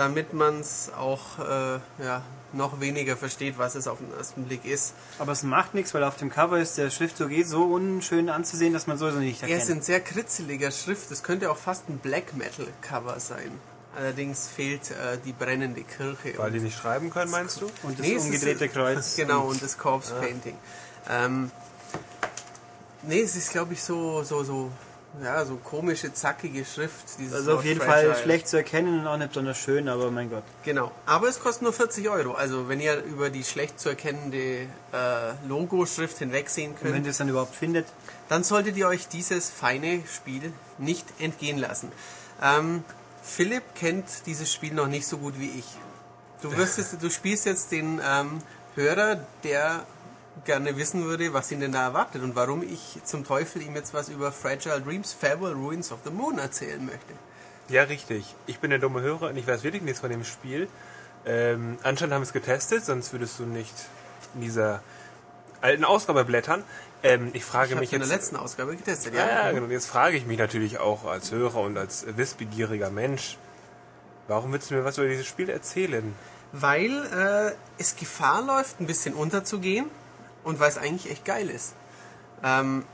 damit 0.00 0.32
man 0.32 0.60
es 0.60 0.90
auch 0.96 1.38
äh, 1.38 1.78
ja, 2.02 2.22
noch 2.52 2.80
weniger 2.80 3.16
versteht, 3.16 3.58
was 3.58 3.74
es 3.74 3.86
auf 3.86 3.98
den 3.98 4.12
ersten 4.16 4.44
Blick 4.44 4.64
ist. 4.64 4.94
Aber 5.18 5.32
es 5.32 5.42
macht 5.42 5.74
nichts, 5.74 5.92
weil 5.94 6.02
auf 6.04 6.16
dem 6.16 6.30
Cover 6.30 6.58
ist 6.58 6.78
der 6.78 6.90
Schriftzug 6.90 7.30
eh 7.30 7.42
so 7.42 7.64
unschön 7.64 8.28
anzusehen, 8.30 8.72
dass 8.72 8.86
man 8.86 8.96
sowieso 8.98 9.18
nicht 9.18 9.42
Er 9.42 9.48
erkennt. 9.50 9.62
ist 9.62 9.68
in 9.70 9.82
sehr 9.82 10.00
kritzeliger 10.00 10.70
Schrift, 10.70 11.10
es 11.10 11.22
könnte 11.22 11.50
auch 11.50 11.56
fast 11.58 11.88
ein 11.88 11.98
Black 11.98 12.34
Metal 12.34 12.66
Cover 12.80 13.20
sein. 13.20 13.52
Allerdings 13.96 14.48
fehlt 14.48 14.90
äh, 14.92 15.18
die 15.24 15.32
brennende 15.32 15.82
Kirche. 15.82 16.34
Weil 16.38 16.52
die 16.52 16.60
nicht 16.60 16.78
schreiben 16.78 17.10
können, 17.10 17.30
meinst 17.30 17.60
du? 17.60 17.66
und 17.82 17.98
das 17.98 18.06
Nee, 18.06 18.14
ist- 18.14 18.24
umgedrehte 18.24 18.68
Kreuz. 18.68 19.16
Genau, 19.16 19.42
und 19.42 19.62
das 19.62 19.76
Corpse 19.76 20.14
Painting. 20.14 20.56
Ähm, 21.10 21.50
nee, 23.02 23.20
es 23.20 23.36
ist, 23.36 23.50
glaube 23.50 23.74
ich, 23.74 23.82
so, 23.82 24.22
so, 24.22 24.44
so, 24.44 24.70
ja, 25.22 25.44
so 25.44 25.56
komische, 25.56 26.12
zackige 26.12 26.64
Schrift. 26.64 27.18
Dieses 27.18 27.34
Also 27.34 27.56
auf 27.56 27.64
jeden. 27.64 27.80
Fall 27.80 28.16
schlecht 28.16 28.48
zu 28.48 28.56
erkennen 28.56 29.00
und 29.00 29.06
auch 29.06 29.16
nicht 29.16 29.28
besonders 29.28 29.58
schön, 29.58 29.88
aber 29.88 30.10
mein 30.10 30.30
Gott. 30.30 30.44
Genau. 30.64 30.92
Aber 31.06 31.28
es 31.28 31.40
kostet 31.40 31.62
nur 31.62 31.72
40 31.72 32.08
Euro. 32.08 32.32
Also, 32.32 32.68
wenn 32.68 32.80
ihr 32.80 33.02
über 33.02 33.28
die 33.28 33.44
schlecht 33.44 33.80
zu 33.80 33.88
erkennende 33.88 34.38
äh, 34.92 35.48
Logo-Schrift 35.48 36.18
hinwegsehen 36.18 36.72
Und 36.72 36.84
wenn 36.84 36.92
könnt, 36.92 37.06
ihr 37.06 37.10
es 37.10 37.18
dann 37.18 37.28
überhaupt 37.28 37.54
findet. 37.54 37.86
dann 38.28 38.44
solltet 38.44 38.76
ihr 38.76 38.86
euch 38.86 39.08
dieses 39.08 39.50
feine 39.50 40.02
Spiel 40.06 40.52
nicht 40.78 41.06
entgehen 41.18 41.58
lassen. 41.58 41.90
Ähm, 42.42 42.84
Philipp 43.22 43.74
kennt 43.74 44.06
dieses 44.26 44.52
Spiel 44.52 44.72
noch 44.72 44.86
nicht 44.86 45.06
so 45.06 45.18
gut 45.18 45.38
wie 45.38 45.50
ich. 45.50 45.66
Du, 46.42 46.56
wirst 46.56 46.78
jetzt, 46.78 47.02
du 47.02 47.10
spielst 47.10 47.44
jetzt 47.44 47.70
den 47.72 48.00
ähm, 48.02 48.38
Hörer, 48.74 49.20
der 49.44 49.84
gerne 50.44 50.76
wissen 50.76 51.04
würde, 51.04 51.32
was 51.32 51.50
ihn 51.50 51.60
denn 51.60 51.72
da 51.72 51.82
erwartet 51.82 52.22
und 52.22 52.34
warum 52.34 52.62
ich 52.62 52.98
zum 53.04 53.24
Teufel 53.24 53.62
ihm 53.62 53.74
jetzt 53.74 53.94
was 53.94 54.08
über 54.08 54.32
Fragile 54.32 54.80
Dreams 54.80 55.12
Farewell 55.12 55.52
Ruins 55.52 55.92
of 55.92 56.00
the 56.04 56.10
Moon 56.10 56.38
erzählen 56.38 56.84
möchte. 56.84 57.14
Ja, 57.68 57.84
richtig. 57.84 58.34
Ich 58.46 58.58
bin 58.58 58.70
der 58.70 58.78
dumme 58.78 59.00
Hörer 59.00 59.28
und 59.28 59.36
ich 59.36 59.46
weiß 59.46 59.62
wirklich 59.62 59.82
nichts 59.82 60.00
von 60.00 60.10
dem 60.10 60.24
Spiel. 60.24 60.68
Ähm, 61.24 61.78
anscheinend 61.82 62.14
haben 62.14 62.22
wir 62.22 62.26
es 62.26 62.32
getestet, 62.32 62.84
sonst 62.84 63.12
würdest 63.12 63.38
du 63.38 63.44
nicht 63.44 63.74
in 64.34 64.40
dieser 64.40 64.82
alten 65.60 65.84
Ausgabe 65.84 66.24
blättern. 66.24 66.64
Ähm, 67.02 67.30
ich 67.32 67.44
frage 67.44 67.74
Ich 67.74 67.80
mich 67.80 67.92
in 67.92 68.00
der 68.00 68.08
jetzt. 68.08 68.16
letzten 68.16 68.36
Ausgabe 68.36 68.76
getestet, 68.76 69.14
ja, 69.14 69.26
ja. 69.26 69.46
ja, 69.46 69.52
genau. 69.52 69.66
Jetzt 69.66 69.86
frage 69.86 70.16
ich 70.16 70.26
mich 70.26 70.38
natürlich 70.38 70.78
auch 70.78 71.04
als 71.04 71.30
Hörer 71.30 71.60
und 71.60 71.76
als 71.78 72.06
wissbegieriger 72.16 72.90
Mensch, 72.90 73.38
warum 74.28 74.52
willst 74.52 74.70
du 74.70 74.74
mir 74.74 74.84
was 74.84 74.98
über 74.98 75.08
dieses 75.08 75.26
Spiel 75.26 75.48
erzählen? 75.48 76.14
Weil 76.52 76.90
äh, 76.90 77.52
es 77.78 77.96
Gefahr 77.96 78.42
läuft, 78.42 78.80
ein 78.80 78.86
bisschen 78.86 79.14
unterzugehen 79.14 79.86
und 80.44 80.60
weil 80.60 80.68
es 80.68 80.78
eigentlich 80.78 81.10
echt 81.10 81.24
geil 81.24 81.48
ist. 81.50 81.74
Ähm, 82.42 82.84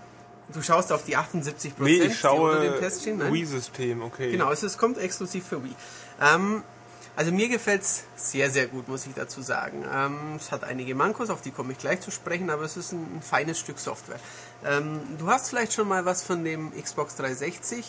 du 0.53 0.63
schaust 0.63 0.93
auf 0.93 1.05
die 1.05 1.17
78 1.17 1.75
Nee, 1.79 1.91
ich 1.91 1.99
die 1.99 2.03
unter 2.07 2.17
schaue 2.17 2.61
dem 2.61 2.79
Test 2.79 3.03
stehen. 3.03 3.21
Wii-System, 3.33 4.03
okay. 4.03 4.31
Genau, 4.33 4.51
es 4.51 4.63
ist, 4.63 4.79
kommt 4.79 4.99
exklusiv 4.99 5.47
für 5.47 5.63
Wii. 5.63 5.75
Ähm, 6.21 6.63
also 7.15 7.33
mir 7.33 7.49
gefällt 7.49 7.81
es 7.83 8.05
sehr, 8.17 8.51
sehr 8.51 8.67
gut, 8.67 8.89
muss 8.89 9.07
ich 9.07 9.15
dazu 9.15 9.41
sagen. 9.41 9.85
Ähm, 9.91 10.37
es 10.37 10.53
hat 10.53 10.65
einige 10.65 10.95
Mankos, 10.95 11.31
auf 11.31 11.41
die 11.41 11.51
komme 11.51 11.73
ich 11.73 11.79
gleich 11.79 12.01
zu 12.01 12.11
sprechen, 12.11 12.51
aber 12.51 12.65
es 12.65 12.77
ist 12.77 12.93
ein, 12.93 13.17
ein 13.17 13.23
feines 13.23 13.59
Stück 13.59 13.79
Software. 13.79 14.21
Ähm, 14.65 15.01
du 15.19 15.29
hast 15.29 15.49
vielleicht 15.49 15.73
schon 15.73 15.89
mal 15.89 16.05
was 16.05 16.23
von 16.23 16.45
dem 16.45 16.73
Xbox 16.81 17.17
360 17.17 17.87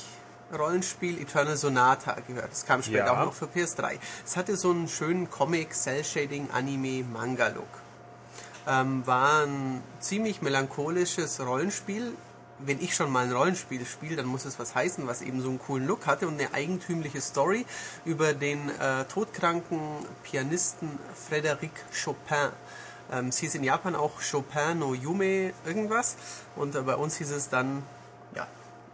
Rollenspiel 0.58 1.22
Eternal 1.22 1.58
Sonata 1.58 2.16
gehört. 2.26 2.52
Das 2.52 2.66
kam 2.66 2.82
später 2.82 3.08
Ja. 3.08 3.20
auch 3.22 3.26
noch 3.26 3.34
für 3.34 3.48
PS3. 3.48 3.98
Es 4.26 4.38
hatte 4.38 4.56
so 4.56 4.72
einen 4.72 4.88
schönen 4.88 5.30
Comic, 5.30 5.74
Cell-Shading, 5.74 6.50
Anime, 6.54 7.04
Manga-Look. 7.04 7.68
Ähm, 8.68 9.08
war 9.08 9.46
ein 9.46 9.82
ziemlich 10.00 10.42
melancholisches 10.42 11.40
Rollenspiel. 11.40 12.14
Wenn 12.60 12.82
ich 12.82 12.96
schon 12.96 13.12
mal 13.12 13.26
ein 13.26 13.32
Rollenspiel 13.32 13.86
spiele, 13.86 14.16
dann 14.16 14.26
muss 14.26 14.46
es 14.46 14.58
was 14.60 14.74
heißen, 14.76 15.06
was 15.08 15.22
eben 15.22 15.42
so 15.42 15.50
einen 15.50 15.60
coolen 15.60 15.88
Look 15.88 16.08
hatte 16.08 16.28
und 16.28 16.40
eine 16.40 16.54
eigentümliche 16.54 17.22
Story 17.22 17.66
über 18.04 18.34
den 18.34 18.70
äh, 18.80 19.06
todkranken 19.06 19.80
Pianisten 20.24 20.98
Frédéric 21.30 21.70
Chopin. 22.04 22.50
Ähm, 23.12 23.28
es 23.28 23.38
hieß 23.38 23.56
in 23.56 23.64
Japan 23.64 23.96
auch 23.96 24.20
Chopin 24.20 24.80
no 24.80 24.94
Yume 24.94 25.54
irgendwas 25.66 26.16
und 26.56 26.76
äh, 26.76 26.82
bei 26.82 26.96
uns 26.96 27.16
hieß 27.18 27.32
es 27.32 27.50
dann, 27.50 27.84
ja, 28.36 28.48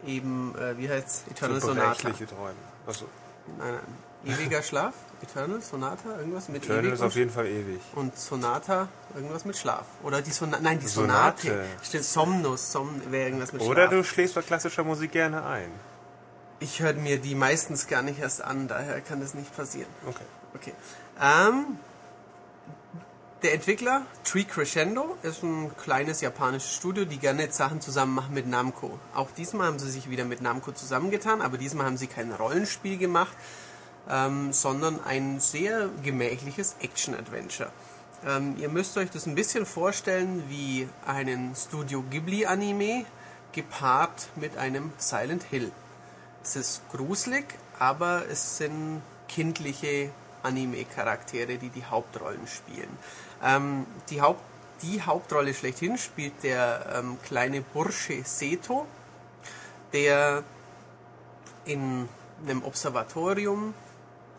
eben, 0.05 0.53
äh, 0.57 0.77
wie 0.77 0.89
heißt 0.89 1.29
Eternal 1.31 1.61
so 1.61 1.67
Sonata. 1.67 2.11
Träume. 2.11 2.53
Achso, 2.85 3.05
Nein, 3.57 3.73
nein, 4.23 4.35
ewiger 4.37 4.61
Schlaf? 4.61 4.93
Eternal 5.23 5.61
Sonata? 5.61 6.17
Irgendwas 6.19 6.49
mit 6.49 6.63
Eternal 6.63 6.83
ewig 6.85 6.93
ist 6.93 7.01
auf 7.01 7.15
jeden 7.15 7.31
Fall 7.31 7.47
ewig. 7.47 7.79
und 7.95 8.17
Sonata, 8.17 8.87
irgendwas 9.15 9.45
mit 9.45 9.57
Schlaf. 9.57 9.85
Oder 10.03 10.21
die 10.21 10.31
Sonate, 10.31 10.63
nein, 10.63 10.79
die 10.79 10.87
Sonate. 10.87 11.47
Sonate. 11.47 11.65
Stimmt, 11.81 12.03
Somnus, 12.03 12.71
Som 12.71 13.01
wäre 13.11 13.25
irgendwas 13.25 13.53
mit 13.53 13.61
Oder 13.61 13.87
Schlaf. 13.87 13.89
du 13.91 14.03
schläfst 14.03 14.35
bei 14.35 14.41
klassischer 14.41 14.83
Musik 14.83 15.11
gerne 15.11 15.45
ein. 15.45 15.71
Ich 16.59 16.81
höre 16.81 16.93
mir 16.93 17.19
die 17.19 17.35
meistens 17.35 17.87
gar 17.87 18.01
nicht 18.01 18.19
erst 18.19 18.43
an, 18.43 18.67
daher 18.67 19.01
kann 19.01 19.19
das 19.19 19.33
nicht 19.33 19.55
passieren. 19.55 19.89
Okay. 20.05 20.23
Okay. 20.55 20.73
Ähm, 21.21 21.77
der 23.41 23.53
Entwickler, 23.53 24.03
Tree 24.23 24.45
Crescendo, 24.45 25.17
ist 25.21 25.43
ein 25.43 25.75
kleines 25.77 26.21
japanisches 26.21 26.73
Studio, 26.73 27.03
die 27.03 27.17
gerne 27.17 27.51
Sachen 27.51 27.81
zusammen 27.81 28.13
machen 28.15 28.33
mit 28.33 28.47
Namco. 28.47 28.97
Auch 29.13 29.31
diesmal 29.31 29.67
haben 29.67 29.79
sie 29.79 29.91
sich 29.91 30.09
wieder 30.09 30.23
mit 30.23 30.41
Namco 30.41 30.71
zusammengetan, 30.71 31.41
aber 31.41 31.57
diesmal 31.57 31.85
haben 31.85 31.97
sie 31.97 32.07
kein 32.07 32.31
Rollenspiel 32.31 32.97
gemacht, 32.97 33.35
ähm, 34.09 34.53
sondern 34.53 35.03
ein 35.03 35.39
sehr 35.39 35.89
gemächliches 36.03 36.75
Action-Adventure. 36.81 37.71
Ähm, 38.25 38.55
ihr 38.57 38.69
müsst 38.69 38.97
euch 38.97 39.09
das 39.09 39.25
ein 39.25 39.35
bisschen 39.35 39.65
vorstellen 39.65 40.43
wie 40.47 40.87
einen 41.05 41.55
Studio 41.55 42.03
Ghibli-Anime 42.09 43.05
gepaart 43.51 44.29
mit 44.35 44.57
einem 44.57 44.91
Silent 44.97 45.43
Hill. 45.43 45.71
Es 46.43 46.55
ist 46.55 46.81
gruselig, 46.91 47.45
aber 47.79 48.23
es 48.29 48.57
sind 48.57 49.01
kindliche 49.27 50.11
Anime-Charaktere, 50.43 51.57
die 51.57 51.69
die 51.69 51.85
Hauptrollen 51.85 52.47
spielen. 52.47 52.97
Ähm, 53.43 53.85
die, 54.09 54.21
Haupt, 54.21 54.41
die 54.81 55.01
Hauptrolle 55.01 55.53
schlechthin 55.53 55.97
spielt 55.97 56.43
der 56.43 56.93
ähm, 56.97 57.17
kleine 57.23 57.61
Bursche 57.61 58.23
Seto, 58.23 58.85
der 59.93 60.43
in 61.65 62.09
einem 62.45 62.63
Observatorium 62.63 63.73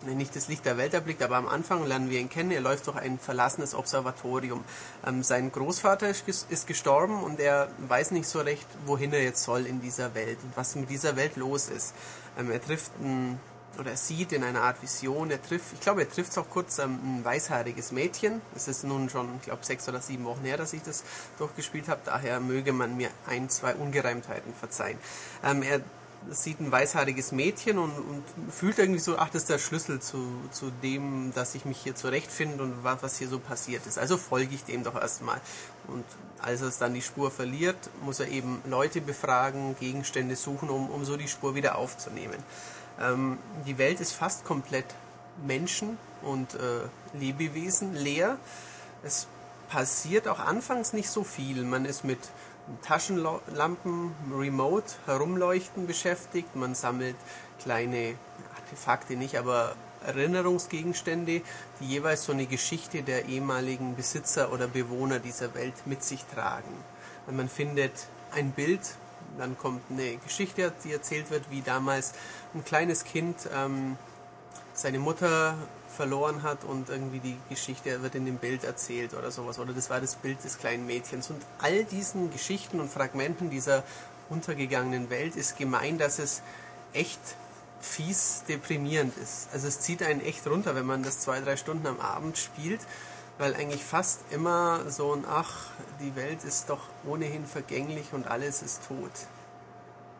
nicht 0.07 0.37
das 0.37 0.49
Licht 0.49 0.65
der 0.65 0.77
Welt 0.77 0.95
erblickt, 0.95 1.23
aber 1.23 1.37
am 1.37 1.49
Anfang 1.49 1.87
lernen 1.87 2.11
wir 2.11 2.21
ihn 2.21 2.29
kennen. 2.29 2.51
Er 2.51 2.61
läuft 2.61 2.87
durch 2.87 2.97
ein 2.97 3.19
verlassenes 3.19 3.75
Observatorium. 3.75 4.65
Ähm, 5.07 5.23
sein 5.23 5.51
Großvater 5.51 6.09
ist, 6.09 6.67
gestorben 6.67 7.23
und 7.23 7.41
er 7.41 7.69
weiß 7.89 8.11
nicht 8.11 8.29
so 8.29 8.41
recht, 8.41 8.67
wohin 8.87 9.13
er 9.13 9.23
jetzt 9.23 9.43
soll 9.43 9.67
in 9.67 9.81
dieser 9.81 10.15
Welt 10.15 10.39
und 10.43 10.57
was 10.57 10.75
mit 10.77 10.91
dieser 10.91 11.17
Welt 11.17 11.37
los 11.37 11.69
ist. 11.69 11.95
Ähm, 12.39 12.51
er 12.51 12.61
trifft 12.63 12.93
ein, 13.01 13.39
oder 13.79 13.91
er 13.91 13.97
sieht 13.97 14.33
in 14.33 14.45
einer 14.45 14.63
Art 14.63 14.83
Vision, 14.83 15.31
er 15.31 15.43
trifft, 15.43 15.73
ich 15.73 15.81
glaube, 15.81 16.03
er 16.03 16.11
trifft 16.11 16.31
es 16.31 16.39
auch 16.39 16.49
kurz 16.49 16.79
ähm, 16.79 16.99
ein 17.03 17.25
weißhaariges 17.25 17.93
Mädchen. 17.93 18.41
Es 18.55 18.69
ist 18.69 18.85
nun 18.85 19.09
schon, 19.09 19.29
ich 19.37 19.43
glaube, 19.43 19.65
sechs 19.65 19.89
oder 19.89 20.01
sieben 20.01 20.25
Wochen 20.25 20.45
her, 20.45 20.57
dass 20.57 20.73
ich 20.73 20.83
das 20.83 21.05
durchgespielt 21.39 21.89
habe. 21.89 22.01
Daher 22.05 22.41
möge 22.41 22.73
man 22.73 22.97
mir 22.97 23.11
ein, 23.27 23.49
zwei 23.49 23.75
Ungereimtheiten 23.75 24.55
verzeihen. 24.55 24.99
Ähm, 25.43 25.63
er 25.63 25.81
sieht 26.31 26.61
ein 26.61 26.71
weißhaariges 26.71 27.33
Mädchen 27.33 27.79
und, 27.79 27.93
und, 27.93 28.25
fühlt 28.53 28.79
irgendwie 28.79 29.01
so, 29.01 29.19
ach, 29.19 29.29
das 29.29 29.43
ist 29.43 29.51
der 29.51 29.59
Schlüssel 29.59 30.01
zu, 30.01 30.27
zu 30.51 30.71
dem, 30.83 31.33
dass 31.35 31.55
ich 31.55 31.65
mich 31.65 31.79
hier 31.79 31.95
zurechtfinde 31.95 32.63
und 32.63 32.83
was, 32.83 33.19
hier 33.19 33.29
so 33.29 33.39
passiert 33.39 33.87
ist. 33.87 33.99
Also 33.99 34.17
folge 34.17 34.55
ich 34.55 34.65
dem 34.65 34.85
doch 34.85 34.95
erstmal. 34.95 35.41
Und 35.89 36.05
als 36.41 36.63
er 36.63 36.71
dann 36.79 36.95
die 36.95 37.03
Spur 37.03 37.31
verliert, 37.31 37.77
muss 38.03 38.21
er 38.21 38.29
eben 38.29 38.63
Leute 38.67 39.01
befragen, 39.01 39.77
Gegenstände 39.79 40.37
suchen, 40.37 40.71
um, 40.71 40.91
um 40.91 41.05
so 41.05 41.17
die 41.17 41.29
Spur 41.29 41.55
wieder 41.55 41.77
aufzunehmen. 41.77 42.43
Ähm, 43.01 43.39
die 43.67 43.79
Welt 43.79 44.01
ist 44.01 44.13
fast 44.13 44.45
komplett 44.45 44.87
Menschen 45.47 45.99
und 46.23 46.55
äh, 46.55 47.19
Lebewesen 47.19 47.95
leer. 47.95 48.39
Es 49.03 49.27
passiert 49.69 50.29
auch 50.29 50.39
anfangs 50.39 50.93
nicht 50.93 51.11
so 51.11 51.25
viel. 51.25 51.63
Man 51.65 51.85
ist 51.85 52.05
mit 52.05 52.21
Taschenlampen 52.83 54.15
remote 54.33 54.95
herumleuchten 55.07 55.87
beschäftigt. 55.87 56.57
Man 56.57 56.75
sammelt 56.75 57.17
kleine 57.61 58.15
Artefakte 58.57 59.17
nicht, 59.17 59.37
aber 59.39 59.75
Erinnerungsgegenstände, 60.07 61.43
die 61.81 61.87
jeweils 61.87 62.25
so 62.25 62.33
eine 62.33 62.47
Geschichte 62.47 63.03
der 63.03 63.27
ehemaligen 63.27 63.97
Besitzer 63.97 64.53
oder 64.53 64.69
Bewohner 64.69 65.19
dieser 65.19 65.55
Welt 65.55 65.75
mit 65.87 66.03
sich 66.03 66.25
tragen. 66.25 66.75
Und 67.27 67.37
man 67.37 67.49
findet 67.49 67.93
ein 68.33 68.51
Bild, 68.53 68.81
dann 69.39 69.57
kommt 69.57 69.83
eine 69.91 70.17
Geschichte, 70.17 70.73
die 70.85 70.93
erzählt 70.93 71.31
wird, 71.31 71.51
wie 71.51 71.63
damals 71.63 72.13
ein 72.55 72.65
kleines 72.65 73.05
Kind 73.05 73.49
ähm, 73.55 73.97
seine 74.75 74.99
Mutter 74.99 75.57
verloren 75.95 76.43
hat 76.43 76.65
und 76.65 76.89
irgendwie 76.89 77.21
die 77.21 77.37
Geschichte 77.49 78.03
wird 78.03 78.15
in 78.15 78.27
dem 78.27 78.37
Bild 78.37 78.65
erzählt 78.65 79.15
oder 79.15 79.31
sowas. 79.31 79.59
Oder 79.59 79.73
das 79.73 79.91
war 79.91 80.01
das 80.01 80.17
Bild 80.17 80.43
des 80.45 80.59
kleinen 80.59 80.87
Mädchens. 80.87 81.31
Und 81.31 81.41
all 81.59 81.85
diesen 81.85 82.31
Geschichten 82.31 82.81
und 82.81 82.91
Fragmenten 82.91 83.51
dieser 83.51 83.85
untergegangenen 84.29 85.11
Welt 85.11 85.37
ist 85.37 85.57
gemein, 85.57 85.99
dass 85.99 86.19
es 86.19 86.43
echt 86.93 87.21
fies 87.81 88.43
deprimierend 88.49 89.17
ist. 89.19 89.49
Also 89.53 89.69
es 89.69 89.81
zieht 89.81 90.03
einen 90.03 90.21
echt 90.21 90.47
runter, 90.47 90.75
wenn 90.75 90.87
man 90.87 91.03
das 91.03 91.21
zwei, 91.21 91.41
drei 91.41 91.57
Stunden 91.57 91.87
am 91.87 92.01
Abend 92.01 92.39
spielt, 92.39 92.81
weil 93.39 93.55
eigentlich 93.55 93.85
fast 93.85 94.21
immer 94.31 94.91
so 94.91 95.13
ein 95.13 95.25
Ach, 95.29 95.69
die 96.01 96.17
Welt 96.17 96.45
ist 96.45 96.71
doch 96.71 96.81
ohnehin 97.05 97.45
vergänglich 97.47 98.13
und 98.13 98.27
alles 98.27 98.63
ist 98.63 98.87
tot. 98.89 99.11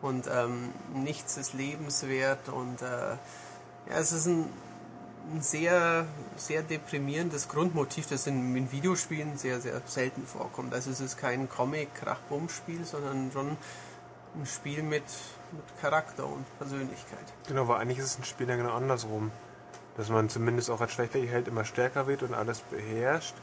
Und 0.01 0.27
ähm, 0.27 0.71
nichts 0.93 1.37
ist 1.37 1.53
lebenswert 1.53 2.49
und 2.49 2.81
äh, 2.81 3.15
ja, 3.89 3.99
es 3.99 4.11
ist 4.11 4.27
ein 4.27 4.45
ein 5.33 5.41
sehr, 5.41 6.05
sehr 6.35 6.63
deprimierendes 6.63 7.47
Grundmotiv, 7.47 8.07
das 8.07 8.27
in, 8.27 8.55
in, 8.55 8.71
Videospielen 8.71 9.37
sehr, 9.37 9.59
sehr 9.59 9.81
selten 9.85 10.25
vorkommt. 10.25 10.73
Also 10.73 10.91
es 10.91 10.99
ist 10.99 11.17
kein 11.17 11.49
Comic-Krach-Bumm-Spiel, 11.49 12.85
sondern 12.85 13.31
schon 13.31 13.57
ein 14.35 14.45
Spiel 14.45 14.83
mit, 14.83 15.03
mit 15.51 15.81
Charakter 15.81 16.25
und 16.25 16.45
Persönlichkeit. 16.57 17.25
Genau, 17.47 17.67
weil 17.67 17.81
eigentlich 17.81 17.99
ist 17.99 18.05
es 18.05 18.19
ein 18.19 18.23
Spiel 18.23 18.47
ja 18.49 18.55
genau 18.55 18.73
andersrum. 18.73 19.31
Dass 19.97 20.09
man 20.09 20.29
zumindest 20.29 20.69
auch 20.69 20.81
als 20.81 20.91
schlechter 20.91 21.19
Held 21.19 21.47
immer 21.47 21.63
stärker 21.63 22.05
wird 22.05 22.21
und 22.21 22.33
alles 22.33 22.59
beherrscht 22.59 23.35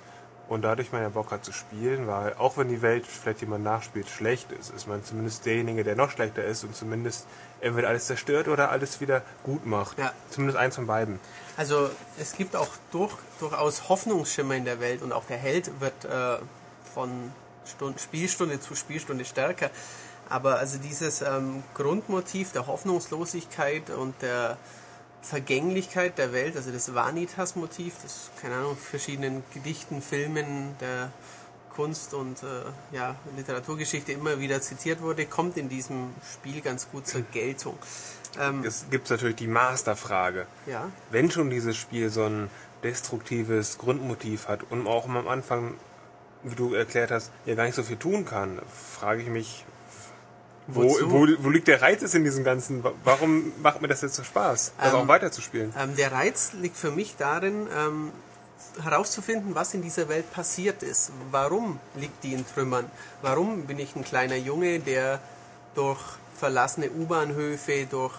und 0.52 0.60
dadurch 0.60 0.92
man 0.92 1.00
ja 1.00 1.08
Bock 1.08 1.30
hat 1.30 1.46
zu 1.46 1.52
spielen, 1.52 2.06
weil 2.06 2.34
auch 2.34 2.58
wenn 2.58 2.68
die 2.68 2.82
Welt 2.82 3.06
vielleicht 3.06 3.40
jemand 3.40 3.64
nachspielt 3.64 4.10
schlecht 4.10 4.52
ist, 4.52 4.68
ist 4.68 4.86
man 4.86 5.02
zumindest 5.02 5.46
derjenige, 5.46 5.82
der 5.82 5.96
noch 5.96 6.10
schlechter 6.10 6.44
ist 6.44 6.62
und 6.62 6.76
zumindest 6.76 7.26
entweder 7.62 7.88
alles 7.88 8.06
zerstört 8.06 8.48
oder 8.48 8.70
alles 8.70 9.00
wieder 9.00 9.22
gut 9.44 9.64
macht. 9.64 9.98
Ja. 9.98 10.12
Zumindest 10.28 10.58
eins 10.58 10.74
von 10.74 10.86
beiden. 10.86 11.18
Also 11.56 11.88
es 12.18 12.34
gibt 12.34 12.54
auch 12.54 12.68
durch, 12.90 13.14
durchaus 13.40 13.88
Hoffnungsschimmer 13.88 14.54
in 14.54 14.66
der 14.66 14.78
Welt 14.78 15.00
und 15.00 15.12
auch 15.12 15.24
der 15.24 15.38
Held 15.38 15.70
wird 15.80 16.04
äh, 16.04 16.36
von 16.92 17.32
Stund, 17.64 17.98
Spielstunde 17.98 18.60
zu 18.60 18.74
Spielstunde 18.74 19.24
stärker. 19.24 19.70
Aber 20.28 20.58
also 20.58 20.76
dieses 20.76 21.22
ähm, 21.22 21.62
Grundmotiv 21.72 22.52
der 22.52 22.66
Hoffnungslosigkeit 22.66 23.88
und 23.88 24.20
der 24.20 24.58
Vergänglichkeit 25.22 26.18
der 26.18 26.32
Welt, 26.32 26.56
also 26.56 26.70
das 26.70 26.94
Vanitas-Motiv, 26.94 27.94
das, 28.02 28.30
keine 28.40 28.56
Ahnung, 28.56 28.76
verschiedenen 28.76 29.44
Gedichten, 29.54 30.02
Filmen, 30.02 30.76
der 30.80 31.12
Kunst 31.74 32.12
und 32.12 32.42
äh, 32.42 32.46
ja, 32.94 33.16
Literaturgeschichte 33.36 34.12
immer 34.12 34.40
wieder 34.40 34.60
zitiert 34.60 35.00
wurde, 35.00 35.24
kommt 35.26 35.56
in 35.56 35.68
diesem 35.68 36.10
Spiel 36.30 36.60
ganz 36.60 36.90
gut 36.90 37.06
zur 37.06 37.22
Geltung. 37.22 37.78
Ähm, 38.38 38.64
es 38.64 38.86
gibt 38.90 39.08
natürlich 39.10 39.36
die 39.36 39.46
Masterfrage. 39.46 40.46
Ja. 40.66 40.90
Wenn 41.10 41.30
schon 41.30 41.50
dieses 41.50 41.76
Spiel 41.76 42.10
so 42.10 42.24
ein 42.24 42.50
destruktives 42.82 43.78
Grundmotiv 43.78 44.48
hat 44.48 44.64
und 44.70 44.86
auch 44.86 45.06
am 45.06 45.28
Anfang, 45.28 45.74
wie 46.42 46.54
du 46.54 46.74
erklärt 46.74 47.10
hast, 47.10 47.30
ja 47.46 47.54
gar 47.54 47.64
nicht 47.64 47.74
so 47.74 47.82
viel 47.82 47.96
tun 47.96 48.24
kann, 48.24 48.60
frage 48.98 49.22
ich 49.22 49.28
mich, 49.28 49.64
wo, 50.68 50.82
wo, 50.82 51.26
wo, 51.38 51.50
liegt 51.50 51.68
der 51.68 51.82
Reiz 51.82 52.02
in 52.14 52.24
diesem 52.24 52.44
Ganzen? 52.44 52.84
Warum 53.04 53.52
macht 53.62 53.82
mir 53.82 53.88
das 53.88 54.02
jetzt 54.02 54.14
so 54.14 54.22
Spaß, 54.22 54.72
das 54.78 54.92
ähm, 54.92 55.00
auch 55.00 55.08
weiterzuspielen? 55.08 55.74
Ähm, 55.78 55.96
der 55.96 56.12
Reiz 56.12 56.52
liegt 56.52 56.76
für 56.76 56.92
mich 56.92 57.16
darin, 57.16 57.66
ähm, 57.76 58.12
herauszufinden, 58.82 59.54
was 59.54 59.74
in 59.74 59.82
dieser 59.82 60.08
Welt 60.08 60.32
passiert 60.32 60.82
ist. 60.82 61.12
Warum 61.30 61.78
liegt 61.96 62.22
die 62.24 62.32
in 62.32 62.46
Trümmern? 62.46 62.86
Warum 63.20 63.66
bin 63.66 63.78
ich 63.78 63.96
ein 63.96 64.04
kleiner 64.04 64.36
Junge, 64.36 64.80
der 64.80 65.20
durch 65.74 66.00
verlassene 66.36 66.90
U-Bahnhöfe, 66.90 67.86
durch 67.86 68.14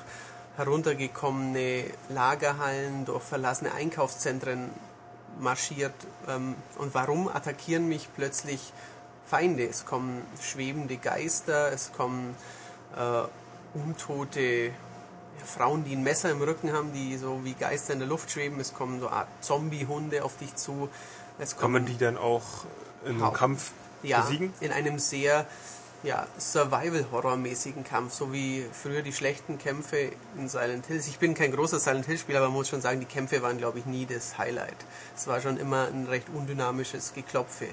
heruntergekommene 0.57 1.85
Lagerhallen, 2.09 3.05
durch 3.05 3.23
verlassene 3.23 3.73
Einkaufszentren 3.73 4.69
marschiert? 5.39 5.95
Ähm, 6.27 6.55
und 6.77 6.93
warum 6.93 7.29
attackieren 7.29 7.87
mich 7.87 8.09
plötzlich 8.15 8.73
Feinde? 9.33 9.67
Es 9.67 9.83
kommen 9.83 10.21
schwebende 10.39 10.97
Geister, 10.97 11.71
es 11.71 11.91
kommen 11.91 12.35
äh, 12.95 13.23
untote 13.73 14.69
Frauen, 15.43 15.83
die 15.83 15.95
ein 15.95 16.03
Messer 16.03 16.29
im 16.29 16.39
Rücken 16.39 16.71
haben, 16.71 16.93
die 16.93 17.17
so 17.17 17.43
wie 17.43 17.53
Geister 17.53 17.93
in 17.93 17.99
der 17.99 18.07
Luft 18.07 18.29
schweben. 18.29 18.59
Es 18.59 18.75
kommen 18.75 18.99
so 18.99 19.09
Art 19.09 19.27
Zombie-Hunde 19.41 20.23
auf 20.23 20.37
dich 20.37 20.55
zu. 20.55 20.87
Es 21.39 21.57
kommen 21.57 21.87
die 21.87 21.97
dann 21.97 22.15
auch 22.15 22.43
in 23.05 23.19
einem 23.19 23.33
Kampf 23.33 23.71
ja, 24.03 24.21
besiegen? 24.21 24.53
in 24.59 24.71
einem 24.71 24.99
sehr 24.99 25.47
ja, 26.03 26.27
Survival-Horror-mäßigen 26.37 27.83
Kampf, 27.83 28.13
so 28.13 28.31
wie 28.31 28.63
früher 28.71 29.01
die 29.01 29.13
schlechten 29.13 29.57
Kämpfe 29.57 30.11
in 30.37 30.47
Silent 30.47 30.85
Hills. 30.85 31.07
Ich 31.07 31.17
bin 31.17 31.33
kein 31.33 31.51
großer 31.51 31.79
Silent 31.79 32.05
Hill-Spieler, 32.05 32.37
aber 32.37 32.49
man 32.49 32.57
muss 32.57 32.69
schon 32.69 32.81
sagen, 32.81 32.99
die 32.99 33.07
Kämpfe 33.07 33.41
waren, 33.41 33.57
glaube 33.57 33.79
ich, 33.79 33.87
nie 33.87 34.05
das 34.05 34.37
Highlight. 34.37 34.77
Es 35.15 35.25
war 35.25 35.41
schon 35.41 35.57
immer 35.57 35.87
ein 35.87 36.05
recht 36.05 36.27
undynamisches 36.29 37.15
Geklopfe 37.15 37.69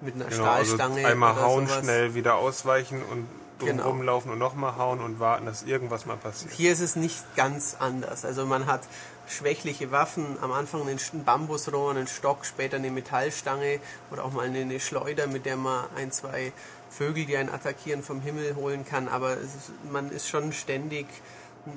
mit 0.00 0.14
einer 0.14 0.26
genau, 0.26 0.44
also 0.44 0.74
Stahlstange. 0.74 0.96
Also 0.96 1.08
einmal 1.08 1.36
hauen, 1.36 1.66
sowas. 1.66 1.84
schnell 1.84 2.14
wieder 2.14 2.36
ausweichen 2.36 3.02
und 3.10 3.26
drum 3.58 3.68
genau. 3.68 3.88
rumlaufen 3.88 4.32
und 4.32 4.38
nochmal 4.38 4.76
hauen 4.76 5.00
und 5.00 5.20
warten, 5.20 5.46
dass 5.46 5.62
irgendwas 5.62 6.06
mal 6.06 6.16
passiert. 6.16 6.52
Hier 6.52 6.72
ist 6.72 6.80
es 6.80 6.96
nicht 6.96 7.36
ganz 7.36 7.76
anders. 7.78 8.24
Also 8.24 8.46
man 8.46 8.66
hat 8.66 8.82
schwächliche 9.28 9.90
Waffen, 9.92 10.38
am 10.40 10.52
Anfang 10.52 10.82
einen 10.82 10.98
Bambusrohr, 11.24 11.90
einen 11.90 12.06
Stock, 12.06 12.44
später 12.44 12.76
eine 12.76 12.90
Metallstange 12.90 13.80
oder 14.10 14.24
auch 14.24 14.32
mal 14.32 14.46
eine 14.46 14.80
Schleuder, 14.80 15.26
mit 15.26 15.46
der 15.46 15.56
man 15.56 15.84
ein, 15.96 16.10
zwei 16.10 16.52
Vögel, 16.90 17.26
die 17.26 17.36
einen 17.36 17.50
attackieren, 17.50 18.02
vom 18.02 18.20
Himmel 18.20 18.56
holen 18.56 18.84
kann. 18.84 19.08
Aber 19.08 19.34
ist, 19.34 19.70
man 19.90 20.10
ist 20.10 20.28
schon 20.28 20.52
ständig, 20.52 21.06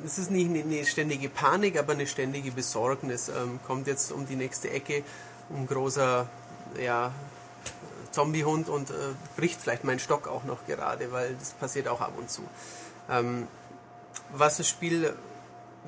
es 0.06 0.18
ist 0.18 0.32
nicht 0.32 0.50
eine 0.50 0.86
ständige 0.86 1.30
Panik, 1.30 1.78
aber 1.78 1.94
eine 1.94 2.08
ständige 2.08 2.52
Besorgnis. 2.52 3.30
Ähm, 3.30 3.60
kommt 3.68 3.88
jetzt 3.88 4.12
um 4.12 4.26
die 4.28 4.36
nächste 4.36 4.72
Ecke 4.72 5.04
ein 5.54 5.68
großer 5.68 6.28
ja, 6.82 7.12
Zombiehund 8.14 8.70
und 8.70 8.90
äh, 8.90 8.94
bricht 9.36 9.60
vielleicht 9.60 9.84
meinen 9.84 10.00
Stock 10.00 10.28
auch 10.28 10.44
noch 10.44 10.66
gerade, 10.66 11.12
weil 11.12 11.36
das 11.36 11.52
passiert 11.52 11.88
auch 11.88 12.02
ab 12.02 12.14
und 12.18 12.30
zu. 12.30 12.44
Ähm, 13.10 13.48
was 14.32 14.58
das 14.58 14.68
Spiel 14.68 15.14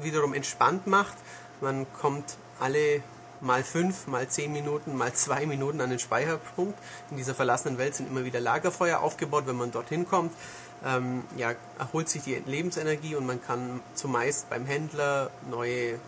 wiederum 0.02 0.34
entspannt 0.34 0.88
macht, 0.88 1.16
man 1.62 1.86
kommt 1.94 2.38
alle 2.60 3.02
mal 3.42 3.64
fünf, 3.64 4.08
mal 4.08 4.28
zehn 4.28 4.52
Minuten, 4.52 4.96
mal 4.96 5.14
zwei 5.14 5.46
Minuten 5.46 5.82
an 5.82 5.90
den 5.90 6.00
Speicherpunkt. 6.00 6.78
In 7.12 7.18
dieser 7.18 7.36
verlassenen 7.36 7.78
Welt 7.78 7.96
sind 7.96 8.10
immer 8.10 8.26
wieder 8.26 8.40
Lagerfeuer 8.40 9.00
aufgebaut, 9.00 9.44
wenn 9.46 9.56
man 9.56 9.72
dorthin 9.72 10.08
kommt. 10.08 10.34
Ähm, 10.84 11.24
ja, 11.38 11.54
erholt 11.80 12.10
sich 12.10 12.24
die 12.24 12.36
Lebensenergie 12.46 13.16
und 13.16 13.26
man 13.26 13.42
kann 13.42 13.82
zumeist 13.94 14.50
beim 14.50 14.66
Händler 14.66 15.30
neue 15.50 16.00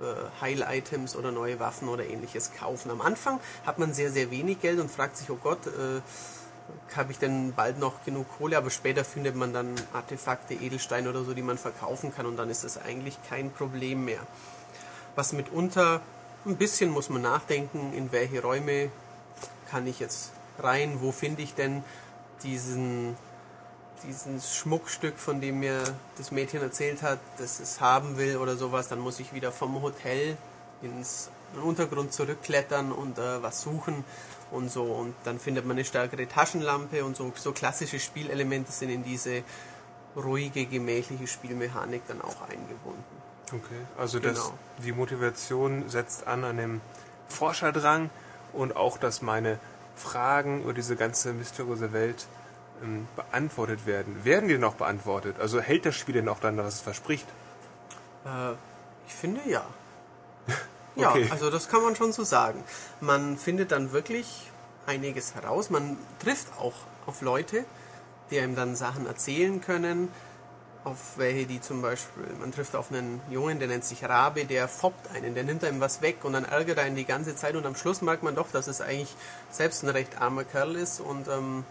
äh, 0.00 0.40
Heil-Items 0.40 1.16
oder 1.16 1.32
neue 1.32 1.58
Waffen 1.60 1.88
oder 1.88 2.04
ähnliches 2.04 2.52
kaufen. 2.52 2.90
Am 2.90 3.00
Anfang 3.00 3.40
hat 3.66 3.78
man 3.78 3.92
sehr, 3.92 4.10
sehr 4.10 4.30
wenig 4.30 4.60
Geld 4.60 4.80
und 4.80 4.90
fragt 4.90 5.16
sich, 5.16 5.30
oh 5.30 5.38
Gott, 5.42 5.66
äh, 5.66 6.00
habe 6.96 7.12
ich 7.12 7.18
denn 7.18 7.52
bald 7.54 7.78
noch 7.78 8.04
genug 8.04 8.26
Kohle? 8.36 8.56
Aber 8.56 8.70
später 8.70 9.04
findet 9.04 9.36
man 9.36 9.52
dann 9.52 9.74
Artefakte, 9.92 10.54
Edelsteine 10.54 11.08
oder 11.08 11.24
so, 11.24 11.34
die 11.34 11.42
man 11.42 11.58
verkaufen 11.58 12.14
kann 12.14 12.26
und 12.26 12.36
dann 12.36 12.50
ist 12.50 12.64
das 12.64 12.78
eigentlich 12.78 13.18
kein 13.28 13.50
Problem 13.50 14.04
mehr. 14.04 14.20
Was 15.14 15.32
mitunter 15.32 16.00
ein 16.46 16.56
bisschen 16.56 16.90
muss 16.90 17.08
man 17.08 17.22
nachdenken, 17.22 17.92
in 17.92 18.12
welche 18.12 18.42
Räume 18.42 18.90
kann 19.70 19.86
ich 19.86 20.00
jetzt 20.00 20.32
rein, 20.58 20.98
wo 21.00 21.12
finde 21.12 21.42
ich 21.42 21.54
denn 21.54 21.82
diesen 22.42 23.16
dieses 24.06 24.54
Schmuckstück, 24.56 25.18
von 25.18 25.40
dem 25.40 25.60
mir 25.60 25.82
das 26.16 26.30
Mädchen 26.30 26.62
erzählt 26.62 27.02
hat, 27.02 27.18
dass 27.38 27.60
es 27.60 27.80
haben 27.80 28.16
will 28.16 28.36
oder 28.36 28.56
sowas, 28.56 28.88
dann 28.88 28.98
muss 29.00 29.20
ich 29.20 29.32
wieder 29.32 29.52
vom 29.52 29.80
Hotel 29.82 30.36
ins 30.82 31.30
Untergrund 31.62 32.12
zurückklettern 32.12 32.92
und 32.92 33.18
äh, 33.18 33.42
was 33.42 33.62
suchen 33.62 34.04
und 34.50 34.70
so. 34.70 34.84
Und 34.84 35.14
dann 35.24 35.38
findet 35.40 35.64
man 35.66 35.76
eine 35.76 35.84
stärkere 35.84 36.28
Taschenlampe 36.28 37.04
und 37.04 37.16
so. 37.16 37.32
So 37.36 37.52
klassische 37.52 37.98
Spielelemente 37.98 38.70
sind 38.72 38.90
in 38.90 39.02
diese 39.04 39.42
ruhige, 40.16 40.66
gemächliche 40.66 41.26
Spielmechanik 41.26 42.02
dann 42.08 42.20
auch 42.22 42.42
eingebunden. 42.42 43.04
Okay, 43.48 43.86
also 43.96 44.18
das, 44.18 44.34
Genau. 44.34 44.58
die 44.84 44.92
Motivation 44.92 45.88
setzt 45.88 46.26
an 46.26 46.44
an 46.44 46.56
dem 46.58 46.80
Forscherdrang 47.28 48.10
und 48.52 48.76
auch, 48.76 48.98
dass 48.98 49.22
meine 49.22 49.58
Fragen 49.96 50.62
über 50.62 50.72
diese 50.74 50.96
ganze 50.96 51.32
mysteriöse 51.32 51.92
Welt 51.92 52.26
ähm, 52.82 53.08
beantwortet 53.16 53.86
werden. 53.86 54.24
Werden 54.24 54.48
die 54.48 54.58
noch 54.58 54.74
beantwortet? 54.74 55.36
Also 55.40 55.60
hält 55.60 55.86
das 55.86 55.96
Spiel 55.96 56.14
denn 56.14 56.28
auch 56.28 56.40
dann, 56.40 56.56
was 56.56 56.74
es 56.74 56.80
verspricht? 56.80 57.26
Äh, 58.24 58.52
ich 59.06 59.14
finde 59.14 59.40
ja. 59.48 59.64
Ja, 60.96 61.10
Okay. 61.10 61.28
also 61.30 61.48
das 61.50 61.68
kann 61.68 61.82
man 61.82 61.94
schon 61.94 62.12
so 62.12 62.24
sagen. 62.24 62.64
Man 63.00 63.36
findet 63.38 63.70
dann 63.70 63.92
wirklich 63.92 64.50
einiges 64.86 65.36
heraus. 65.36 65.70
Man 65.70 65.96
trifft 66.18 66.48
auch 66.58 66.72
auf 67.06 67.20
Leute, 67.22 67.64
die 68.32 68.40
einem 68.40 68.56
dann 68.56 68.74
Sachen 68.74 69.06
erzählen 69.06 69.60
können. 69.60 70.08
Auf 70.82 71.16
welche, 71.16 71.46
die 71.46 71.60
zum 71.60 71.82
Beispiel, 71.82 72.24
man 72.40 72.50
trifft 72.50 72.74
auf 72.74 72.90
einen 72.90 73.20
Jungen, 73.30 73.58
der 73.60 73.68
nennt 73.68 73.84
sich 73.84 74.04
Rabe, 74.04 74.44
der 74.44 74.66
foppt 74.68 75.14
einen, 75.14 75.34
der 75.34 75.44
nimmt 75.44 75.62
einem 75.62 75.80
was 75.80 76.02
weg 76.02 76.24
und 76.24 76.32
dann 76.32 76.44
ärgert 76.44 76.78
er 76.78 76.84
einen 76.84 76.96
die 76.96 77.04
ganze 77.04 77.36
Zeit 77.36 77.56
und 77.56 77.66
am 77.66 77.76
Schluss 77.76 78.00
merkt 78.00 78.22
man 78.22 78.34
doch, 78.34 78.50
dass 78.50 78.68
es 78.68 78.80
eigentlich 78.80 79.14
selbst 79.50 79.82
ein 79.82 79.90
recht 79.90 80.20
armer 80.20 80.44
Kerl 80.44 80.76
ist 80.76 81.00
und 81.00 81.28
ähm, 81.28 81.64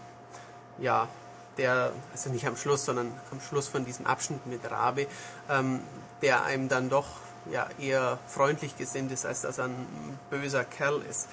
ja, 0.78 1.08
der, 1.56 1.92
also 2.12 2.30
nicht 2.30 2.46
am 2.46 2.56
Schluss, 2.56 2.84
sondern 2.84 3.12
am 3.30 3.40
Schluss 3.40 3.68
von 3.68 3.84
diesem 3.84 4.06
Abschnitt 4.06 4.46
mit 4.46 4.68
Rabe, 4.70 5.06
ähm, 5.50 5.80
der 6.22 6.44
einem 6.44 6.68
dann 6.68 6.88
doch 6.88 7.06
ja, 7.50 7.68
eher 7.78 8.18
freundlich 8.28 8.76
gesinnt 8.76 9.12
ist, 9.12 9.26
als 9.26 9.42
dass 9.42 9.58
er 9.58 9.64
ein 9.64 10.18
böser 10.30 10.64
Kerl 10.64 11.02
ist. 11.08 11.28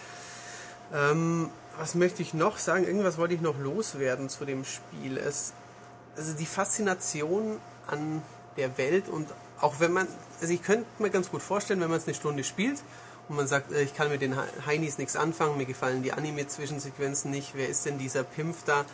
Ähm, 0.94 1.50
was 1.78 1.96
möchte 1.96 2.22
ich 2.22 2.34
noch 2.34 2.58
sagen? 2.58 2.86
Irgendwas 2.86 3.18
wollte 3.18 3.34
ich 3.34 3.42
noch 3.42 3.58
loswerden 3.60 4.30
zu 4.30 4.46
dem 4.46 4.64
Spiel. 4.66 5.18
Es, 5.18 5.54
also 6.16 6.34
die 6.34 6.46
Faszination 6.46 7.60
an 7.88 8.22
der 8.58 8.78
Welt 8.78 9.10
und 9.10 9.28
auch 9.60 9.80
wenn 9.80 9.92
man, 9.92 10.08
also 10.42 10.54
ich 10.54 10.64
könnte 10.64 10.86
mir 11.00 11.10
ganz 11.10 11.30
gut 11.30 11.42
vorstellen, 11.42 11.82
wenn 11.82 11.90
man 11.90 11.98
es 11.98 12.06
eine 12.06 12.14
Stunde 12.14 12.44
spielt 12.44 12.82
und 13.28 13.36
man 13.36 13.48
sagt, 13.48 13.72
äh, 13.72 13.82
ich 13.82 13.96
kann 13.96 14.10
mit 14.10 14.22
den 14.22 14.36
Heinis 14.66 14.98
nichts 14.98 15.16
anfangen, 15.16 15.58
mir 15.58 15.66
gefallen 15.66 16.04
die 16.04 16.14
Anime-Zwischensequenzen 16.14 17.32
nicht, 17.32 17.52
wer 17.56 17.68
ist 17.68 17.86
denn 17.86 17.98
dieser 17.98 18.24
Pimpf 18.24 18.64
da? 18.66 18.86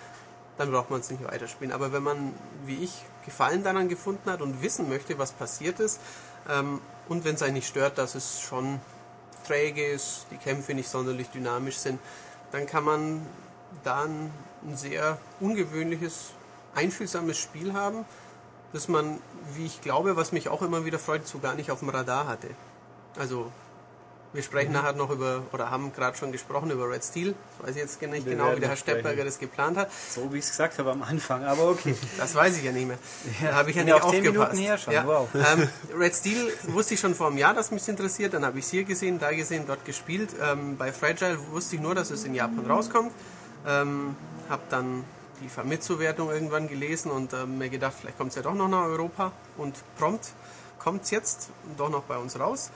Dann 0.61 0.69
braucht 0.69 0.91
man 0.91 0.99
es 0.99 1.09
nicht 1.09 1.23
weiterspielen. 1.23 1.73
Aber 1.73 1.91
wenn 1.91 2.03
man, 2.03 2.35
wie 2.67 2.83
ich, 2.83 3.03
Gefallen 3.25 3.63
daran 3.63 3.89
gefunden 3.89 4.29
hat 4.29 4.43
und 4.43 4.61
wissen 4.61 4.89
möchte, 4.89 5.17
was 5.17 5.31
passiert 5.31 5.79
ist, 5.79 5.99
ähm, 6.47 6.79
und 7.09 7.25
wenn 7.25 7.33
es 7.33 7.41
einen 7.41 7.55
nicht 7.55 7.67
stört, 7.67 7.97
dass 7.97 8.13
es 8.13 8.41
schon 8.41 8.79
träge 9.47 9.83
ist, 9.83 10.27
die 10.29 10.38
Kämpfe 10.38 10.75
nicht 10.75 10.88
sonderlich 10.88 11.29
dynamisch 11.31 11.77
sind, 11.77 11.99
dann 12.51 12.67
kann 12.67 12.83
man 12.83 13.25
da 13.83 14.03
ein, 14.03 14.31
ein 14.67 14.77
sehr 14.77 15.17
ungewöhnliches, 15.39 16.29
einfühlsames 16.75 17.39
Spiel 17.39 17.73
haben, 17.73 18.05
das 18.71 18.88
man, 18.88 19.17
wie 19.55 19.65
ich 19.65 19.81
glaube, 19.81 20.15
was 20.15 20.31
mich 20.31 20.47
auch 20.47 20.61
immer 20.61 20.85
wieder 20.85 20.99
freut, 20.99 21.27
so 21.27 21.39
gar 21.39 21.55
nicht 21.55 21.71
auf 21.71 21.79
dem 21.79 21.89
Radar 21.89 22.27
hatte. 22.27 22.49
Also 23.17 23.51
wir 24.33 24.43
sprechen 24.43 24.71
nachher 24.71 24.93
noch 24.93 25.09
über, 25.09 25.43
oder 25.51 25.69
haben 25.71 25.91
gerade 25.93 26.17
schon 26.17 26.31
gesprochen 26.31 26.71
über 26.71 26.89
Red 26.89 27.03
Steel. 27.03 27.35
Ich 27.59 27.67
weiß 27.67 27.75
jetzt 27.75 28.01
nicht 28.01 28.25
Wir 28.25 28.33
genau, 28.33 28.55
wie 28.55 28.59
der 28.61 28.69
Herr. 28.69 28.75
Steppberger 28.77 29.25
das 29.25 29.39
geplant 29.39 29.77
hat. 29.77 29.91
So 30.09 30.31
wie 30.31 30.37
ich 30.37 30.45
es 30.45 30.51
gesagt 30.51 30.79
habe 30.79 30.91
am 30.91 31.03
Anfang, 31.03 31.43
aber 31.43 31.69
okay. 31.69 31.95
Das 32.17 32.33
weiß 32.33 32.57
ich 32.57 32.63
ja 32.63 32.71
nicht 32.71 32.87
mehr. 32.87 32.97
Da 33.41 33.53
habe 33.55 33.69
ich 33.71 33.75
ja 33.75 33.83
Ja, 33.83 33.95
nicht 33.95 34.03
aufgepasst. 34.03 34.31
Minuten 34.33 34.57
her 34.57 34.77
schon, 34.77 34.93
Ja. 34.93 35.05
wow. 35.05 35.27
Ähm, 35.35 35.67
Red 35.97 36.15
Steel 36.15 36.51
wusste 36.67 36.93
ich 36.93 36.99
schon 37.01 37.13
vor 37.13 37.27
einem 37.27 37.37
Jahr, 37.37 37.53
dass 37.53 37.71
mich 37.71 37.87
interessiert. 37.89 38.33
Dann 38.33 38.45
habe 38.45 38.59
ich 38.59 38.65
es 38.65 38.71
hier 38.71 38.83
gesehen, 38.85 39.19
da 39.19 39.31
gesehen, 39.31 39.65
dort 39.67 39.83
gespielt. 39.85 40.29
Ähm, 40.41 40.77
bei 40.77 40.91
Fragile 40.93 41.37
wusste 41.51 41.75
ich 41.75 41.81
nur, 41.81 41.93
dass 41.95 42.09
es 42.11 42.23
in 42.23 42.33
Japan 42.33 42.65
rauskommt. 42.65 43.11
Ähm, 43.67 44.15
habe 44.49 44.61
dann 44.69 45.03
die 45.43 45.49
Famitsu-Wertung 45.49 46.29
irgendwann 46.29 46.67
gelesen 46.69 47.11
und 47.11 47.33
ähm, 47.33 47.57
mir 47.57 47.69
gedacht, 47.69 47.93
vielleicht 47.99 48.17
kommt 48.17 48.29
es 48.29 48.35
ja 48.35 48.43
doch 48.43 48.53
noch 48.53 48.69
nach 48.69 48.83
Europa. 48.85 49.31
Und 49.57 49.75
prompt 49.97 50.29
kommt 50.79 51.03
es 51.03 51.11
jetzt 51.11 51.49
doch 51.77 51.89
noch 51.89 52.03
bei 52.03 52.17
uns 52.17 52.39
raus. 52.39 52.71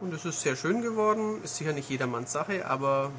Und 0.00 0.14
es 0.14 0.24
ist 0.24 0.40
sehr 0.40 0.56
schön 0.56 0.80
geworden. 0.82 1.42
Ist 1.44 1.56
sicher 1.56 1.72
nicht 1.72 1.88
jedermanns 1.90 2.32
Sache, 2.32 2.66
aber 2.66 3.10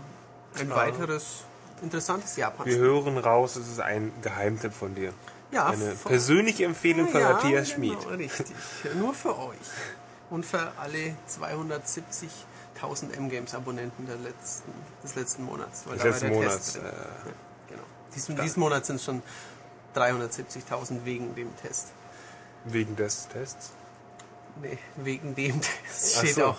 ein 0.58 0.70
weiteres 0.72 1.44
interessantes 1.82 2.38
Wir 2.38 2.41
Japan-Spiel. 2.45 2.78
hören 2.80 3.18
raus, 3.18 3.56
es 3.56 3.68
ist 3.68 3.80
ein 3.80 4.12
Geheimtipp 4.22 4.74
von 4.74 4.95
dir. 4.95 5.14
Ja, 5.52 5.68
Eine 5.68 5.91
persönliche 5.95 6.64
Empfehlung 6.66 7.10
von 7.10 7.20
ja, 7.22 7.34
Matthias 7.34 7.76
genau, 7.76 7.99
Schmid. 7.99 8.18
richtig. 8.20 8.56
Nur 8.95 9.14
für 9.14 9.38
euch. 9.38 9.58
Und 10.30 10.45
für 10.45 10.72
alle 10.80 11.16
270.000 11.30 13.14
M-Games-Abonnenten 13.18 14.08
letzten, 14.24 14.72
des 15.03 15.16
letzten 15.16 15.44
Monats. 15.44 15.84
Weil 15.86 15.98
Des 15.98 16.03
da 16.03 16.06
war 16.06 16.12
letzten 16.12 16.28
der 16.30 16.36
Monats. 16.38 16.56
Test 16.74 16.76
drin. 16.78 16.86
Äh, 16.86 16.90
Ja, 16.90 17.34
genau. 17.70 17.84
Diesen, 18.16 18.36
diesen 18.38 18.60
Monat 18.62 18.86
sind 18.86 18.95
es 18.95 19.03
schon 19.03 19.22
370.000 19.95 21.03
wegen 21.06 21.36
dem 21.36 21.56
Test. 21.58 21.88
wegen 22.66 22.95
des 22.95 23.28
Tests. 23.28 23.72
Nee, 24.61 24.78
wegen 24.98 25.36
dem 25.36 25.61
steht 25.94 26.36
so. 26.36 26.45
auch 26.48 26.57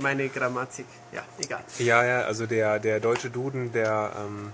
meine 0.00 0.28
Grammatik. 0.28 0.86
Ja, 1.12 1.22
egal. 1.38 1.62
Ja, 1.78 2.04
ja, 2.04 2.20
also 2.22 2.46
der, 2.46 2.78
der 2.78 3.00
deutsche 3.00 3.30
Duden, 3.30 3.72
der 3.72 4.12
ähm, 4.18 4.52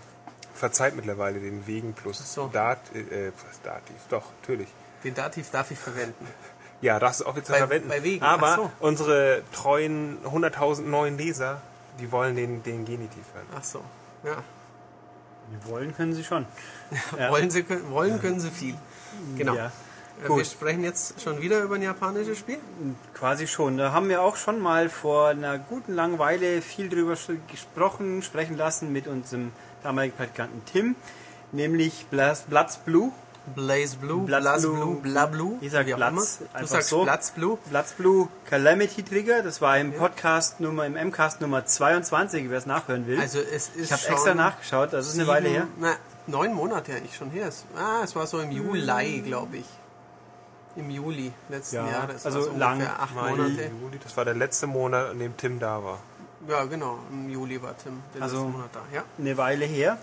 verzeiht 0.55 0.95
mittlerweile 0.97 1.41
den 1.41 1.67
Wegen 1.67 1.95
plus 1.95 2.35
so. 2.35 2.49
Dat, 2.53 2.79
äh, 2.95 3.31
was 3.49 3.61
Dativ. 3.63 3.97
Doch, 4.11 4.25
natürlich. 4.43 4.69
Den 5.05 5.15
Dativ 5.15 5.51
darf 5.51 5.71
ich 5.71 5.79
verwenden. 5.79 6.27
Ja, 6.81 7.01
darfst 7.01 7.23
du 7.23 7.27
auch 7.27 7.35
jetzt 7.35 7.49
Bei- 7.49 7.59
verwenden. 7.59 7.89
bei 7.89 8.05
Wegen, 8.05 8.25
Aber 8.25 8.55
so. 8.55 8.71
unsere 8.79 9.43
treuen 9.53 10.17
100.000 10.25 10.83
neuen 10.83 11.19
Leser, 11.19 11.61
die 11.99 12.13
wollen 12.13 12.37
den, 12.37 12.63
den 12.63 12.85
Genitiv 12.85 13.25
hören. 13.35 13.47
Ach 13.57 13.65
so. 13.65 13.83
Ja. 14.23 14.45
Wollen 15.65 15.93
können 15.97 16.15
sie 16.15 16.23
schon. 16.23 16.47
Ja. 17.19 17.31
Wollen, 17.33 17.51
sie, 17.51 17.65
können- 17.65 17.91
wollen 17.91 18.21
können 18.21 18.39
sie 18.39 18.51
viel. 18.51 18.77
Genau. 19.37 19.55
Ja, 19.57 19.73
Äh, 20.19 20.23
Wir 20.23 20.29
gut. 20.29 20.47
sprechen 20.47 20.85
jetzt 20.85 21.21
schon 21.23 21.41
wieder 21.41 21.61
über 21.63 21.77
ein 21.77 21.83
japanisches 21.83 22.39
Spiel. 22.39 22.59
quasi 23.15 23.47
schon. 23.47 23.77
Da 23.79 23.93
haben 23.93 24.09
wir 24.09 24.23
auch 24.23 24.37
schon 24.37 24.61
mal 24.61 24.89
vor 24.89 25.29
einer 25.29 25.59
guten 25.59 25.95
langen 25.95 26.19
Weile 26.19 26.61
viel 26.63 26.89
drüber 26.89 27.15
gesprochen, 27.51 28.23
sprechen 28.23 28.57
lassen 28.57 28.93
mit 28.93 29.07
unserem 29.07 29.53
damaligen 29.83 30.17
Praktikanten 30.17 30.63
Tim, 30.65 30.97
nämlich 31.53 32.07
Bloods 32.11 32.47
Blue. 32.85 33.13
Blaze 33.55 33.97
Blue, 33.97 34.27
Bloods 34.27 34.43
Blaz 34.43 34.61
Blue. 34.63 34.97
Bla 34.97 35.25
Blue. 35.25 35.57
Ich 35.63 35.71
sag 35.73 35.87
wie 35.87 35.95
auch 35.95 35.97
Blaz, 35.97 36.41
immer. 36.53 36.61
Du 36.61 36.67
sagst 36.67 36.89
so. 36.91 37.03
Blaz 37.05 37.31
Blue. 37.31 37.57
Bloods 37.71 37.93
Blue 37.93 38.29
Calamity 38.45 39.03
Trigger, 39.03 39.43
das 39.43 39.63
war 39.63 39.79
im 39.79 39.95
Podcast 39.95 40.61
Nummer, 40.61 40.85
im 40.85 40.93
MCast 40.93 41.41
Nummer 41.41 41.65
22, 41.65 42.51
wer 42.51 42.59
es 42.59 42.67
nachhören 42.67 43.07
will. 43.07 43.19
Also 43.19 43.39
es 43.41 43.69
ist 43.71 43.77
ich 43.77 43.93
habe 43.93 44.03
extra 44.07 44.35
nachgeschaut, 44.35 44.93
das 44.93 45.09
ist 45.09 45.15
eine 45.15 45.27
Weile 45.29 45.49
her. 45.49 45.67
Na, 45.81 45.95
neun 46.27 46.53
Monate 46.53 46.93
eigentlich 46.95 47.17
schon 47.17 47.31
her. 47.31 47.49
Es- 47.49 47.65
Ah, 47.75 48.03
es 48.05 48.15
war 48.15 48.27
so 48.27 48.39
im 48.39 48.51
Hm. 48.51 48.57
Juli, 48.57 49.23
glaube 49.25 49.57
ich. 49.57 49.67
Im 50.79 50.91
Juli 50.91 51.33
letzten 51.49 51.77
Ja, 51.77 51.91
Jahres. 51.91 52.25
also 52.25 52.43
so 52.43 52.53
lang. 52.57 52.75
ungefähr 52.75 53.01
acht 53.03 53.15
Mai, 53.15 53.31
Monate. 53.31 53.71
Juli, 53.83 53.99
das 54.03 54.17
war 54.17 54.25
der 54.25 54.35
letzte 54.35 54.67
Monat, 54.67 55.11
an 55.11 55.19
dem 55.19 55.37
Tim 55.37 55.59
da 55.59 55.83
war. 55.83 55.99
Ja, 56.49 56.65
genau. 56.65 56.99
Im 57.11 57.29
Juli 57.29 57.61
war 57.61 57.77
Tim 57.77 58.01
den 58.15 58.23
Also- 58.23 58.37
letzten 58.37 58.53
Monat 58.53 58.71
da. 58.73 58.81
Ja. 58.95 59.05
Eine 59.19 59.37
Weile 59.37 59.65
her. 59.65 59.99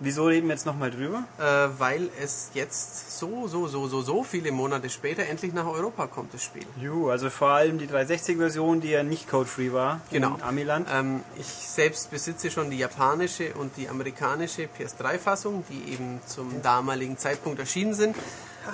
Wieso 0.00 0.26
reden 0.26 0.46
wir 0.46 0.54
jetzt 0.54 0.64
nochmal 0.64 0.92
drüber? 0.92 1.24
Äh, 1.40 1.80
weil 1.80 2.08
es 2.22 2.50
jetzt 2.54 3.18
so, 3.18 3.48
so, 3.48 3.66
so, 3.66 3.88
so, 3.88 4.00
so 4.00 4.22
viele 4.22 4.52
Monate 4.52 4.90
später 4.90 5.24
endlich 5.24 5.52
nach 5.52 5.66
Europa 5.66 6.06
kommt, 6.06 6.32
das 6.32 6.44
Spiel. 6.44 6.64
Ju, 6.80 7.10
also 7.10 7.30
vor 7.30 7.48
allem 7.48 7.78
die 7.78 7.88
360-Version, 7.88 8.80
die 8.80 8.90
ja 8.90 9.02
nicht 9.02 9.28
code-free 9.28 9.72
war 9.72 10.00
Genau. 10.12 10.36
in 10.36 10.42
Amiland. 10.42 10.86
Ähm, 10.92 11.24
ich 11.36 11.46
selbst 11.46 12.12
besitze 12.12 12.48
schon 12.52 12.70
die 12.70 12.78
japanische 12.78 13.54
und 13.54 13.76
die 13.76 13.88
amerikanische 13.88 14.68
PS3-Fassung, 14.68 15.64
die 15.68 15.92
eben 15.92 16.20
zum 16.26 16.62
damaligen 16.62 17.18
Zeitpunkt 17.18 17.58
erschienen 17.58 17.94
sind. 17.94 18.14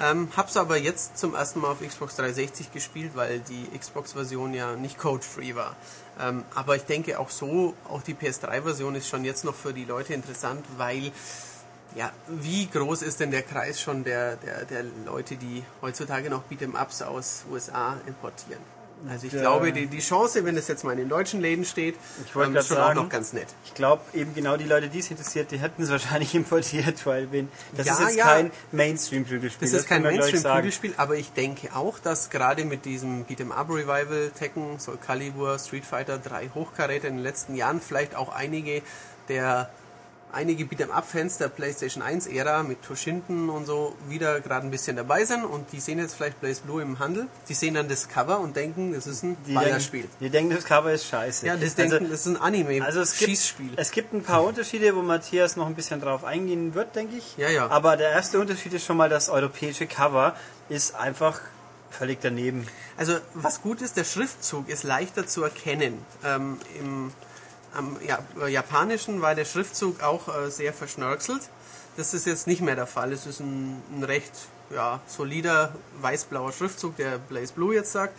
Ähm, 0.02 0.28
hab's 0.36 0.56
aber 0.56 0.76
jetzt 0.76 1.18
zum 1.18 1.34
ersten 1.34 1.60
Mal 1.60 1.68
auf 1.68 1.80
Xbox 1.80 2.16
360 2.16 2.72
gespielt, 2.72 3.12
weil 3.14 3.40
die 3.40 3.68
Xbox-Version 3.78 4.54
ja 4.54 4.74
nicht 4.76 4.98
code-free 4.98 5.54
war. 5.54 5.76
Ähm, 6.20 6.44
aber 6.54 6.76
ich 6.76 6.84
denke 6.84 7.18
auch 7.18 7.30
so, 7.30 7.74
auch 7.88 8.02
die 8.02 8.14
PS3-Version 8.14 8.94
ist 8.94 9.08
schon 9.08 9.24
jetzt 9.24 9.44
noch 9.44 9.54
für 9.54 9.72
die 9.72 9.84
Leute 9.84 10.14
interessant, 10.14 10.64
weil 10.76 11.12
ja, 11.94 12.10
wie 12.26 12.66
groß 12.66 13.02
ist 13.02 13.20
denn 13.20 13.30
der 13.30 13.42
Kreis 13.42 13.80
schon 13.80 14.02
der, 14.02 14.36
der, 14.36 14.64
der 14.64 14.84
Leute, 15.04 15.36
die 15.36 15.62
heutzutage 15.80 16.28
noch 16.28 16.42
Beat'em 16.50 16.80
Ups 16.80 17.02
aus 17.02 17.44
USA 17.50 17.96
importieren? 18.06 18.60
Also 19.08 19.26
ich 19.26 19.32
Ja. 19.32 19.40
glaube, 19.40 19.72
die, 19.72 19.86
die 19.86 20.00
Chance, 20.00 20.44
wenn 20.44 20.56
es 20.56 20.68
jetzt 20.68 20.84
mal 20.84 20.92
in 20.92 20.98
den 20.98 21.08
deutschen 21.08 21.40
Läden 21.40 21.64
steht, 21.64 21.96
Ich 22.24 22.34
ähm, 22.34 22.56
ist 22.56 22.68
schon 22.68 22.76
sagen, 22.76 22.98
auch 22.98 23.02
noch 23.04 23.10
ganz 23.10 23.32
nett. 23.32 23.48
Ich 23.64 23.74
glaube 23.74 24.02
eben 24.14 24.34
genau 24.34 24.56
die 24.56 24.64
Leute, 24.64 24.88
die 24.88 25.00
es 25.00 25.10
interessiert, 25.10 25.50
die 25.50 25.58
hätten 25.58 25.82
es 25.82 25.90
wahrscheinlich 25.90 26.34
importiert, 26.34 27.04
weil 27.06 27.30
wenn, 27.32 27.48
das 27.76 27.86
Ja, 27.86 27.94
ist 27.94 28.00
jetzt 28.00 28.16
ja. 28.16 28.24
kein 28.24 28.50
Mainstream-Prügelspiel. 28.72 29.68
Das 29.68 29.78
ist 29.78 29.88
kein. 29.88 30.02
Mainstream-Prügelspiel, 30.02 30.94
aber 30.96 31.16
ich 31.16 31.32
denke 31.32 31.74
auch, 31.74 31.98
dass 31.98 32.30
gerade 32.30 32.64
mit 32.64 32.84
diesem 32.84 33.24
Beat'em 33.26 33.50
Up 33.50 33.68
Revival, 33.70 34.30
Tekken, 34.38 34.78
Soul 34.78 34.96
Calibur, 34.98 35.58
Street 35.58 35.84
Fighter, 35.84 36.18
drei 36.18 36.50
Hochkaräter 36.54 37.08
in 37.08 37.16
den 37.16 37.22
letzten 37.22 37.54
Jahren 37.56 37.80
vielleicht 37.80 38.14
auch 38.14 38.28
einige 38.34 38.82
der 39.28 39.70
einige 40.34 40.64
Beat'em 40.64 40.90
Up 40.90 41.08
Fans 41.08 41.38
der 41.38 41.48
PlayStation 41.48 42.02
1 42.02 42.26
Ära 42.26 42.62
mit 42.62 42.82
Toshinden 42.82 43.48
und 43.48 43.66
so 43.66 43.94
wieder 44.08 44.40
gerade 44.40 44.66
ein 44.66 44.70
bisschen 44.70 44.96
dabei 44.96 45.24
sind 45.24 45.44
und 45.44 45.72
die 45.72 45.80
sehen 45.80 45.98
jetzt 45.98 46.14
vielleicht 46.14 46.40
Blaze 46.40 46.62
Blue 46.62 46.82
im 46.82 46.98
Handel. 46.98 47.28
Die 47.48 47.54
sehen 47.54 47.74
dann 47.74 47.88
das 47.88 48.08
Cover 48.08 48.40
und 48.40 48.56
denken, 48.56 48.92
das 48.92 49.06
ist 49.06 49.22
ein 49.22 49.36
Die 49.46 49.54
Ballerspiel. 49.54 50.02
denken, 50.02 50.16
die 50.20 50.30
denken, 50.30 50.54
das 50.54 50.64
Cover 50.64 50.92
ist 50.92 51.06
scheiße. 51.06 51.46
Ja, 51.46 51.56
das 51.56 51.78
also, 51.78 51.96
denken, 51.96 52.10
das 52.10 52.20
ist 52.20 52.26
ein 52.26 52.36
Anime 52.36 52.84
also 52.84 53.00
es 53.00 53.16
gibt, 53.18 53.30
Schießspiel. 53.30 53.72
es 53.76 53.90
gibt 53.90 54.12
ein 54.12 54.22
paar 54.22 54.42
Unterschiede, 54.44 54.94
wo 54.94 55.02
Matthias 55.02 55.56
noch 55.56 55.66
ein 55.66 55.74
bisschen 55.74 56.00
drauf 56.00 56.24
eingehen 56.24 56.74
wird, 56.74 56.94
denke 56.94 57.16
ich. 57.16 57.36
Ja, 57.36 57.48
ja. 57.48 57.68
Aber 57.68 57.96
der 57.96 58.10
erste 58.10 58.38
Unterschied 58.40 58.72
ist 58.74 58.84
schon 58.84 58.96
mal, 58.96 59.08
das 59.08 59.28
europäische 59.28 59.86
Cover 59.86 60.36
ist 60.68 60.94
einfach 60.94 61.40
völlig 61.90 62.18
daneben. 62.20 62.66
Also 62.96 63.16
was 63.34 63.62
gut 63.62 63.80
ist, 63.80 63.96
der 63.96 64.04
Schriftzug 64.04 64.68
ist 64.68 64.82
leichter 64.82 65.26
zu 65.26 65.42
erkennen. 65.42 66.04
Ähm, 66.24 66.58
Im 66.78 67.12
am 67.74 67.96
ja, 68.06 68.18
äh, 68.40 68.48
Japanischen 68.48 69.22
war 69.22 69.34
der 69.34 69.44
Schriftzug 69.44 70.02
auch 70.02 70.28
äh, 70.28 70.50
sehr 70.50 70.72
verschnörkelt. 70.72 71.42
Das 71.96 72.14
ist 72.14 72.26
jetzt 72.26 72.46
nicht 72.46 72.60
mehr 72.60 72.76
der 72.76 72.86
Fall. 72.86 73.12
Es 73.12 73.26
ist 73.26 73.40
ein, 73.40 73.80
ein 73.94 74.04
recht 74.04 74.32
ja, 74.74 75.00
solider 75.06 75.74
weiß-blauer 76.00 76.52
Schriftzug, 76.52 76.96
der 76.96 77.18
Blaze 77.18 77.52
Blue 77.52 77.74
jetzt 77.74 77.92
sagt. 77.92 78.14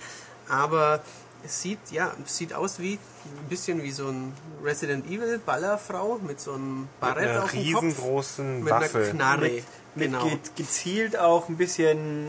Aber 0.47 1.01
es 1.43 1.61
sieht, 1.61 1.79
ja, 1.91 2.13
sieht 2.25 2.53
aus 2.53 2.79
wie 2.79 2.93
ein 2.93 3.49
bisschen 3.49 3.83
wie 3.83 3.91
so 3.91 4.07
ein 4.07 4.33
Resident 4.63 5.05
Evil 5.07 5.39
Ballerfrau 5.39 6.19
mit 6.25 6.39
so 6.39 6.53
einem 6.53 6.87
Barett 6.99 7.21
Mit 7.21 7.29
einer 7.29 7.43
auf 7.43 7.51
dem 7.51 7.73
Kopf. 7.73 7.83
riesengroßen 7.83 8.63
Mit 8.63 8.73
einer 8.73 8.85
Waffe. 8.85 9.09
Knarre. 9.11 9.41
Mit, 9.41 9.63
mit 9.95 10.11
genau. 10.11 10.23
ge 10.25 10.37
gezielt 10.55 11.17
auch 11.17 11.49
ein 11.49 11.57
bisschen 11.57 12.27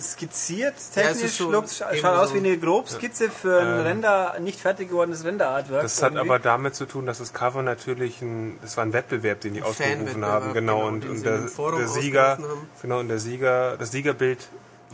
skizziert, 0.00 0.74
Ja, 0.74 0.78
es 0.78 0.90
technisch. 0.90 1.22
ist 1.24 1.38
so 1.38 1.50
schaut 1.52 2.04
aus 2.04 2.28
so- 2.28 2.34
wie 2.34 2.38
eine 2.38 2.58
Grobskizze 2.58 3.30
für 3.30 3.60
ein 3.60 3.66
Ähm, 3.66 3.80
Render, 3.80 4.36
nicht 4.40 4.60
fertig 4.60 4.88
gewordenes 4.88 5.24
Render-Artwork. 5.24 5.82
Das 5.82 6.02
hat 6.02 6.12
irgendwie. 6.14 6.28
aber 6.30 6.38
damit 6.38 6.74
zu 6.74 6.86
tun, 6.86 7.06
dass 7.06 7.18
das 7.18 7.32
Cover 7.32 7.62
natürlich 7.62 8.20
ein, 8.22 8.58
das 8.62 8.76
war 8.76 8.84
ein 8.84 8.92
Wettbewerb, 8.92 9.40
den 9.40 9.54
die 9.54 9.62
ausgerufen 9.62 9.98
Fanwettbewerb, 9.98 10.30
haben, 10.30 10.52
genau, 10.54 10.78
genau, 10.80 10.86
und, 10.88 11.04
und 11.08 11.24
der, 11.24 11.38
der 11.40 11.88
Sieger, 11.88 12.32
ausgerufen 12.32 12.50
haben. 12.50 12.68
genau, 12.82 13.00
und 13.00 13.08
der 13.08 13.18
Sieger, 13.18 13.76
das 13.78 13.90
Siegerbild 13.90 14.48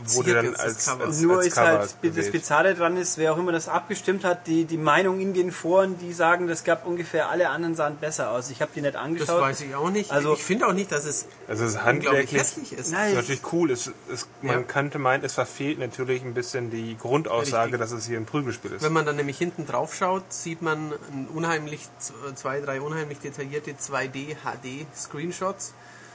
wurde 0.09 0.33
dann 0.33 0.51
das 0.51 0.59
als, 0.59 0.85
Cover. 0.85 1.05
als, 1.05 1.21
Nur 1.21 1.37
als 1.37 1.47
ist 1.47 1.55
Cover 1.55 1.67
halt 1.67 1.81
das 1.83 1.95
gewählt. 2.01 2.31
Bizarre 2.31 2.75
dran 2.75 2.97
ist, 2.97 3.17
wer 3.17 3.33
auch 3.33 3.37
immer 3.37 3.51
das 3.51 3.67
abgestimmt 3.67 4.23
hat, 4.23 4.47
die, 4.47 4.65
die 4.65 4.77
Meinung 4.77 5.19
in 5.19 5.33
den 5.33 5.51
Foren, 5.51 5.97
die 5.99 6.13
sagen, 6.13 6.47
das 6.47 6.63
gab 6.63 6.85
ungefähr 6.85 7.29
alle 7.29 7.49
anderen 7.49 7.75
sahen 7.75 7.97
besser 7.97 8.31
aus. 8.31 8.49
Ich 8.49 8.61
habe 8.61 8.71
die 8.75 8.81
nicht 8.81 8.95
Das 8.95 9.01
angeschaut. 9.01 9.41
weiß 9.41 9.61
ich 9.61 9.75
auch 9.75 9.89
nicht. 9.89 10.11
Also- 10.11 10.33
ich 10.33 10.43
finde 10.43 10.67
auch 10.67 10.73
nicht, 10.73 10.91
dass 10.91 11.05
es 11.05 11.25
Also 11.47 11.65
es 11.65 11.81
handwerklich 11.81 12.31
hässlich 12.39 12.73
ist. 12.73 12.91
Nein, 12.91 13.09
ist 13.11 13.15
natürlich 13.15 13.53
cool. 13.53 13.71
Es, 13.71 13.91
es, 14.11 14.27
man 14.41 14.57
Ja. 14.59 14.63
könnte 14.63 14.99
meinen, 14.99 15.23
es 15.23 15.33
verfehlt 15.33 15.79
natürlich 15.79 16.23
ein 16.23 16.33
bisschen 16.33 16.69
die 16.71 16.97
Grundaussage, 16.97 17.73
Richtig. 17.73 17.79
dass 17.79 17.91
es 17.91 18.05
hier 18.07 18.17
ein 18.17 18.25
Prügelspiel 18.25 18.71
ist. 18.73 18.81
Wenn 18.83 18.93
man 18.93 19.05
dann 19.05 19.15
nämlich 19.15 19.37
hinten 19.37 19.65
drauf 19.65 19.93
schaut, 19.95 20.23
sieht 20.33 20.61
man 20.61 20.93
unheimlich, 21.33 21.87
zwei, 22.35 22.59
drei 22.61 22.81
unheimlich 22.81 23.19
detaillierte 23.19 23.71
2D 23.77 24.35
HD 24.43 24.85
Screenshots. 24.95 25.73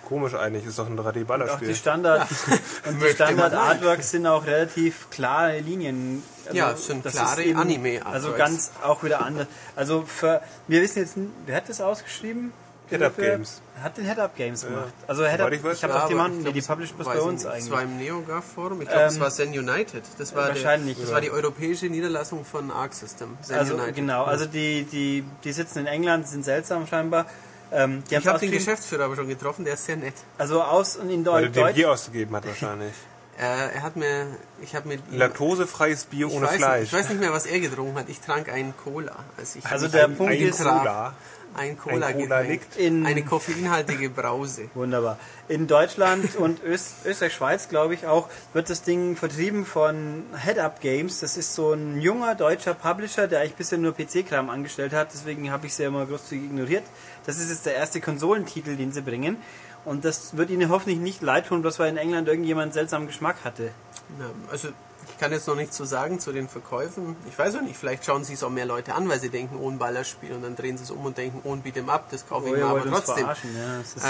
Komisch 0.09 0.35
eigentlich, 0.35 0.65
ist 0.65 0.79
doch 0.79 0.87
ein 0.87 0.99
und 0.99 1.01
auch 1.07 1.13
die 1.13 1.21
3D-Ballerspiel. 1.21 1.75
Standard, 1.75 2.23
und 2.87 2.95
die 2.95 3.05
Möchte 3.05 3.23
man 3.25 3.35
Standard-Artworks 3.37 4.11
sind 4.11 4.27
auch 4.27 4.47
relativ 4.47 5.11
klare 5.11 5.59
Linien. 5.61 6.23
Also 6.47 6.57
Ja, 6.57 6.71
es 6.73 6.87
sind 6.87 7.05
das 7.05 7.13
klare 7.13 7.43
ist 7.43 7.49
eben- 7.49 7.59
Anime-Artworks. 7.59 8.15
Also 8.15 8.33
ganz 8.33 8.71
auch 8.83 9.03
wieder 9.05 9.21
anders. 9.25 9.47
Also 9.77 10.05
für, 10.07 10.41
wir 10.67 10.81
wissen 10.81 11.01
jetzt, 11.01 11.15
wer 11.45 11.57
hat 11.57 11.69
das 11.69 11.81
ausgeschrieben? 11.83 12.53
Head-Up 12.89 13.13
Wer- 13.17 13.33
Games. 13.33 13.61
Hat 13.83 13.99
den 13.99 14.07
Head-Up 14.07 14.35
Games 14.35 14.65
gemacht. 14.65 14.95
Also 15.07 15.25
Head-Up, 15.27 15.41
Soweit 15.41 15.53
ich 15.53 15.63
weiß, 15.65 15.77
ich 15.77 15.85
habe 15.85 15.93
ja, 15.93 16.05
auch 16.05 16.29
nee, 16.29 16.41
glaub, 16.41 16.53
die 16.55 16.59
es- 16.59 16.67
published 16.67 16.99
weiß 16.99 17.07
bei 17.07 17.21
uns 17.21 17.43
nicht. 17.45 17.53
eigentlich. 17.53 17.65
Es 17.67 17.71
war 17.71 17.83
im 17.83 17.97
NeoGAF-Forum. 17.99 18.81
Ich 18.81 18.89
glaube, 18.89 19.05
es 19.05 19.15
Ähm, 19.17 19.21
war 19.21 19.31
Zen 19.31 19.49
United. 19.51 20.03
Das 20.17 20.35
war, 20.35 20.49
wahrscheinlich, 20.49 20.95
der, 20.97 21.03
das 21.03 21.11
ja. 21.11 21.15
war 21.17 21.21
die 21.21 21.31
europäische 21.31 21.87
Niederlassung 21.91 22.47
von 22.47 22.71
Arc 22.71 22.95
System. 22.95 23.37
Zen 23.43 23.59
Also 23.59 23.75
United. 23.75 23.95
genau, 23.95 24.25
also 24.25 24.47
die, 24.47 24.85
die, 24.85 25.23
die 25.45 25.53
sitzen 25.53 25.81
in 25.81 25.87
England, 25.87 26.27
sind 26.29 26.47
seltsam 26.47 26.87
scheinbar. 26.87 27.27
Ähm, 27.71 28.03
die 28.11 28.15
Ich 28.15 28.27
habe 28.27 28.39
den. 28.39 28.51
Geschäftsführer 28.51 29.05
aber 29.05 29.17
schon 29.17 29.29
getroffen, 29.29 29.65
der 29.65 29.75
ist 29.75 29.85
sehr 29.85 29.97
nett. 29.97 30.15
Also 30.39 30.63
aus 30.63 30.97
und 30.97 31.11
in 31.11 31.25
Weil 31.27 31.43
Deutsch. 31.49 31.57
er 31.59 31.67
den 31.67 31.75
Bier 31.75 31.93
ausgegeben 31.93 32.35
hat 32.37 32.47
wahrscheinlich. 32.47 32.93
Äh, 33.41 33.77
er 33.77 33.83
hat 33.85 33.95
mir, 33.95 34.27
ich 34.61 34.75
habe 34.75 34.89
mit 34.89 35.01
ihm, 35.13 35.19
Laktosefreies 35.19 36.07
Bier 36.07 36.29
ohne 36.29 36.47
weiß 36.49 36.57
Fleisch. 36.57 36.81
Nicht, 36.81 36.93
ich 36.93 36.99
weiß 36.99 37.09
nicht 37.11 37.21
mehr, 37.21 37.33
was 37.33 37.47
er 37.47 37.61
getrunken 37.61 37.97
hat. 37.97 38.09
Ich 38.09 38.19
trank 38.19 38.49
einen 38.53 38.75
Cola. 38.77 39.15
Also, 39.37 39.61
ich 39.61 39.65
Also 39.67 39.87
der 39.87 40.07
ein- 40.07 40.17
Punkt 40.17 40.33
ein 40.33 40.41
ist, 40.41 40.59
Cola. 40.59 41.15
ein 41.55 41.79
Cola, 41.79 42.07
Ein 42.09 42.19
Cola 42.19 42.41
in- 42.79 43.07
eine 43.07 43.23
koffeinhaltige 43.25 44.11
Brause. 44.11 44.69
Wunderbar. 44.75 45.21
In 45.47 45.69
Deutschland 45.69 46.35
und 46.35 46.65
Öst 46.65 46.95
Österreich, 47.05 47.33
Schweiz, 47.33 47.69
glaube 47.69 47.95
ich 47.95 48.09
auch, 48.09 48.29
wird 48.55 48.71
das 48.71 48.83
Ding 48.83 49.15
vertrieben 49.15 49.65
von 49.65 50.25
Head 50.45 50.59
Up 50.59 50.81
Games. 50.81 51.21
Das 51.21 51.37
ist 51.37 51.55
so 51.55 51.75
ein 51.75 52.01
junger 52.01 52.35
deutscher 52.35 52.75
Publisher, 52.75 53.29
der 53.29 53.43
eigentlich 53.43 53.55
bisher 53.55 53.79
nur 53.79 53.95
PC-Kram 53.95 54.51
angestellt 54.51 54.93
hat. 54.93 55.13
Deswegen 55.15 55.53
habe 55.53 55.69
ich 55.69 55.75
sie 55.75 55.85
ja 55.85 55.91
immer 55.91 56.07
großzügig 56.07 56.47
ignoriert. 56.47 56.83
Das 57.29 57.39
ist 57.39 57.51
jetzt 57.51 57.67
der 57.67 57.75
erste 57.75 58.01
Konsolentitel, 58.01 58.75
den 58.77 58.91
sie 58.91 59.03
bringen. 59.03 59.37
Und 59.85 60.05
das 60.07 60.37
wird 60.37 60.49
ihnen 60.51 60.71
hoffentlich 60.71 60.99
nicht 60.99 61.21
leid 61.21 61.47
tun, 61.49 61.61
bloß 61.63 61.79
weil 61.79 61.91
in 61.91 61.99
England 61.99 62.27
irgendjemand 62.27 62.73
seltsamen 62.73 63.07
Geschmack 63.07 63.37
hatte. 63.45 63.65
Ja, 64.19 64.31
also 64.51 64.69
ich 65.11 65.19
kann 65.19 65.31
jetzt 65.33 65.47
noch 65.47 65.55
nichts 65.55 65.77
zu 65.77 65.85
sagen 65.85 66.21
zu 66.21 66.33
den 66.33 66.49
Verkäufen. 66.49 67.17
Ich 67.29 67.39
weiß 67.39 67.57
auch 67.57 67.61
nicht, 67.61 67.77
vielleicht 67.77 68.05
schauen 68.07 68.25
sich 68.25 68.37
es 68.37 68.43
auch 68.43 68.51
mehr 68.51 68.65
Leute 68.65 68.95
an, 68.95 69.09
weil 69.11 69.21
sie 69.21 69.29
denken, 69.29 69.57
oh 69.61 69.71
ein 69.71 69.77
Ballerspiel 69.79 70.33
und 70.33 70.43
dann 70.43 70.57
drehen 70.57 70.79
sie 70.79 70.85
es 70.85 70.91
um 70.91 71.05
und 71.05 71.19
denken, 71.19 71.41
oh 71.45 71.53
ein 71.53 71.63
Beat'em 71.63 71.89
Up, 71.89 72.11
das 72.11 72.27
kaufe 72.27 72.47
ich 72.47 72.53
Oh, 72.53 72.57
mir 72.57 72.61
ihr 72.63 72.67
aber 72.67 72.85
trotzdem. 72.87 73.27
ja. 73.27 73.37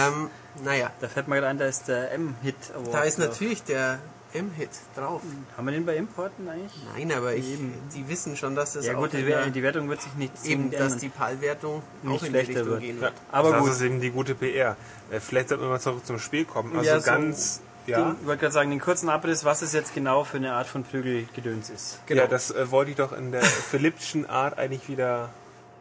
Ähm, 0.08 0.30
naja, 0.62 0.90
da 1.00 1.08
fällt 1.08 1.26
mir 1.26 1.34
gerade 1.36 1.48
ein, 1.48 1.58
da 1.58 1.66
ist 1.66 1.88
der 1.88 2.12
M-Hit 2.12 2.54
da 2.92 3.02
ist 3.02 3.18
natürlich 3.18 3.62
der 3.64 3.98
M-Hit 4.34 4.68
drauf. 4.94 5.22
Haben 5.56 5.66
wir 5.66 5.72
den 5.72 5.86
bei 5.86 5.96
Importen 5.96 6.48
eigentlich? 6.48 6.72
Nein, 6.96 7.12
aber 7.16 7.34
ich, 7.34 7.50
Eben. 7.52 7.72
die 7.94 8.06
wissen 8.08 8.36
schon, 8.36 8.54
dass 8.54 8.74
das 8.74 8.84
Ja 8.86 8.94
auch 8.94 9.00
gut, 9.00 9.12
die, 9.14 9.22
der- 9.24 9.46
die 9.50 9.62
Wertung 9.62 9.88
wird 9.88 10.02
sich 10.02 10.12
nicht 10.14 10.32
eben, 10.44 10.70
dass 10.70 10.80
ändern. 10.80 10.98
die 11.00 11.08
PAL-Wertung 11.08 11.82
auch 12.04 12.08
Nicht 12.10 12.22
in 12.24 12.32
die 12.32 12.38
schlechter 12.38 12.48
Richtung 12.54 12.68
wird. 12.70 12.80
gehen 12.80 12.96
Ja, 12.96 13.02
wird. 13.02 13.12
Aber 13.32 13.50
das 13.52 13.60
gut. 13.60 13.70
ist 13.70 13.80
eben 13.80 14.00
die 14.00 14.10
gute 14.10 14.34
PR. 14.34 14.76
Äh, 15.10 15.20
Vielleicht 15.20 15.48
sollten 15.48 15.64
wir 15.64 15.70
mal 15.70 15.80
zurück 15.80 16.04
zum 16.04 16.18
Spiel 16.18 16.44
kommen. 16.44 16.76
Also 16.76 16.88
Ja, 16.90 17.00
so 17.00 17.06
ganz, 17.06 17.60
ja, 17.86 18.14
Ich 18.20 18.26
wollte 18.26 18.40
gerade 18.40 18.52
sagen, 18.52 18.70
den 18.70 18.80
kurzen 18.80 19.08
Abriss, 19.08 19.44
was 19.46 19.62
es 19.62 19.72
jetzt 19.72 19.94
genau 19.94 20.24
für 20.24 20.36
eine 20.36 20.52
Art 20.52 20.66
von 20.66 20.84
Prügelgedöns 20.84 21.70
ist. 21.70 22.00
Genau. 22.06 22.22
ja, 22.22 22.28
das 22.28 22.50
äh, 22.50 22.70
wollte 22.70 22.90
ich 22.90 22.96
doch 22.98 23.12
in 23.12 23.32
der 23.32 23.42
philippischen 23.70 24.28
Art 24.28 24.58
eigentlich 24.58 24.88
wieder 24.90 25.30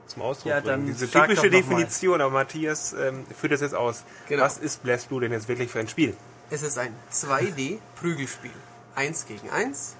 zum 0.08 0.22
Ausdruck 0.22 0.52
Ja, 0.54 0.62
bringen. 0.62 0.86
Diese 0.86 1.12
typische. 1.12 1.50
Definition, 1.50 2.22
aber 2.22 2.32
Matthias 2.32 2.94
ähm, 2.94 3.26
führt 3.38 3.52
das 3.52 3.60
jetzt 3.60 3.76
aus. 3.76 4.06
Genau. 4.30 4.42
Was 4.44 4.58
ist 4.58 4.84
Blast 4.84 5.10
Blue 5.10 5.20
denn 5.20 5.34
jetzt 5.34 5.50
wirklich 5.50 5.70
für 5.70 5.80
ein 5.82 5.90
Spiel? 5.90 6.16
Es 6.50 6.62
ist 6.62 6.78
ein 6.78 6.96
2D-Prügelspiel. 7.12 8.52
Eins 8.96 9.26
gegen 9.26 9.50
eins. 9.50 9.96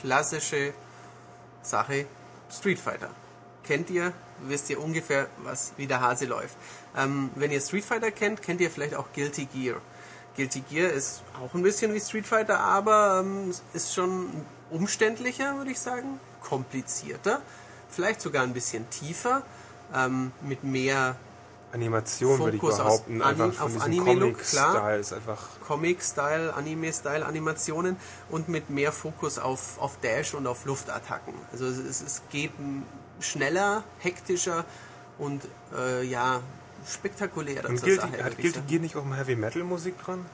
Klassische 0.00 0.74
Sache 1.62 2.06
Street 2.50 2.80
Fighter. 2.80 3.10
Kennt 3.62 3.90
ihr, 3.90 4.12
wisst 4.40 4.68
ihr 4.70 4.82
ungefähr, 4.82 5.28
was 5.44 5.72
wie 5.76 5.86
der 5.86 6.00
Hase 6.00 6.26
läuft. 6.26 6.56
Ähm, 6.96 7.30
wenn 7.36 7.52
ihr 7.52 7.60
Street 7.60 7.84
Fighter 7.84 8.10
kennt, 8.10 8.42
kennt 8.42 8.60
ihr 8.60 8.70
vielleicht 8.70 8.96
auch 8.96 9.06
Guilty 9.14 9.46
Gear. 9.46 9.80
Guilty 10.36 10.60
Gear 10.62 10.90
ist 10.90 11.22
auch 11.40 11.54
ein 11.54 11.62
bisschen 11.62 11.94
wie 11.94 12.00
Street 12.00 12.26
Fighter, 12.26 12.58
aber 12.58 13.22
ähm, 13.24 13.54
ist 13.72 13.94
schon 13.94 14.26
umständlicher, 14.70 15.56
würde 15.56 15.70
ich 15.70 15.78
sagen. 15.78 16.18
Komplizierter. 16.42 17.40
Vielleicht 17.88 18.20
sogar 18.20 18.42
ein 18.42 18.52
bisschen 18.52 18.90
tiefer. 18.90 19.42
Ähm, 19.94 20.32
mit 20.42 20.64
mehr 20.64 21.14
Animation 21.74 22.38
würde 22.38 22.56
ich 22.56 22.60
Fokus 22.60 22.80
aus 22.80 22.86
behaupten. 23.02 23.22
Ani- 23.22 23.42
Einfach 23.42 23.68
von 23.68 23.76
auf 23.76 23.78
klar. 24.50 24.72
Comic-Style 24.74 24.98
ist 25.00 25.12
einfach 25.12 25.38
Comic-Style, 25.66 26.54
Anime-Style-Animationen 26.54 27.96
und 28.30 28.48
mit 28.48 28.70
mehr 28.70 28.92
Fokus 28.92 29.38
auf, 29.38 29.78
auf 29.80 29.98
Dash 30.00 30.34
und 30.34 30.46
auf 30.46 30.64
Luftattacken. 30.64 31.34
Also 31.52 31.66
es, 31.66 31.78
es- 32.00 32.22
geht 32.30 32.52
schneller, 33.20 33.84
hektischer 33.98 34.64
und 35.18 35.42
äh, 35.76 36.02
ja, 36.04 36.40
spektakulärer 36.86 37.68
Und 37.68 37.78
zur 37.78 37.88
Guilty, 37.88 38.06
Sache. 38.12 38.24
hat 38.24 38.36
Guilty. 38.38 38.60
Gear 38.68 38.80
nicht 38.80 38.96
auch 38.96 39.04
mal 39.04 39.18
Heavy 39.18 39.36
Metal 39.36 39.62
Musik 39.62 39.94
dran? 40.02 40.24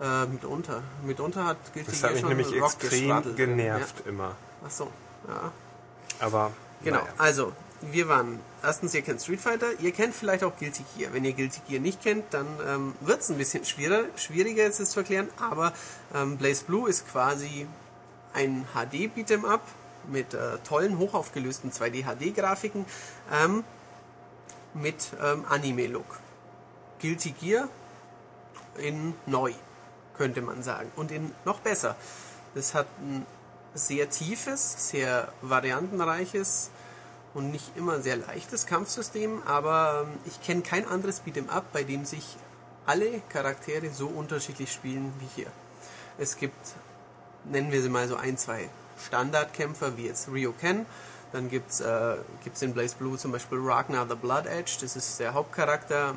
Äh, 0.00 0.26
mitunter. 0.26 0.82
Mitunter 1.04 1.44
hat 1.44 1.56
Guilty 1.72 1.90
Das 1.90 2.00
Gear 2.00 2.10
hat 2.14 2.16
mich 2.16 2.24
nämlich 2.50 2.62
Rock 2.62 2.74
extrem 2.82 3.36
genervt 3.36 4.06
immer. 4.06 4.24
Ja. 4.24 4.36
Ach 4.66 4.70
so, 4.70 4.88
ja. 5.28 5.52
Aber 6.20 6.50
Genau, 6.82 6.98
naja. 6.98 7.12
also 7.18 7.52
wir 7.92 8.08
waren, 8.08 8.40
erstens 8.62 8.94
ihr 8.94 9.02
kennt 9.02 9.20
Street 9.20 9.40
Fighter, 9.40 9.78
ihr 9.80 9.92
kennt 9.92 10.14
vielleicht 10.14 10.44
auch 10.44 10.56
Guilty 10.56 10.84
Gear. 10.96 11.12
Wenn 11.12 11.24
ihr 11.24 11.32
Guilty 11.32 11.60
Gear 11.68 11.80
nicht 11.80 12.02
kennt, 12.02 12.32
dann 12.32 12.46
ähm, 12.66 12.94
wird 13.00 13.20
es 13.20 13.30
ein 13.30 13.38
bisschen 13.38 13.64
schwieriger, 13.64 14.08
schwieriger 14.16 14.62
jetzt 14.62 14.80
das 14.80 14.90
zu 14.90 15.00
erklären, 15.00 15.28
aber 15.38 15.72
ähm, 16.14 16.36
Blaze 16.36 16.64
Blue 16.64 16.88
ist 16.88 17.08
quasi 17.08 17.66
ein 18.32 18.66
HD 18.74 19.10
Beat'em 19.14 19.44
Up 19.44 19.62
mit 20.10 20.34
äh, 20.34 20.58
tollen, 20.64 20.98
hochaufgelösten 20.98 21.72
2D 21.72 22.04
HD 22.04 22.34
Grafiken 22.34 22.84
ähm, 23.32 23.64
mit 24.74 25.12
ähm, 25.22 25.44
Anime 25.48 25.86
Look. 25.86 26.20
Guilty 27.00 27.30
Gear 27.30 27.68
in 28.78 29.14
neu, 29.26 29.52
könnte 30.16 30.42
man 30.42 30.62
sagen. 30.62 30.90
Und 30.96 31.10
in 31.10 31.32
noch 31.44 31.60
besser. 31.60 31.96
Es 32.54 32.74
hat 32.74 32.86
ein 33.00 33.26
sehr 33.74 34.08
tiefes, 34.10 34.90
sehr 34.90 35.32
variantenreiches 35.42 36.70
und 37.34 37.50
nicht 37.50 37.76
immer 37.76 38.00
sehr 38.00 38.16
leichtes 38.16 38.66
Kampfsystem, 38.66 39.42
aber 39.44 40.06
ähm, 40.06 40.18
ich 40.24 40.40
kenne 40.40 40.62
kein 40.62 40.86
anderes 40.86 41.22
Beat'em 41.22 41.48
Up, 41.48 41.72
bei 41.72 41.82
dem 41.82 42.04
sich 42.04 42.36
alle 42.86 43.20
Charaktere 43.28 43.90
so 43.90 44.06
unterschiedlich 44.06 44.72
spielen 44.72 45.12
wie 45.18 45.28
hier. 45.34 45.50
Es 46.16 46.36
gibt, 46.36 46.54
nennen 47.44 47.72
wir 47.72 47.82
sie 47.82 47.88
mal 47.88 48.06
so 48.08 48.16
ein, 48.16 48.38
zwei 48.38 48.68
Standardkämpfer, 49.04 49.96
wie 49.96 50.06
jetzt 50.06 50.28
Ryoken. 50.28 50.86
Dann 51.32 51.50
gibt 51.50 51.72
es 51.72 51.80
äh, 51.80 52.16
gibt's 52.44 52.62
in 52.62 52.74
Blaze 52.74 52.94
Blue 52.96 53.18
zum 53.18 53.32
Beispiel 53.32 53.58
Ragnar 53.60 54.06
the 54.08 54.14
Blood 54.14 54.46
Edge, 54.46 54.76
das 54.80 54.94
ist 54.94 55.18
der 55.18 55.34
Hauptcharakter. 55.34 56.14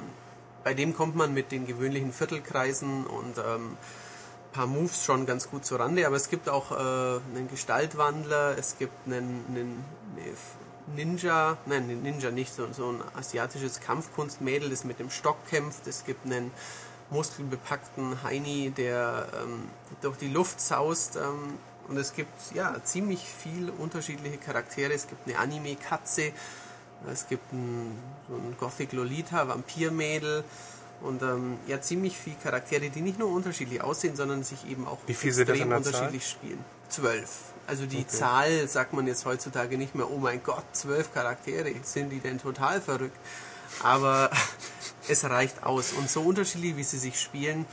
Bei 0.63 0.75
dem 0.75 0.95
kommt 0.95 1.15
man 1.15 1.33
mit 1.33 1.51
den 1.51 1.65
gewöhnlichen 1.65 2.13
Viertelkreisen 2.13 3.07
und 3.07 3.37
ähm, 3.39 3.77
paar 4.51 4.67
Moves 4.67 5.03
schon 5.03 5.25
ganz 5.25 5.49
gut 5.49 5.65
zurande, 5.65 6.05
aber 6.05 6.15
es 6.15 6.29
gibt 6.29 6.49
auch 6.49 6.71
äh, 6.71 6.75
einen 6.75 7.47
Gestaltwandler, 7.49 8.57
es 8.57 8.77
gibt 8.77 8.93
einen, 9.05 9.45
einen 9.49 9.85
Ninja, 10.95 11.57
nein, 11.65 11.87
Ninja 12.01 12.31
nicht, 12.31 12.53
so, 12.53 12.67
so 12.71 12.91
ein 12.91 13.01
asiatisches 13.15 13.79
Kampfkunstmädel, 13.81 14.69
das 14.69 14.83
mit 14.83 14.99
dem 14.99 15.09
Stock 15.09 15.37
kämpft, 15.49 15.87
es 15.87 16.05
gibt 16.05 16.25
einen 16.25 16.51
muskelbepackten 17.09 18.23
Heini, 18.23 18.71
der 18.75 19.27
ähm, 19.41 19.63
durch 20.01 20.17
die 20.17 20.29
Luft 20.29 20.59
saust 20.59 21.15
ähm, 21.17 21.57
und 21.87 21.97
es 21.97 22.13
gibt 22.13 22.53
ja 22.53 22.75
ziemlich 22.83 23.25
viele 23.25 23.71
unterschiedliche 23.71 24.37
Charaktere, 24.37 24.93
es 24.93 25.07
gibt 25.07 25.27
eine 25.27 25.39
Anime-Katze, 25.39 26.31
es 27.11 27.27
gibt 27.27 27.53
ein, 27.53 27.97
so 28.27 28.35
ein 28.35 28.55
Gothic 28.59 28.93
Lolita, 28.93 29.47
Vampirmädel, 29.47 30.43
und 31.01 31.21
ähm, 31.21 31.57
ja, 31.67 31.79
ziemlich 31.79 32.17
viele 32.17 32.37
Charaktere, 32.37 32.89
die 32.89 33.01
nicht 33.01 33.19
nur 33.19 33.31
unterschiedlich 33.31 33.81
aussehen, 33.81 34.15
sondern 34.15 34.43
sich 34.43 34.67
eben 34.67 34.87
auch 34.87 34.97
viel 35.05 35.39
extrem 35.39 35.71
unterschiedlich 35.71 36.27
spielen. 36.27 36.63
Zwölf. 36.89 37.53
Also 37.67 37.85
die 37.85 37.97
Okay. 37.97 38.07
Zahl 38.07 38.67
sagt 38.67 38.93
man 38.93 39.07
jetzt 39.07 39.25
heutzutage 39.25 39.77
nicht 39.77 39.93
mehr, 39.93 40.09
oh 40.09 40.17
mein 40.17 40.41
Gott, 40.41 40.63
zwölf 40.71 41.13
Charaktere, 41.13 41.71
sind 41.83 42.09
die 42.09 42.19
denn 42.19 42.39
total 42.39 42.79
verrückt? 42.81 43.17
Aber 43.83 44.29
es 45.09 45.23
reicht 45.25 45.63
aus. 45.63 45.91
Und 45.93 46.09
so 46.09 46.21
unterschiedlich, 46.21 46.77
wie 46.77 46.83
sie 46.83 46.97
sich 46.97 47.19
spielen, 47.19 47.65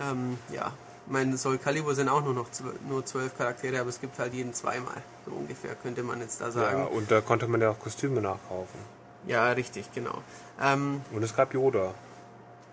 ähm, 0.00 0.38
ja, 0.52 0.72
mein 1.06 1.36
Soul 1.36 1.58
Calibur 1.58 1.94
sind 1.96 2.08
auch 2.08 2.22
nur 2.22 2.34
noch 2.34 2.50
zwölf, 2.52 2.76
nur 2.88 3.04
zwölf 3.04 3.36
Charaktere, 3.36 3.80
aber 3.80 3.90
es 3.90 4.00
gibt 4.00 4.18
halt 4.20 4.32
jeden 4.32 4.54
zweimal. 4.54 5.02
So 5.26 5.32
ungefähr 5.32 5.74
könnte 5.74 6.04
man 6.04 6.20
jetzt 6.20 6.40
da 6.40 6.52
sagen. 6.52 6.78
Ja, 6.78 6.84
und 6.84 7.10
da 7.10 7.20
konnte 7.20 7.48
man 7.48 7.60
ja 7.60 7.70
auch 7.70 7.78
Kostüme 7.80 8.20
nachkaufen. 8.20 8.78
Ja, 9.26 9.50
richtig, 9.50 9.92
genau. 9.92 10.22
Ähm, 10.62 11.02
Und 11.12 11.22
es 11.24 11.34
gab 11.34 11.52
Yoda. 11.52 11.92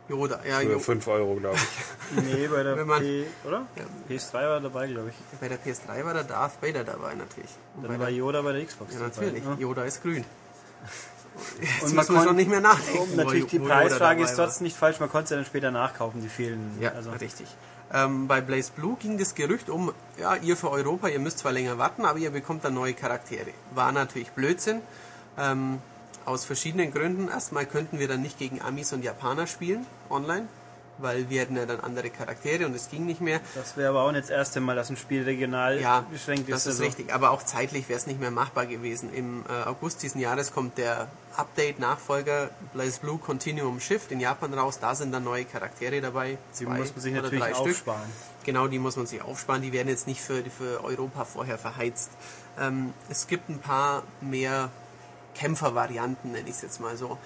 Yoda, 0.10 0.40
ja, 0.48 0.60
Für 0.60 0.72
Jo- 0.74 0.80
5 0.80 1.08
Euro, 1.08 1.36
glaube 1.36 1.58
ich. 1.58 2.24
Nee, 2.24 2.48
bei 2.48 2.64
der 2.64 2.76
man- 2.86 3.02
P, 3.02 3.26
oder? 3.46 3.66
Ja. 3.76 3.84
PS3 4.16 4.34
war 4.34 4.60
dabei, 4.62 4.88
glaube 4.88 5.10
ich. 5.10 5.40
bei 5.40 5.50
der 5.50 5.60
PS3 5.60 6.06
war 6.06 6.14
der 6.14 6.24
Darth 6.24 6.62
Vader 6.62 6.84
dabei 6.86 7.14
natürlich. 7.16 7.52
Und 7.76 7.82
bei 7.84 7.88
Dann 7.90 8.00
war 8.00 8.08
der, 8.08 8.16
Yoda 8.16 8.42
bei 8.42 8.54
der 8.54 8.66
Xbox 8.66 8.94
ja, 8.94 9.00
dabei. 9.00 9.12
natürlich. 9.26 9.44
ne? 9.44 9.56
Yoda 9.60 9.84
ist 9.84 10.02
grün. 10.02 10.24
Jetzt 11.60 11.84
Und 11.84 11.90
man 11.90 11.96
müssen 11.98 12.14
wir 12.14 12.18
kon- 12.20 12.28
schon 12.28 12.36
nicht 12.38 12.50
mehr 12.50 12.62
nachdenken. 12.62 13.12
Wo- 13.12 13.16
natürlich 13.18 13.46
die 13.48 13.60
Preisfrage 13.60 14.00
dabei 14.22 14.22
ist 14.32 14.38
war. 14.38 14.46
trotzdem 14.46 14.64
nicht 14.66 14.78
falsch, 14.78 15.00
man 15.00 15.10
konnte 15.10 15.26
es 15.26 15.30
ja 15.32 15.36
dann 15.38 15.46
später 15.46 15.72
nachkaufen, 15.72 16.22
die 16.22 16.30
fehlen. 16.30 16.78
Ja, 16.80 16.92
also, 16.94 17.12
richtig. 17.12 17.48
Ähm, 17.94 18.28
bei 18.28 18.42
Blaze 18.42 18.72
Blue 18.76 18.98
ging 19.00 19.18
das 19.18 19.36
Gerücht 19.36 19.70
um, 19.70 19.94
ja, 20.20 20.36
ihr 20.36 20.58
für 20.58 20.70
Europa, 20.72 21.08
ihr 21.10 21.20
müsst 21.20 21.40
zwar 21.40 21.52
länger 21.54 21.78
warten, 21.78 22.06
aber 22.06 22.20
ihr 22.20 22.32
bekommt 22.32 22.66
dann 22.66 22.74
neue 22.74 22.94
Charaktere. 22.94 23.52
War 23.76 23.92
natürlich 23.92 24.32
Blödsinn. 24.32 24.82
Ähm, 25.38 25.80
aus 26.28 26.45
verschiedenen 26.45 26.91
Gründen. 26.94 27.30
Erstmal 27.30 27.66
könnten 27.66 27.99
wir 27.99 28.08
dann 28.08 28.22
nicht 28.22 28.38
gegen 28.38 28.62
Amis 28.62 28.91
und 28.94 29.04
Japaner 29.04 29.48
spielen, 29.48 29.86
online, 30.10 30.48
weil 30.98 31.30
wir 31.30 31.41
hätten 31.41 31.56
ja 31.56 31.66
dann 31.66 31.80
andere 31.80 32.10
Charaktere 32.10 32.66
und 32.66 32.76
es 32.76 32.90
ging 32.90 33.06
nicht 33.06 33.22
mehr. 33.22 33.40
Das 33.56 33.78
wäre 33.78 33.90
aber 33.90 34.02
auch 34.04 34.12
nicht 34.12 34.24
das 34.26 34.30
erste 34.32 34.60
Mal, 34.60 34.76
dass 34.76 34.90
ein 34.90 34.98
Spiel 34.98 35.24
regional 35.24 35.80
Ja, 35.80 36.06
beschränkt 36.12 36.49
ist. 36.49 36.54
das 36.54 36.66
ist 36.66 36.74
also. 36.74 36.84
richtig. 36.84 37.14
Aber 37.14 37.32
auch 37.32 37.44
zeitlich 37.44 37.88
wäre 37.88 37.98
es 37.98 38.08
nicht 38.08 38.20
mehr 38.20 38.32
machbar 38.32 38.66
gewesen. 38.66 39.14
Im 39.14 39.45
äh, 39.48 39.68
August 39.68 40.04
diesen 40.04 40.20
Jahres 40.20 40.52
kommt 40.54 40.78
der 40.78 41.08
Update-Nachfolger 41.38 42.49
Blaze 42.74 42.99
Blue 42.99 43.20
Continuum 43.20 43.80
Shift 43.80 44.12
in 44.12 44.20
Japan 44.20 44.54
raus. 44.54 44.80
Da 44.80 44.95
sind 44.95 45.12
dann 45.14 45.24
neue 45.24 45.45
Charaktere 45.45 46.02
dabei. 46.02 46.38
Die 46.60 46.66
muss 46.66 46.91
man 46.94 47.02
sich 47.02 47.14
natürlich 47.14 47.40
drei 47.40 47.54
Stück. 47.54 47.68
aufsparen. 47.68 48.10
Genau, 48.44 48.68
die 48.68 48.80
muss 48.80 48.95
man 48.95 49.06
sich 49.06 49.22
aufsparen. 49.22 49.62
Die 49.62 49.72
werden 49.74 49.88
jetzt 49.90 50.08
nicht 50.08 50.22
für, 50.22 50.44
für 50.45 50.84
Europa 50.84 51.26
vorher 51.26 51.58
verheizt. 51.58 52.10
Ähm, 52.60 52.94
es 53.10 53.28
gibt 53.28 53.49
ein 53.49 53.60
paar 53.60 54.04
mehr 54.22 54.70
Kämpfervarianten, 55.38 56.32
nenne 56.32 56.50
ich 56.50 56.56
es 56.56 56.62
jetzt 56.62 56.80
mal 56.80 56.98
so. 56.98 57.18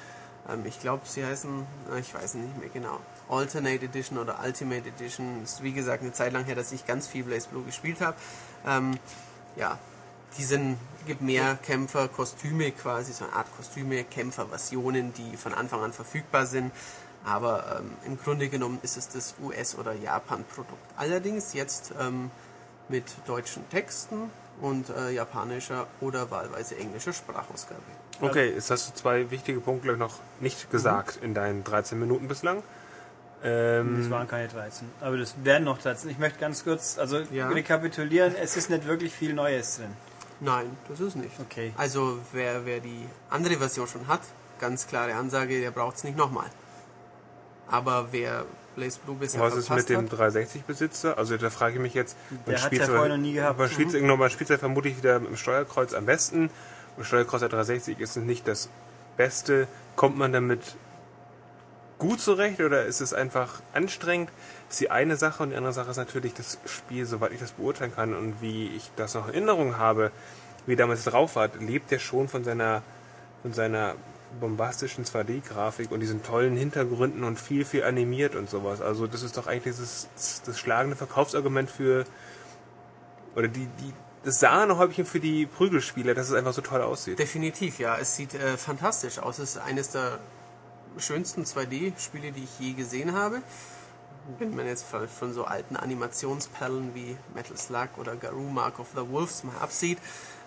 Ähm, 0.49 0.65
ich 0.65 0.79
glaube, 0.79 1.03
sie 1.05 1.25
heißen, 1.25 1.65
äh, 1.91 1.99
ich 1.99 2.13
weiß 2.13 2.35
nicht 2.35 2.57
mehr 2.57 2.69
genau, 2.69 2.99
Alternate 3.29 3.85
Edition 3.85 4.17
oder 4.17 4.39
Ultimate 4.43 4.87
Edition. 4.87 5.43
Ist 5.43 5.63
wie 5.63 5.73
gesagt 5.73 6.03
eine 6.03 6.13
Zeit 6.13 6.33
lang 6.33 6.45
her, 6.45 6.55
dass 6.55 6.71
ich 6.71 6.85
ganz 6.85 7.07
viel 7.07 7.23
Blaze 7.23 7.49
Blue 7.49 7.63
gespielt 7.63 8.01
habe. 8.01 8.17
Ähm, 8.65 8.97
ja, 9.55 9.77
die 10.37 10.43
sind, 10.43 10.77
gibt 11.05 11.21
mehr 11.21 11.55
Kämpfer, 11.55 12.07
Kostüme 12.07 12.71
quasi, 12.71 13.13
so 13.13 13.25
eine 13.25 13.33
Art 13.33 13.47
Kostüme, 13.57 14.03
Kämpferversionen, 14.03 15.13
die 15.13 15.35
von 15.37 15.53
Anfang 15.53 15.81
an 15.81 15.93
verfügbar 15.93 16.45
sind. 16.45 16.71
Aber 17.23 17.79
ähm, 17.79 17.91
im 18.05 18.17
Grunde 18.17 18.49
genommen 18.49 18.79
ist 18.81 18.97
es 18.97 19.09
das 19.09 19.35
US- 19.43 19.75
oder 19.75 19.93
Japan-Produkt. 19.93 20.81
Allerdings 20.97 21.53
jetzt 21.53 21.93
ähm, 21.99 22.31
mit 22.89 23.05
deutschen 23.27 23.67
Texten 23.69 24.31
und 24.61 24.89
äh, 24.89 25.09
japanischer 25.11 25.87
oder 25.99 26.31
wahlweise 26.31 26.77
englischer 26.77 27.13
Sprachausgabe. 27.13 27.81
Okay, 28.21 28.51
jetzt 28.53 28.69
hast 28.71 28.89
du 28.89 28.93
zwei 28.93 29.29
wichtige 29.31 29.59
Punkte 29.59 29.97
noch 29.97 30.19
nicht 30.39 30.69
gesagt 30.71 31.17
in 31.21 31.33
deinen 31.33 31.63
13 31.63 31.99
Minuten 31.99 32.27
bislang. 32.27 32.57
Das 33.41 33.49
Ähm, 33.51 34.09
waren 34.11 34.27
keine 34.27 34.47
13. 34.47 34.87
Aber 35.01 35.17
das 35.17 35.33
werden 35.43 35.63
noch 35.63 35.79
13. 35.79 36.11
Ich 36.11 36.19
möchte 36.19 36.39
ganz 36.39 36.63
kurz, 36.63 36.99
also 36.99 37.19
Ja. 37.31 37.49
rekapitulieren, 37.49 38.35
es 38.35 38.55
ist 38.55 38.69
nicht 38.69 38.85
wirklich 38.85 39.11
viel 39.13 39.33
Neues 39.33 39.77
drin. 39.77 39.93
Nein, 40.39 40.77
das 40.87 40.99
ist 40.99 41.15
nicht. 41.15 41.39
Okay. 41.39 41.73
Also 41.75 42.19
wer, 42.33 42.65
wer 42.65 42.79
die 42.79 43.05
andere 43.31 43.57
Version 43.57 43.87
schon 43.87 44.07
hat, 44.07 44.21
ganz 44.59 44.85
klare 44.87 45.15
Ansage, 45.15 45.59
der 45.59 45.71
braucht 45.71 45.97
es 45.97 46.03
nicht 46.03 46.17
nochmal. 46.17 46.47
Aber 47.67 48.07
wer 48.11 48.45
Blaze 48.75 48.99
Blue 49.03 49.15
bisher 49.15 49.41
was 49.41 49.55
ist 49.55 49.69
mit 49.69 49.89
dem 49.89 50.09
hat, 50.09 50.19
360-Besitzer? 50.19 51.17
Also 51.17 51.37
da 51.37 51.49
frage 51.49 51.75
ich 51.75 51.81
mich 51.81 51.93
jetzt, 51.93 52.15
Der 52.47 52.53
man 52.53 52.63
hat's 52.63 52.77
ja 52.77 52.85
vorher 52.85 53.09
noch 53.09 53.17
nie 53.17 53.33
gehabt. 53.33 53.59
Man 53.59 53.69
spielt, 53.69 53.93
mhm. 53.93 54.07
man 54.07 54.29
spielt 54.29 54.49
ja 54.49 54.57
vermutlich 54.57 54.97
wieder 54.97 55.19
mit 55.19 55.29
dem 55.29 55.37
Steuerkreuz 55.37 55.93
am 55.93 56.05
besten. 56.05 56.49
Und 56.97 57.05
Steuerkreuz 57.05 57.41
der 57.41 57.49
360 57.49 57.99
ist 57.99 58.17
nicht 58.17 58.47
das 58.47 58.69
Beste. 59.17 59.67
Kommt 59.95 60.17
man 60.17 60.31
damit 60.31 60.61
gut 61.99 62.19
zurecht 62.19 62.59
oder 62.59 62.85
ist 62.85 62.99
es 62.99 63.13
einfach 63.13 63.61
anstrengend? 63.73 64.29
Das 64.67 64.75
ist 64.75 64.81
die 64.81 64.91
eine 64.91 65.17
Sache 65.17 65.43
und 65.43 65.51
die 65.51 65.55
andere 65.55 65.73
Sache 65.73 65.91
ist 65.91 65.97
natürlich 65.97 66.33
das 66.33 66.57
Spiel, 66.65 67.05
soweit 67.05 67.31
ich 67.31 67.39
das 67.39 67.51
beurteilen 67.51 67.93
kann 67.93 68.15
und 68.15 68.41
wie 68.41 68.69
ich 68.75 68.89
das 68.95 69.13
noch 69.13 69.27
in 69.27 69.33
Erinnerung 69.35 69.77
habe, 69.77 70.11
wie 70.65 70.75
damals 70.75 71.03
drauf 71.03 71.35
war, 71.35 71.49
lebt 71.59 71.91
der 71.91 71.99
schon 71.99 72.27
von 72.27 72.43
seiner, 72.43 72.81
von 73.41 73.53
seiner 73.53 73.95
bombastischen 74.39 75.05
2D-Grafik 75.05 75.91
und 75.91 75.99
diesen 75.99 76.23
tollen 76.23 76.55
Hintergründen 76.55 77.23
und 77.23 77.39
viel, 77.39 77.65
viel 77.65 77.83
animiert 77.83 78.35
und 78.35 78.49
sowas. 78.49 78.81
Also 78.81 79.07
das 79.07 79.23
ist 79.23 79.37
doch 79.37 79.47
eigentlich 79.47 79.75
das, 79.75 80.07
das 80.45 80.59
schlagende 80.59 80.95
Verkaufsargument 80.95 81.69
für 81.69 82.05
oder 83.35 83.47
die, 83.47 83.67
die 83.79 83.93
das 84.23 84.39
Sahnehäubchen 84.39 85.05
für 85.05 85.19
die 85.19 85.45
Prügelspieler, 85.45 86.13
dass 86.13 86.29
es 86.29 86.33
einfach 86.35 86.53
so 86.53 86.61
toll 86.61 86.81
aussieht. 86.81 87.17
definitiv, 87.17 87.79
ja, 87.79 87.97
es 87.97 88.15
sieht 88.15 88.35
äh, 88.35 88.55
fantastisch 88.55 89.17
aus. 89.17 89.39
Es 89.39 89.55
ist 89.55 89.57
eines 89.57 89.89
der 89.89 90.19
schönsten 90.97 91.43
2D-Spiele, 91.43 92.31
die 92.31 92.43
ich 92.43 92.59
je 92.59 92.73
gesehen 92.73 93.13
habe. 93.13 93.41
Wenn 94.37 94.55
man 94.55 94.67
jetzt 94.67 94.85
von, 94.85 95.33
so 95.33 95.45
alten 95.45 95.75
Animationsperlen 95.75 96.93
wie 96.93 97.17
Metal 97.33 97.57
Slug 97.57 97.89
oder 97.97 98.15
Garou 98.15 98.49
Mark 98.49 98.79
of 98.79 98.89
the 98.95 99.09
Wolves 99.09 99.43
mal 99.43 99.57
absieht, 99.59 99.97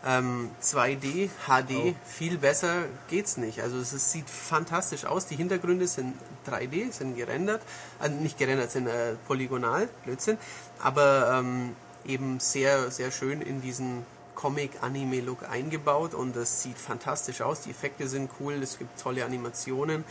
ähm, 0.07 0.51
2D, 0.63 1.31
HD, 1.47 1.95
viel 2.05 2.39
besser 2.39 2.85
geht's 3.09 3.37
nicht. 3.37 3.61
Also 3.61 3.79
es 3.79 3.93
ist, 3.93 4.13
sieht 4.13 4.29
fantastisch 4.29 5.05
aus. 5.05 5.27
Die 5.27 5.37
Hintergründe 5.37 5.87
sind 5.87 6.15
3D, 6.47 6.93
sind 6.93 7.17
gerendert, 7.17 7.63
äh, 8.03 8.09
nicht 8.09 8.39
gerendert, 8.39 8.71
sind 8.71 8.87
äh, 8.87 9.15
polygonal, 9.27 9.89
Blödsinn, 10.05 10.39
aber 10.81 11.39
ähm, 11.39 11.75
eben 12.07 12.39
sehr, 12.41 12.91
sehr 12.91 13.11
schön 13.11 13.41
in 13.41 13.63
diesen 13.63 14.05
Comic-Anime-Look 14.35 15.49
eingebaut 15.49 16.13
und 16.13 16.37
es 16.37 16.63
sieht 16.63 16.77
fantastisch 16.77 17.41
aus. 17.41 17.63
Die 17.63 17.71
Effekte 17.71 18.09
sind 18.09 18.31
cool, 18.41 18.55
es 18.63 18.79
gibt 18.79 19.01
tolle 19.01 19.25
Animationen. 19.25 20.05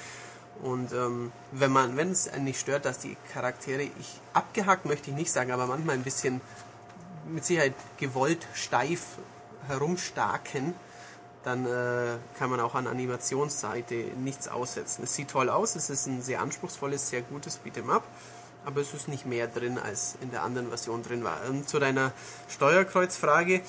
Und 0.62 0.94
ähm, 0.94 1.32
wenn 1.52 1.72
man, 1.72 1.98
wenn 1.98 2.12
es 2.12 2.32
nicht 2.38 2.60
stört, 2.60 2.86
dass 2.86 3.00
die 3.00 3.18
Charaktere, 3.34 3.84
ich 3.84 4.20
abgehackt 4.34 4.86
möchte 4.86 5.10
ich 5.12 5.16
nicht 5.16 5.32
sagen, 5.32 5.52
aber 5.52 5.68
manchmal 5.68 5.96
ein 5.96 6.04
bisschen 6.04 6.42
mit 7.28 7.44
Sicherheit 7.44 7.74
gewollt 7.98 8.48
steif 8.54 9.02
herumstarken, 9.68 10.74
dann 11.44 11.66
äh, 11.66 12.18
kann 12.38 12.50
man 12.50 12.60
auch 12.60 12.76
an 12.76 12.88
Animationsseite 12.88 13.96
nichts 14.18 14.48
aussetzen. 14.48 15.04
Es 15.04 15.16
sieht 15.16 15.30
toll 15.30 15.50
aus, 15.50 15.76
es 15.76 15.90
ist 15.90 16.08
ein 16.08 16.22
sehr 16.22 16.42
anspruchsvolles, 16.42 17.10
sehr 17.10 17.22
gutes 17.22 17.60
Beat'em 17.64 17.90
Up, 17.90 18.04
aber 18.66 18.82
es 18.82 18.94
ist 18.94 19.08
nicht 19.08 19.26
mehr 19.26 19.48
drin, 19.48 19.78
als 19.78 20.16
in 20.22 20.32
der 20.32 20.44
anderen 20.44 20.70
Version 20.70 21.04
drin 21.04 21.24
war. 21.24 21.38
Und 21.50 21.68
zu 21.68 21.80
deiner 21.80 22.14
Steuerkreuzfrage, 22.48 23.62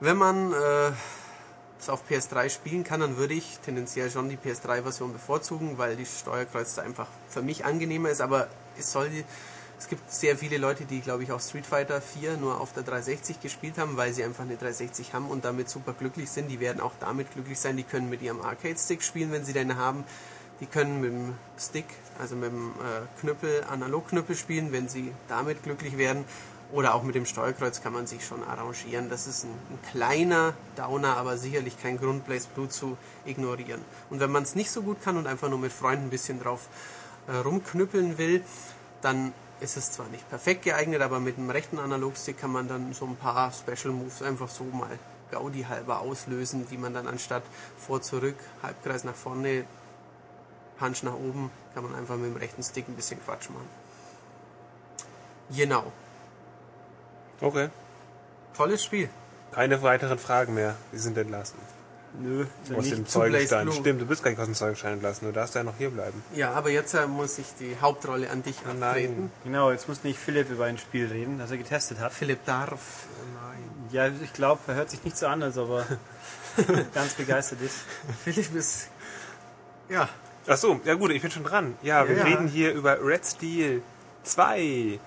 wenn 0.00 0.16
man 0.16 0.52
äh, 0.52 0.92
es 1.78 1.88
auf 1.88 2.02
PS3 2.08 2.48
spielen 2.48 2.84
kann, 2.84 3.00
dann 3.00 3.16
würde 3.16 3.34
ich 3.34 3.58
tendenziell 3.64 4.10
schon 4.10 4.28
die 4.28 4.36
PS3-Version 4.36 5.12
bevorzugen, 5.12 5.78
weil 5.78 5.96
die 5.96 6.06
Steuerkreuz 6.06 6.74
da 6.74 6.82
einfach 6.82 7.06
für 7.28 7.42
mich 7.42 7.64
angenehmer 7.64 8.10
ist, 8.10 8.20
aber 8.20 8.48
es 8.78 8.90
soll 8.92 9.10
Es 9.78 9.86
gibt 9.86 10.10
sehr 10.10 10.36
viele 10.36 10.58
Leute, 10.58 10.84
die, 10.84 11.00
glaube 11.00 11.22
ich, 11.22 11.30
auch 11.30 11.40
Street 11.40 11.64
Fighter 11.64 12.00
4 12.00 12.36
nur 12.36 12.60
auf 12.60 12.72
der 12.72 12.82
360 12.82 13.40
gespielt 13.40 13.78
haben, 13.78 13.96
weil 13.96 14.12
sie 14.12 14.24
einfach 14.24 14.42
eine 14.42 14.56
360 14.56 15.14
haben 15.14 15.30
und 15.30 15.44
damit 15.44 15.70
super 15.70 15.92
glücklich 15.92 16.28
sind. 16.30 16.48
Die 16.48 16.58
werden 16.58 16.80
auch 16.80 16.94
damit 16.98 17.32
glücklich 17.32 17.60
sein. 17.60 17.76
Die 17.76 17.84
können 17.84 18.10
mit 18.10 18.20
ihrem 18.20 18.40
Arcade-Stick 18.40 19.04
spielen, 19.04 19.30
wenn 19.30 19.44
sie 19.44 19.52
den 19.52 19.76
haben. 19.76 20.02
Die 20.60 20.66
können 20.66 21.00
mit 21.00 21.12
dem 21.12 21.34
Stick, 21.56 21.84
also 22.18 22.34
mit 22.34 22.50
dem 22.50 22.70
äh, 22.70 23.20
Knüppel, 23.20 23.64
Analogknüppel 23.70 24.34
spielen, 24.34 24.72
wenn 24.72 24.88
sie 24.88 25.12
damit 25.28 25.62
glücklich 25.62 25.96
werden. 25.96 26.24
Oder 26.72 26.94
auch 26.94 27.04
mit 27.04 27.14
dem 27.14 27.24
Steuerkreuz 27.24 27.80
kann 27.80 27.92
man 27.92 28.08
sich 28.08 28.26
schon 28.26 28.42
arrangieren. 28.42 29.08
Das 29.08 29.28
ist 29.28 29.44
ein, 29.44 29.50
ein 29.50 29.78
kleiner 29.92 30.54
Downer, 30.76 31.16
aber 31.16 31.38
sicherlich 31.38 31.80
kein 31.80 31.98
Grund, 31.98 32.26
Blaze 32.26 32.48
Blue 32.52 32.68
zu 32.68 32.98
ignorieren. 33.24 33.80
Und 34.10 34.18
wenn 34.18 34.32
man 34.32 34.42
es 34.42 34.56
nicht 34.56 34.72
so 34.72 34.82
gut 34.82 35.00
kann 35.02 35.16
und 35.16 35.28
einfach 35.28 35.48
nur 35.48 35.60
mit 35.60 35.72
Freunden 35.72 36.06
ein 36.06 36.10
bisschen 36.10 36.40
drauf 36.40 36.68
äh, 37.28 37.36
rumknüppeln 37.36 38.18
will, 38.18 38.42
dann 39.00 39.32
ist 39.60 39.76
es 39.76 39.92
zwar 39.92 40.06
nicht 40.08 40.28
perfekt 40.28 40.62
geeignet, 40.62 41.02
aber 41.02 41.20
mit 41.20 41.36
dem 41.36 41.50
rechten 41.50 41.78
Analogstick 41.78 42.38
kann 42.38 42.52
man 42.52 42.68
dann 42.68 42.92
so 42.92 43.06
ein 43.06 43.16
paar 43.16 43.52
Special 43.52 43.92
Moves 43.92 44.22
einfach 44.22 44.48
so 44.48 44.64
mal 44.64 44.98
Gaudi 45.30 45.62
halber 45.62 46.00
auslösen, 46.00 46.66
die 46.70 46.76
man 46.76 46.94
dann 46.94 47.06
anstatt 47.06 47.42
vor 47.78 48.00
zurück, 48.00 48.36
Halbkreis 48.62 49.04
nach 49.04 49.14
vorne, 49.14 49.64
Punch 50.78 51.02
nach 51.02 51.14
oben, 51.14 51.50
kann 51.74 51.84
man 51.84 51.94
einfach 51.94 52.16
mit 52.16 52.26
dem 52.26 52.36
rechten 52.36 52.62
Stick 52.62 52.88
ein 52.88 52.94
bisschen 52.94 53.22
Quatsch 53.24 53.50
machen. 53.50 53.68
Genau. 55.50 55.92
Okay. 57.40 57.68
Tolles 58.56 58.82
Spiel. 58.84 59.08
Keine 59.52 59.82
weiteren 59.82 60.18
Fragen 60.18 60.54
mehr. 60.54 60.76
Sie 60.92 60.98
sind 60.98 61.16
entlassen. 61.16 61.58
Nö, 62.20 62.42
ist 62.42 62.70
ja 62.70 62.76
Aus 62.76 62.84
nicht. 62.84 62.96
dem 62.96 63.06
Zeugenstein. 63.06 63.66
Blue. 63.66 63.74
Stimmt, 63.76 64.00
du 64.00 64.06
bist 64.06 64.22
gar 64.22 64.30
nicht 64.30 64.40
aus 64.40 64.46
dem 64.46 64.54
Zeugenstein 64.54 64.94
entlassen. 64.94 65.26
Du 65.26 65.32
darfst 65.32 65.54
ja 65.54 65.62
noch 65.62 65.76
hier 65.78 65.90
bleiben. 65.90 66.22
Ja, 66.34 66.52
aber 66.52 66.70
jetzt 66.70 66.94
äh, 66.94 67.06
muss 67.06 67.38
ich 67.38 67.46
die 67.60 67.76
Hauptrolle 67.80 68.30
an 68.30 68.42
dich 68.42 68.56
Nein. 68.66 68.82
abtreten. 68.82 69.30
Genau, 69.44 69.70
jetzt 69.70 69.88
muss 69.88 70.02
nicht 70.04 70.18
Philipp 70.18 70.50
über 70.50 70.64
ein 70.64 70.78
Spiel 70.78 71.06
reden, 71.06 71.38
das 71.38 71.50
er 71.50 71.58
getestet 71.58 72.00
hat. 72.00 72.12
Philipp 72.12 72.44
darf. 72.44 72.80
Nein. 73.42 73.58
Ja, 73.92 74.08
ich 74.08 74.32
glaube, 74.32 74.60
er 74.68 74.74
hört 74.74 74.90
sich 74.90 75.04
nicht 75.04 75.16
so 75.16 75.26
an, 75.26 75.42
als 75.42 75.56
ob 75.58 75.70
er 75.70 75.86
ganz 76.94 77.14
begeistert 77.14 77.60
ist. 77.62 77.76
Philipp 78.24 78.54
ist. 78.54 78.88
Ja, 79.88 80.08
Ach 80.50 80.56
so, 80.56 80.80
ja 80.84 80.94
gut, 80.94 81.10
ich 81.10 81.20
bin 81.20 81.30
schon 81.30 81.44
dran. 81.44 81.76
Ja, 81.82 82.08
wir 82.08 82.16
Ja. 82.16 82.24
reden 82.24 82.48
hier 82.48 82.72
über 82.72 83.04
Red 83.04 83.26
Steel 83.26 83.82
2. 84.22 84.98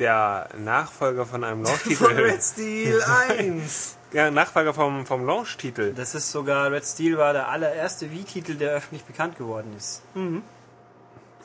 Der 0.00 0.48
Nachfolger 0.58 1.26
von 1.26 1.44
einem 1.44 1.64
von 1.64 1.72
Launch-Titel. 1.74 2.04
Red 2.06 2.42
Steel 2.42 3.00
1. 3.02 3.96
ja, 4.12 4.30
Nachfolger 4.30 4.74
vom, 4.74 5.06
vom 5.06 5.24
Launch-Titel. 5.24 5.92
Das 5.94 6.14
ist 6.14 6.30
sogar, 6.30 6.70
Red 6.70 6.84
Steel 6.84 7.18
war 7.18 7.32
der 7.32 7.48
allererste 7.48 8.10
Wii-Titel, 8.10 8.54
der 8.54 8.72
öffentlich 8.72 9.04
bekannt 9.04 9.36
geworden 9.36 9.74
ist. 9.76 10.02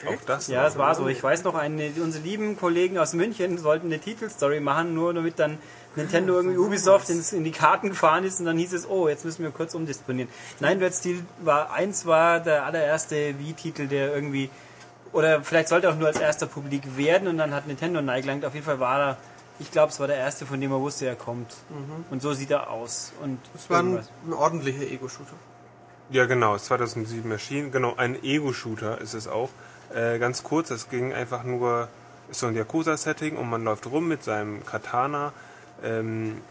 Auch 0.06 0.22
das. 0.26 0.48
Ja, 0.48 0.68
es 0.68 0.78
war 0.78 0.94
so. 0.96 1.08
Ich 1.08 1.24
weiß 1.24 1.44
noch, 1.44 1.56
eine, 1.56 1.92
unsere 2.02 2.24
lieben 2.24 2.58
Kollegen 2.58 2.98
aus 2.98 3.14
München 3.14 3.58
sollten 3.58 3.88
eine 3.88 4.00
Titelstory 4.00 4.60
machen, 4.60 4.94
nur 4.94 5.14
damit 5.14 5.40
dann 5.40 5.58
Nintendo 5.96 6.36
irgendwie 6.36 6.58
Ubisoft 6.58 7.10
ins, 7.10 7.32
in 7.32 7.44
die 7.44 7.52
Karten 7.52 7.90
gefahren 7.90 8.26
ist 8.26 8.40
und 8.40 8.46
dann 8.46 8.58
hieß 8.58 8.74
es, 8.74 8.90
oh, 8.90 9.08
jetzt 9.08 9.24
müssen 9.24 9.44
wir 9.44 9.52
kurz 9.52 9.74
umdisponieren. 9.74 10.30
Nein, 10.60 10.80
Red 10.80 10.94
Steel 10.94 11.26
war, 11.40 11.72
eins 11.72 12.06
war 12.06 12.40
der 12.42 12.66
allererste 12.66 13.40
Wii-Titel, 13.40 13.88
der 13.88 14.14
irgendwie, 14.14 14.50
oder 15.14 15.42
vielleicht 15.42 15.70
sollte 15.70 15.90
auch 15.90 15.96
nur 15.96 16.08
als 16.08 16.20
erster 16.20 16.48
publik 16.48 16.98
werden 16.98 17.28
und 17.28 17.38
dann 17.38 17.54
hat 17.54 17.68
Nintendo 17.68 18.02
neigelangt. 18.02 18.44
Auf 18.44 18.54
jeden 18.54 18.66
Fall 18.66 18.80
war 18.80 19.00
er, 19.00 19.18
ich 19.60 19.72
glaube, 19.72 19.92
es 19.92 20.00
war 20.00 20.08
der 20.08 20.18
erste, 20.18 20.46
von 20.46 20.60
dem 20.60 20.72
er 20.72 20.80
wusste, 20.80 21.06
er 21.06 21.16
kommt. 21.16 21.56
Und 22.12 22.22
so 22.22 22.34
sieht 22.34 22.52
er 22.52 22.70
aus. 22.70 23.14
Und 23.22 23.40
Das 23.54 23.70
war 23.70 23.80
ein, 23.80 24.00
ein 24.26 24.34
ordentlicher 24.34 24.84
Ego-Shooter. 24.84 25.34
Ja, 26.10 26.26
genau, 26.26 26.56
ist 26.56 26.66
2007 26.66 27.30
erschienen. 27.32 27.72
Genau, 27.72 27.96
ein 27.96 28.22
Ego-Shooter 28.24 29.02
ist 29.02 29.14
es 29.14 29.28
auch. 29.28 29.50
Äh, 29.94 30.20
ganz 30.20 30.44
kurz, 30.44 30.72
es 30.72 30.90
ging 30.90 31.14
einfach 31.14 31.44
nur, 31.44 31.88
ist 32.30 32.40
so 32.40 32.48
ein 32.48 32.56
Yakuza-Setting 32.56 33.38
und 33.38 33.50
man 33.50 33.64
läuft 33.64 33.88
rum 33.88 34.08
mit 34.08 34.24
seinem 34.24 34.66
Katana. 34.66 35.34
Ähm, 35.84 36.42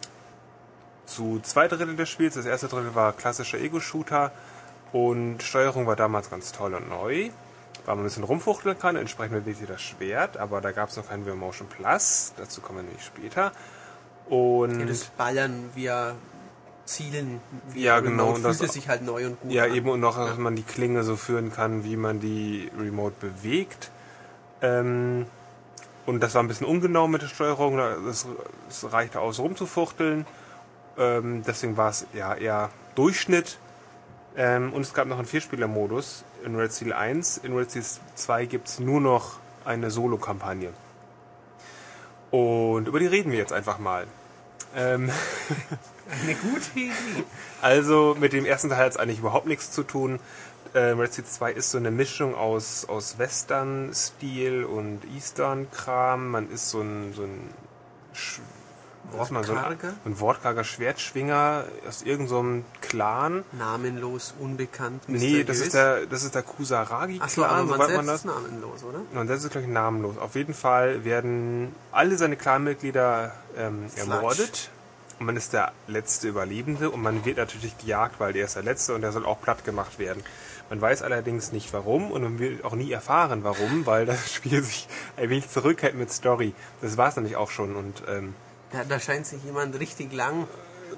zu 1.06 1.40
zwei 1.43 1.68
Drittel 1.68 1.97
des 1.97 2.09
Spiels. 2.09 2.35
Das 2.35 2.47
erste 2.47 2.68
Drittel 2.68 2.94
war 2.94 3.12
klassischer 3.12 3.59
Ego-Shooter 3.59 4.32
und 4.93 5.43
Steuerung 5.43 5.86
war 5.86 5.97
damals 5.97 6.31
ganz 6.31 6.52
toll 6.52 6.74
und 6.74 6.89
neu. 6.89 7.31
Weil 7.85 7.97
man 7.97 8.05
ein 8.05 8.09
bisschen 8.09 8.24
rumfuchteln 8.24 8.78
kann, 8.78 8.97
entsprechend 8.97 9.35
bewegt 9.40 9.59
sich 9.59 9.69
das 9.69 9.82
Schwert, 9.82 10.36
aber 10.39 10.61
da 10.61 10.73
gab 10.73 10.89
es 10.89 10.97
noch 10.97 11.09
kein 11.09 11.23
Motion 11.39 11.69
Plus, 11.69 12.32
dazu 12.36 12.61
kommen 12.62 12.78
wir 12.78 12.82
nämlich 12.85 13.05
später. 13.05 13.52
Und 14.28 14.81
Ja, 14.81 14.86
das 14.86 15.05
Ballern 15.05 15.70
via 15.74 16.15
Zielen. 16.86 17.40
Via 17.69 17.94
Ja, 17.97 18.01
genau, 18.01 18.23
Remote 18.24 18.36
und 18.36 18.43
das- 18.44 18.56
fühlte 18.59 18.73
sich 18.73 18.89
halt 18.89 19.02
neu 19.02 19.27
und 19.27 19.40
gut 19.40 19.52
Ja, 19.52 19.65
an. 19.65 19.74
eben 19.74 19.89
und 19.90 20.01
noch, 20.01 20.16
dass 20.16 20.39
man 20.39 20.56
die 20.56 20.62
Klinge 20.62 21.02
so 21.02 21.16
führen 21.16 21.52
kann, 21.52 21.85
wie 21.85 21.97
man 21.97 22.20
die 22.20 22.70
Remote 22.78 23.15
bewegt. 23.20 23.90
Ähm, 24.62 25.27
und 26.06 26.20
das 26.23 26.35
war 26.35 26.43
ein 26.43 26.48
bisschen 26.48 26.66
ungenau 26.66 27.06
mit 27.09 27.20
der 27.23 27.28
Steuerung. 27.28 27.78
Es, 28.09 28.27
es 28.69 28.90
reichte 28.93 29.20
aus, 29.20 29.39
rumzufuchteln. 29.40 30.27
Ähm, 30.97 31.43
deswegen 31.47 31.77
war 31.77 31.90
es 31.90 32.06
ja 32.15 32.35
eher 32.35 32.70
Durchschnitt. 32.94 33.59
Ähm, 34.36 34.73
und 34.73 34.82
es 34.82 34.93
gab 34.94 35.06
noch 35.06 35.16
einen 35.19 35.27
Vierspieler-Modus 35.27 36.24
in 36.45 36.57
Red 36.57 36.73
Steel 36.73 36.93
1. 36.93 37.39
In 37.39 37.57
Red 37.57 37.71
Steel 37.71 37.85
2 38.15 38.47
gibt 38.47 38.69
es 38.69 38.79
nur 38.79 39.01
noch 39.01 39.39
eine 39.65 39.91
Solo-Kampagne. 39.91 40.73
Und 42.31 42.89
über 42.89 42.99
die 42.99 43.07
reden 43.07 43.33
wir 43.33 43.39
jetzt 43.39 43.53
einfach 43.53 43.79
mal. 43.79 44.07
Ähm, 44.77 45.11
Eine 46.23 46.35
gute 46.35 46.79
Idee. 46.79 46.93
also 47.62 48.15
mit 48.19 48.33
dem 48.33 48.45
ersten 48.45 48.69
Teil 48.69 48.79
hat 48.79 48.93
es 48.93 48.97
eigentlich 48.99 49.21
überhaupt 49.21 49.47
nichts 49.47 49.71
zu 49.71 49.85
tun. 49.85 50.21
Ähm, 50.75 50.99
Red 50.99 51.12
Steel 51.12 51.25
2 51.25 51.53
ist 51.53 51.71
so 51.71 51.79
eine 51.79 51.91
Mischung 51.91 52.35
aus, 52.35 52.85
aus 52.87 53.19
Western-Stil 53.19 54.65
und 54.65 55.01
Eastern-Kram. 55.15 56.31
Man 56.31 56.51
ist 56.51 56.71
so 56.71 56.81
ein, 56.81 57.15
so 57.15 57.23
ein, 57.23 57.49
Ist 59.22 59.31
man, 59.31 59.44
so 59.44 59.55
ein, 59.55 60.20
Wortkarger? 60.20 60.64
Schwertschwinger 60.64 61.64
aus 61.86 62.02
irgendeinem 62.02 62.60
so 62.60 62.89
Clan. 62.89 63.44
Namenlos, 63.52 64.35
unbekannt, 64.39 65.02
Nee, 65.06 65.44
das 65.44 65.59
mysteriös. 65.59 65.60
ist 65.60 65.74
der, 65.74 66.06
das 66.06 66.22
ist 66.24 66.35
der 66.35 66.43
Kusaragi-Clan, 66.43 67.44
aber 67.44 67.56
man 67.56 67.68
soweit 67.68 67.89
selbst 67.89 67.97
man 67.97 68.06
das 68.06 68.16
ist 68.16 68.24
namenlos, 68.24 68.85
oder? 68.85 69.20
und 69.20 69.31
das 69.31 69.44
ist 69.44 69.51
gleich 69.52 69.66
namenlos. 69.66 70.18
Auf 70.18 70.35
jeden 70.35 70.55
Fall 70.55 71.05
werden 71.05 71.74
alle 71.93 72.16
seine 72.16 72.36
Clanmitglieder 72.36 73.32
ähm, 73.56 73.86
ermordet. 73.97 74.70
Und 75.20 75.26
man 75.26 75.36
ist 75.36 75.52
der 75.52 75.72
letzte 75.86 76.28
Überlebende 76.28 76.90
und 76.90 77.01
man 77.01 77.24
wird 77.24 77.36
natürlich 77.36 77.78
gejagt, 77.78 78.18
weil 78.18 78.32
der 78.32 78.47
ist 78.47 78.56
der 78.56 78.64
letzte 78.64 78.94
und 78.94 79.02
der 79.02 79.12
soll 79.12 79.24
auch 79.24 79.40
platt 79.40 79.64
gemacht 79.64 80.01
werden. 80.01 80.24
Man 80.70 80.81
weiß 80.81 81.02
allerdings 81.02 81.52
nicht 81.52 81.72
warum 81.72 82.10
und 82.10 82.22
man 82.22 82.39
wird 82.39 82.64
auch 82.64 82.74
nie 82.74 82.90
erfahren 82.90 83.44
warum, 83.44 83.86
weil 83.86 84.06
das 84.06 84.32
Spiel 84.35 84.62
sich 84.62 84.89
ein 85.16 85.31
wenig 85.31 85.48
zurückhält 85.48 85.94
mit 85.94 86.10
Story. 86.10 86.52
Das 86.81 86.97
war 86.97 87.09
es 87.09 87.16
nämlich 87.16 87.36
auch 87.36 87.51
schon 87.51 87.76
und 87.76 88.02
ähm, 88.09 88.35
Da, 88.74 88.82
da 88.82 88.98
scheint 88.98 89.24
sich 89.24 89.42
jemand 89.44 89.78
richtig 89.78 90.12
lang 90.12 90.48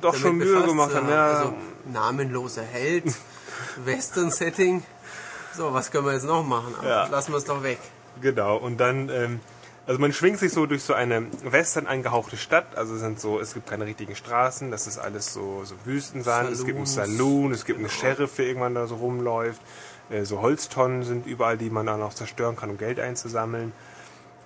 doch 0.00 0.14
schon 0.14 0.36
Mühe 0.36 0.62
gemacht 0.62 0.94
haben. 0.94 1.08
Ja, 1.08 1.26
Also 1.26 1.54
namenloser 1.92 2.62
Held, 2.62 3.04
Western-Setting. 3.84 4.82
So, 5.54 5.72
was 5.74 5.90
können 5.90 6.06
wir 6.06 6.12
jetzt 6.14 6.24
noch 6.24 6.44
machen? 6.44 6.74
Aber 6.78 6.88
Ja. 6.88 7.06
Lassen 7.06 7.32
wir 7.32 7.38
es 7.38 7.44
doch 7.44 7.62
weg. 7.62 7.78
Genau, 8.22 8.56
und 8.56 8.78
dann, 8.78 9.10
ähm, 9.10 9.40
also 9.86 10.00
man 10.00 10.12
schwingt 10.14 10.38
sich 10.38 10.52
so 10.52 10.64
durch 10.64 10.82
so 10.82 10.94
eine 10.94 11.26
western 11.44 11.86
angehauchte 11.86 12.38
Stadt, 12.38 12.76
also 12.76 12.94
es 12.94 13.00
sind 13.00 13.20
so, 13.20 13.38
es 13.40 13.52
gibt 13.52 13.68
keine 13.68 13.84
richtigen 13.84 14.16
Straßen, 14.16 14.70
das 14.70 14.86
ist 14.86 14.96
alles 14.98 15.34
so, 15.34 15.64
so 15.64 15.74
Wüstensand, 15.84 16.50
es 16.50 16.64
gibt 16.64 16.78
einen. 16.78 16.86
Saloon, 16.86 17.52
es 17.52 17.66
gibt 17.66 17.78
einen 17.78 17.90
Sheriff, 17.90 18.36
der 18.36 18.46
irgendwann 18.46 18.74
da 18.74 18.86
so 18.86 18.96
rumläuft, 18.96 19.60
äh, 20.08 20.24
so 20.24 20.40
Holztonnen 20.40 21.04
sind 21.04 21.26
überall, 21.26 21.58
die 21.58 21.68
man 21.68 21.84
dann 21.86 22.02
auch 22.02 22.14
zerstören 22.14 22.56
kann, 22.56 22.70
um 22.70 22.78
Geld 22.78 22.98
einzusammeln 22.98 23.72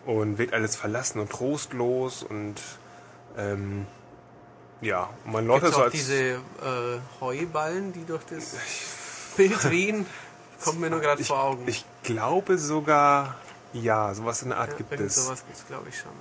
und 0.05 0.39
wird 0.39 0.53
alles 0.53 0.75
verlassen 0.75 1.21
und 1.21 1.31
trostlos 1.31 2.25
und 2.25 2.61
ähm, 3.37 3.87
ja, 4.81 5.11
man 5.27 5.47
läuft 5.47 5.65
Gibt 5.65 5.73
da 5.73 5.77
so 5.77 5.83
auch 5.83 5.87
als 5.87 5.93
diese 5.93 6.17
äh, 6.17 6.41
Heuballen, 7.21 7.93
die 7.93 8.05
durch 8.05 8.25
das 8.25 8.57
Bild 9.37 9.71
wehen? 9.71 10.07
Kommt 10.63 10.81
mir 10.81 10.91
nur 10.91 11.01
gerade 11.01 11.25
vor 11.25 11.43
Augen. 11.43 11.65
ich 11.67 11.85
glaube 12.03 12.59
sogar, 12.59 13.37
ja, 13.73 14.13
sowas 14.15 14.43
in 14.43 14.51
der 14.51 14.59
Art 14.59 14.71
ja, 14.73 14.77
gibt 14.77 14.93
es. 15.01 15.25
sowas 15.25 15.45
gibt 15.47 15.59
es, 15.59 15.67
glaube 15.67 15.89
ich, 15.89 15.99
schon. 15.99 16.13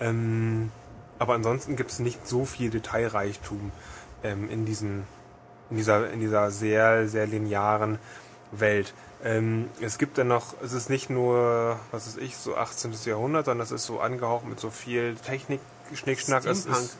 Ja. 0.00 0.08
Ähm, 0.08 0.72
aber 1.18 1.34
ansonsten 1.34 1.76
gibt 1.76 1.90
es 1.90 1.98
nicht 1.98 2.26
so 2.26 2.44
viel 2.44 2.70
Detailreichtum 2.70 3.70
ähm, 4.24 4.48
in, 4.48 4.64
diesen, 4.64 5.04
in, 5.70 5.76
dieser, 5.76 6.10
in 6.10 6.20
dieser 6.20 6.50
sehr, 6.50 7.06
sehr 7.08 7.26
linearen 7.26 7.98
Welt. 8.52 8.94
Ähm, 9.22 9.68
es 9.80 9.98
gibt 9.98 10.16
dann 10.16 10.28
noch, 10.28 10.54
es 10.62 10.72
ist 10.72 10.88
nicht 10.88 11.10
nur, 11.10 11.78
was 11.90 12.06
weiß 12.06 12.16
ich, 12.16 12.36
so 12.36 12.56
18. 12.56 12.94
Jahrhundert, 13.04 13.44
sondern 13.44 13.64
es 13.64 13.70
ist 13.70 13.84
so 13.84 14.00
angehaucht 14.00 14.46
mit 14.46 14.58
so 14.58 14.70
viel 14.70 15.14
Technik, 15.16 15.60
Schnickschnack. 15.96 16.44
Es 16.44 16.66
ist, 16.66 16.98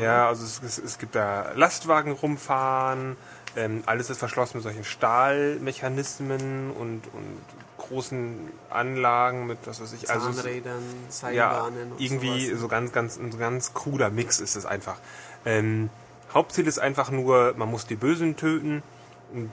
ja, 0.00 0.28
also 0.28 0.44
es, 0.44 0.62
es, 0.62 0.78
es 0.78 0.98
gibt 0.98 1.14
da 1.14 1.52
Lastwagen 1.54 2.12
rumfahren, 2.12 3.16
ähm, 3.56 3.82
alles 3.86 4.10
ist 4.10 4.18
verschlossen 4.18 4.58
mit 4.58 4.62
solchen 4.62 4.84
Stahlmechanismen 4.84 6.70
und, 6.70 7.02
und 7.12 7.40
großen 7.78 8.48
Anlagen 8.68 9.46
mit, 9.46 9.58
was 9.64 9.80
weiß 9.80 9.92
ich, 9.94 10.08
also 10.08 10.30
Zahnrädern, 10.30 10.82
ja, 11.08 11.10
Seilbahnen 11.10 11.92
und 11.92 12.00
irgendwie 12.00 12.46
sowas. 12.46 12.60
so 12.60 12.68
ganz, 12.68 12.92
ganz, 12.92 13.16
ein 13.18 13.36
ganz 13.38 13.74
cruder 13.74 14.10
Mix 14.10 14.38
ist 14.38 14.54
es 14.54 14.66
einfach. 14.66 14.98
Ähm, 15.44 15.90
Hauptziel 16.32 16.68
ist 16.68 16.78
einfach 16.78 17.10
nur, 17.10 17.54
man 17.56 17.68
muss 17.68 17.86
die 17.86 17.96
Bösen 17.96 18.36
töten 18.36 18.84
und 19.32 19.50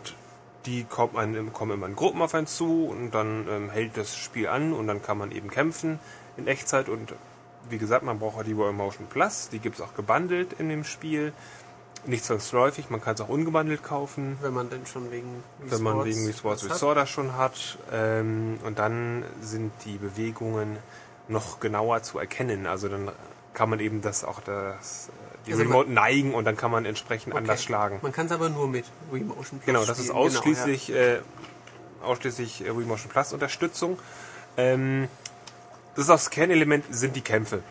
die 0.67 0.83
kommt 0.83 1.13
man, 1.13 1.53
kommen 1.53 1.71
immer 1.71 1.87
in 1.87 1.95
Gruppen 1.95 2.21
auf 2.21 2.35
einen 2.35 2.45
zu 2.45 2.85
und 2.85 3.11
dann 3.11 3.47
ähm, 3.49 3.69
hält 3.71 3.97
das 3.97 4.15
Spiel 4.15 4.47
an 4.47 4.73
und 4.73 4.85
dann 4.85 5.01
kann 5.01 5.17
man 5.17 5.31
eben 5.31 5.49
kämpfen 5.49 5.99
in 6.35 6.45
Echtzeit 6.45 6.89
und 6.89 7.13
wie 7.69 7.77
gesagt, 7.77 8.03
man 8.03 8.19
braucht 8.19 8.38
auch 8.38 8.44
die 8.44 8.53
Royal 8.53 8.73
Motion 8.73 9.07
Plus, 9.07 9.49
die 9.49 9.60
gibt 9.60 9.76
es 9.76 9.81
auch 9.81 9.95
gebundelt 9.95 10.53
in 10.60 10.69
dem 10.69 10.84
Spiel. 10.84 11.34
Nicht 12.06 12.23
zwangsläufig, 12.23 12.89
man 12.89 13.02
kann 13.02 13.15
es 13.15 13.22
auch 13.22 13.27
ungebundelt 13.30 13.84
kaufen. 13.84 14.38
Wenn 14.41 14.53
man 14.53 14.69
denn 14.69 14.85
schon 14.85 15.11
wegen 15.11 15.44
Wii 15.60 15.72
wenn 15.72 15.81
man 15.84 16.06
wegen 16.06 16.26
Wii 16.26 16.34
Sports. 16.34 16.64
Resort 16.69 16.98
das 16.98 17.10
schon 17.10 17.35
hat. 17.35 17.77
Ähm, 17.91 18.60
und 18.64 18.80
dann 18.80 19.23
sind 19.41 19.72
die 19.84 19.98
Bewegungen 19.98 20.77
noch 21.27 21.60
genauer 21.60 22.03
zu 22.03 22.19
erkennen. 22.19 22.65
Also 22.68 22.88
dann 22.88 23.11
kann 23.53 23.69
man 23.69 23.80
eben 23.80 24.02
das 24.02 24.23
auch 24.23 24.39
das, 24.39 25.10
äh, 25.10 25.48
die 25.48 25.52
Also 25.52 25.64
Remote 25.64 25.91
neigen 25.91 26.34
und 26.34 26.45
dann 26.45 26.56
kann 26.56 26.72
man 26.72 26.85
entsprechend 26.85 27.34
Okay. 27.34 27.39
anders 27.41 27.64
schlagen. 27.64 27.99
Man 28.02 28.11
kann 28.14 28.27
es 28.27 28.31
aber 28.31 28.49
nur 28.49 28.68
mit 28.69 28.85
Wii 29.11 29.23
Motion 29.23 29.60
Plus 29.60 29.65
Genau, 29.65 29.80
das 29.84 29.98
ist 29.99 30.06
spielen. 30.06 30.15
Genau, 30.15 30.38
ausschließlich, 30.38 30.91
äh, 30.94 31.19
ausschließlich 32.03 32.61
äh, 32.65 32.77
Wii 32.77 32.85
Motion 32.85 33.10
Plus 33.10 33.34
Unterstützung. 33.34 33.99
Ähm, 34.56 35.07
das 35.98 36.06
ist 36.06 36.10
auch 36.11 36.15
das 36.18 36.30
Kernelement 36.30 36.86
sind 36.91 37.15
die 37.15 37.22
Kämpfe. 37.22 37.64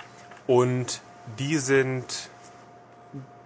Und 0.49 1.01
die 1.39 1.59
sind 1.59 2.29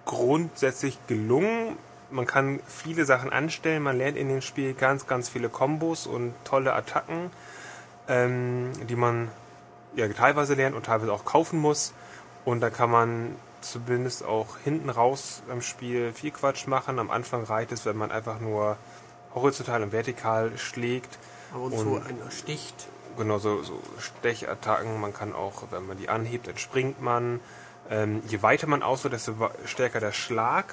grundsätzlich 0.07 0.99
gelungen. 1.07 1.77
Man 2.11 2.27
kann 2.27 2.61
viele 2.67 3.05
Sachen 3.05 3.31
anstellen. 3.31 3.83
Man 3.83 3.99
lernt 3.99 4.17
in 4.17 4.29
dem 4.29 4.41
Spiel 4.41 4.73
ganz, 4.73 5.07
ganz 5.07 5.29
viele 5.29 5.51
Kombos 5.51 6.07
und 6.07 6.33
tolle 6.45 6.73
Attacken, 6.73 7.31
ähm, 8.09 8.73
die 8.89 8.97
man 8.97 9.29
ja 9.97 10.09
teilweise 10.09 10.55
lernt 10.55 10.75
und 10.75 10.87
teilweise 10.87 11.13
auch 11.13 11.27
kaufen 11.27 11.61
muss. 11.61 11.93
Und 12.47 12.61
da 12.61 12.71
kann 12.71 12.91
man 12.91 13.37
zumindest 13.61 14.25
auch 14.25 14.57
hinten 14.65 14.89
raus 14.89 15.43
im 15.53 15.61
Spiel 15.61 16.15
viel 16.15 16.31
Quatsch 16.31 16.67
machen. 16.67 16.99
Am 16.99 17.11
Anfang 17.11 17.45
reicht 17.45 17.71
es, 17.71 17.85
wenn 17.85 17.99
man 17.99 18.11
einfach 18.11 18.41
nur 18.41 18.79
horizontal 19.35 19.83
und 19.83 19.93
vertikal 19.93 20.57
schlägt. 20.57 21.19
Ja. 21.51 21.57
Ab 21.57 21.65
und, 21.65 21.79
zu 21.79 21.97
einer 21.97 22.31
sticht. 22.31 22.89
Genau, 23.21 23.37
so, 23.37 23.63
so 23.63 23.79
Stechattacken. 23.99 24.99
Man 24.99 25.13
kann 25.13 25.35
auch, 25.35 25.65
wenn 25.71 25.87
man 25.87 25.99
die 25.99 26.09
anhebt, 26.09 26.49
dann 26.49 26.57
springt 26.57 27.03
man. 27.03 27.41
Ähm, 27.91 28.23
je 28.27 28.41
weiter 28.41 28.67
man 28.67 28.83
ausholt, 28.83 29.13
desto 29.13 29.35
stärker 29.67 30.01
der 30.01 30.13
Schlag. 30.13 30.73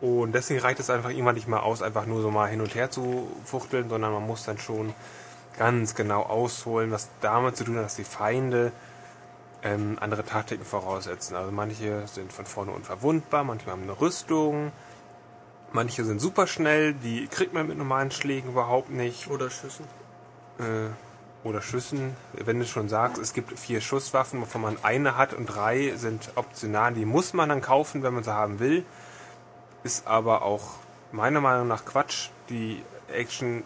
Und 0.00 0.32
deswegen 0.32 0.60
reicht 0.60 0.80
es 0.80 0.88
einfach 0.88 1.10
irgendwann 1.10 1.34
nicht 1.34 1.48
mal 1.48 1.60
aus, 1.60 1.82
einfach 1.82 2.06
nur 2.06 2.22
so 2.22 2.30
mal 2.30 2.48
hin 2.48 2.62
und 2.62 2.74
her 2.74 2.90
zu 2.90 3.30
fuchteln, 3.44 3.90
sondern 3.90 4.10
man 4.14 4.26
muss 4.26 4.44
dann 4.44 4.56
schon 4.56 4.94
ganz 5.58 5.94
genau 5.94 6.22
ausholen, 6.22 6.90
was 6.92 7.10
damit 7.20 7.58
zu 7.58 7.64
tun 7.64 7.76
hat, 7.76 7.84
dass 7.84 7.96
die 7.96 8.04
Feinde 8.04 8.72
ähm, 9.62 9.98
andere 10.00 10.24
Taktiken 10.24 10.64
voraussetzen. 10.64 11.36
Also 11.36 11.52
manche 11.52 12.06
sind 12.08 12.32
von 12.32 12.46
vorne 12.46 12.72
unverwundbar, 12.72 13.44
manche 13.44 13.70
haben 13.70 13.82
eine 13.82 14.00
Rüstung, 14.00 14.72
manche 15.72 16.04
sind 16.04 16.20
super 16.20 16.46
schnell, 16.46 16.94
die 16.94 17.26
kriegt 17.26 17.52
man 17.52 17.66
mit 17.66 17.76
normalen 17.76 18.10
Schlägen 18.10 18.50
überhaupt 18.50 18.88
nicht 18.88 19.28
Oder 19.28 19.50
Schüssen. 19.50 19.84
äh, 20.58 20.88
oder 21.44 21.62
Schüssen. 21.62 22.16
Wenn 22.32 22.58
du 22.58 22.66
schon 22.66 22.88
sagst, 22.88 23.20
es 23.20 23.32
gibt 23.32 23.58
vier 23.58 23.80
Schusswaffen, 23.80 24.40
wovon 24.40 24.62
man 24.62 24.78
eine 24.82 25.16
hat 25.16 25.32
und 25.32 25.46
drei 25.46 25.92
sind 25.96 26.30
optional. 26.34 26.94
Die 26.94 27.04
muss 27.04 27.32
man 27.32 27.48
dann 27.48 27.60
kaufen, 27.60 28.02
wenn 28.02 28.14
man 28.14 28.24
sie 28.24 28.34
haben 28.34 28.58
will. 28.58 28.84
Ist 29.84 30.06
aber 30.06 30.42
auch 30.42 30.76
meiner 31.12 31.40
Meinung 31.40 31.68
nach 31.68 31.84
Quatsch. 31.84 32.30
Die 32.48 32.82
Action 33.12 33.62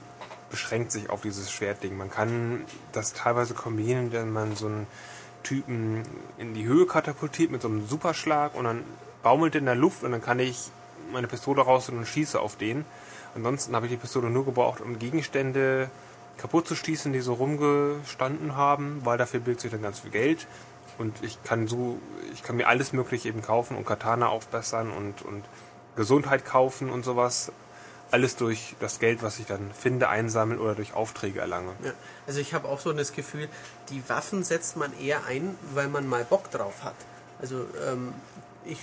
beschränkt 0.51 0.93
sich 0.93 1.09
auf 1.11 1.23
dieses 1.23 1.51
Schwertding. 1.51 1.97
Man 1.97 2.11
kann 2.11 2.65
das 2.93 3.13
teilweise 3.13 3.55
kombinieren, 3.55 4.13
wenn 4.13 4.31
man 4.31 4.57
so 4.57 4.67
einen 4.67 4.87
Typen 5.43 6.03
in 6.39 6.55
die 6.55 6.65
Höhe 6.65 6.87
katapultiert 6.87 7.51
mit 7.51 7.63
so 7.63 7.69
einem 7.69 7.87
Superschlag 7.87 8.55
und 8.55 8.65
dann 8.65 8.85
baumelt 9.23 9.55
er 9.55 9.61
in 9.61 9.67
der 9.67 9.75
Luft 9.75 10.03
und 10.03 10.13
dann 10.13 10.23
kann 10.23 10.39
ich 10.39 10.71
meine 11.13 11.29
Pistole 11.29 11.63
raus 11.63 11.89
und 11.89 12.07
schieße 12.07 12.39
auf 12.39 12.57
den. 12.57 12.85
Ansonsten 13.35 13.75
habe 13.75 13.87
ich 13.87 13.93
die 13.93 13.99
Pistole 13.99 14.29
nur 14.29 14.45
gebraucht, 14.45 14.81
um 14.81 14.99
Gegenstände 14.99 15.91
kaputt 16.41 16.67
zu 16.67 16.75
schießen, 16.75 17.13
die 17.13 17.21
so 17.21 17.35
rumgestanden 17.35 18.57
haben, 18.57 19.01
weil 19.05 19.19
dafür 19.19 19.41
bildet 19.41 19.61
sich 19.61 19.71
dann 19.71 19.83
ganz 19.83 20.01
viel 20.01 20.11
Geld. 20.11 20.47
Und 20.99 21.23
ich 21.23 21.43
kann 21.45 21.67
so, 21.67 21.99
ich 22.33 22.43
kann 22.43 22.57
mir 22.57 22.67
alles 22.67 22.93
mögliche 22.93 23.29
eben 23.29 23.43
kaufen 23.43 23.77
und 23.77 23.87
Katana 23.87 24.29
aufbessern 24.29 24.91
und, 24.91 25.23
und 25.23 25.45
Gesundheit 25.97 26.45
kaufen 26.45 26.91
und 26.91 27.05
sowas. 27.05 27.53
Alles 28.11 28.37
durch 28.37 28.75
das 28.81 28.99
Geld, 28.99 29.23
was 29.23 29.39
ich 29.39 29.47
dann 29.47 29.71
finde, 29.73 30.09
einsammeln 30.09 30.59
oder 30.59 30.75
durch 30.75 30.95
Aufträge 30.95 31.41
erlange. 31.41 31.73
Ja. 31.85 31.93
Also 32.27 32.41
ich 32.41 32.55
habe 32.55 32.69
auch 32.69 32.81
so 32.81 32.93
das 32.93 33.13
Gefühl, 33.13 33.49
die 33.89 34.03
Waffen 34.09 34.43
setzt 34.43 34.77
man 34.77 34.99
eher 34.99 35.25
ein, 35.27 35.57
weil 35.75 35.89
man 35.89 36.09
mal 36.09 36.25
Bock 36.25 36.51
drauf 36.51 36.83
hat. 36.83 36.97
Also 37.41 37.67
ähm, 37.89 38.13
ich 38.65 38.79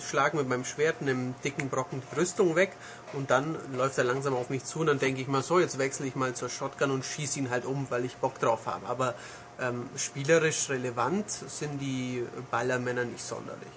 schlage 0.00 0.36
mit 0.36 0.48
meinem 0.48 0.64
Schwert 0.64 0.96
einem 1.00 1.34
dicken 1.42 1.68
Brocken 1.68 2.02
die 2.12 2.16
Rüstung 2.20 2.56
weg 2.56 2.72
und 3.16 3.30
dann 3.30 3.56
läuft 3.76 3.98
er 3.98 4.04
langsam 4.04 4.34
auf 4.34 4.50
mich 4.50 4.64
zu 4.64 4.80
und 4.80 4.86
dann 4.86 4.98
denke 4.98 5.20
ich 5.20 5.28
mal 5.28 5.42
so, 5.42 5.58
jetzt 5.58 5.78
wechsle 5.78 6.06
ich 6.06 6.14
mal 6.14 6.34
zur 6.34 6.48
Shotgun 6.48 6.90
und 6.90 7.04
schieße 7.04 7.38
ihn 7.38 7.50
halt 7.50 7.64
um, 7.64 7.86
weil 7.90 8.04
ich 8.04 8.16
Bock 8.16 8.38
drauf 8.38 8.66
habe. 8.66 8.86
Aber 8.86 9.14
ähm, 9.60 9.88
spielerisch 9.96 10.68
relevant 10.68 11.30
sind 11.30 11.80
die 11.80 12.24
Ballermänner 12.50 13.04
nicht 13.04 13.22
sonderlich. 13.22 13.68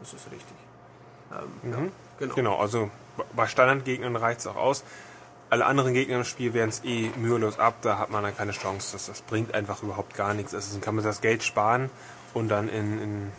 Das 0.00 0.14
ist 0.14 0.26
richtig. 0.26 0.56
Ähm, 1.32 1.70
ja, 1.70 1.78
genau. 2.18 2.34
Genau, 2.34 2.56
also 2.58 2.90
bei 3.34 3.46
Standardgegnern 3.46 4.16
reicht 4.16 4.40
es 4.40 4.46
auch 4.46 4.56
aus. 4.56 4.84
Alle 5.48 5.66
anderen 5.66 5.94
Gegner 5.94 6.16
im 6.16 6.24
Spiel 6.24 6.54
werden 6.54 6.70
es 6.70 6.82
eh 6.84 7.10
mühelos 7.16 7.58
ab, 7.58 7.76
da 7.82 7.98
hat 7.98 8.10
man 8.10 8.24
dann 8.24 8.36
keine 8.36 8.52
Chance. 8.52 8.90
Das, 8.92 9.06
das 9.06 9.22
bringt 9.22 9.54
einfach 9.54 9.82
überhaupt 9.82 10.14
gar 10.14 10.34
nichts. 10.34 10.54
Also 10.54 10.72
dann 10.72 10.80
kann 10.80 10.94
man 10.94 11.04
das 11.04 11.20
Geld 11.20 11.42
sparen 11.42 11.90
und 12.34 12.48
dann 12.48 12.68
in, 12.68 13.02
in 13.02 13.32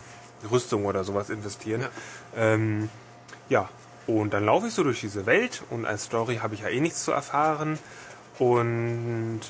Rüstung 0.50 0.86
oder 0.86 1.04
sowas 1.04 1.30
investieren. 1.30 1.82
Ja. 1.82 1.88
Ähm, 2.36 2.88
ja, 3.48 3.68
und 4.08 4.32
dann 4.32 4.46
laufe 4.46 4.68
ich 4.68 4.74
so 4.74 4.82
durch 4.82 5.00
diese 5.02 5.26
Welt 5.26 5.62
und 5.68 5.84
als 5.84 6.04
Story 6.04 6.36
habe 6.36 6.54
ich 6.54 6.62
ja 6.62 6.68
eh 6.68 6.80
nichts 6.80 7.04
zu 7.04 7.12
erfahren. 7.12 7.78
Und 8.38 9.40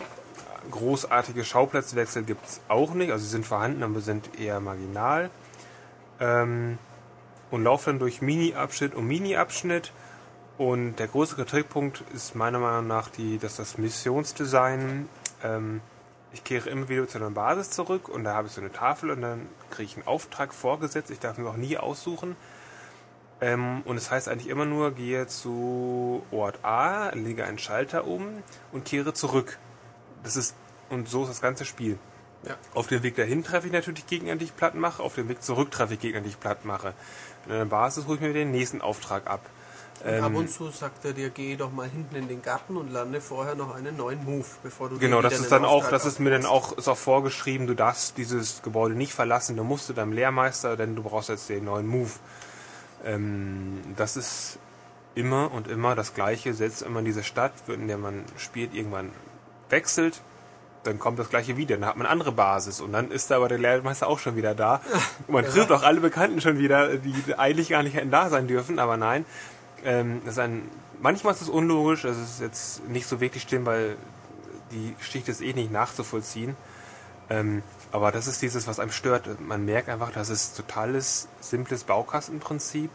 großartige 0.72 1.44
Schauplatzwechsel 1.44 2.24
gibt 2.24 2.44
es 2.44 2.60
auch 2.66 2.93
nicht. 2.93 3.12
Also 3.12 3.24
sie 3.24 3.30
sind 3.30 3.47
vorhanden, 3.47 3.85
aber 3.85 4.01
sind 4.01 4.40
eher 4.40 4.59
marginal. 4.59 5.30
Ähm, 6.18 6.76
und 7.52 7.62
laufe 7.62 7.90
dann 7.90 8.01
durch 8.01 8.20
Mini-Abschnitt 8.20 8.97
und 8.97 9.06
Mini-Abschnitt. 9.06 9.93
Und 10.59 10.97
der 10.97 11.06
große 11.06 11.36
Kritikpunkt 11.36 12.02
ist 12.12 12.35
meiner 12.35 12.59
Meinung 12.59 12.89
nach 12.89 13.10
die, 13.10 13.39
dass 13.39 13.55
das 13.55 13.78
Missionsdesign, 13.78 15.09
ähm, 15.44 15.80
ich 16.32 16.43
kehre 16.43 16.68
immer 16.68 16.89
wieder 16.89 17.06
zu 17.06 17.18
einer 17.18 17.30
Basis 17.30 17.70
zurück 17.70 18.09
und 18.09 18.24
da 18.24 18.35
habe 18.35 18.48
ich 18.48 18.55
so 18.55 18.60
eine 18.60 18.72
Tafel 18.72 19.10
und 19.10 19.22
dann 19.22 19.47
kriege 19.70 19.85
ich 19.85 19.97
einen 19.97 20.09
Auftrag 20.09 20.52
vorgesetzt. 20.52 21.12
Ich 21.12 21.20
darf 21.20 21.39
mir 21.39 21.48
auch 21.48 21.56
nie 21.56 21.78
aussuchen. 21.78 22.35
Ähm, 23.40 23.82
und 23.85 23.97
es 23.97 24.10
heißt 24.10 24.28
eigentlich 24.28 24.48
immer 24.48 24.65
nur, 24.65 24.93
gehe 24.93 25.27
zu 25.27 26.23
Ort 26.31 26.65
A, 26.65 27.10
lege 27.10 27.44
einen 27.44 27.59
Schalter 27.59 28.06
um 28.06 28.43
und 28.73 28.85
kehre 28.85 29.15
zurück. 29.15 29.59
Das 30.24 30.36
ist, 30.36 30.55
und 30.90 31.09
so 31.09 31.23
ist 31.23 31.28
das 31.28 31.40
ganze 31.40 31.65
Spiel. 31.65 31.98
Ja. 32.44 32.56
Auf 32.74 32.86
dem 32.86 33.02
Weg 33.02 33.16
dahin 33.16 33.44
treffe 33.44 33.66
ich 33.66 33.73
natürlich 33.73 34.06
Gegner, 34.06 34.36
die 34.36 34.47
ich 34.47 34.56
platt 34.56 34.74
mache. 34.74 35.02
Auf 35.02 35.15
dem 35.15 35.28
Weg 35.28 35.43
zurück 35.43 35.70
treffe 35.70 35.94
ich 35.94 36.01
Gegner, 36.01 36.20
die 36.20 36.28
ich 36.31 36.40
platt 36.40 36.65
mache. 36.65 36.94
In 37.47 37.52
der 37.52 37.65
Basis 37.65 38.06
hole 38.06 38.16
ich 38.16 38.20
mir 38.20 38.32
den 38.32 38.51
nächsten 38.51 38.81
Auftrag 38.81 39.27
ab. 39.27 39.40
Ähm, 40.05 40.23
Ab 40.23 40.35
und 40.35 40.48
zu 40.48 40.70
sagt 40.70 41.05
er 41.05 41.12
dir, 41.12 41.31
geh 41.31 41.56
doch 41.56 41.73
mal 41.73 41.89
hinten 41.89 42.15
in 42.15 42.28
den 42.28 42.40
Garten 42.40 42.77
und 42.77 42.93
lande 42.93 43.20
vorher 43.20 43.56
noch 43.56 43.74
einen 43.74 43.97
neuen 43.97 44.24
Move, 44.24 44.47
bevor 44.62 44.89
du 44.89 44.98
Genau, 44.98 45.23
das 45.23 45.40
ist 45.40 45.51
dann 45.51 45.65
auch, 45.65 45.90
das 45.90 46.05
ist 46.05 46.20
mir 46.20 46.31
dann 46.31 46.47
auch, 46.47 46.77
ist 46.78 46.86
auch 46.86 46.97
vorgeschrieben, 46.97 47.66
du 47.66 47.74
darfst 47.74 48.16
dieses 48.16 48.62
Gebäude 48.62 48.94
nicht 48.94 49.12
verlassen, 49.12 49.56
du 49.56 49.65
musst 49.65 49.86
zu 49.86 49.94
deinem 49.94 50.12
Lehrmeister, 50.12 50.77
denn 50.77 50.94
du 50.94 51.02
brauchst 51.02 51.31
jetzt 51.31 51.48
den 51.48 51.65
neuen 51.65 51.86
Move. 51.86 52.10
Ähm, 53.05 53.81
das 53.97 54.16
ist 54.16 54.59
immer 55.15 55.53
und 55.53 55.69
immer 55.69 55.95
das 55.95 56.15
Gleiche, 56.15 56.55
selbst 56.55 56.85
wenn 56.85 56.93
man 56.93 57.05
diese 57.05 57.25
Stadt, 57.25 57.53
in 57.69 57.89
der 57.89 57.99
man 57.99 58.25
spielt, 58.37 58.75
irgendwann 58.75 59.11
wechselt, 59.69 60.20
dann 60.85 60.99
kommt 60.99 61.19
das 61.19 61.29
Gleiche 61.29 61.57
wieder, 61.57 61.77
dann 61.77 61.87
hat 61.87 61.97
man 61.97 62.07
eine 62.07 62.12
andere 62.12 62.33
Basis 62.33 62.81
und 62.81 62.93
dann 62.93 63.11
ist 63.11 63.31
da 63.31 63.37
aber 63.37 63.49
der 63.49 63.59
Lehrmeister 63.59 64.07
auch 64.07 64.19
schon 64.19 64.37
wieder 64.37 64.55
da. 64.55 64.81
Und 65.27 65.35
man 65.35 65.45
trifft 65.45 65.73
auch 65.73 65.83
alle 65.83 66.01
Bekannten 66.01 66.41
schon 66.41 66.59
wieder, 66.59 66.97
die 66.97 67.37
eigentlich 67.37 67.70
gar 67.70 67.83
nicht 67.83 67.95
hätten 67.95 68.11
da 68.11 68.31
sein 68.31 68.47
dürfen, 68.47 68.79
aber 68.79 68.97
nein. 68.97 69.25
Ähm, 69.85 70.23
das 70.25 70.35
ist 70.35 70.39
ein, 70.39 70.62
manchmal 71.01 71.35
ist 71.35 71.43
es 71.43 71.49
unlogisch, 71.49 72.05
es 72.05 72.16
ist 72.16 72.41
jetzt 72.41 72.89
nicht 72.89 73.07
so 73.07 73.20
wirklich 73.20 73.43
schlimm, 73.43 73.66
weil 73.66 73.97
die 74.70 74.95
Geschichte 74.99 75.31
ist 75.31 75.41
eh 75.41 75.53
nicht 75.53 75.73
nachzuvollziehen. 75.73 76.57
Ähm, 77.31 77.62
aber 77.93 78.12
das 78.12 78.27
ist 78.27 78.43
dieses, 78.43 78.66
was 78.66 78.81
einem 78.81 78.93
stört. 78.93 79.40
Man 79.40 79.65
merkt 79.65 79.89
einfach, 79.89 80.12
das 80.12 80.28
ist 80.28 80.56
totales, 80.56 81.28
simples 81.40 81.85
Baukastenprinzip. 81.85 82.90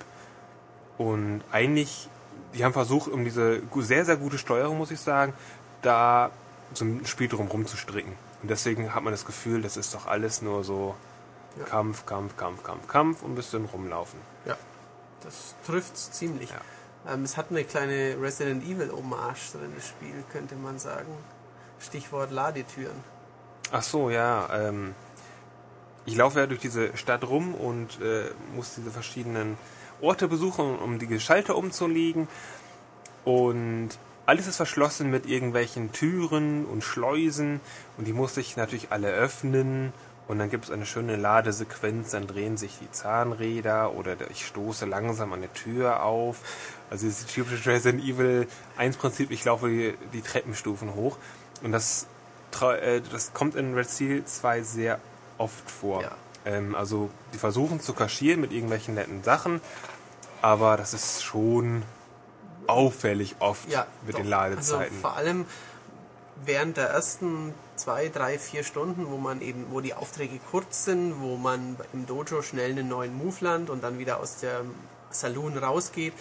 Und 0.97 1.41
eigentlich, 1.51 2.09
die 2.53 2.63
haben 2.63 2.73
versucht, 2.73 3.11
um 3.11 3.23
diese 3.23 3.61
sehr, 3.77 4.05
sehr 4.05 4.17
gute 4.17 4.37
Steuerung, 4.37 4.77
muss 4.77 4.91
ich 4.91 4.99
sagen, 4.99 5.33
da 5.81 6.31
so 6.73 6.85
ein 6.85 7.05
Spiel 7.05 7.27
drum 7.27 7.47
rumzustricken. 7.47 8.13
Und 8.41 8.49
deswegen 8.49 8.93
hat 8.93 9.03
man 9.03 9.11
das 9.13 9.25
Gefühl, 9.25 9.61
das 9.61 9.77
ist 9.77 9.93
doch 9.93 10.05
alles 10.05 10.41
nur 10.41 10.63
so 10.63 10.95
Ja. 11.57 11.65
Kampf, 11.65 12.05
Kampf, 12.05 12.35
Kampf, 12.35 12.63
Kampf, 12.63 12.87
Kampf 12.87 13.21
und 13.21 13.33
ein 13.33 13.35
bisschen 13.35 13.65
rumlaufen. 13.65 14.19
Ja, 14.45 14.57
das 15.21 15.55
trifft's 15.65 16.11
ziemlich. 16.11 16.49
Ja. 16.49 17.13
Ähm, 17.13 17.23
es 17.23 17.37
hat 17.37 17.47
eine 17.51 17.63
kleine 17.63 18.17
Resident 18.19 18.63
Evil 18.63 18.91
Hommage 18.91 19.51
drin, 19.51 19.71
das 19.75 19.87
Spiel, 19.87 20.23
könnte 20.31 20.55
man 20.55 20.79
sagen. 20.79 21.13
Stichwort 21.79 22.31
Ladetüren. 22.31 23.03
Ach 23.75 23.81
so, 23.81 24.11
ja. 24.11 24.49
Ähm, 24.53 24.93
ich 26.05 26.15
laufe 26.15 26.39
ja 26.39 26.45
durch 26.45 26.59
diese 26.59 26.95
Stadt 26.95 27.27
rum 27.27 27.55
und 27.55 27.99
äh, 28.01 28.29
muss 28.55 28.75
diese 28.75 28.91
verschiedenen 28.91 29.57
Orte 29.99 30.27
besuchen, 30.27 30.77
um 30.77 30.99
die 30.99 31.19
Schalter 31.19 31.55
umzulegen. 31.55 32.27
Und 33.25 33.89
alles 34.27 34.45
ist 34.45 34.57
verschlossen 34.57 35.09
mit 35.09 35.25
irgendwelchen 35.25 35.91
Türen 35.91 36.65
und 36.65 36.83
Schleusen 36.83 37.61
und 37.97 38.05
die 38.05 38.13
muss 38.13 38.37
ich 38.37 38.57
natürlich 38.57 38.91
alle 38.91 39.09
öffnen 39.09 39.91
und 40.27 40.37
dann 40.37 40.51
gibt 40.51 40.65
es 40.65 40.71
eine 40.71 40.85
schöne 40.85 41.15
Ladesequenz, 41.15 42.11
dann 42.11 42.27
drehen 42.27 42.57
sich 42.57 42.77
die 42.79 42.91
Zahnräder 42.91 43.93
oder 43.93 44.15
ich 44.29 44.45
stoße 44.45 44.85
langsam 44.85 45.33
an 45.33 45.41
der 45.41 45.53
Tür 45.53 46.03
auf. 46.03 46.37
Also 46.91 47.07
das 47.07 47.25
typische 47.25 47.71
Resident 47.71 48.03
Evil 48.03 48.47
1 48.77 48.97
Prinzip, 48.97 49.31
ich 49.31 49.43
laufe 49.43 49.67
die, 49.67 49.95
die 50.13 50.21
Treppenstufen 50.21 50.93
hoch 50.93 51.17
und 51.63 51.71
das, 51.71 52.05
das 53.11 53.33
kommt 53.33 53.55
in 53.55 53.73
Red 53.73 53.89
Steel 53.89 54.25
2 54.25 54.61
sehr 54.63 54.99
oft 55.37 55.69
vor. 55.69 56.01
Ja. 56.01 56.11
Ähm, 56.45 56.75
also 56.75 57.09
die 57.33 57.37
versuchen 57.37 57.79
zu 57.79 57.93
kaschieren 57.93 58.41
mit 58.41 58.51
irgendwelchen 58.51 58.95
netten 58.95 59.23
Sachen, 59.23 59.61
aber 60.41 60.77
das 60.77 60.93
ist 60.93 61.23
schon 61.23 61.83
auffällig 62.67 63.35
oft 63.39 63.69
Ja, 63.69 63.87
mit 64.05 64.15
doch. 64.15 64.19
den 64.19 64.27
Ladezeiten. 64.27 64.83
Also 64.83 65.01
vor 65.01 65.15
allem 65.17 65.45
während 66.45 66.77
der 66.77 66.89
ersten 66.89 67.53
zwei, 67.75 68.09
drei, 68.09 68.37
vier 68.39 68.63
Stunden, 68.63 69.09
wo 69.09 69.17
man 69.17 69.41
eben, 69.41 69.67
wo 69.71 69.81
die 69.81 69.93
Aufträge 69.93 70.39
kurz 70.51 70.85
sind, 70.85 71.21
wo 71.21 71.37
man 71.37 71.77
im 71.93 72.05
Dojo 72.05 72.41
schnell 72.41 72.71
einen 72.71 72.87
neuen 72.87 73.15
Move 73.17 73.35
lernt 73.41 73.69
und 73.69 73.83
dann 73.83 73.99
wieder 73.99 74.19
aus 74.19 74.37
der 74.37 74.61
Saloon 75.09 75.57
rausgeht, 75.57 76.13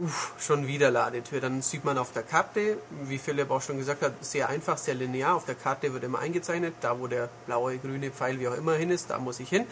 uff, 0.00 0.34
schon 0.38 0.66
wieder 0.66 0.90
Ladetür. 0.90 1.40
Dann 1.40 1.62
sieht 1.62 1.84
man 1.84 1.98
auf 1.98 2.12
der 2.12 2.22
Karte, 2.22 2.78
wie 3.04 3.18
Philipp 3.18 3.50
auch 3.50 3.62
schon 3.62 3.78
gesagt 3.78 4.02
hat, 4.02 4.24
sehr 4.24 4.48
einfach, 4.48 4.78
sehr 4.78 4.94
linear. 4.94 5.34
Auf 5.34 5.44
der 5.44 5.54
Karte 5.54 5.92
wird 5.92 6.04
immer 6.04 6.18
eingezeichnet, 6.18 6.74
da 6.80 6.98
wo 6.98 7.06
der 7.06 7.28
blaue, 7.46 7.78
grüne 7.78 8.10
Pfeil, 8.10 8.38
wie 8.40 8.48
auch 8.48 8.56
immer 8.56 8.74
hin 8.74 8.90
ist, 8.90 9.10
da 9.10 9.18
muss 9.18 9.40
ich 9.40 9.48
hin. 9.48 9.66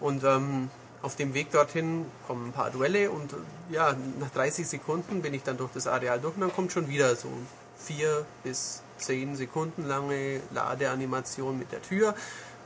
Und 0.00 0.24
ähm, 0.24 0.70
auf 1.04 1.16
dem 1.16 1.34
Weg 1.34 1.50
dorthin 1.50 2.06
kommen 2.26 2.48
ein 2.48 2.52
paar 2.52 2.70
Duelle 2.70 3.10
und 3.10 3.34
ja, 3.70 3.94
nach 4.20 4.30
30 4.30 4.66
Sekunden 4.66 5.20
bin 5.20 5.34
ich 5.34 5.42
dann 5.42 5.58
durch 5.58 5.70
das 5.72 5.86
Areal 5.86 6.18
durch 6.18 6.34
und 6.34 6.40
dann 6.40 6.52
kommt 6.52 6.72
schon 6.72 6.88
wieder 6.88 7.14
so 7.14 7.28
vier 7.76 8.24
bis 8.42 8.82
zehn 8.96 9.36
Sekunden 9.36 9.86
lange 9.86 10.40
Ladeanimation 10.52 11.58
mit 11.58 11.72
der 11.72 11.82
Tür 11.82 12.14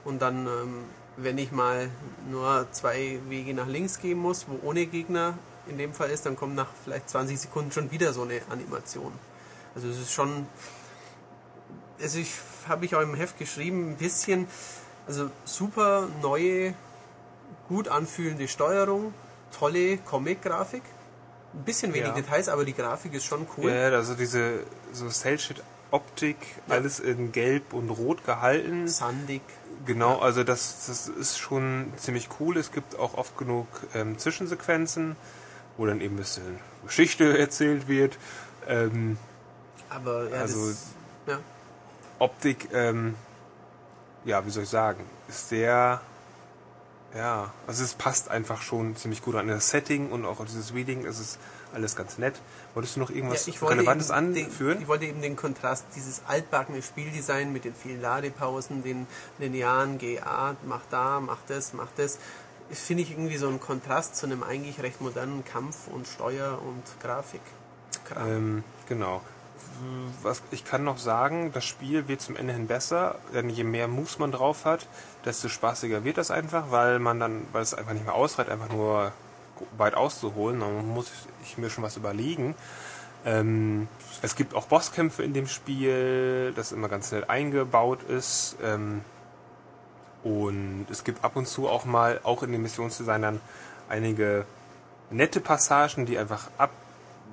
und 0.04 0.22
dann, 0.22 0.46
ähm, 0.46 0.84
wenn 1.16 1.36
ich 1.36 1.50
mal 1.50 1.90
nur 2.30 2.68
zwei 2.70 3.18
Wege 3.28 3.54
nach 3.54 3.66
links 3.66 3.98
gehen 3.98 4.18
muss, 4.18 4.46
wo 4.48 4.68
ohne 4.68 4.86
Gegner 4.86 5.34
in 5.68 5.78
dem 5.78 5.92
Fall 5.92 6.10
ist, 6.10 6.26
dann 6.26 6.36
kommt 6.36 6.54
nach 6.54 6.68
vielleicht 6.84 7.08
20 7.10 7.38
Sekunden 7.38 7.72
schon 7.72 7.90
wieder 7.90 8.12
so 8.12 8.22
eine 8.22 8.40
Animation. 8.50 9.12
Also 9.74 9.88
es 9.88 9.98
ist 9.98 10.12
schon, 10.12 10.46
also 12.00 12.18
ich 12.18 12.32
habe 12.68 12.84
ich 12.84 12.94
auch 12.94 13.00
im 13.00 13.14
Heft 13.14 13.38
geschrieben, 13.38 13.90
ein 13.92 13.96
bisschen, 13.96 14.48
also 15.06 15.30
super 15.44 16.08
neue 16.22 16.74
gut 17.68 17.88
anfühlende 17.88 18.48
Steuerung, 18.48 19.14
tolle 19.56 19.98
Comic-Grafik. 19.98 20.82
Ein 21.54 21.64
bisschen 21.64 21.92
wenig 21.94 22.08
Ja. 22.08 22.14
Details, 22.14 22.48
aber 22.48 22.64
die 22.64 22.74
Grafik 22.74 23.14
ist 23.14 23.24
schon 23.24 23.46
cool. 23.56 23.70
Ja, 23.70 23.88
also 23.90 24.14
diese 24.14 24.60
so 24.92 25.08
Cell-Shit-Optik, 25.08 26.36
alles 26.68 27.00
in 27.00 27.32
Gelb 27.32 27.72
und 27.72 27.90
Rot 27.90 28.24
gehalten. 28.24 28.86
Sandig. 28.88 29.42
Genau, 29.86 30.18
also 30.18 30.44
das, 30.44 30.86
das 30.86 31.08
ist 31.08 31.38
schon 31.38 31.92
ziemlich 31.96 32.28
cool. 32.40 32.56
Es 32.58 32.72
gibt 32.72 32.98
auch 32.98 33.14
oft 33.14 33.38
genug 33.38 33.66
ähm, 33.94 34.18
Zwischensequenzen, 34.18 35.16
wo 35.78 35.86
dann 35.86 36.02
eben 36.02 36.14
ein 36.14 36.18
bisschen 36.18 36.58
Geschichte 36.84 37.38
erzählt 37.38 37.88
wird. 37.88 38.18
Ähm, 38.66 39.16
Aber 39.88 40.28
ja, 40.28 40.42
Also- 40.42 40.68
das, 40.68 40.86
ja. 41.26 41.38
Optik, 42.18 42.68
ähm, 42.74 43.14
ja, 44.26 44.44
wie 44.44 44.50
soll 44.50 44.64
ich 44.64 44.68
sagen, 44.68 45.02
ist 45.28 45.48
sehr, 45.48 46.00
ja, 47.14 47.52
also 47.66 47.84
es 47.84 47.94
passt 47.94 48.28
einfach 48.30 48.60
schon 48.60 48.96
ziemlich 48.96 49.22
gut 49.22 49.36
an 49.36 49.48
das 49.48 49.70
Setting 49.70 50.10
und 50.10 50.26
auch 50.26 50.44
dieses 50.44 50.74
Reading, 50.74 51.06
es 51.06 51.18
ist 51.20 51.38
alles 51.72 51.96
ganz 51.96 52.18
nett. 52.18 52.34
Wolltest 52.74 52.96
du 52.96 53.00
noch 53.00 53.10
Ja, 53.10 53.16
irgendwas 53.16 53.46
ich 53.46 53.62
wollte 53.62 53.76
Relevantes 53.76 54.10
eben 54.10 54.34
den, 54.34 54.46
anführen? 54.46 54.82
ich 54.82 54.88
wollte 54.88 55.06
eben 55.06 55.22
den 55.22 55.36
Kontrast, 55.36 55.84
dieses 55.94 56.22
altbackene 56.26 56.82
Spieldesign 56.82 57.52
mit 57.52 57.64
den 57.64 57.74
vielen 57.74 58.02
Ladepausen, 58.02 58.82
den 58.82 59.06
linearen 59.38 59.96
GA, 59.98 60.56
mach 60.66 60.80
da, 60.90 61.20
mach 61.20 61.38
das, 61.46 61.72
mach 61.72 61.88
Das 61.96 62.18
finde 62.70 63.02
ich 63.02 63.10
irgendwie 63.10 63.36
so 63.36 63.48
ein 63.48 63.60
Kontrast 63.60 64.16
zu 64.16 64.26
einem 64.26 64.42
eigentlich 64.42 64.82
recht 64.82 65.00
modernen 65.00 65.44
Kampf 65.44 65.88
und 65.88 66.06
Steuer 66.06 66.58
und 66.62 66.82
Grafik. 67.02 67.40
Ähm, 68.16 68.64
genau. 68.88 69.22
Was 70.22 70.42
ich 70.50 70.64
kann 70.64 70.84
noch 70.84 70.98
sagen, 70.98 71.52
das 71.52 71.64
Spiel 71.64 72.08
wird 72.08 72.20
zum 72.20 72.36
Ende 72.36 72.52
hin 72.52 72.66
besser, 72.66 73.16
denn 73.32 73.48
je 73.48 73.64
mehr 73.64 73.86
Moves 73.86 74.18
man 74.18 74.32
drauf 74.32 74.64
hat, 74.64 74.88
desto 75.24 75.48
spaßiger 75.48 76.04
wird 76.04 76.18
das 76.18 76.30
einfach, 76.30 76.70
weil 76.70 76.98
man 76.98 77.20
dann, 77.20 77.46
weil 77.52 77.62
es 77.62 77.74
einfach 77.74 77.92
nicht 77.92 78.04
mehr 78.04 78.14
ausreicht, 78.14 78.50
einfach 78.50 78.70
nur 78.70 79.12
weit 79.76 79.94
auszuholen, 79.94 80.60
dann 80.60 80.88
muss 80.88 81.10
ich 81.44 81.58
mir 81.58 81.70
schon 81.70 81.84
was 81.84 81.96
überlegen. 81.96 82.54
Ähm, 83.24 83.88
es 84.22 84.36
gibt 84.36 84.54
auch 84.54 84.66
Bosskämpfe 84.66 85.22
in 85.22 85.32
dem 85.32 85.46
Spiel, 85.46 86.52
das 86.54 86.72
immer 86.72 86.88
ganz 86.88 87.12
nett 87.12 87.30
eingebaut 87.30 88.02
ist. 88.02 88.56
Ähm, 88.62 89.02
und 90.22 90.86
es 90.90 91.04
gibt 91.04 91.24
ab 91.24 91.36
und 91.36 91.46
zu 91.46 91.68
auch 91.68 91.84
mal, 91.84 92.20
auch 92.24 92.42
in 92.42 92.52
den 92.52 92.62
Missionsdesignern, 92.62 93.40
einige 93.88 94.44
nette 95.10 95.40
Passagen, 95.40 96.06
die 96.06 96.18
einfach 96.18 96.48
ab, 96.58 96.70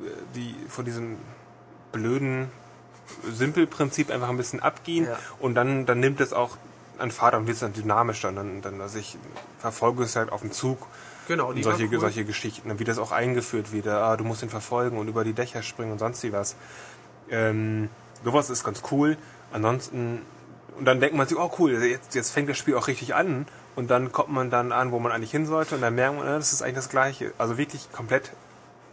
äh, 0.02 0.10
die 0.36 0.56
von 0.70 0.86
diesem 0.86 1.18
blöden 1.92 2.50
Simpelprinzip 3.32 4.10
einfach 4.12 4.30
ein 4.30 4.38
bisschen 4.38 4.60
abgehen 4.62 5.06
Ja. 5.06 5.18
und 5.40 5.56
dann, 5.56 5.86
dann 5.86 6.00
nimmt 6.00 6.22
es 6.22 6.34
auch 6.34 6.58
an 6.98 7.12
Fahrt 7.12 7.36
und 7.36 7.48
wird 7.48 7.56
es 7.56 7.62
dann 7.62 7.74
dynamischer. 7.74 8.30
Und 8.30 8.36
dann, 8.36 8.62
dann, 8.62 8.82
also 8.82 8.98
ich 8.98 9.18
verfolge 9.60 10.04
es 10.04 10.16
halt 10.16 10.32
auf 10.32 10.42
dem 10.42 10.52
Zug 10.52 10.80
genau, 11.28 11.50
und 11.50 11.62
solche, 11.64 11.86
cool. 11.86 12.00
solche 12.00 12.26
Geschichten, 12.26 12.72
und 12.72 12.80
wie 12.80 12.84
das 12.84 12.98
auch 12.98 13.12
eingeführt 13.12 13.72
wird. 13.72 13.88
Ah, 13.88 14.16
du 14.18 14.24
musst 14.24 14.44
ihn 14.44 14.50
verfolgen 14.50 14.98
und 14.98 15.08
über 15.08 15.24
die 15.24 15.34
Dächer 15.34 15.62
springen 15.62 15.92
und 15.92 16.00
sonst 16.00 16.24
wie 16.24 16.32
was. 16.32 16.56
Ähm, 17.30 17.90
sowas 18.24 18.50
ist 18.50 18.64
ganz 18.64 18.82
cool. 18.92 19.18
Ansonsten, 19.52 20.22
und 20.78 20.86
dann 20.86 21.00
denkt 21.00 21.16
man 21.16 21.28
sich, 21.28 21.38
oh 21.38 21.52
cool, 21.60 21.82
jetzt, 21.84 22.16
jetzt 22.16 22.32
fängt 22.32 22.50
das 22.50 22.58
Spiel 22.58 22.76
auch 22.76 22.88
richtig 22.88 23.16
an. 23.16 23.48
Und 23.76 23.90
dann 23.92 24.12
kommt 24.12 24.30
man 24.30 24.50
dann 24.50 24.72
an, 24.72 24.92
wo 24.92 25.00
man 25.00 25.12
eigentlich 25.12 25.32
hin 25.32 25.46
sollte. 25.46 25.76
Und 25.76 25.82
dann 25.82 25.96
merkt 25.96 26.18
man, 26.18 26.26
das 26.26 26.54
ist 26.54 26.62
eigentlich 26.62 26.76
das 26.76 26.90
Gleiche. 26.90 27.34
Also 27.38 27.58
wirklich 27.58 27.92
komplett 27.92 28.32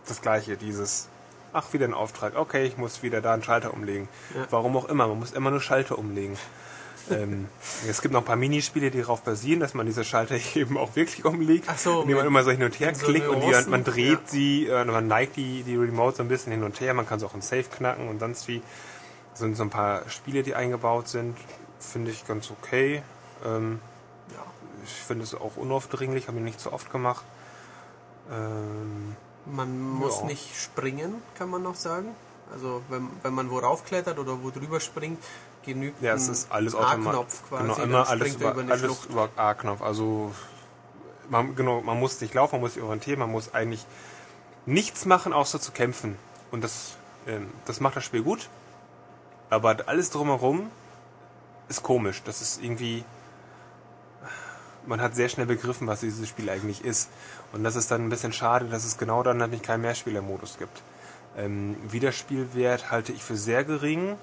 das 0.06 0.20
Gleiche. 0.20 0.56
Dieses, 0.56 1.08
ach, 1.52 1.72
wieder 1.72 1.86
ein 1.86 1.94
Auftrag. 1.94 2.36
Okay, 2.36 2.64
ich 2.64 2.76
muss 2.78 3.02
wieder 3.02 3.20
da 3.20 3.34
einen 3.34 3.42
Schalter 3.42 3.72
umlegen. 3.74 4.08
Ja. 4.34 4.46
Warum 4.50 4.76
auch 4.76 4.88
immer. 4.88 5.06
Man 5.06 5.18
muss 5.18 5.32
immer 5.32 5.50
nur 5.50 5.60
Schalter 5.60 5.98
umlegen. 5.98 6.36
ähm, 7.10 7.48
es 7.88 8.00
gibt 8.00 8.12
noch 8.12 8.20
ein 8.20 8.26
paar 8.26 8.36
Minispiele, 8.36 8.90
die 8.90 9.00
darauf 9.00 9.22
basieren, 9.22 9.60
dass 9.60 9.74
man 9.74 9.86
diese 9.86 10.04
Schalter 10.04 10.36
eben 10.54 10.76
auch 10.76 10.94
wirklich 10.94 11.24
umlegt. 11.24 11.66
Ach 11.68 11.78
so, 11.78 12.02
indem 12.02 12.18
man 12.18 12.26
immer 12.26 12.44
so 12.44 12.50
hin 12.50 12.62
und 12.62 12.78
her 12.78 12.88
mit 12.88 12.96
so 12.96 13.06
klickt 13.06 13.28
und 13.28 13.40
die, 13.40 13.70
man 13.70 13.84
dreht 13.84 14.12
ja. 14.12 14.20
sie, 14.26 14.66
äh, 14.66 14.84
man 14.84 15.06
neigt 15.08 15.36
die, 15.36 15.62
die 15.62 15.76
Remote 15.76 16.16
so 16.16 16.22
ein 16.22 16.28
bisschen 16.28 16.52
hin 16.52 16.62
und 16.62 16.80
her. 16.80 16.94
Man 16.94 17.06
kann 17.06 17.18
es 17.18 17.24
auch 17.24 17.34
in 17.34 17.42
Safe 17.42 17.64
knacken 17.64 18.08
und 18.08 18.20
sonst 18.20 18.46
wie. 18.48 18.62
Das 19.30 19.40
sind 19.40 19.56
so 19.56 19.62
ein 19.62 19.70
paar 19.70 20.02
Spiele, 20.10 20.42
die 20.42 20.54
eingebaut 20.54 21.08
sind. 21.08 21.38
Finde 21.82 22.10
ich 22.10 22.26
ganz 22.26 22.50
okay. 22.50 23.02
Ähm, 23.44 23.80
Ja. 24.30 24.42
ich 24.84 24.92
finde 24.92 25.24
es 25.24 25.34
auch 25.34 25.56
unaufdringlich, 25.56 26.28
habe 26.28 26.38
ich 26.38 26.44
nicht 26.44 26.60
so 26.60 26.72
oft 26.72 26.90
gemacht. 26.90 27.24
Ähm, 28.30 29.16
Man 29.44 29.80
muss 29.80 30.20
Ja. 30.20 30.26
nicht 30.26 30.56
springen, 30.56 31.20
kann 31.36 31.50
man 31.50 31.62
noch 31.64 31.74
sagen. 31.74 32.14
Also 32.52 32.80
wenn, 32.88 33.08
wenn 33.22 33.34
man 33.34 33.50
wo 33.50 33.58
raufklettert 33.58 34.18
oder 34.20 34.40
wo 34.42 34.50
drüber 34.50 34.78
springt, 34.78 35.18
genügt 35.64 36.00
ja, 36.00 36.14
es 36.14 36.28
ein 36.28 36.32
ist 36.32 36.52
alles. 36.52 36.74
A-Knopf 36.76 37.48
quasi. 37.48 37.62
Genau, 37.62 37.76
immer 37.82 38.08
alles 38.08 38.28
springt 38.28 38.40
er 38.42 38.52
über, 38.52 38.60
eine 38.60 38.72
alles 38.72 39.04
über 39.06 39.28
A-Knopf. 39.36 39.82
Also 39.82 40.32
man, 41.28 41.56
genau, 41.56 41.80
man 41.80 41.98
muss 41.98 42.20
nicht 42.20 42.34
laufen, 42.34 42.56
man 42.56 42.60
muss 42.62 42.74
sich 42.74 42.82
orientieren, 42.82 43.18
man 43.18 43.30
muss 43.30 43.52
eigentlich 43.52 43.84
nichts 44.66 45.06
machen, 45.06 45.32
außer 45.32 45.60
zu 45.60 45.72
kämpfen. 45.72 46.16
Und 46.52 46.62
das, 46.62 46.96
ähm, 47.26 47.50
das 47.64 47.80
macht 47.80 47.96
das 47.96 48.04
Spiel 48.04 48.22
gut. 48.22 48.48
Aber 49.50 49.76
alles 49.86 50.10
drumherum 50.10 50.70
ist 51.68 51.82
komisch. 51.82 52.22
Das 52.24 52.42
ist 52.42 52.62
irgendwie. 52.62 53.04
Man 54.84 55.00
hat 55.00 55.14
sehr 55.14 55.28
schnell 55.28 55.46
begriffen, 55.46 55.86
was 55.86 56.00
dieses 56.00 56.28
Spiel 56.28 56.50
eigentlich 56.50 56.84
ist. 56.84 57.08
Und 57.52 57.62
das 57.62 57.76
ist 57.76 57.90
dann 57.90 58.04
ein 58.04 58.08
bisschen 58.08 58.32
schade, 58.32 58.66
dass 58.66 58.84
es 58.84 58.98
genau 58.98 59.22
dann 59.22 59.38
nicht 59.48 59.62
keinen 59.62 59.82
Mehrspielermodus 59.82 60.58
gibt. 60.58 60.82
Ähm, 61.36 61.76
Wiederspielwert 61.88 62.90
halte 62.90 63.12
ich 63.12 63.22
für 63.22 63.36
sehr 63.36 63.64
gering, 63.64 64.16